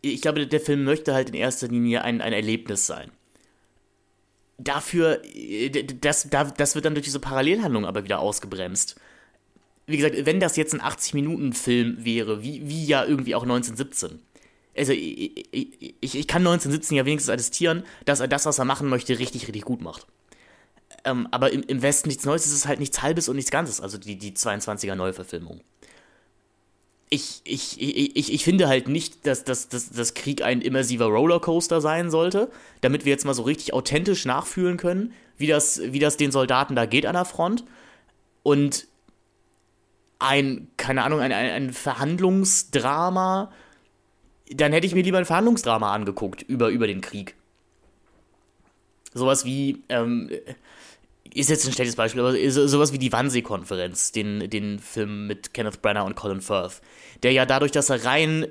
ich 0.02 0.20
glaube, 0.20 0.46
der 0.46 0.60
Film 0.60 0.82
möchte 0.84 1.14
halt 1.14 1.28
in 1.28 1.34
erster 1.34 1.68
Linie 1.68 2.02
ein, 2.02 2.20
ein 2.20 2.32
Erlebnis 2.32 2.86
sein. 2.86 3.10
Dafür, 4.58 5.22
das, 6.00 6.28
das 6.30 6.74
wird 6.74 6.84
dann 6.84 6.94
durch 6.94 7.04
diese 7.04 7.20
Parallelhandlung 7.20 7.86
aber 7.86 8.04
wieder 8.04 8.18
ausgebremst. 8.18 8.96
Wie 9.86 9.98
gesagt, 9.98 10.26
wenn 10.26 10.40
das 10.40 10.56
jetzt 10.56 10.74
ein 10.74 10.80
80-Minuten-Film 10.80 12.04
wäre, 12.04 12.42
wie, 12.42 12.68
wie 12.68 12.86
ja 12.86 13.04
irgendwie 13.04 13.34
auch 13.34 13.42
1917. 13.42 14.20
Also, 14.76 14.92
ich, 14.92 15.46
ich, 15.52 16.18
ich 16.18 16.26
kann 16.26 16.42
1917 16.42 16.96
ja 16.96 17.04
wenigstens 17.04 17.30
attestieren, 17.30 17.84
dass 18.04 18.18
er 18.18 18.26
das, 18.26 18.46
was 18.46 18.58
er 18.58 18.64
machen 18.64 18.88
möchte, 18.88 19.18
richtig, 19.18 19.46
richtig 19.46 19.62
gut 19.62 19.80
macht. 19.82 20.06
Ähm, 21.04 21.28
aber 21.30 21.52
im, 21.52 21.62
im, 21.62 21.82
Westen 21.82 22.08
nichts 22.08 22.24
Neues, 22.24 22.46
es 22.46 22.52
ist 22.52 22.66
halt 22.66 22.80
nichts 22.80 23.02
Halbes 23.02 23.28
und 23.28 23.36
nichts 23.36 23.50
Ganzes, 23.50 23.80
also 23.80 23.98
die, 23.98 24.16
die 24.16 24.32
22er 24.32 24.94
Neuverfilmung. 24.94 25.60
Ich, 27.10 27.42
ich, 27.44 27.80
ich, 27.80 28.32
ich 28.32 28.44
finde 28.44 28.66
halt 28.66 28.88
nicht, 28.88 29.26
dass, 29.26 29.44
dass, 29.44 29.68
dass, 29.68 29.90
dass 29.90 30.14
Krieg 30.14 30.42
ein 30.42 30.62
immersiver 30.62 31.04
Rollercoaster 31.04 31.80
sein 31.80 32.10
sollte, 32.10 32.50
damit 32.80 33.04
wir 33.04 33.12
jetzt 33.12 33.24
mal 33.24 33.34
so 33.34 33.42
richtig 33.42 33.74
authentisch 33.74 34.24
nachfühlen 34.24 34.78
können, 34.78 35.12
wie 35.36 35.46
das, 35.46 35.80
wie 35.84 35.98
das 35.98 36.16
den 36.16 36.32
Soldaten 36.32 36.74
da 36.74 36.86
geht 36.86 37.06
an 37.06 37.14
der 37.14 37.26
Front. 37.26 37.64
Und 38.42 38.88
ein, 40.18 40.68
keine 40.76 41.04
Ahnung, 41.04 41.20
ein, 41.20 41.32
ein, 41.32 41.50
ein 41.50 41.72
Verhandlungsdrama, 41.72 43.52
dann 44.50 44.72
hätte 44.72 44.86
ich 44.86 44.94
mir 44.94 45.02
lieber 45.02 45.18
ein 45.18 45.26
Verhandlungsdrama 45.26 45.92
angeguckt 45.92 46.42
über, 46.42 46.68
über 46.68 46.86
den 46.86 47.00
Krieg. 47.00 47.34
Sowas 49.12 49.44
wie, 49.44 49.82
ähm, 49.88 50.30
ist 51.40 51.50
jetzt 51.50 51.66
ein 51.66 51.72
schlechtes 51.72 51.96
Beispiel, 51.96 52.20
aber 52.20 52.50
sowas 52.50 52.92
wie 52.92 52.98
die 52.98 53.12
Wannsee-Konferenz, 53.12 54.12
den, 54.12 54.48
den 54.50 54.78
Film 54.78 55.26
mit 55.26 55.52
Kenneth 55.52 55.82
Branagh 55.82 56.06
und 56.06 56.14
Colin 56.14 56.40
Firth, 56.40 56.80
der 57.22 57.32
ja 57.32 57.46
dadurch, 57.46 57.72
dass 57.72 57.90
er 57.90 58.04
rein 58.04 58.46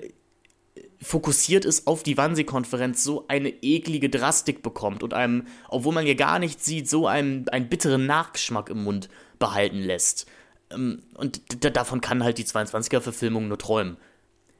fokussiert 1.01 1.65
ist 1.65 1.87
auf 1.87 2.03
die 2.03 2.17
Wannsee-Konferenz, 2.17 3.03
so 3.03 3.25
eine 3.27 3.49
eklige 3.49 4.09
Drastik 4.09 4.63
bekommt 4.63 5.03
und 5.03 5.13
einem, 5.13 5.47
obwohl 5.69 5.93
man 5.93 6.07
ja 6.07 6.13
gar 6.13 6.39
nicht 6.39 6.63
sieht, 6.63 6.89
so 6.89 7.07
einen, 7.07 7.47
einen 7.49 7.69
bitteren 7.69 8.05
Nachgeschmack 8.05 8.69
im 8.69 8.83
Mund 8.83 9.09
behalten 9.39 9.79
lässt. 9.79 10.25
Ähm, 10.71 11.03
und 11.13 11.41
davon 11.75 12.01
kann 12.01 12.23
halt 12.23 12.37
die 12.37 12.45
22er-Verfilmung 12.45 13.47
nur 13.47 13.57
träumen. 13.57 13.97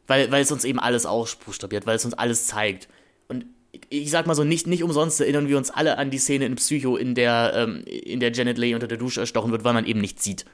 Weil, 0.05 0.31
weil 0.31 0.41
es 0.41 0.51
uns 0.51 0.65
eben 0.65 0.79
alles 0.79 1.05
ausbuchstabiert, 1.05 1.85
weil 1.85 1.95
es 1.95 2.05
uns 2.05 2.13
alles 2.13 2.45
zeigt. 2.45 2.89
Und 3.29 3.45
ich 3.89 4.11
sag 4.11 4.27
mal 4.27 4.35
so, 4.35 4.43
nicht, 4.43 4.67
nicht 4.67 4.83
umsonst 4.83 5.19
erinnern 5.19 5.47
wir 5.47 5.57
uns 5.57 5.71
alle 5.71 5.97
an 5.97 6.11
die 6.11 6.19
Szene 6.19 6.45
in 6.45 6.55
Psycho, 6.55 6.95
in 6.95 7.15
der, 7.15 7.53
ähm, 7.55 7.83
in 7.85 8.19
der 8.19 8.31
Janet 8.31 8.57
Leigh 8.57 8.75
unter 8.75 8.87
der 8.87 8.97
Dusche 8.97 9.21
erstochen 9.21 9.51
wird, 9.51 9.63
weil 9.63 9.73
man 9.73 9.85
eben 9.85 9.99
nichts 9.99 10.23
sieht. 10.23 10.45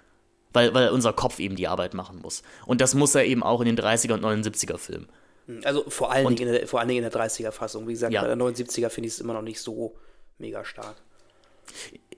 Weil, 0.51 0.73
weil 0.73 0.89
unser 0.89 1.13
Kopf 1.13 1.39
eben 1.39 1.55
die 1.55 1.67
Arbeit 1.67 1.93
machen 1.93 2.19
muss. 2.21 2.41
Und 2.65 2.81
das 2.81 2.95
muss 2.95 3.13
er 3.13 3.25
eben 3.25 3.43
auch 3.43 3.61
in 3.61 3.67
den 3.67 3.77
30er 3.77 4.13
und 4.13 4.23
79er 4.23 4.77
Filmen. 4.77 5.07
Hm, 5.45 5.61
also 5.63 5.83
vor 5.89 6.11
allen, 6.11 6.25
und, 6.25 6.39
Dingen 6.39 6.53
in 6.53 6.59
der, 6.59 6.67
vor 6.67 6.79
allen 6.79 6.89
Dingen 6.89 7.03
in 7.03 7.11
der 7.11 7.21
30er-Fassung. 7.21 7.87
Wie 7.87 7.93
gesagt, 7.93 8.13
ja. 8.13 8.21
bei 8.21 8.27
der 8.27 8.37
79er 8.37 8.89
finde 8.89 9.07
ich 9.07 9.13
es 9.13 9.19
immer 9.19 9.33
noch 9.33 9.41
nicht 9.41 9.59
so 9.59 9.95
mega 10.37 10.65
stark. 10.65 10.95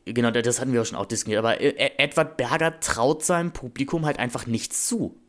Genau, 0.06 0.32
das 0.32 0.61
hatten 0.61 0.72
wir 0.72 0.82
auch 0.82 0.86
schon 0.86 0.98
auch 0.98 1.06
diskutiert. 1.06 1.40
Aber 1.40 1.60
äh, 1.60 1.91
Edward 1.98 2.38
Berger 2.38 2.80
traut 2.80 3.23
seinem 3.23 3.52
Publikum 3.52 4.06
halt 4.06 4.18
einfach 4.18 4.45
nichts 4.45 4.88
zu. 4.88 5.19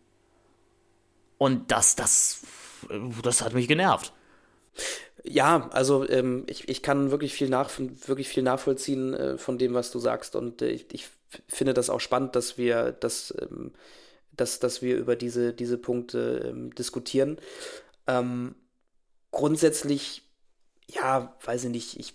Und 1.38 1.72
das, 1.72 1.96
das, 1.96 2.42
das 3.22 3.42
hat 3.42 3.52
mich 3.52 3.66
genervt. 3.66 4.12
Ja, 5.24 5.68
also 5.72 6.08
ähm, 6.08 6.44
ich, 6.48 6.68
ich 6.68 6.82
kann 6.82 7.10
wirklich 7.12 7.32
viel, 7.32 7.48
nach, 7.48 7.70
wirklich 8.06 8.28
viel 8.28 8.42
nachvollziehen 8.42 9.14
äh, 9.14 9.38
von 9.38 9.56
dem, 9.58 9.72
was 9.74 9.90
du 9.92 9.98
sagst. 10.00 10.34
Und 10.34 10.62
äh, 10.62 10.70
ich, 10.70 10.92
ich 10.92 11.08
finde 11.48 11.74
das 11.74 11.90
auch 11.90 12.00
spannend, 12.00 12.34
dass 12.34 12.58
wir, 12.58 12.92
dass, 12.92 13.32
ähm, 13.40 13.72
dass, 14.32 14.58
dass 14.58 14.82
wir 14.82 14.96
über 14.96 15.14
diese, 15.16 15.52
diese 15.52 15.78
Punkte 15.78 16.48
ähm, 16.48 16.74
diskutieren. 16.74 17.38
Ähm, 18.08 18.56
grundsätzlich, 19.30 20.22
ja, 20.88 21.36
weiß 21.44 21.64
ich 21.64 21.70
nicht, 21.70 22.00
ich, 22.00 22.14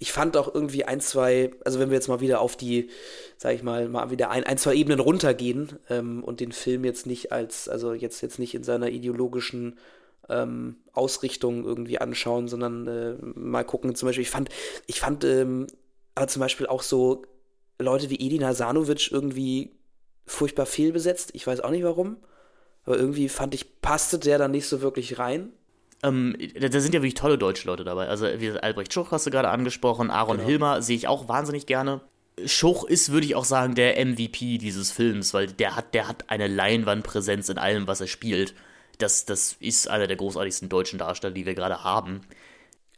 ich 0.00 0.12
fand 0.12 0.36
auch 0.36 0.52
irgendwie 0.52 0.84
ein, 0.84 1.00
zwei, 1.00 1.52
also 1.64 1.78
wenn 1.78 1.90
wir 1.90 1.96
jetzt 1.96 2.08
mal 2.08 2.20
wieder 2.20 2.40
auf 2.40 2.56
die, 2.56 2.90
sag 3.36 3.54
ich 3.54 3.62
mal, 3.62 3.88
mal 3.88 4.10
wieder 4.10 4.30
ein, 4.30 4.44
ein 4.44 4.58
zwei 4.58 4.74
Ebenen 4.74 5.00
runtergehen 5.00 5.78
ähm, 5.88 6.24
und 6.24 6.40
den 6.40 6.52
Film 6.52 6.84
jetzt 6.84 7.06
nicht 7.06 7.30
als, 7.32 7.68
also 7.68 7.94
jetzt, 7.94 8.20
jetzt 8.20 8.38
nicht 8.40 8.54
in 8.54 8.64
seiner 8.64 8.88
ideologischen 8.90 9.78
ähm, 10.28 10.76
Ausrichtung 10.92 11.64
irgendwie 11.64 11.98
anschauen, 11.98 12.48
sondern 12.48 12.86
äh, 12.86 13.14
mal 13.20 13.64
gucken. 13.64 13.94
Zum 13.94 14.08
Beispiel, 14.08 14.22
ich 14.22 14.30
fand, 14.30 14.50
ich 14.86 15.00
fand 15.00 15.24
ähm, 15.24 15.66
aber 16.14 16.28
zum 16.28 16.40
Beispiel 16.40 16.66
auch 16.66 16.82
so 16.82 17.22
Leute 17.78 18.10
wie 18.10 18.16
Edina 18.16 18.54
Sanovic 18.54 19.10
irgendwie 19.12 19.76
furchtbar 20.26 20.66
fehlbesetzt. 20.66 21.30
Ich 21.34 21.46
weiß 21.46 21.60
auch 21.60 21.70
nicht 21.70 21.84
warum. 21.84 22.16
Aber 22.84 22.98
irgendwie 22.98 23.28
fand 23.28 23.54
ich, 23.54 23.80
passte 23.80 24.18
der 24.18 24.38
dann 24.38 24.50
nicht 24.50 24.66
so 24.66 24.80
wirklich 24.80 25.18
rein. 25.18 25.52
Ähm, 26.02 26.36
da 26.58 26.80
sind 26.80 26.94
ja 26.94 27.00
wirklich 27.00 27.14
tolle 27.14 27.38
deutsche 27.38 27.66
Leute 27.66 27.84
dabei. 27.84 28.08
Also, 28.08 28.26
wie 28.38 28.50
Albrecht 28.50 28.92
Schuch 28.92 29.10
hast 29.10 29.26
du 29.26 29.30
gerade 29.30 29.48
angesprochen, 29.48 30.10
Aaron 30.10 30.36
genau. 30.36 30.48
Hilmer 30.48 30.82
sehe 30.82 30.96
ich 30.96 31.08
auch 31.08 31.28
wahnsinnig 31.28 31.66
gerne. 31.66 32.00
Schuch 32.44 32.84
ist, 32.84 33.10
würde 33.10 33.26
ich 33.26 33.34
auch 33.34 33.44
sagen, 33.44 33.74
der 33.74 34.04
MVP 34.04 34.58
dieses 34.58 34.92
Films, 34.92 35.34
weil 35.34 35.48
der 35.48 35.74
hat, 35.74 35.92
der 35.94 36.06
hat 36.06 36.30
eine 36.30 36.46
Leinwandpräsenz 36.46 37.48
in 37.48 37.58
allem, 37.58 37.88
was 37.88 38.00
er 38.00 38.06
spielt 38.06 38.54
das, 38.98 39.24
das 39.24 39.56
ist 39.60 39.88
einer 39.88 40.06
der 40.06 40.16
großartigsten 40.16 40.68
deutschen 40.68 40.98
Darsteller, 40.98 41.32
die 41.32 41.46
wir 41.46 41.54
gerade 41.54 41.84
haben. 41.84 42.20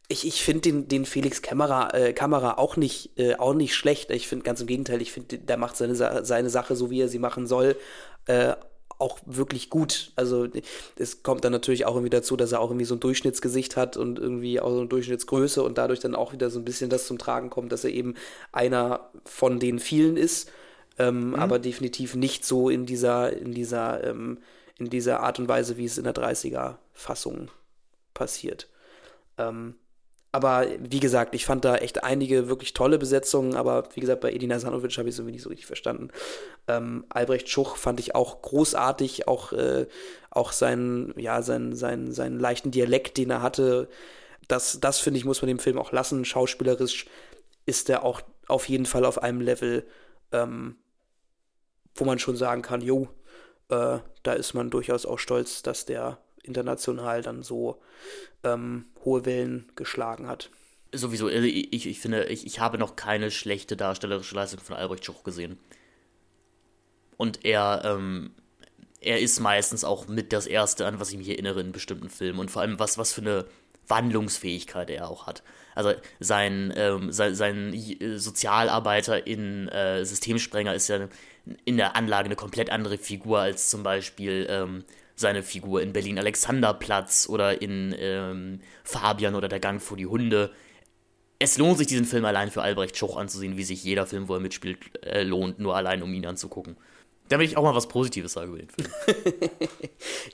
Ich, 0.08 0.26
ich 0.26 0.42
finde 0.42 0.62
den, 0.62 0.88
den 0.88 1.04
Felix 1.04 1.40
Kamera, 1.40 1.94
äh, 1.94 2.12
Kamera 2.12 2.54
auch, 2.58 2.76
nicht, 2.76 3.16
äh, 3.16 3.36
auch 3.36 3.54
nicht 3.54 3.76
schlecht. 3.76 4.10
Ich 4.10 4.26
finde 4.26 4.44
ganz 4.44 4.60
im 4.60 4.66
Gegenteil, 4.66 5.00
ich 5.00 5.12
finde, 5.12 5.38
der 5.38 5.56
macht 5.56 5.76
seine, 5.76 5.94
seine 5.94 6.50
Sache 6.50 6.74
so, 6.74 6.90
wie 6.90 7.00
er 7.00 7.08
sie 7.08 7.20
machen 7.20 7.46
soll, 7.46 7.76
äh, 8.26 8.54
auch 8.98 9.18
wirklich 9.24 9.70
gut. 9.70 10.12
Also 10.16 10.46
es 10.96 11.22
kommt 11.22 11.44
dann 11.44 11.52
natürlich 11.52 11.86
auch 11.86 11.94
irgendwie 11.94 12.10
dazu, 12.10 12.36
dass 12.36 12.52
er 12.52 12.60
auch 12.60 12.70
irgendwie 12.70 12.84
so 12.84 12.96
ein 12.96 13.00
Durchschnittsgesicht 13.00 13.76
hat 13.76 13.96
und 13.96 14.18
irgendwie 14.18 14.60
auch 14.60 14.70
so 14.70 14.80
eine 14.80 14.88
Durchschnittsgröße 14.88 15.62
und 15.62 15.78
dadurch 15.78 16.00
dann 16.00 16.14
auch 16.14 16.32
wieder 16.32 16.50
so 16.50 16.58
ein 16.58 16.64
bisschen 16.64 16.90
das 16.90 17.06
zum 17.06 17.18
Tragen 17.18 17.48
kommt, 17.48 17.72
dass 17.72 17.84
er 17.84 17.90
eben 17.90 18.14
einer 18.52 19.10
von 19.24 19.58
den 19.58 19.78
vielen 19.78 20.16
ist, 20.16 20.50
ähm, 20.98 21.28
mhm. 21.28 21.34
aber 21.36 21.58
definitiv 21.58 22.14
nicht 22.14 22.44
so 22.44 22.68
in 22.68 22.84
dieser, 22.84 23.32
in 23.32 23.52
dieser 23.52 24.04
ähm, 24.04 24.38
in 24.80 24.90
dieser 24.90 25.20
Art 25.20 25.38
und 25.38 25.46
Weise, 25.46 25.76
wie 25.76 25.84
es 25.84 25.98
in 25.98 26.04
der 26.04 26.14
30er-Fassung 26.14 27.50
passiert. 28.14 28.68
Ähm, 29.38 29.74
aber 30.32 30.66
wie 30.78 31.00
gesagt, 31.00 31.34
ich 31.34 31.44
fand 31.44 31.64
da 31.64 31.76
echt 31.76 32.04
einige 32.04 32.48
wirklich 32.48 32.72
tolle 32.72 32.98
Besetzungen, 32.98 33.56
aber 33.56 33.88
wie 33.94 34.00
gesagt, 34.00 34.20
bei 34.20 34.32
Edina 34.32 34.58
Sanovic 34.58 34.96
habe 34.96 35.08
ich 35.08 35.14
es 35.14 35.18
irgendwie 35.18 35.32
nicht 35.32 35.42
so 35.42 35.48
richtig 35.48 35.66
verstanden. 35.66 36.08
Ähm, 36.68 37.04
Albrecht 37.08 37.48
Schuch 37.48 37.76
fand 37.76 38.00
ich 38.00 38.14
auch 38.14 38.40
großartig, 38.40 39.28
auch, 39.28 39.52
äh, 39.52 39.86
auch 40.30 40.52
seinen, 40.52 41.12
ja, 41.18 41.42
seinen, 41.42 41.74
seinen, 41.74 42.12
seinen 42.12 42.38
leichten 42.38 42.70
Dialekt, 42.70 43.18
den 43.18 43.30
er 43.30 43.42
hatte. 43.42 43.88
Das, 44.48 44.78
das 44.80 44.98
finde 45.00 45.18
ich, 45.18 45.24
muss 45.24 45.42
man 45.42 45.48
dem 45.48 45.58
Film 45.58 45.78
auch 45.78 45.92
lassen. 45.92 46.24
Schauspielerisch 46.24 47.06
ist 47.66 47.90
er 47.90 48.04
auch 48.04 48.22
auf 48.46 48.68
jeden 48.68 48.86
Fall 48.86 49.04
auf 49.04 49.22
einem 49.22 49.40
Level, 49.40 49.84
ähm, 50.32 50.76
wo 51.96 52.04
man 52.04 52.18
schon 52.18 52.36
sagen 52.36 52.62
kann, 52.62 52.80
jo, 52.80 53.08
äh, 53.70 54.00
da 54.22 54.32
ist 54.32 54.54
man 54.54 54.70
durchaus 54.70 55.06
auch 55.06 55.18
stolz, 55.18 55.62
dass 55.62 55.86
der 55.86 56.18
international 56.42 57.22
dann 57.22 57.42
so 57.42 57.80
ähm, 58.44 58.86
hohe 59.04 59.24
Wellen 59.24 59.70
geschlagen 59.76 60.26
hat. 60.26 60.50
Sowieso, 60.92 61.26
also 61.26 61.46
ich, 61.46 61.86
ich 61.86 62.00
finde, 62.00 62.24
ich, 62.24 62.44
ich 62.44 62.58
habe 62.58 62.78
noch 62.78 62.96
keine 62.96 63.30
schlechte 63.30 63.76
darstellerische 63.76 64.34
Leistung 64.34 64.60
von 64.60 64.76
Albrecht 64.76 65.04
Schuch 65.04 65.22
gesehen. 65.22 65.58
Und 67.16 67.44
er, 67.44 67.82
ähm, 67.84 68.32
er 69.00 69.20
ist 69.20 69.38
meistens 69.40 69.84
auch 69.84 70.08
mit 70.08 70.32
das 70.32 70.46
Erste, 70.46 70.86
an 70.86 70.98
was 70.98 71.10
ich 71.10 71.18
mich 71.18 71.28
erinnere 71.28 71.60
in 71.60 71.72
bestimmten 71.72 72.10
Filmen 72.10 72.40
und 72.40 72.50
vor 72.50 72.62
allem 72.62 72.78
was, 72.78 72.98
was 72.98 73.12
für 73.12 73.20
eine 73.20 73.44
Wandlungsfähigkeit 73.86 74.90
er 74.90 75.08
auch 75.08 75.26
hat. 75.26 75.42
Also 75.74 75.92
sein, 76.18 76.72
ähm, 76.76 77.12
sein, 77.12 77.34
sein 77.34 77.74
Sozialarbeiter 78.16 79.26
in 79.26 79.68
äh, 79.68 80.04
Systemsprenger 80.04 80.74
ist 80.74 80.88
ja 80.88 81.08
in 81.64 81.76
der 81.76 81.96
Anlage 81.96 82.26
eine 82.26 82.36
komplett 82.36 82.70
andere 82.70 82.98
Figur 82.98 83.40
als 83.40 83.70
zum 83.70 83.82
Beispiel 83.82 84.46
ähm, 84.48 84.84
seine 85.16 85.42
Figur 85.42 85.82
in 85.82 85.92
Berlin 85.92 86.18
Alexanderplatz 86.18 87.28
oder 87.28 87.60
in 87.62 87.94
ähm, 87.98 88.60
Fabian 88.84 89.34
oder 89.34 89.48
der 89.48 89.60
Gang 89.60 89.80
vor 89.80 89.96
die 89.96 90.06
Hunde. 90.06 90.50
Es 91.38 91.58
lohnt 91.58 91.78
sich, 91.78 91.86
diesen 91.86 92.04
Film 92.04 92.24
allein 92.24 92.50
für 92.50 92.62
Albrecht 92.62 92.96
Schuch 92.96 93.16
anzusehen, 93.16 93.56
wie 93.56 93.64
sich 93.64 93.82
jeder 93.84 94.06
Film, 94.06 94.28
wo 94.28 94.34
er 94.34 94.40
mitspielt, 94.40 94.78
äh, 95.04 95.22
lohnt, 95.22 95.58
nur 95.58 95.76
allein 95.76 96.02
um 96.02 96.12
ihn 96.12 96.26
anzugucken. 96.26 96.76
Damit 97.30 97.46
ich 97.46 97.56
auch 97.56 97.62
mal 97.62 97.76
was 97.76 97.86
Positives 97.86 98.32
sage 98.32 98.48
über 98.48 98.58
den 98.58 98.68
Film. 98.68 98.88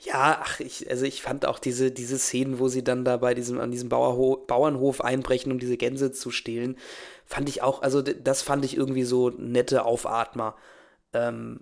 ja, 0.03 0.41
ach, 0.41 0.59
ich, 0.59 0.89
also 0.89 1.05
ich 1.05 1.21
fand 1.21 1.45
auch 1.45 1.59
diese, 1.59 1.91
diese 1.91 2.17
Szenen, 2.17 2.57
wo 2.57 2.69
sie 2.69 2.83
dann 2.83 3.05
da 3.05 3.17
bei 3.17 3.35
diesem, 3.35 3.59
an 3.59 3.69
diesem 3.69 3.87
Bauerhof, 3.87 4.47
Bauernhof 4.47 5.01
einbrechen, 5.01 5.51
um 5.51 5.59
diese 5.59 5.77
Gänse 5.77 6.11
zu 6.11 6.31
stehlen, 6.31 6.75
fand 7.25 7.49
ich 7.49 7.61
auch, 7.61 7.83
also 7.83 8.01
das 8.01 8.41
fand 8.41 8.65
ich 8.65 8.75
irgendwie 8.75 9.03
so 9.03 9.29
nette 9.29 9.85
Aufatmer. 9.85 10.55
Ähm, 11.17 11.61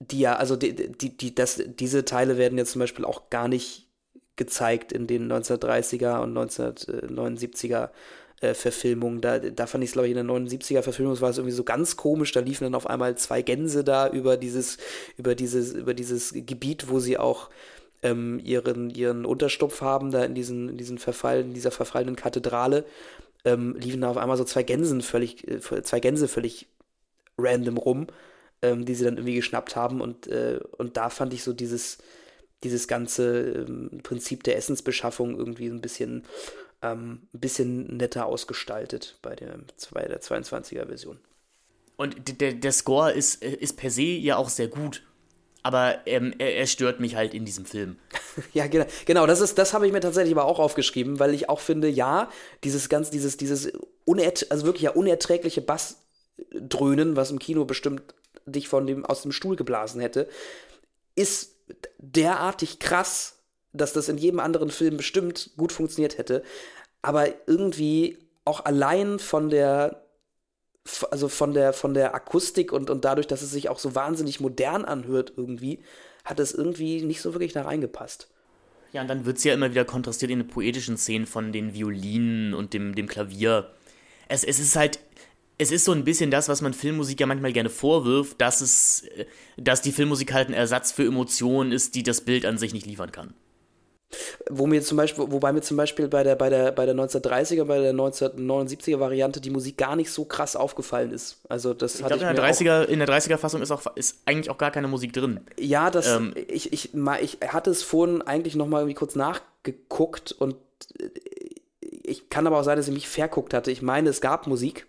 die 0.00 0.20
ja, 0.20 0.36
also 0.36 0.56
die, 0.56 0.74
die, 0.74 1.16
die, 1.16 1.34
das, 1.34 1.62
diese 1.66 2.04
Teile 2.04 2.36
werden 2.36 2.58
jetzt 2.58 2.72
zum 2.72 2.80
Beispiel 2.80 3.04
auch 3.04 3.30
gar 3.30 3.48
nicht 3.48 3.88
gezeigt 4.36 4.92
in 4.92 5.06
den 5.06 5.30
1930er 5.32 6.20
und 6.20 6.36
1979er 6.36 7.90
äh, 8.40 8.54
Verfilmungen. 8.54 9.20
Da, 9.20 9.38
da 9.38 9.66
fand 9.66 9.84
ich 9.84 9.90
es, 9.90 9.94
glaube 9.94 10.08
ich, 10.08 10.16
in 10.16 10.26
der 10.26 10.36
79er 10.36 10.82
Verfilmung 10.82 11.20
war 11.20 11.30
es 11.30 11.38
irgendwie 11.38 11.54
so 11.54 11.64
ganz 11.64 11.96
komisch. 11.96 12.32
Da 12.32 12.40
liefen 12.40 12.64
dann 12.64 12.74
auf 12.74 12.88
einmal 12.88 13.16
zwei 13.16 13.42
Gänse 13.42 13.84
da 13.84 14.08
über 14.08 14.36
dieses, 14.36 14.78
über 15.16 15.34
dieses, 15.34 15.72
über 15.72 15.94
dieses 15.94 16.32
Gebiet, 16.34 16.88
wo 16.88 16.98
sie 16.98 17.16
auch 17.16 17.50
ähm, 18.02 18.40
ihren, 18.42 18.90
ihren 18.90 19.24
Unterstupf 19.24 19.80
haben, 19.80 20.10
da 20.10 20.24
in 20.24 20.34
diesen, 20.34 20.68
in 20.68 20.76
diesen 20.76 20.98
verfallen, 20.98 21.54
dieser 21.54 21.70
verfallenen 21.70 22.16
Kathedrale. 22.16 22.84
Ähm, 23.44 23.76
liefen 23.76 24.00
da 24.00 24.10
auf 24.10 24.16
einmal 24.16 24.36
so 24.36 24.44
zwei 24.44 24.62
Gänsen 24.62 25.00
völlig, 25.00 25.46
äh, 25.46 25.60
zwei 25.60 26.00
Gänse 26.00 26.28
völlig 26.28 26.66
random 27.38 27.76
rum, 27.76 28.06
ähm, 28.64 28.84
die 28.84 28.94
sie 28.94 29.04
dann 29.04 29.16
irgendwie 29.16 29.36
geschnappt 29.36 29.76
haben. 29.76 30.00
Und, 30.00 30.26
äh, 30.26 30.60
und 30.78 30.96
da 30.96 31.10
fand 31.10 31.32
ich 31.34 31.44
so 31.44 31.52
dieses, 31.52 31.98
dieses 32.62 32.88
ganze 32.88 33.66
ähm, 33.66 34.00
Prinzip 34.02 34.42
der 34.44 34.56
Essensbeschaffung 34.56 35.36
irgendwie 35.36 35.68
ein 35.68 35.80
bisschen 35.80 36.24
ähm, 36.84 37.28
ein 37.32 37.40
bisschen 37.40 37.96
netter 37.96 38.26
ausgestaltet 38.26 39.18
bei 39.22 39.34
der, 39.34 39.58
bei 39.92 40.02
der 40.06 40.20
22er 40.20 40.86
Version. 40.86 41.18
Und 41.96 42.40
der, 42.40 42.52
der 42.52 42.72
Score 42.72 43.12
ist, 43.12 43.42
ist 43.42 43.76
per 43.76 43.90
se 43.90 44.02
ja 44.02 44.36
auch 44.36 44.48
sehr 44.48 44.68
gut. 44.68 45.02
Aber 45.62 46.06
ähm, 46.06 46.34
er, 46.38 46.56
er, 46.56 46.66
stört 46.66 47.00
mich 47.00 47.16
halt 47.16 47.32
in 47.32 47.46
diesem 47.46 47.64
Film. 47.64 47.96
ja, 48.52 48.66
genau, 48.66 48.84
genau. 49.06 49.26
Das 49.26 49.40
ist, 49.40 49.56
das 49.56 49.72
habe 49.72 49.86
ich 49.86 49.92
mir 49.92 50.00
tatsächlich 50.00 50.34
aber 50.34 50.44
auch 50.44 50.58
aufgeschrieben, 50.58 51.18
weil 51.18 51.32
ich 51.32 51.48
auch 51.48 51.60
finde, 51.60 51.88
ja, 51.88 52.28
dieses 52.64 52.90
ganz, 52.90 53.10
dieses, 53.10 53.38
dieses 53.38 53.72
unertr 54.04 54.46
also 54.50 54.66
wirklich 54.66 54.82
ja 54.82 54.90
unerträgliche 54.90 55.62
Bassdröhnen, 55.62 57.16
was 57.16 57.30
im 57.30 57.38
Kino 57.38 57.64
bestimmt 57.64 58.02
dich 58.46 58.68
von 58.68 58.86
dem 58.86 59.04
aus 59.04 59.22
dem 59.22 59.32
Stuhl 59.32 59.56
geblasen 59.56 60.00
hätte, 60.00 60.28
ist 61.14 61.56
derartig 61.98 62.78
krass, 62.78 63.38
dass 63.72 63.92
das 63.92 64.08
in 64.08 64.18
jedem 64.18 64.40
anderen 64.40 64.70
Film 64.70 64.96
bestimmt 64.96 65.50
gut 65.56 65.72
funktioniert 65.72 66.18
hätte 66.18 66.42
aber 67.04 67.28
irgendwie 67.46 68.18
auch 68.46 68.64
allein 68.64 69.18
von 69.18 69.50
der 69.50 70.00
also 71.10 71.28
von 71.28 71.54
der 71.54 71.72
von 71.72 71.94
der 71.94 72.14
Akustik 72.14 72.72
und, 72.72 72.90
und 72.90 73.04
dadurch, 73.04 73.26
dass 73.26 73.42
es 73.42 73.50
sich 73.50 73.68
auch 73.68 73.78
so 73.78 73.94
wahnsinnig 73.94 74.40
modern 74.40 74.84
anhört 74.84 75.32
irgendwie, 75.36 75.80
hat 76.24 76.40
es 76.40 76.52
irgendwie 76.52 77.02
nicht 77.02 77.20
so 77.20 77.34
wirklich 77.34 77.52
da 77.52 77.62
reingepasst. 77.62 78.28
Ja, 78.92 79.02
und 79.02 79.08
dann 79.08 79.26
wird 79.26 79.38
es 79.38 79.44
ja 79.44 79.54
immer 79.54 79.70
wieder 79.70 79.84
kontrastiert 79.84 80.30
in 80.30 80.40
den 80.40 80.48
poetischen 80.48 80.96
Szenen 80.96 81.26
von 81.26 81.52
den 81.52 81.74
Violinen 81.74 82.54
und 82.54 82.72
dem, 82.72 82.94
dem 82.94 83.08
Klavier. 83.08 83.70
Es, 84.28 84.44
es 84.44 84.58
ist 84.58 84.76
halt, 84.76 85.00
es 85.58 85.70
ist 85.70 85.84
so 85.84 85.92
ein 85.92 86.04
bisschen 86.04 86.30
das, 86.30 86.48
was 86.48 86.62
man 86.62 86.74
Filmmusik 86.74 87.20
ja 87.20 87.26
manchmal 87.26 87.52
gerne 87.52 87.70
vorwirft, 87.70 88.40
dass 88.40 88.60
es, 88.60 89.04
dass 89.56 89.82
die 89.82 89.92
Filmmusik 89.92 90.32
halt 90.32 90.48
ein 90.48 90.54
Ersatz 90.54 90.92
für 90.92 91.04
Emotionen 91.04 91.72
ist, 91.72 91.94
die 91.94 92.02
das 92.02 92.22
Bild 92.22 92.44
an 92.44 92.58
sich 92.58 92.72
nicht 92.72 92.86
liefern 92.86 93.12
kann. 93.12 93.34
Wo 94.48 94.66
mir 94.66 94.82
zum 94.82 94.96
Beispiel, 94.96 95.24
wobei 95.28 95.52
mir 95.52 95.62
zum 95.62 95.76
Beispiel 95.76 96.08
bei 96.08 96.22
der, 96.22 96.36
bei 96.36 96.48
der, 96.48 96.72
bei 96.72 96.86
der 96.86 96.94
1930er, 96.94 97.64
bei 97.64 97.80
der 97.80 97.92
1979er 97.92 99.00
Variante 99.00 99.40
die 99.40 99.50
Musik 99.50 99.76
gar 99.76 99.96
nicht 99.96 100.10
so 100.10 100.24
krass 100.24 100.56
aufgefallen 100.56 101.10
ist. 101.10 101.40
Also 101.48 101.74
das 101.74 101.96
ich 101.96 102.06
glaube, 102.06 102.24
in, 102.24 102.36
der 102.36 102.36
30er, 102.36 102.84
in 102.84 102.98
der 103.00 103.08
30er 103.08 103.38
Fassung 103.38 103.62
ist, 103.62 103.70
auch, 103.70 103.84
ist 103.96 104.20
eigentlich 104.24 104.50
auch 104.50 104.58
gar 104.58 104.70
keine 104.70 104.88
Musik 104.88 105.12
drin. 105.12 105.40
Ja, 105.58 105.90
das, 105.90 106.06
ähm, 106.08 106.34
ich, 106.48 106.72
ich, 106.72 106.90
ich 106.94 107.38
hatte 107.48 107.70
es 107.70 107.82
vorhin 107.82 108.22
eigentlich 108.22 108.54
nochmal 108.54 108.82
irgendwie 108.82 108.94
kurz 108.94 109.14
nachgeguckt 109.16 110.32
und 110.32 110.56
äh, 111.00 111.08
ich 112.06 112.28
kann 112.28 112.46
aber 112.46 112.60
auch 112.60 112.64
sein, 112.64 112.76
dass 112.76 112.86
ich 112.86 112.94
mich 112.94 113.08
verguckt 113.08 113.54
hatte. 113.54 113.70
Ich 113.70 113.82
meine, 113.82 114.10
es 114.10 114.20
gab 114.20 114.46
Musik. 114.46 114.86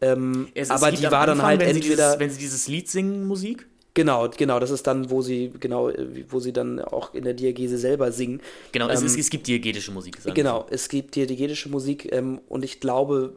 Ähm, 0.00 0.48
aber 0.68 0.92
die 0.92 1.10
war 1.10 1.26
dann 1.26 1.42
halt 1.42 1.62
entweder. 1.62 2.16
Dieses, 2.16 2.18
wenn 2.18 2.30
sie 2.30 2.38
dieses 2.38 2.68
Lied 2.68 2.88
singen, 2.88 3.26
Musik? 3.26 3.66
Genau, 3.94 4.28
genau, 4.28 4.60
das 4.60 4.70
ist 4.70 4.86
dann, 4.86 5.10
wo 5.10 5.22
sie, 5.22 5.52
genau, 5.58 5.90
wo 6.28 6.38
sie 6.38 6.52
dann 6.52 6.80
auch 6.80 7.14
in 7.14 7.24
der 7.24 7.34
Diagese 7.34 7.78
selber 7.78 8.12
singen. 8.12 8.40
Genau, 8.70 8.86
ähm, 8.86 8.92
es, 8.92 9.02
es, 9.02 9.16
es, 9.16 9.28
gibt 9.28 9.48
diegetische 9.48 9.90
Musik. 9.90 10.18
Genau, 10.34 10.66
Sie. 10.68 10.74
es 10.74 10.88
gibt 10.88 11.16
diegetische 11.16 11.68
Musik 11.68 12.12
ähm, 12.12 12.40
und 12.48 12.64
ich 12.64 12.78
glaube, 12.78 13.34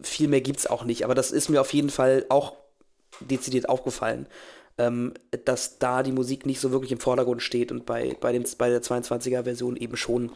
viel 0.00 0.28
mehr 0.28 0.42
gibt 0.42 0.60
es 0.60 0.68
auch 0.68 0.84
nicht, 0.84 1.04
aber 1.04 1.16
das 1.16 1.32
ist 1.32 1.48
mir 1.48 1.60
auf 1.60 1.72
jeden 1.72 1.90
Fall 1.90 2.24
auch 2.28 2.54
dezidiert 3.18 3.68
aufgefallen, 3.68 4.26
ähm, 4.78 5.14
dass 5.44 5.80
da 5.80 6.04
die 6.04 6.12
Musik 6.12 6.46
nicht 6.46 6.60
so 6.60 6.70
wirklich 6.70 6.92
im 6.92 7.00
Vordergrund 7.00 7.42
steht 7.42 7.72
und 7.72 7.84
bei, 7.84 8.16
bei, 8.20 8.30
dem, 8.30 8.44
bei 8.56 8.68
der 8.68 8.80
22er-Version 8.80 9.76
eben 9.76 9.96
schon. 9.96 10.30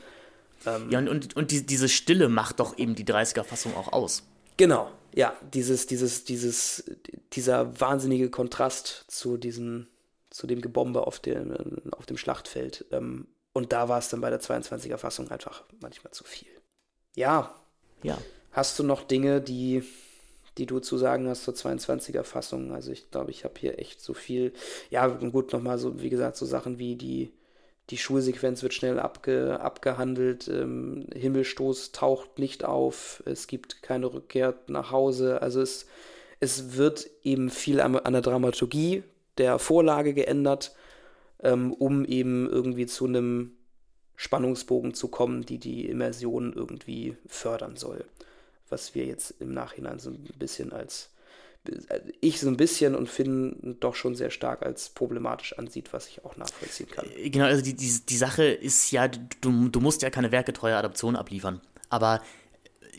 Ähm, 0.66 0.90
ja, 0.90 0.98
und, 0.98 1.08
und, 1.08 1.36
und 1.36 1.50
die, 1.52 1.64
diese 1.64 1.88
Stille 1.88 2.28
macht 2.28 2.58
doch 2.58 2.76
eben 2.76 2.96
die 2.96 3.04
30er-Fassung 3.04 3.76
auch 3.76 3.92
aus. 3.92 4.24
Genau, 4.56 4.90
ja, 5.14 5.36
dieses, 5.52 5.86
dieses, 5.86 6.24
dieses, 6.24 6.84
dieser 7.32 7.80
wahnsinnige 7.80 8.30
Kontrast 8.30 9.04
zu 9.08 9.36
diesem, 9.36 9.86
zu 10.30 10.46
dem 10.46 10.60
Gebombe 10.60 11.06
auf 11.06 11.18
dem, 11.20 11.54
auf 11.92 12.06
dem 12.06 12.16
Schlachtfeld. 12.16 12.84
Ähm, 12.92 13.26
und 13.52 13.72
da 13.72 13.88
war 13.88 13.98
es 13.98 14.08
dann 14.08 14.20
bei 14.20 14.30
der 14.30 14.40
22er 14.40 14.98
Fassung 14.98 15.30
einfach 15.30 15.64
manchmal 15.80 16.12
zu 16.12 16.24
viel. 16.24 16.48
Ja. 17.16 17.54
Ja. 18.02 18.18
Hast 18.52 18.78
du 18.78 18.84
noch 18.84 19.02
Dinge, 19.02 19.40
die, 19.40 19.82
die 20.58 20.66
du 20.66 20.80
zu 20.80 20.98
sagen 20.98 21.28
hast 21.28 21.44
zur 21.44 21.54
22er 21.54 22.22
Fassung? 22.22 22.72
Also 22.72 22.92
ich 22.92 23.10
glaube, 23.10 23.30
ich 23.30 23.44
habe 23.44 23.54
hier 23.58 23.78
echt 23.78 24.00
so 24.00 24.14
viel. 24.14 24.52
Ja, 24.90 25.06
gut, 25.08 25.52
nochmal 25.52 25.78
so, 25.78 26.00
wie 26.00 26.10
gesagt, 26.10 26.36
so 26.36 26.46
Sachen 26.46 26.78
wie 26.78 26.96
die, 26.96 27.32
die 27.90 27.98
Schulsequenz 27.98 28.62
wird 28.62 28.74
schnell 28.74 28.98
abge, 28.98 29.60
abgehandelt. 29.60 30.48
Ähm, 30.48 31.06
Himmelstoß 31.14 31.92
taucht 31.92 32.38
nicht 32.38 32.64
auf. 32.64 33.22
Es 33.24 33.46
gibt 33.46 33.82
keine 33.82 34.12
Rückkehr 34.12 34.54
nach 34.66 34.90
Hause. 34.90 35.40
Also 35.40 35.62
es, 35.62 35.86
es 36.40 36.76
wird 36.76 37.08
eben 37.22 37.48
viel 37.50 37.80
an, 37.80 37.96
an 37.96 38.12
der 38.12 38.22
Dramaturgie 38.22 39.02
der 39.38 39.58
Vorlage 39.58 40.12
geändert, 40.12 40.74
ähm, 41.42 41.72
um 41.72 42.04
eben 42.04 42.48
irgendwie 42.48 42.86
zu 42.86 43.06
einem 43.06 43.52
Spannungsbogen 44.16 44.94
zu 44.94 45.08
kommen, 45.08 45.46
die 45.46 45.58
die 45.58 45.86
Immersion 45.86 46.52
irgendwie 46.52 47.16
fördern 47.26 47.76
soll. 47.76 48.04
Was 48.68 48.94
wir 48.94 49.06
jetzt 49.06 49.40
im 49.40 49.54
Nachhinein 49.54 49.98
so 49.98 50.10
ein 50.10 50.28
bisschen 50.38 50.72
als 50.72 51.10
ich 52.20 52.40
so 52.40 52.48
ein 52.48 52.56
bisschen 52.56 52.94
und 52.94 53.08
Finn 53.08 53.76
doch 53.80 53.94
schon 53.94 54.14
sehr 54.14 54.30
stark 54.30 54.62
als 54.62 54.90
problematisch 54.90 55.58
ansieht, 55.58 55.92
was 55.92 56.08
ich 56.08 56.24
auch 56.24 56.36
nachvollziehen 56.36 56.88
kann. 56.90 57.06
Äh, 57.16 57.30
genau, 57.30 57.46
also 57.46 57.62
die, 57.62 57.74
die, 57.74 58.00
die 58.08 58.16
Sache 58.16 58.44
ist 58.44 58.90
ja, 58.90 59.08
du, 59.08 59.68
du 59.68 59.80
musst 59.80 60.02
ja 60.02 60.10
keine 60.10 60.32
werketreue 60.32 60.76
Adaption 60.76 61.16
abliefern. 61.16 61.60
Aber 61.88 62.22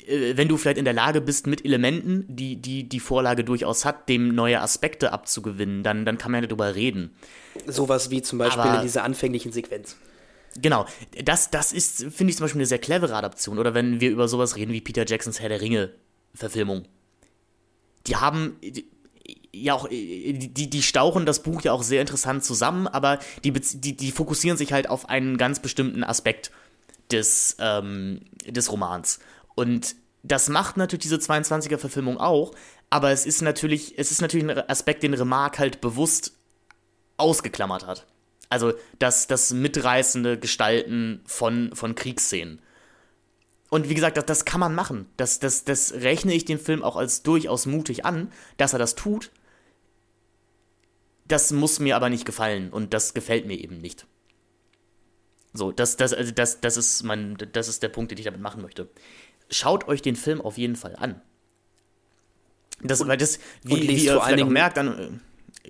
äh, 0.07 0.35
wenn 0.35 0.47
du 0.47 0.57
vielleicht 0.57 0.77
in 0.77 0.85
der 0.85 0.93
Lage 0.93 1.21
bist, 1.21 1.47
mit 1.47 1.65
Elementen, 1.65 2.25
die, 2.27 2.55
die 2.55 2.87
die 2.87 2.99
Vorlage 2.99 3.43
durchaus 3.43 3.85
hat, 3.85 4.09
dem 4.09 4.33
neue 4.35 4.61
Aspekte 4.61 5.11
abzugewinnen, 5.11 5.83
dann, 5.83 6.05
dann 6.05 6.17
kann 6.17 6.31
man 6.31 6.43
ja 6.43 6.47
darüber 6.47 6.75
reden. 6.75 7.11
Sowas 7.67 8.09
wie 8.09 8.21
zum 8.21 8.39
Beispiel 8.39 8.61
Aber, 8.61 8.77
in 8.77 8.81
dieser 8.81 9.03
anfänglichen 9.03 9.51
Sequenz. 9.51 9.97
Genau, 10.59 10.85
das, 11.23 11.51
das 11.51 11.71
ist, 11.73 11.97
finde 12.11 12.31
ich 12.31 12.37
zum 12.37 12.45
Beispiel 12.45 12.59
eine 12.59 12.65
sehr 12.65 12.79
clevere 12.79 13.15
Adaption. 13.15 13.59
Oder 13.59 13.73
wenn 13.73 14.01
wir 14.01 14.09
über 14.09 14.27
sowas 14.27 14.55
reden 14.55 14.73
wie 14.73 14.81
Peter 14.81 15.05
Jacksons 15.05 15.39
Herr 15.39 15.49
der 15.49 15.61
Ringe-Verfilmung 15.61 16.85
die 18.07 18.15
haben 18.15 18.57
ja 19.53 19.73
auch, 19.73 19.87
die, 19.89 20.69
die 20.69 20.83
stauchen 20.83 21.25
das 21.25 21.43
Buch 21.43 21.61
ja 21.61 21.73
auch 21.73 21.83
sehr 21.83 22.01
interessant 22.01 22.43
zusammen, 22.43 22.87
aber 22.87 23.19
die, 23.43 23.51
die, 23.51 23.95
die 23.95 24.11
fokussieren 24.11 24.57
sich 24.57 24.73
halt 24.73 24.89
auf 24.89 25.09
einen 25.09 25.37
ganz 25.37 25.59
bestimmten 25.59 26.03
Aspekt 26.03 26.51
des, 27.11 27.57
ähm, 27.59 28.21
des 28.45 28.71
Romans. 28.71 29.19
Und 29.55 29.95
das 30.23 30.49
macht 30.49 30.77
natürlich 30.77 31.03
diese 31.03 31.17
22er-Verfilmung 31.17 32.17
auch, 32.17 32.53
aber 32.89 33.11
es 33.11 33.25
ist 33.25 33.41
natürlich, 33.41 33.97
es 33.97 34.11
ist 34.11 34.21
natürlich 34.21 34.49
ein 34.49 34.69
Aspekt, 34.69 35.03
den 35.03 35.13
Remarque 35.13 35.59
halt 35.59 35.81
bewusst 35.81 36.33
ausgeklammert 37.17 37.85
hat. 37.85 38.05
Also 38.49 38.73
das, 38.97 39.27
das 39.27 39.53
mitreißende 39.53 40.39
Gestalten 40.39 41.21
von, 41.25 41.71
von 41.75 41.95
Kriegsszenen. 41.95 42.61
Und 43.69 43.87
wie 43.87 43.93
gesagt, 43.93 44.17
das, 44.17 44.25
das 44.25 44.45
kann 44.45 44.59
man 44.59 44.73
machen. 44.73 45.07
Das, 45.17 45.39
das, 45.39 45.63
das 45.63 45.93
rechne 45.93 46.33
ich 46.33 46.45
dem 46.45 46.59
Film 46.59 46.83
auch 46.83 46.95
als 46.95 47.21
durchaus 47.21 47.65
mutig 47.65 48.05
an, 48.05 48.31
dass 48.57 48.73
er 48.73 48.79
das 48.79 48.95
tut. 48.95 49.31
das 51.27 51.51
muss 51.51 51.79
mir 51.79 51.95
aber 51.95 52.09
nicht 52.09 52.25
gefallen 52.25 52.71
und 52.71 52.93
das 52.93 53.13
gefällt 53.13 53.45
mir 53.45 53.57
eben 53.57 53.77
nicht. 53.77 54.07
So, 55.53 55.71
das, 55.71 55.95
das, 55.97 56.13
also 56.13 56.31
das, 56.31 56.61
das, 56.61 56.77
ist 56.77 57.03
mein, 57.03 57.37
das 57.51 57.67
ist 57.67 57.83
der 57.83 57.89
Punkt, 57.89 58.11
den 58.11 58.17
ich 58.17 58.25
damit 58.25 58.41
machen 58.41 58.61
möchte. 58.61 58.89
Schaut 59.49 59.87
euch 59.87 60.01
den 60.01 60.15
Film 60.15 60.41
auf 60.41 60.57
jeden 60.57 60.75
Fall 60.75 60.95
an. 60.95 61.21
Das, 62.81 63.05
weil 63.07 63.17
das, 63.17 63.39
wie, 63.63 63.87
wie 63.87 64.05
ihr 64.05 64.21
vielleicht 64.21 64.43
auch 64.43 64.49
merkt, 64.49 64.77
dann, 64.77 64.99
äh, 64.99 65.09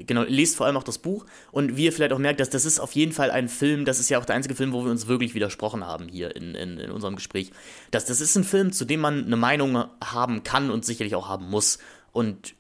genau, 0.06 0.24
lest 0.24 0.56
vor 0.56 0.66
allem 0.66 0.78
auch 0.78 0.84
das 0.84 0.98
Buch 0.98 1.26
und 1.52 1.78
wie 1.78 1.86
ihr 1.86 1.94
vielleicht 1.94 2.14
auch 2.14 2.20
merkt, 2.20 2.40
dass 2.40 2.50
das 2.50 2.66
ist 2.66 2.80
auf 2.80 2.94
jeden 2.94 3.12
Fall 3.12 3.32
ein 3.32 3.48
Film, 3.48 3.86
das 3.86 4.00
ist 4.00 4.10
ja 4.10 4.20
auch 4.20 4.26
der 4.26 4.36
einzige 4.36 4.56
Film, 4.56 4.74
wo 4.74 4.84
wir 4.84 4.92
uns 4.92 5.08
wirklich 5.08 5.34
widersprochen 5.36 5.86
haben 5.86 6.08
hier 6.08 6.36
in, 6.36 6.56
in, 6.56 6.78
in 6.78 6.92
unserem 6.92 7.16
Gespräch. 7.16 7.52
Das, 7.92 8.06
das 8.06 8.22
ist 8.22 8.36
ein 8.36 8.44
Film, 8.44 8.72
zu 8.72 8.86
dem 8.86 9.00
man 9.00 9.26
eine 9.26 9.38
Meinung 9.38 9.86
haben 10.04 10.44
kann 10.44 10.72
und 10.72 10.86
sicherlich 10.86 11.16
auch 11.16 11.28
haben 11.28 11.50
muss. 11.50 11.80
Und 12.12 12.56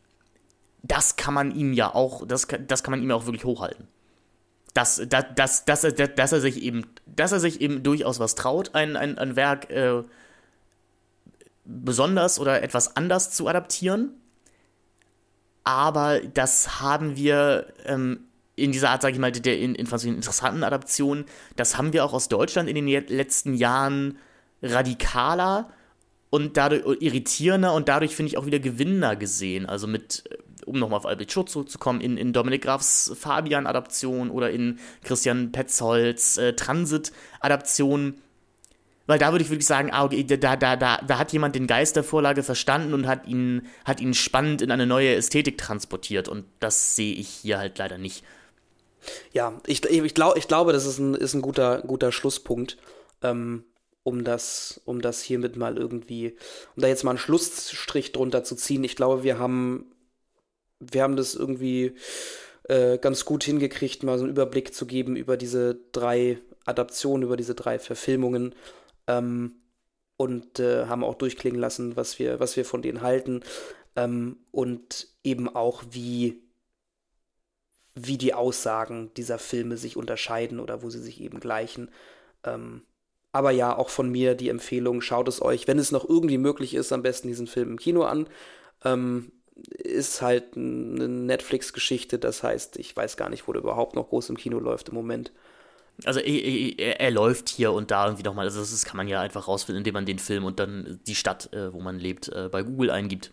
das 0.83 1.15
kann 1.15 1.33
man 1.33 1.51
ihm 1.51 1.73
ja 1.73 1.93
auch, 1.93 2.25
das, 2.25 2.47
das 2.67 2.83
kann 2.83 2.91
man 2.91 3.01
ihm 3.01 3.09
ja 3.09 3.15
auch 3.15 3.25
wirklich 3.25 3.45
hochhalten. 3.45 3.87
Dass, 4.73 5.01
dass, 5.07 5.25
dass, 5.35 5.65
dass, 5.65 5.83
er, 5.83 5.91
dass, 5.91 6.31
er 6.31 6.41
sich 6.41 6.61
eben, 6.61 6.85
dass 7.05 7.31
er 7.31 7.39
sich 7.39 7.59
eben 7.59 7.83
durchaus 7.83 8.19
was 8.19 8.35
traut, 8.35 8.75
ein, 8.75 8.95
ein, 8.95 9.17
ein 9.17 9.35
Werk 9.35 9.69
äh, 9.71 10.03
besonders 11.65 12.39
oder 12.39 12.61
etwas 12.63 12.95
anders 12.95 13.31
zu 13.31 13.47
adaptieren. 13.47 14.13
Aber 15.63 16.21
das 16.21 16.81
haben 16.81 17.15
wir 17.15 17.73
ähm, 17.85 18.21
in 18.55 18.71
dieser 18.71 18.89
Art, 18.89 19.01
sage 19.01 19.13
ich 19.13 19.19
mal, 19.19 19.31
der 19.31 19.57
in, 19.57 19.75
in 19.75 19.87
interessanten 19.87 20.63
Adaption, 20.63 21.25
das 21.55 21.77
haben 21.77 21.93
wir 21.93 22.03
auch 22.03 22.13
aus 22.13 22.27
Deutschland 22.27 22.69
in 22.69 22.75
den 22.75 23.07
letzten 23.07 23.53
Jahren 23.53 24.17
radikaler 24.61 25.69
und 26.29 26.57
dadurch 26.57 27.01
irritierender 27.01 27.73
und 27.73 27.87
dadurch 27.87 28.15
finde 28.15 28.31
ich 28.31 28.37
auch 28.37 28.45
wieder 28.45 28.59
gewinnender 28.59 29.15
gesehen. 29.15 29.65
Also 29.65 29.87
mit 29.87 30.23
um 30.65 30.77
nochmal 30.79 30.97
auf 30.97 31.05
Albert 31.05 31.31
Schutz 31.31 31.53
zurückzukommen, 31.53 31.99
in, 31.99 32.17
in 32.17 32.31
Dominik 32.31 32.63
Grafs 32.63 33.11
Fabian-Adaption 33.15 34.29
oder 34.29 34.51
in 34.51 34.79
Christian 35.03 35.51
Petzolds 35.51 36.37
äh, 36.37 36.53
Transit-Adaption. 36.53 38.15
Weil 39.09 39.17
da 39.17 39.31
würde 39.31 39.43
ich 39.43 39.49
wirklich 39.49 39.65
sagen, 39.65 39.89
ah, 39.91 40.05
okay, 40.05 40.23
da, 40.23 40.55
da, 40.55 40.75
da, 40.75 40.97
da 40.97 41.17
hat 41.17 41.33
jemand 41.33 41.55
den 41.55 41.65
Geist 41.65 41.95
der 41.95 42.03
Vorlage 42.03 42.43
verstanden 42.43 42.93
und 42.93 43.07
hat 43.07 43.25
ihn, 43.25 43.65
hat 43.83 44.01
ihn 44.01 44.13
spannend 44.13 44.61
in 44.61 44.69
eine 44.69 44.85
neue 44.85 45.15
Ästhetik 45.15 45.57
transportiert. 45.57 46.27
Und 46.27 46.45
das 46.59 46.95
sehe 46.95 47.15
ich 47.15 47.27
hier 47.27 47.57
halt 47.57 47.79
leider 47.79 47.97
nicht. 47.97 48.23
Ja, 49.33 49.59
ich, 49.65 49.83
ich, 49.83 50.13
glaub, 50.13 50.37
ich 50.37 50.47
glaube, 50.47 50.73
das 50.73 50.85
ist 50.85 50.99
ein, 50.99 51.15
ist 51.15 51.33
ein 51.33 51.41
guter, 51.41 51.81
guter 51.81 52.11
Schlusspunkt. 52.11 52.77
Ähm, 53.23 53.63
um 54.03 54.23
das, 54.23 54.79
um 54.85 55.01
das 55.01 55.23
hiermit 55.23 55.57
mal 55.57 55.77
irgendwie, 55.77 56.37
um 56.75 56.81
da 56.83 56.87
jetzt 56.87 57.03
mal 57.03 57.11
einen 57.11 57.19
Schlussstrich 57.19 58.11
drunter 58.11 58.43
zu 58.43 58.55
ziehen. 58.55 58.83
Ich 58.83 58.95
glaube, 58.95 59.23
wir 59.23 59.39
haben 59.39 59.91
wir 60.79 61.03
haben 61.03 61.15
das 61.15 61.35
irgendwie 61.35 61.93
äh, 62.63 62.97
ganz 62.97 63.25
gut 63.25 63.43
hingekriegt, 63.43 64.03
mal 64.03 64.17
so 64.17 64.23
einen 64.23 64.33
Überblick 64.33 64.73
zu 64.73 64.85
geben 64.85 65.15
über 65.15 65.37
diese 65.37 65.79
drei 65.91 66.39
Adaptionen, 66.65 67.23
über 67.23 67.37
diese 67.37 67.55
drei 67.55 67.79
Verfilmungen. 67.79 68.55
Ähm, 69.09 69.55
und 70.15 70.59
äh, 70.59 70.85
haben 70.85 71.03
auch 71.03 71.15
durchklingen 71.15 71.59
lassen, 71.59 71.95
was 71.95 72.19
wir, 72.19 72.39
was 72.39 72.55
wir 72.55 72.65
von 72.65 72.81
denen 72.81 73.01
halten. 73.01 73.41
Ähm, 73.95 74.37
und 74.51 75.07
eben 75.23 75.47
auch, 75.47 75.83
wie, 75.91 76.41
wie 77.95 78.17
die 78.17 78.33
Aussagen 78.33 79.11
dieser 79.15 79.39
Filme 79.39 79.77
sich 79.77 79.97
unterscheiden 79.97 80.59
oder 80.59 80.83
wo 80.83 80.89
sie 80.89 81.01
sich 81.01 81.21
eben 81.21 81.39
gleichen. 81.39 81.89
Ähm, 82.43 82.83
aber 83.31 83.51
ja, 83.51 83.77
auch 83.77 83.89
von 83.89 84.11
mir 84.11 84.35
die 84.35 84.49
Empfehlung, 84.49 85.01
schaut 85.01 85.27
es 85.27 85.41
euch, 85.41 85.67
wenn 85.67 85.79
es 85.79 85.91
noch 85.91 86.07
irgendwie 86.07 86.37
möglich 86.37 86.73
ist, 86.73 86.91
am 86.91 87.01
besten 87.01 87.27
diesen 87.27 87.47
Film 87.47 87.71
im 87.71 87.79
Kino 87.79 88.03
an. 88.03 88.27
Ähm, 88.83 89.31
ist 89.77 90.21
halt 90.21 90.55
eine 90.55 91.07
Netflix-Geschichte, 91.07 92.17
das 92.19 92.43
heißt, 92.43 92.77
ich 92.77 92.95
weiß 92.95 93.17
gar 93.17 93.29
nicht, 93.29 93.47
wo 93.47 93.53
der 93.53 93.61
überhaupt 93.61 93.95
noch 93.95 94.09
groß 94.09 94.29
im 94.29 94.37
Kino 94.37 94.59
läuft 94.59 94.89
im 94.89 94.95
Moment. 94.95 95.31
Also 96.05 96.19
er, 96.19 96.99
er 96.99 97.11
läuft 97.11 97.49
hier 97.49 97.73
und 97.73 97.91
da 97.91 98.05
irgendwie 98.05 98.23
nochmal. 98.23 98.45
Also 98.45 98.59
das 98.59 98.85
kann 98.85 98.97
man 98.97 99.07
ja 99.07 99.21
einfach 99.21 99.47
rausfinden, 99.47 99.79
indem 99.79 99.93
man 99.93 100.05
den 100.05 100.19
Film 100.19 100.45
und 100.45 100.59
dann 100.59 100.99
die 101.07 101.15
Stadt, 101.15 101.51
äh, 101.53 101.73
wo 101.73 101.81
man 101.81 101.99
lebt, 101.99 102.29
äh, 102.29 102.49
bei 102.51 102.63
Google 102.63 102.91
eingibt. 102.91 103.31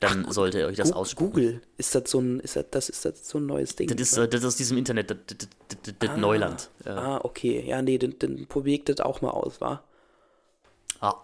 Dann 0.00 0.26
Ach, 0.28 0.32
sollte 0.32 0.58
ihr 0.60 0.66
euch 0.66 0.76
das 0.76 0.92
ausspucken. 0.92 1.32
Google, 1.32 1.62
ist 1.78 1.94
das 1.94 2.10
so 2.10 2.20
ein, 2.20 2.40
ist 2.40 2.56
das, 2.56 2.66
das, 2.70 2.88
ist 2.90 3.04
das 3.04 3.26
so 3.26 3.38
ein 3.38 3.46
neues 3.46 3.76
Ding? 3.76 3.88
Das 3.88 3.98
ist, 3.98 4.18
äh, 4.18 4.28
das 4.28 4.40
ist 4.40 4.46
aus 4.46 4.56
diesem 4.56 4.76
Internet, 4.76 5.10
das, 5.10 5.18
das, 5.26 5.94
das, 5.98 6.10
ah, 6.10 6.16
Neuland. 6.18 6.70
Ja. 6.84 6.96
Ah, 6.96 7.20
okay. 7.22 7.64
Ja, 7.66 7.80
nee, 7.80 7.96
dann, 7.96 8.14
dann 8.18 8.46
probier 8.46 8.74
ich 8.74 8.84
das 8.84 9.00
auch 9.00 9.22
mal 9.22 9.30
aus, 9.30 9.60
wa? 9.60 9.82
Ah, 11.00 11.14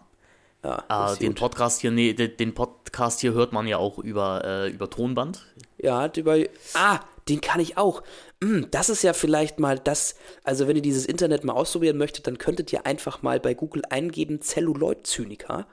ja, 0.65 1.13
äh, 1.13 1.17
den 1.19 1.35
Podcast 1.35 1.81
hier, 1.81 1.91
nee, 1.91 2.15
den 2.15 2.55
Podcast 2.55 3.21
hier 3.21 3.33
hört 3.33 3.53
man 3.53 3.67
ja 3.67 3.79
auch 3.79 3.99
über, 3.99 4.43
äh, 4.45 4.71
über 4.71 4.89
Tonband. 4.89 5.45
Ja, 5.79 6.11
über. 6.17 6.39
Ah, 6.75 7.01
den 7.33 7.41
kann 7.41 7.61
ich 7.61 7.79
auch. 7.79 8.03
Hm, 8.43 8.69
das 8.71 8.91
ist 8.91 9.03
ja 9.03 9.15
vielleicht 9.15 9.59
mal 9.59 9.79
das. 9.79 10.17
Also, 10.45 10.69
wenn 10.69 10.77
ihr 10.77 10.83
dieses 10.83 11.07
Internet 11.07 11.45
mal 11.45 11.55
ausprobieren 11.55 11.97
möchtet, 11.97 12.27
dann 12.27 12.39
könntet 12.39 12.73
ihr 12.73 12.87
einfach 12.87 13.23
mal 13.23 13.41
bei 13.41 13.55
Google 13.55 13.83
eingeben 13.89 14.43
Zelluloid-Zyniker. 14.43 15.67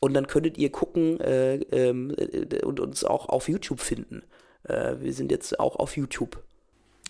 Und 0.00 0.14
dann 0.14 0.26
könntet 0.26 0.56
ihr 0.58 0.72
gucken 0.72 1.20
äh, 1.20 1.56
ähm, 1.56 2.14
äh, 2.16 2.64
und 2.64 2.80
uns 2.80 3.04
auch 3.04 3.28
auf 3.28 3.48
YouTube 3.48 3.80
finden. 3.80 4.22
Äh, 4.64 4.94
wir 5.00 5.12
sind 5.12 5.30
jetzt 5.30 5.60
auch 5.60 5.76
auf 5.76 5.96
YouTube. 5.96 6.42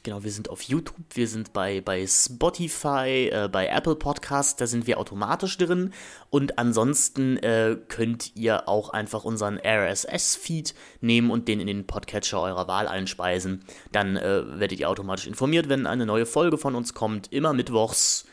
Genau, 0.05 0.24
wir 0.24 0.33
sind 0.33 0.51
auf 0.51 0.62
YouTube, 0.62 0.97
wir 1.15 1.29
sind 1.29 1.53
bei, 1.53 1.81
bei 1.81 2.05
Spotify, 2.09 3.31
äh, 3.31 3.49
bei 3.51 3.69
Apple 3.69 3.95
Podcasts, 3.95 4.57
da 4.57 4.66
sind 4.66 4.89
wir 4.89 4.99
automatisch 4.99 5.57
drin. 5.59 5.93
Und 6.29 6.59
ansonsten 6.59 7.37
äh, 7.37 7.77
könnt 7.87 8.35
ihr 8.35 8.69
auch 8.69 8.89
einfach 8.91 9.23
unseren 9.23 9.61
RSS-Feed 9.65 10.74
nehmen 11.03 11.31
und 11.31 11.47
den 11.47 11.61
in 11.61 11.69
den 11.69 11.87
Podcatcher 11.87 12.41
eurer 12.41 12.66
Wahl 12.66 12.89
einspeisen. 12.89 13.65
Dann 13.93 14.16
äh, 14.16 14.59
werdet 14.59 14.81
ihr 14.81 14.91
automatisch 14.91 15.29
informiert, 15.29 15.69
wenn 15.69 15.87
eine 15.87 16.05
neue 16.05 16.27
Folge 16.27 16.59
von 16.59 16.74
uns 16.74 16.95
kommt, 16.95 17.33
immer 17.33 17.53
mittwochs. 17.53 18.27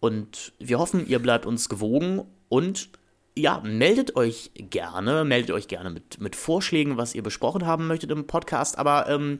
Und 0.00 0.52
wir 0.58 0.80
hoffen, 0.80 1.06
ihr 1.06 1.20
bleibt 1.20 1.46
uns 1.46 1.68
gewogen 1.68 2.24
und 2.48 2.88
ja, 3.36 3.60
meldet 3.64 4.16
euch 4.16 4.50
gerne, 4.54 5.24
meldet 5.24 5.52
euch 5.52 5.68
gerne 5.68 5.90
mit, 5.90 6.20
mit 6.20 6.36
Vorschlägen, 6.36 6.96
was 6.96 7.14
ihr 7.14 7.22
besprochen 7.22 7.66
haben 7.66 7.86
möchtet 7.86 8.10
im 8.10 8.26
Podcast. 8.26 8.78
Aber 8.78 9.08
ähm, 9.08 9.38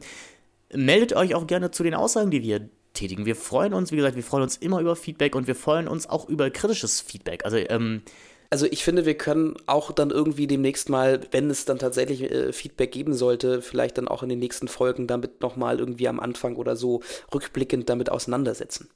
meldet 0.75 1.13
euch 1.13 1.35
auch 1.35 1.47
gerne 1.47 1.71
zu 1.71 1.83
den 1.83 1.93
Aussagen, 1.93 2.31
die 2.31 2.43
wir 2.43 2.69
tätigen. 2.93 3.25
Wir 3.25 3.35
freuen 3.35 3.73
uns, 3.73 3.91
wie 3.91 3.97
gesagt, 3.97 4.15
wir 4.15 4.23
freuen 4.23 4.43
uns 4.43 4.57
immer 4.57 4.79
über 4.79 4.95
Feedback 4.95 5.35
und 5.35 5.47
wir 5.47 5.55
freuen 5.55 5.87
uns 5.87 6.07
auch 6.09 6.27
über 6.27 6.49
kritisches 6.49 7.01
Feedback. 7.01 7.45
Also, 7.45 7.57
ähm, 7.57 8.01
also 8.49 8.65
ich 8.65 8.83
finde, 8.83 9.05
wir 9.05 9.15
können 9.15 9.55
auch 9.65 9.91
dann 9.91 10.11
irgendwie 10.11 10.47
demnächst 10.47 10.89
mal, 10.89 11.21
wenn 11.31 11.49
es 11.49 11.65
dann 11.65 11.77
tatsächlich 11.77 12.23
äh, 12.23 12.53
Feedback 12.53 12.91
geben 12.91 13.13
sollte, 13.13 13.61
vielleicht 13.61 13.97
dann 13.97 14.07
auch 14.07 14.23
in 14.23 14.29
den 14.29 14.39
nächsten 14.39 14.67
Folgen 14.67 15.07
damit 15.07 15.41
nochmal 15.41 15.79
irgendwie 15.79 16.07
am 16.07 16.19
Anfang 16.19 16.55
oder 16.55 16.75
so 16.75 17.01
rückblickend 17.33 17.89
damit 17.89 18.09
auseinandersetzen. 18.09 18.89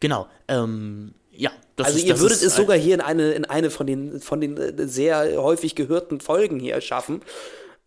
Genau. 0.00 0.26
Ähm, 0.48 1.14
ja, 1.30 1.50
also 1.76 1.98
ist, 1.98 2.04
ihr 2.04 2.18
würdet 2.20 2.42
es 2.42 2.54
sogar 2.54 2.76
hier 2.76 2.94
in 2.94 3.00
eine, 3.00 3.32
in 3.32 3.44
eine 3.44 3.70
von 3.70 3.86
den, 3.86 4.20
von 4.20 4.40
den 4.40 4.56
äh, 4.56 4.86
sehr 4.86 5.42
häufig 5.42 5.74
gehörten 5.74 6.20
Folgen 6.20 6.60
hier 6.60 6.80
schaffen. 6.80 7.22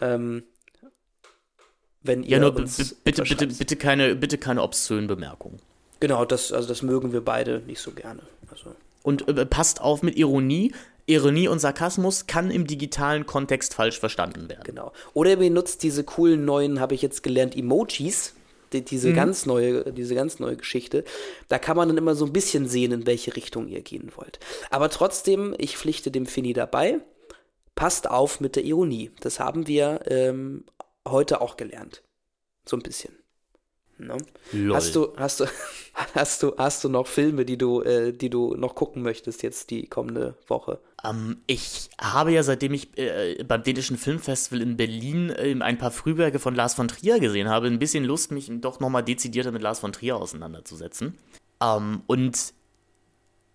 Ähm, 0.02 0.44
wenn 2.06 2.24
ihr 2.24 2.32
ja, 2.32 2.40
nur 2.40 2.54
bitte, 2.54 2.96
bitte, 3.04 3.48
bitte 3.48 3.76
keine, 3.76 4.16
bitte 4.16 4.38
keine 4.38 4.62
obszönen 4.62 5.08
Bemerkungen. 5.08 5.60
Genau, 6.00 6.26
das, 6.26 6.52
also 6.52 6.68
das 6.68 6.82
mögen 6.82 7.14
wir 7.14 7.22
beide 7.22 7.62
nicht 7.66 7.80
so 7.80 7.92
gerne. 7.92 8.22
Also. 8.52 8.76
Und 9.04 9.28
äh, 9.28 9.46
passt 9.46 9.82
auf 9.82 10.04
mit 10.04 10.18
Ironie. 10.18 10.72
Ironie 11.08 11.48
und 11.48 11.60
Sarkasmus 11.60 12.26
kann 12.26 12.50
im 12.50 12.66
digitalen 12.66 13.26
Kontext 13.26 13.74
falsch 13.76 14.00
verstanden 14.00 14.50
werden. 14.50 14.64
Genau. 14.64 14.92
Oder 15.14 15.32
ihr 15.32 15.38
benutzt 15.38 15.84
diese 15.84 16.04
coolen 16.04 16.46
neuen, 16.46 16.80
habe 16.80 16.96
ich 16.96 17.02
jetzt 17.02 17.24
gelernt, 17.24 17.56
Emojis. 17.56 18.34
Die, 18.74 18.84
diese 18.84 19.10
mhm. 19.10 19.16
ganz 19.16 19.46
neue, 19.46 19.94
diese 19.94 20.16
ganz 20.16 20.40
neue 20.40 20.58
Geschichte. 20.58 21.04
Da 21.48 21.60
kann 21.60 21.78
man 21.78 21.88
dann 21.88 21.98
immer 21.98 22.16
so 22.16 22.26
ein 22.26 22.34
bisschen 22.34 22.68
sehen, 22.68 22.92
in 22.92 23.06
welche 23.06 23.36
Richtung 23.36 23.68
ihr 23.68 23.82
gehen 23.82 24.12
wollt. 24.16 24.40
Aber 24.72 24.90
trotzdem, 24.90 25.54
ich 25.60 25.78
pflichte 25.78 26.10
dem 26.10 26.26
Fini 26.26 26.54
dabei. 26.54 27.00
Passt 27.76 28.10
auf 28.10 28.40
mit 28.40 28.56
der 28.56 28.64
Ironie. 28.64 29.12
Das 29.20 29.40
haben 29.40 29.68
wir 29.68 30.00
ähm, 30.08 30.64
heute 31.08 31.42
auch 31.42 31.58
gelernt. 31.58 32.04
So 32.66 32.78
ein 32.78 32.82
bisschen. 32.82 33.14
Ne? 33.98 34.18
Hast 34.74 34.96
du, 34.96 35.16
hast 35.16 35.40
du, 35.40 35.46
hast 36.16 36.44
du, 36.44 36.54
hast 36.58 36.84
du 36.84 36.90
noch 36.90 37.08
Filme, 37.08 37.46
die 37.46 37.58
du, 37.58 37.82
äh, 37.82 38.12
die 38.12 38.30
du 38.30 38.56
noch 38.56 38.76
gucken 38.76 39.02
möchtest 39.04 39.42
jetzt 39.42 39.70
die 39.70 39.88
kommende 39.88 40.36
Woche? 40.48 40.80
Ähm, 41.04 41.38
ich 41.48 41.90
habe 42.00 42.34
ja, 42.34 42.44
seitdem 42.44 42.74
ich 42.74 42.98
äh, 42.98 43.42
beim 43.48 43.64
Dänischen 43.64 43.98
Filmfestival 43.98 44.62
in 44.62 44.76
Berlin 44.76 45.30
äh, 45.30 45.56
ein 45.62 45.78
paar 45.78 45.92
Frühwerke 45.92 46.40
von 46.40 46.56
Lars 46.56 46.74
von 46.74 46.90
Trier 46.90 47.20
gesehen 47.20 47.48
habe, 47.48 47.68
ein 47.68 47.80
bisschen 47.80 48.04
Lust, 48.04 48.32
mich 48.32 48.52
doch 48.60 48.82
nochmal 48.82 49.04
dezidierter 49.04 49.52
mit 49.52 49.62
Lars 49.62 49.80
von 49.80 49.94
Trier 49.94 50.18
auseinanderzusetzen. 50.18 51.18
Ähm, 51.62 52.02
und 52.08 52.54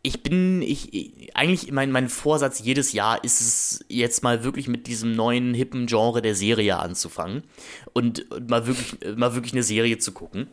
ich 0.02 0.22
bin, 0.22 0.62
ich, 0.62 1.30
eigentlich 1.34 1.72
mein, 1.72 1.90
mein 1.90 2.08
Vorsatz 2.08 2.60
jedes 2.60 2.92
Jahr 2.92 3.22
ist 3.22 3.40
es, 3.40 3.84
jetzt 3.88 4.22
mal 4.22 4.44
wirklich 4.44 4.66
mit 4.66 4.86
diesem 4.86 5.12
neuen, 5.12 5.52
hippen 5.52 5.86
Genre 5.86 6.22
der 6.22 6.34
Serie 6.34 6.78
anzufangen 6.78 7.44
und, 7.92 8.30
und 8.30 8.48
mal, 8.48 8.66
wirklich, 8.66 8.96
mal 9.16 9.34
wirklich 9.34 9.52
eine 9.52 9.62
Serie 9.62 9.98
zu 9.98 10.12
gucken. 10.12 10.48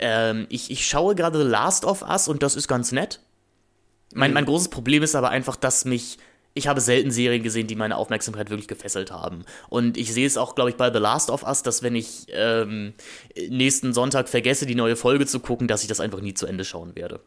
Ähm, 0.00 0.46
ich, 0.48 0.70
ich 0.70 0.86
schaue 0.86 1.14
gerade 1.14 1.38
The 1.38 1.48
Last 1.48 1.84
of 1.84 2.02
Us 2.02 2.26
und 2.26 2.42
das 2.42 2.56
ist 2.56 2.66
ganz 2.66 2.90
nett. 2.90 3.20
Mein, 4.12 4.32
mhm. 4.32 4.34
mein 4.34 4.44
großes 4.46 4.70
Problem 4.70 5.04
ist 5.04 5.14
aber 5.14 5.30
einfach, 5.30 5.54
dass 5.54 5.84
mich 5.84 6.18
ich 6.52 6.66
habe 6.66 6.80
selten 6.80 7.10
Serien 7.10 7.42
gesehen, 7.42 7.68
die 7.68 7.76
meine 7.76 7.96
Aufmerksamkeit 7.96 8.50
wirklich 8.50 8.66
gefesselt 8.66 9.12
haben. 9.12 9.44
Und 9.68 9.96
ich 9.96 10.12
sehe 10.12 10.26
es 10.26 10.36
auch, 10.36 10.56
glaube 10.56 10.70
ich, 10.70 10.76
bei 10.76 10.92
The 10.92 10.98
Last 10.98 11.30
of 11.30 11.44
Us, 11.44 11.62
dass 11.62 11.82
wenn 11.82 11.94
ich 11.94 12.26
ähm, 12.30 12.94
nächsten 13.48 13.92
Sonntag 13.92 14.28
vergesse, 14.28 14.66
die 14.66 14.74
neue 14.74 14.96
Folge 14.96 15.26
zu 15.26 15.38
gucken, 15.38 15.68
dass 15.68 15.82
ich 15.82 15.88
das 15.88 16.00
einfach 16.00 16.20
nie 16.20 16.34
zu 16.34 16.46
Ende 16.46 16.64
schauen 16.64 16.96
werde. 16.96 17.20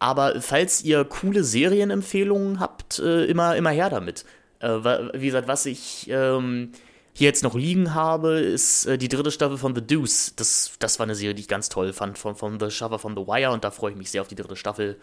Aber 0.00 0.40
falls 0.40 0.82
ihr 0.82 1.04
coole 1.04 1.44
Serienempfehlungen 1.44 2.58
habt, 2.58 2.98
äh, 2.98 3.26
immer, 3.26 3.54
immer 3.54 3.70
her 3.70 3.90
damit. 3.90 4.24
Äh, 4.58 4.68
wie 5.12 5.26
gesagt, 5.26 5.46
was 5.46 5.66
ich 5.66 6.08
ähm, 6.10 6.72
hier 7.12 7.28
jetzt 7.28 7.42
noch 7.42 7.54
liegen 7.54 7.94
habe, 7.94 8.40
ist 8.40 8.86
äh, 8.86 8.96
die 8.96 9.08
dritte 9.08 9.30
Staffel 9.30 9.58
von 9.58 9.74
The 9.74 9.86
Deuce. 9.86 10.34
Das, 10.36 10.72
das 10.78 10.98
war 10.98 11.04
eine 11.04 11.14
Serie, 11.14 11.34
die 11.34 11.42
ich 11.42 11.48
ganz 11.48 11.68
toll 11.68 11.92
fand, 11.92 12.18
von, 12.18 12.34
von 12.34 12.58
The 12.58 12.70
Shover 12.70 12.98
von 12.98 13.14
The 13.14 13.26
Wire 13.26 13.52
und 13.52 13.62
da 13.62 13.70
freue 13.70 13.92
ich 13.92 13.96
mich 13.98 14.10
sehr 14.10 14.22
auf 14.22 14.28
die 14.28 14.36
dritte 14.36 14.56
Staffel. 14.56 14.96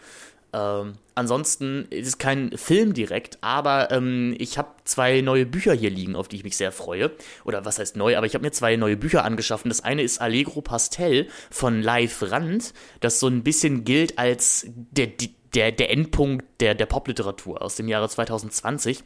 Ähm, 0.52 0.94
ansonsten 1.14 1.86
ist 1.90 2.08
es 2.08 2.18
kein 2.18 2.56
Film 2.56 2.94
direkt, 2.94 3.38
aber 3.42 3.90
ähm, 3.90 4.34
ich 4.38 4.56
habe 4.56 4.68
zwei 4.84 5.20
neue 5.20 5.44
Bücher 5.44 5.74
hier 5.74 5.90
liegen, 5.90 6.16
auf 6.16 6.28
die 6.28 6.36
ich 6.36 6.44
mich 6.44 6.56
sehr 6.56 6.72
freue. 6.72 7.10
Oder 7.44 7.64
was 7.64 7.78
heißt 7.78 7.96
neu, 7.96 8.16
aber 8.16 8.26
ich 8.26 8.34
habe 8.34 8.44
mir 8.44 8.52
zwei 8.52 8.76
neue 8.76 8.96
Bücher 8.96 9.24
angeschaffen. 9.24 9.68
Das 9.68 9.84
eine 9.84 10.02
ist 10.02 10.20
Allegro 10.20 10.62
Pastel 10.62 11.28
von 11.50 11.82
Live 11.82 12.22
Rand, 12.30 12.72
das 13.00 13.20
so 13.20 13.26
ein 13.26 13.42
bisschen 13.42 13.84
gilt 13.84 14.18
als 14.18 14.66
der, 14.68 15.08
der, 15.54 15.72
der 15.72 15.90
Endpunkt 15.90 16.46
der, 16.60 16.74
der 16.74 16.86
Popliteratur 16.86 17.60
aus 17.60 17.76
dem 17.76 17.88
Jahre 17.88 18.08
2020. 18.08 19.04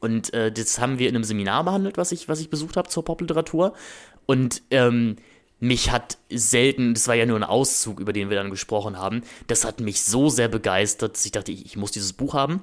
Und 0.00 0.32
äh, 0.34 0.52
das 0.52 0.78
haben 0.78 0.98
wir 0.98 1.08
in 1.08 1.16
einem 1.16 1.24
Seminar 1.24 1.64
behandelt, 1.64 1.96
was 1.96 2.12
ich, 2.12 2.28
was 2.28 2.40
ich 2.40 2.50
besucht 2.50 2.76
habe 2.76 2.88
zur 2.88 3.04
Popliteratur. 3.04 3.72
Und 4.26 4.62
ähm, 4.70 5.16
mich 5.64 5.90
hat 5.90 6.18
selten, 6.30 6.94
das 6.94 7.08
war 7.08 7.14
ja 7.14 7.24
nur 7.26 7.38
ein 7.38 7.44
Auszug, 7.44 7.98
über 7.98 8.12
den 8.12 8.28
wir 8.28 8.36
dann 8.36 8.50
gesprochen 8.50 8.98
haben, 8.98 9.22
das 9.46 9.64
hat 9.64 9.80
mich 9.80 10.02
so 10.02 10.28
sehr 10.28 10.48
begeistert, 10.48 11.14
dass 11.14 11.24
ich 11.24 11.32
dachte, 11.32 11.52
ich, 11.52 11.64
ich 11.64 11.76
muss 11.76 11.90
dieses 11.90 12.12
Buch 12.12 12.34
haben. 12.34 12.62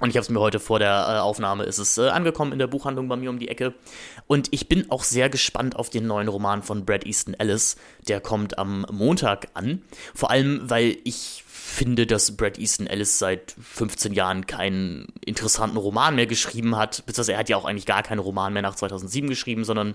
Und 0.00 0.10
ich 0.10 0.16
habe 0.16 0.22
es 0.22 0.30
mir 0.30 0.40
heute 0.40 0.58
vor 0.58 0.80
der 0.80 0.90
äh, 0.90 1.18
Aufnahme, 1.20 1.62
ist 1.62 1.78
es 1.78 1.96
äh, 1.96 2.08
angekommen 2.08 2.50
in 2.50 2.58
der 2.58 2.66
Buchhandlung 2.66 3.06
bei 3.06 3.14
mir 3.14 3.30
um 3.30 3.38
die 3.38 3.46
Ecke. 3.46 3.74
Und 4.26 4.48
ich 4.52 4.68
bin 4.68 4.90
auch 4.90 5.04
sehr 5.04 5.30
gespannt 5.30 5.76
auf 5.76 5.90
den 5.90 6.08
neuen 6.08 6.26
Roman 6.26 6.64
von 6.64 6.84
Brad 6.84 7.06
Easton 7.06 7.34
Ellis. 7.34 7.76
Der 8.08 8.20
kommt 8.20 8.58
am 8.58 8.84
Montag 8.90 9.48
an. 9.54 9.82
Vor 10.12 10.32
allem, 10.32 10.68
weil 10.68 10.96
ich 11.04 11.44
finde, 11.64 12.06
dass 12.06 12.36
Brad 12.36 12.58
Easton 12.58 12.88
Ellis 12.88 13.20
seit 13.20 13.54
15 13.58 14.12
Jahren 14.12 14.46
keinen 14.46 15.06
interessanten 15.24 15.76
Roman 15.76 16.16
mehr 16.16 16.26
geschrieben 16.26 16.76
hat. 16.76 17.06
Beziehungsweise 17.06 17.34
er 17.34 17.38
hat 17.38 17.48
ja 17.48 17.56
auch 17.56 17.64
eigentlich 17.64 17.86
gar 17.86 18.02
keinen 18.02 18.18
Roman 18.18 18.52
mehr 18.52 18.62
nach 18.62 18.74
2007 18.74 19.28
geschrieben, 19.30 19.64
sondern, 19.64 19.94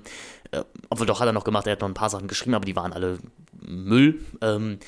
äh, 0.51 0.63
obwohl 0.89 1.05
doch 1.05 1.19
hat 1.19 1.27
er 1.27 1.33
noch 1.33 1.43
gemacht, 1.43 1.67
er 1.67 1.73
hat 1.73 1.81
noch 1.81 1.89
ein 1.89 1.93
paar 1.93 2.09
Sachen 2.09 2.29
geschrieben, 2.29 2.55
aber 2.55 2.65
die 2.65 2.75
waren 2.77 2.93
alle 2.93 3.19
Müll. 3.59 4.21
Ähm, 4.41 4.79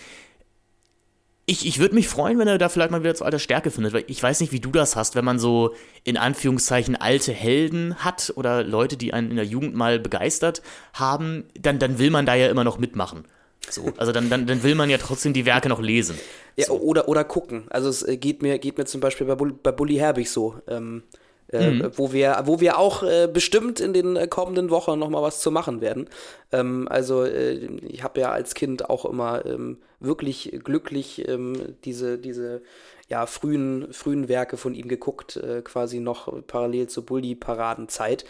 ich, 1.46 1.68
ich 1.68 1.80
würde 1.80 1.96
mich 1.96 2.08
freuen, 2.08 2.40
wenn 2.40 2.48
er 2.48 2.58
da 2.58 2.70
vielleicht 2.70 2.92
mal 2.92 3.02
wieder 3.02 3.16
zu 3.16 3.26
alter 3.26 3.40
Stärke 3.40 3.72
findet, 3.72 3.92
weil 3.94 4.06
ich 4.08 4.24
weiß 4.24 4.40
nicht, 4.40 4.54
wie 4.54 4.62
du 4.62 4.72
das 4.72 4.96
hast, 4.96 5.16
wenn 5.16 5.26
man 5.26 5.38
so 5.38 5.76
in 6.06 6.16
Anführungszeichen 6.16 6.96
alte 6.96 7.34
Helden 7.34 7.96
hat 7.98 8.32
oder 8.38 8.64
Leute, 8.64 8.96
die 8.96 9.14
einen 9.14 9.32
in 9.32 9.36
der 9.36 9.46
Jugend 9.46 9.76
mal 9.76 10.00
begeistert 10.00 10.62
haben, 10.94 11.44
dann, 11.60 11.78
dann 11.78 12.00
will 12.00 12.10
man 12.10 12.26
da 12.26 12.36
ja 12.36 12.48
immer 12.48 12.64
noch 12.64 12.78
mitmachen. 12.78 13.26
So, 13.70 13.92
also 13.98 14.12
dann, 14.12 14.30
dann, 14.30 14.48
dann 14.48 14.64
will 14.64 14.76
man 14.76 14.90
ja 14.90 14.98
trotzdem 14.98 15.34
die 15.34 15.46
Werke 15.46 15.70
noch 15.70 15.82
lesen. 15.82 16.18
Ja, 16.56 16.66
so. 16.66 16.80
oder, 16.80 17.08
oder 17.08 17.24
gucken. 17.24 17.66
Also 17.70 17.90
es 17.90 18.04
äh, 18.04 18.18
geht 18.18 18.42
mir, 18.42 18.58
geht 18.60 18.78
mir 18.78 18.86
zum 18.86 19.02
Beispiel 19.02 19.28
bei, 19.28 19.36
Bull, 19.36 19.54
bei 19.54 19.72
Bully 19.72 19.96
Herbig 19.96 20.30
so. 20.30 20.56
Ähm, 20.68 21.04
äh, 21.52 21.72
mhm. 21.72 21.92
wo, 21.96 22.14
wir, 22.14 22.42
wo 22.46 22.60
wir 22.60 22.78
auch 22.78 23.02
äh, 23.04 23.28
bestimmt 23.32 23.80
in 23.80 23.94
den 23.94 24.16
äh, 24.16 24.28
kommenden 24.28 24.70
Wochen 24.70 25.00
noch 25.00 25.10
mal 25.10 25.22
was 25.22 25.42
zu 25.42 25.50
machen 25.52 25.82
werden. 25.82 26.08
Ähm, 26.52 26.88
also 26.90 27.24
äh, 27.24 27.54
ich 27.88 28.04
habe 28.04 28.22
ja 28.22 28.32
als 28.32 28.54
Kind 28.54 28.90
auch 28.90 29.06
immer 29.06 29.46
ähm, 29.46 29.80
wirklich 30.00 30.60
glücklich 30.64 31.28
ähm, 31.28 31.76
diese, 31.86 32.20
diese 32.20 32.62
ja, 33.08 33.26
frühen, 33.26 33.92
frühen 33.92 34.30
Werke 34.30 34.58
von 34.58 34.76
ihm 34.76 34.88
geguckt, 34.88 35.38
äh, 35.38 35.62
quasi 35.64 36.00
noch 36.00 36.46
parallel 36.46 36.88
zur 36.88 37.06
Bully-Paradenzeit. 37.06 38.26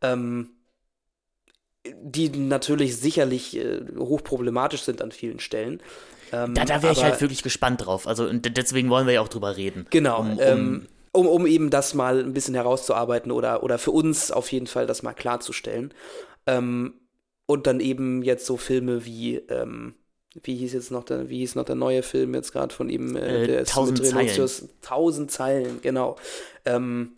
Ähm, 0.00 0.50
die 2.02 2.30
natürlich 2.30 2.96
sicherlich 2.96 3.56
äh, 3.56 3.82
hochproblematisch 3.98 4.82
sind 4.82 5.02
an 5.02 5.12
vielen 5.12 5.40
Stellen. 5.40 5.80
Ähm, 6.32 6.54
da 6.54 6.64
da 6.64 6.82
wäre 6.82 6.92
ich 6.92 7.04
halt 7.04 7.20
wirklich 7.20 7.42
gespannt 7.42 7.84
drauf. 7.84 8.06
Also 8.06 8.32
deswegen 8.32 8.90
wollen 8.90 9.06
wir 9.06 9.14
ja 9.14 9.20
auch 9.20 9.28
drüber 9.28 9.56
reden. 9.56 9.86
Genau. 9.90 10.20
Um, 10.20 10.32
um, 10.32 10.38
ähm, 10.40 10.86
um, 11.12 11.26
um, 11.26 11.46
eben 11.46 11.70
das 11.70 11.94
mal 11.94 12.20
ein 12.20 12.32
bisschen 12.32 12.54
herauszuarbeiten 12.54 13.30
oder, 13.30 13.62
oder 13.62 13.78
für 13.78 13.90
uns 13.90 14.30
auf 14.30 14.50
jeden 14.50 14.66
Fall 14.66 14.86
das 14.86 15.02
mal 15.02 15.12
klarzustellen. 15.12 15.92
Ähm, 16.46 16.94
und 17.46 17.66
dann 17.66 17.80
eben 17.80 18.22
jetzt 18.22 18.46
so 18.46 18.56
Filme 18.56 19.04
wie, 19.04 19.36
ähm, 19.36 19.94
wie 20.42 20.56
hieß 20.56 20.72
jetzt 20.72 20.90
noch 20.90 21.04
der, 21.04 21.28
wie 21.28 21.38
hieß 21.38 21.54
noch 21.54 21.66
der 21.66 21.74
neue 21.74 22.02
Film 22.02 22.34
jetzt 22.34 22.52
gerade 22.52 22.74
von 22.74 22.88
ihm? 22.88 23.14
Äh, 23.16 23.46
der 23.46 23.64
Tausend 23.66 24.04
Zeilen. 24.04 24.48
Tausend 24.80 25.30
Zeilen, 25.30 25.80
genau. 25.82 26.16
Ähm, 26.64 27.16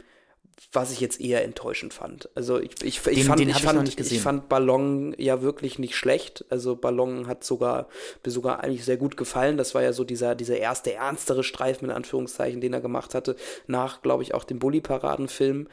was 0.72 0.90
ich 0.90 1.00
jetzt 1.00 1.20
eher 1.20 1.44
enttäuschend 1.44 1.92
fand. 1.92 2.30
Also 2.34 2.58
ich, 2.58 2.72
ich, 2.82 2.98
ich 2.98 3.02
den, 3.02 3.24
fand, 3.24 3.40
den 3.40 3.48
ich, 3.50 3.62
fand 3.62 3.98
ich, 3.98 4.20
fand 4.20 4.48
Ballon 4.48 5.14
ja 5.18 5.42
wirklich 5.42 5.78
nicht 5.78 5.96
schlecht. 5.96 6.44
Also 6.48 6.76
Ballon 6.76 7.26
hat 7.26 7.44
sogar 7.44 7.88
mir 8.24 8.32
sogar 8.32 8.64
eigentlich 8.64 8.84
sehr 8.84 8.96
gut 8.96 9.16
gefallen. 9.16 9.58
Das 9.58 9.74
war 9.74 9.82
ja 9.82 9.92
so 9.92 10.04
dieser, 10.04 10.34
dieser 10.34 10.56
erste 10.56 10.94
ernstere 10.94 11.44
Streifen 11.44 11.86
in 11.86 11.94
Anführungszeichen, 11.94 12.60
den 12.60 12.72
er 12.72 12.80
gemacht 12.80 13.14
hatte, 13.14 13.36
nach, 13.66 14.02
glaube 14.02 14.22
ich, 14.22 14.34
auch 14.34 14.44
dem 14.44 14.58
Bully-Paraden-Film. 14.58 15.68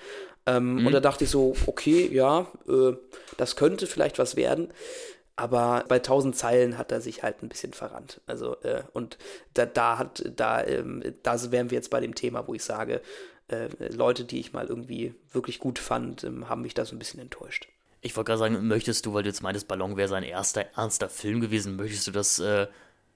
Ähm, 0.46 0.76
mhm. 0.76 0.88
Und 0.88 0.92
da 0.92 1.00
dachte 1.00 1.24
ich 1.24 1.30
so, 1.30 1.56
okay, 1.68 2.10
ja, 2.12 2.48
äh, 2.68 2.94
das 3.38 3.56
könnte 3.56 3.88
vielleicht 3.88 4.20
was 4.20 4.36
werden. 4.36 4.74
Aber 5.36 5.84
bei 5.88 5.98
tausend 5.98 6.36
Zeilen 6.36 6.78
hat 6.78 6.92
er 6.92 7.02
sich 7.02 7.24
halt 7.24 7.42
ein 7.42 7.50
bisschen 7.50 7.74
verrannt. 7.74 8.22
Also, 8.28 8.58
äh, 8.62 8.84
und 8.94 9.18
da, 9.54 9.66
da 9.66 9.98
hat, 9.98 10.24
da, 10.36 10.64
ähm, 10.64 11.02
da 11.24 11.52
wären 11.52 11.72
wir 11.72 11.78
jetzt 11.78 11.90
bei 11.90 12.00
dem 12.00 12.14
Thema, 12.14 12.48
wo 12.48 12.54
ich 12.54 12.64
sage, 12.64 13.02
äh, 13.48 13.68
Leute, 13.90 14.26
die 14.26 14.40
ich 14.40 14.54
mal 14.54 14.68
irgendwie 14.68 15.14
wirklich 15.32 15.60
gut 15.60 15.80
fand, 15.80 16.24
ähm, 16.24 16.50
haben 16.50 16.62
mich 16.62 16.74
da 16.74 16.86
so 16.86 16.96
ein 16.96 17.00
bisschen 17.00 17.20
enttäuscht. 17.20 17.68
Ich 18.02 18.16
wollte 18.16 18.28
gerade 18.28 18.40
sagen, 18.40 18.68
möchtest 18.68 19.06
du, 19.06 19.14
weil 19.14 19.24
du 19.24 19.30
jetzt 19.30 19.42
meintest, 19.42 19.68
Ballon 19.68 19.96
wäre 19.96 20.10
sein 20.10 20.24
erster 20.24 20.66
ernster 20.76 21.10
Film 21.10 21.40
gewesen, 21.40 21.76
möchtest 21.78 22.08
du 22.08 22.12
das 22.12 22.40
äh, 22.40 22.68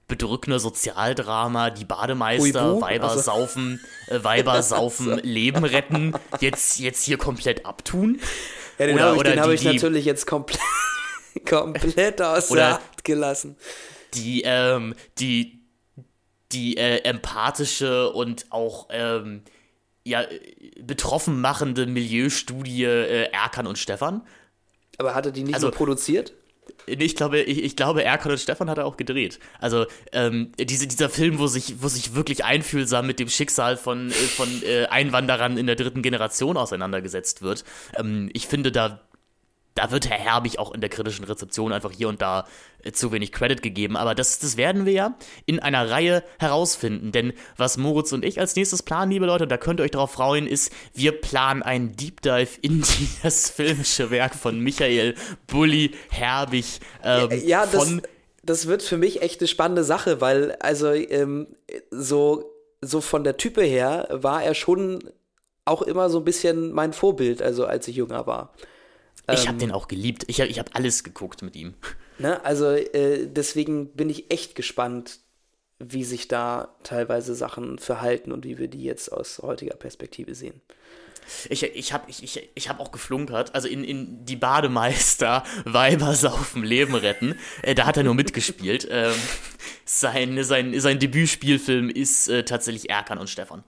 bedrückende 0.08 0.58
Sozialdrama, 0.58 1.70
die 1.70 1.84
Bademeister, 1.84 2.72
Uibu? 2.72 2.80
Weiber 2.80 3.10
also. 3.10 3.22
saufen, 3.22 3.80
äh, 4.06 4.24
Weiber 4.24 4.62
saufen, 4.62 5.12
also. 5.12 5.22
Leben 5.24 5.64
retten, 5.64 6.14
jetzt, 6.40 6.78
jetzt 6.78 7.04
hier 7.04 7.18
komplett 7.18 7.66
abtun? 7.66 8.18
Ja, 8.78 8.86
den 8.86 9.00
habe 9.00 9.16
ich, 9.28 9.38
hab 9.38 9.50
ich 9.50 9.64
natürlich 9.64 10.04
jetzt 10.04 10.26
komplett, 10.26 10.60
komplett 11.48 12.22
aus 12.22 12.48
der 12.48 12.76
Acht 12.76 13.04
gelassen. 13.04 13.56
Die, 14.14 14.42
ähm, 14.44 14.94
die, 15.18 15.60
die 16.52 16.78
äh, 16.78 17.02
empathische 17.02 18.10
und 18.10 18.46
auch 18.50 18.88
ähm, 18.90 19.42
ja, 20.08 20.24
betroffen 20.80 21.40
machende 21.40 21.86
Milieustudie 21.86 22.84
äh, 22.84 23.30
Erkan 23.32 23.66
und 23.66 23.78
Stefan. 23.78 24.22
Aber 24.98 25.14
hat 25.14 25.26
er 25.26 25.32
die 25.32 25.44
nicht 25.44 25.54
also, 25.54 25.68
nur 25.68 25.74
produziert? 25.74 26.32
Ich 26.86 27.16
glaube, 27.16 27.40
ich, 27.40 27.62
ich 27.62 27.76
glaube, 27.76 28.04
Erkan 28.04 28.32
und 28.32 28.38
Stefan 28.38 28.68
hat 28.68 28.78
er 28.78 28.86
auch 28.86 28.96
gedreht. 28.96 29.38
Also 29.58 29.86
ähm, 30.12 30.52
diese, 30.58 30.86
dieser 30.86 31.08
Film, 31.08 31.38
wo 31.38 31.46
sich, 31.46 31.82
wo 31.82 31.88
sich 31.88 32.14
wirklich 32.14 32.44
einfühlsam 32.44 33.06
mit 33.06 33.20
dem 33.20 33.28
Schicksal 33.28 33.76
von, 33.76 34.10
äh, 34.10 34.12
von 34.12 34.48
äh, 34.64 34.86
Einwanderern 34.86 35.56
in 35.56 35.66
der 35.66 35.76
dritten 35.76 36.02
Generation 36.02 36.56
auseinandergesetzt 36.56 37.42
wird. 37.42 37.64
Ähm, 37.96 38.30
ich 38.32 38.46
finde, 38.46 38.72
da 38.72 39.00
da 39.78 39.92
wird 39.92 40.10
Herr 40.10 40.18
Herbig 40.18 40.58
auch 40.58 40.74
in 40.74 40.80
der 40.80 40.90
kritischen 40.90 41.24
Rezeption 41.24 41.72
einfach 41.72 41.92
hier 41.92 42.08
und 42.08 42.20
da 42.20 42.46
äh, 42.82 42.90
zu 42.90 43.12
wenig 43.12 43.30
Credit 43.30 43.62
gegeben. 43.62 43.96
Aber 43.96 44.16
das, 44.16 44.40
das 44.40 44.56
werden 44.56 44.86
wir 44.86 44.92
ja 44.92 45.16
in 45.46 45.60
einer 45.60 45.88
Reihe 45.88 46.24
herausfinden. 46.40 47.12
Denn 47.12 47.32
was 47.56 47.76
Moritz 47.76 48.12
und 48.12 48.24
ich 48.24 48.40
als 48.40 48.56
nächstes 48.56 48.82
planen, 48.82 49.12
liebe 49.12 49.26
Leute, 49.26 49.46
da 49.46 49.56
könnt 49.56 49.78
ihr 49.78 49.84
euch 49.84 49.92
darauf 49.92 50.10
freuen, 50.10 50.48
ist, 50.48 50.72
wir 50.94 51.12
planen 51.12 51.62
einen 51.62 51.94
Deep 51.94 52.22
Dive 52.22 52.58
in 52.60 52.84
das 53.22 53.50
filmische 53.50 54.10
Werk 54.10 54.34
von 54.34 54.58
Michael 54.58 55.14
Bulli 55.46 55.92
Herbig. 56.10 56.80
Ähm, 57.04 57.30
ja, 57.30 57.36
ja 57.36 57.66
das, 57.66 57.88
das 58.42 58.66
wird 58.66 58.82
für 58.82 58.96
mich 58.96 59.22
echt 59.22 59.40
eine 59.40 59.46
spannende 59.46 59.84
Sache, 59.84 60.20
weil, 60.20 60.56
also, 60.60 60.92
ähm, 60.92 61.46
so, 61.92 62.50
so 62.80 63.00
von 63.00 63.22
der 63.22 63.36
Type 63.36 63.62
her 63.62 64.08
war 64.10 64.42
er 64.42 64.54
schon 64.54 64.98
auch 65.64 65.82
immer 65.82 66.10
so 66.10 66.18
ein 66.18 66.24
bisschen 66.24 66.72
mein 66.72 66.92
Vorbild, 66.92 67.42
also 67.42 67.64
als 67.64 67.86
ich 67.86 67.94
jünger 67.96 68.26
war. 68.26 68.52
Ich 69.32 69.46
habe 69.46 69.54
ähm, 69.54 69.58
den 69.58 69.72
auch 69.72 69.88
geliebt. 69.88 70.24
Ich 70.28 70.40
habe 70.40 70.50
ich 70.50 70.58
hab 70.58 70.74
alles 70.74 71.04
geguckt 71.04 71.42
mit 71.42 71.56
ihm. 71.56 71.74
Ne, 72.18 72.44
also 72.44 72.70
äh, 72.70 73.26
deswegen 73.26 73.88
bin 73.90 74.10
ich 74.10 74.30
echt 74.30 74.54
gespannt, 74.54 75.20
wie 75.78 76.04
sich 76.04 76.26
da 76.28 76.74
teilweise 76.82 77.34
Sachen 77.34 77.78
verhalten 77.78 78.32
und 78.32 78.44
wie 78.44 78.58
wir 78.58 78.68
die 78.68 78.82
jetzt 78.82 79.12
aus 79.12 79.38
heutiger 79.38 79.76
Perspektive 79.76 80.34
sehen. 80.34 80.60
Ich, 81.50 81.62
ich 81.62 81.92
habe 81.92 82.10
ich, 82.10 82.22
ich, 82.22 82.50
ich 82.54 82.68
hab 82.68 82.80
auch 82.80 82.90
geflunkert, 82.90 83.54
also 83.54 83.68
in, 83.68 83.84
in 83.84 84.24
die 84.24 84.36
Bademeister 84.36 85.44
Weiber 85.64 86.14
saufen, 86.14 86.64
Leben 86.64 86.94
retten, 86.94 87.34
äh, 87.62 87.74
da 87.74 87.86
hat 87.86 87.96
er 87.96 88.02
nur 88.02 88.14
mitgespielt. 88.14 88.88
Ähm, 88.90 89.14
sein, 89.84 90.42
sein, 90.42 90.78
sein 90.80 90.98
Debütspielfilm 90.98 91.90
ist 91.90 92.28
äh, 92.28 92.44
tatsächlich 92.44 92.90
Erkan 92.90 93.18
und 93.18 93.28
Stefan. 93.28 93.62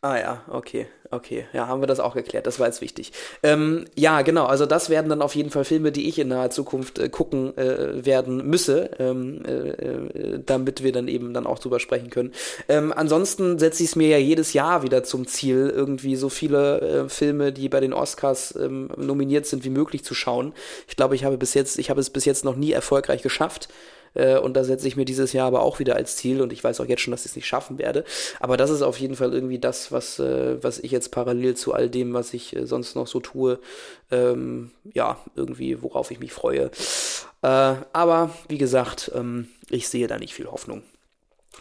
Ah 0.00 0.16
ja, 0.16 0.42
okay, 0.46 0.86
okay. 1.10 1.46
Ja, 1.52 1.66
haben 1.66 1.82
wir 1.82 1.88
das 1.88 1.98
auch 1.98 2.14
geklärt. 2.14 2.46
Das 2.46 2.60
war 2.60 2.68
jetzt 2.68 2.80
wichtig. 2.80 3.12
Ähm, 3.42 3.84
ja, 3.96 4.22
genau. 4.22 4.46
Also 4.46 4.64
das 4.64 4.90
werden 4.90 5.08
dann 5.08 5.22
auf 5.22 5.34
jeden 5.34 5.50
Fall 5.50 5.64
Filme, 5.64 5.90
die 5.90 6.08
ich 6.08 6.20
in 6.20 6.28
naher 6.28 6.50
Zukunft 6.50 7.00
äh, 7.00 7.08
gucken 7.08 7.58
äh, 7.58 8.06
werden 8.06 8.46
müsse, 8.46 8.90
ähm, 9.00 9.42
äh, 9.44 9.70
äh 9.70 10.38
damit 10.46 10.84
wir 10.84 10.92
dann 10.92 11.08
eben 11.08 11.34
dann 11.34 11.48
auch 11.48 11.58
drüber 11.58 11.80
sprechen 11.80 12.10
können. 12.10 12.32
Ähm, 12.68 12.92
ansonsten 12.94 13.58
setze 13.58 13.82
ich 13.82 13.88
es 13.88 13.96
mir 13.96 14.06
ja 14.06 14.18
jedes 14.18 14.52
Jahr 14.52 14.84
wieder 14.84 15.02
zum 15.02 15.26
Ziel, 15.26 15.68
irgendwie 15.74 16.14
so 16.14 16.28
viele 16.28 16.80
äh, 16.80 17.08
Filme, 17.08 17.52
die 17.52 17.68
bei 17.68 17.80
den 17.80 17.92
Oscars 17.92 18.54
ähm, 18.54 18.90
nominiert 18.96 19.46
sind, 19.46 19.64
wie 19.64 19.70
möglich 19.70 20.04
zu 20.04 20.14
schauen. 20.14 20.52
Ich 20.86 20.94
glaube, 20.94 21.16
ich 21.16 21.24
habe 21.24 21.38
bis 21.38 21.54
jetzt, 21.54 21.76
ich 21.76 21.90
habe 21.90 22.00
es 22.00 22.10
bis 22.10 22.24
jetzt 22.24 22.44
noch 22.44 22.54
nie 22.54 22.70
erfolgreich 22.70 23.22
geschafft. 23.22 23.68
Äh, 24.14 24.38
und 24.38 24.54
da 24.54 24.64
setze 24.64 24.88
ich 24.88 24.96
mir 24.96 25.04
dieses 25.04 25.32
Jahr 25.32 25.46
aber 25.46 25.62
auch 25.62 25.78
wieder 25.78 25.96
als 25.96 26.16
Ziel 26.16 26.40
und 26.40 26.52
ich 26.52 26.62
weiß 26.62 26.80
auch 26.80 26.86
jetzt 26.86 27.02
schon, 27.02 27.10
dass 27.12 27.24
ich 27.24 27.32
es 27.32 27.36
nicht 27.36 27.46
schaffen 27.46 27.78
werde. 27.78 28.04
Aber 28.40 28.56
das 28.56 28.70
ist 28.70 28.82
auf 28.82 28.98
jeden 28.98 29.16
Fall 29.16 29.32
irgendwie 29.32 29.58
das, 29.58 29.92
was, 29.92 30.18
äh, 30.18 30.62
was 30.62 30.78
ich 30.78 30.90
jetzt 30.90 31.10
parallel 31.10 31.54
zu 31.54 31.72
all 31.72 31.88
dem, 31.88 32.14
was 32.14 32.34
ich 32.34 32.54
äh, 32.56 32.66
sonst 32.66 32.94
noch 32.94 33.06
so 33.06 33.20
tue, 33.20 33.58
ähm, 34.10 34.70
ja, 34.92 35.18
irgendwie, 35.36 35.82
worauf 35.82 36.10
ich 36.10 36.20
mich 36.20 36.32
freue. 36.32 36.70
Aber 37.40 38.34
wie 38.48 38.58
gesagt, 38.58 39.12
ähm, 39.14 39.46
ich 39.70 39.88
sehe 39.88 40.08
da 40.08 40.18
nicht 40.18 40.34
viel 40.34 40.46
Hoffnung. 40.46 40.82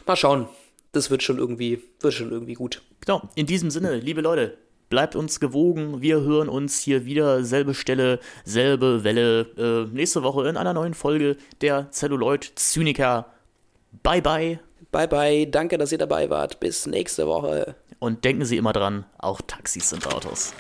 Mal 0.08 0.16
schauen. 0.16 0.48
Das 0.92 1.12
wird 1.12 1.22
schon 1.22 1.38
irgendwie, 1.38 1.84
wird 2.00 2.16
schon 2.16 2.32
irgendwie 2.32 2.56
gut. 2.56 2.82
Genau, 3.02 3.22
in 3.36 3.46
diesem 3.46 3.70
Sinne, 3.70 3.96
liebe 3.98 4.22
Leute, 4.22 4.58
bleibt 4.90 5.16
uns 5.16 5.40
gewogen. 5.40 6.02
Wir 6.02 6.22
hören 6.22 6.50
uns 6.50 6.80
hier 6.80 7.06
wieder, 7.06 7.44
selbe 7.44 7.74
Stelle, 7.74 8.20
selbe 8.44 9.04
Welle, 9.04 9.42
äh, 9.58 9.96
nächste 9.96 10.24
Woche 10.24 10.48
in 10.48 10.58
einer 10.58 10.74
neuen 10.74 10.94
Folge 10.94 11.38
der 11.62 11.90
Celluloid 11.92 12.52
Zyniker. 12.56 13.28
Bye 14.04 14.22
bye. 14.22 14.60
Bye 14.92 15.08
bye. 15.08 15.48
Danke, 15.48 15.78
dass 15.78 15.92
ihr 15.92 15.98
dabei 15.98 16.30
wart. 16.30 16.60
Bis 16.60 16.86
nächste 16.86 17.28
Woche. 17.28 17.76
Und 18.00 18.24
denken 18.24 18.46
Sie 18.46 18.58
immer 18.58 18.74
dran, 18.74 19.06
auch 19.18 19.42
Taxis 19.42 19.90
sind 19.90 20.08
Autos. 20.08 20.54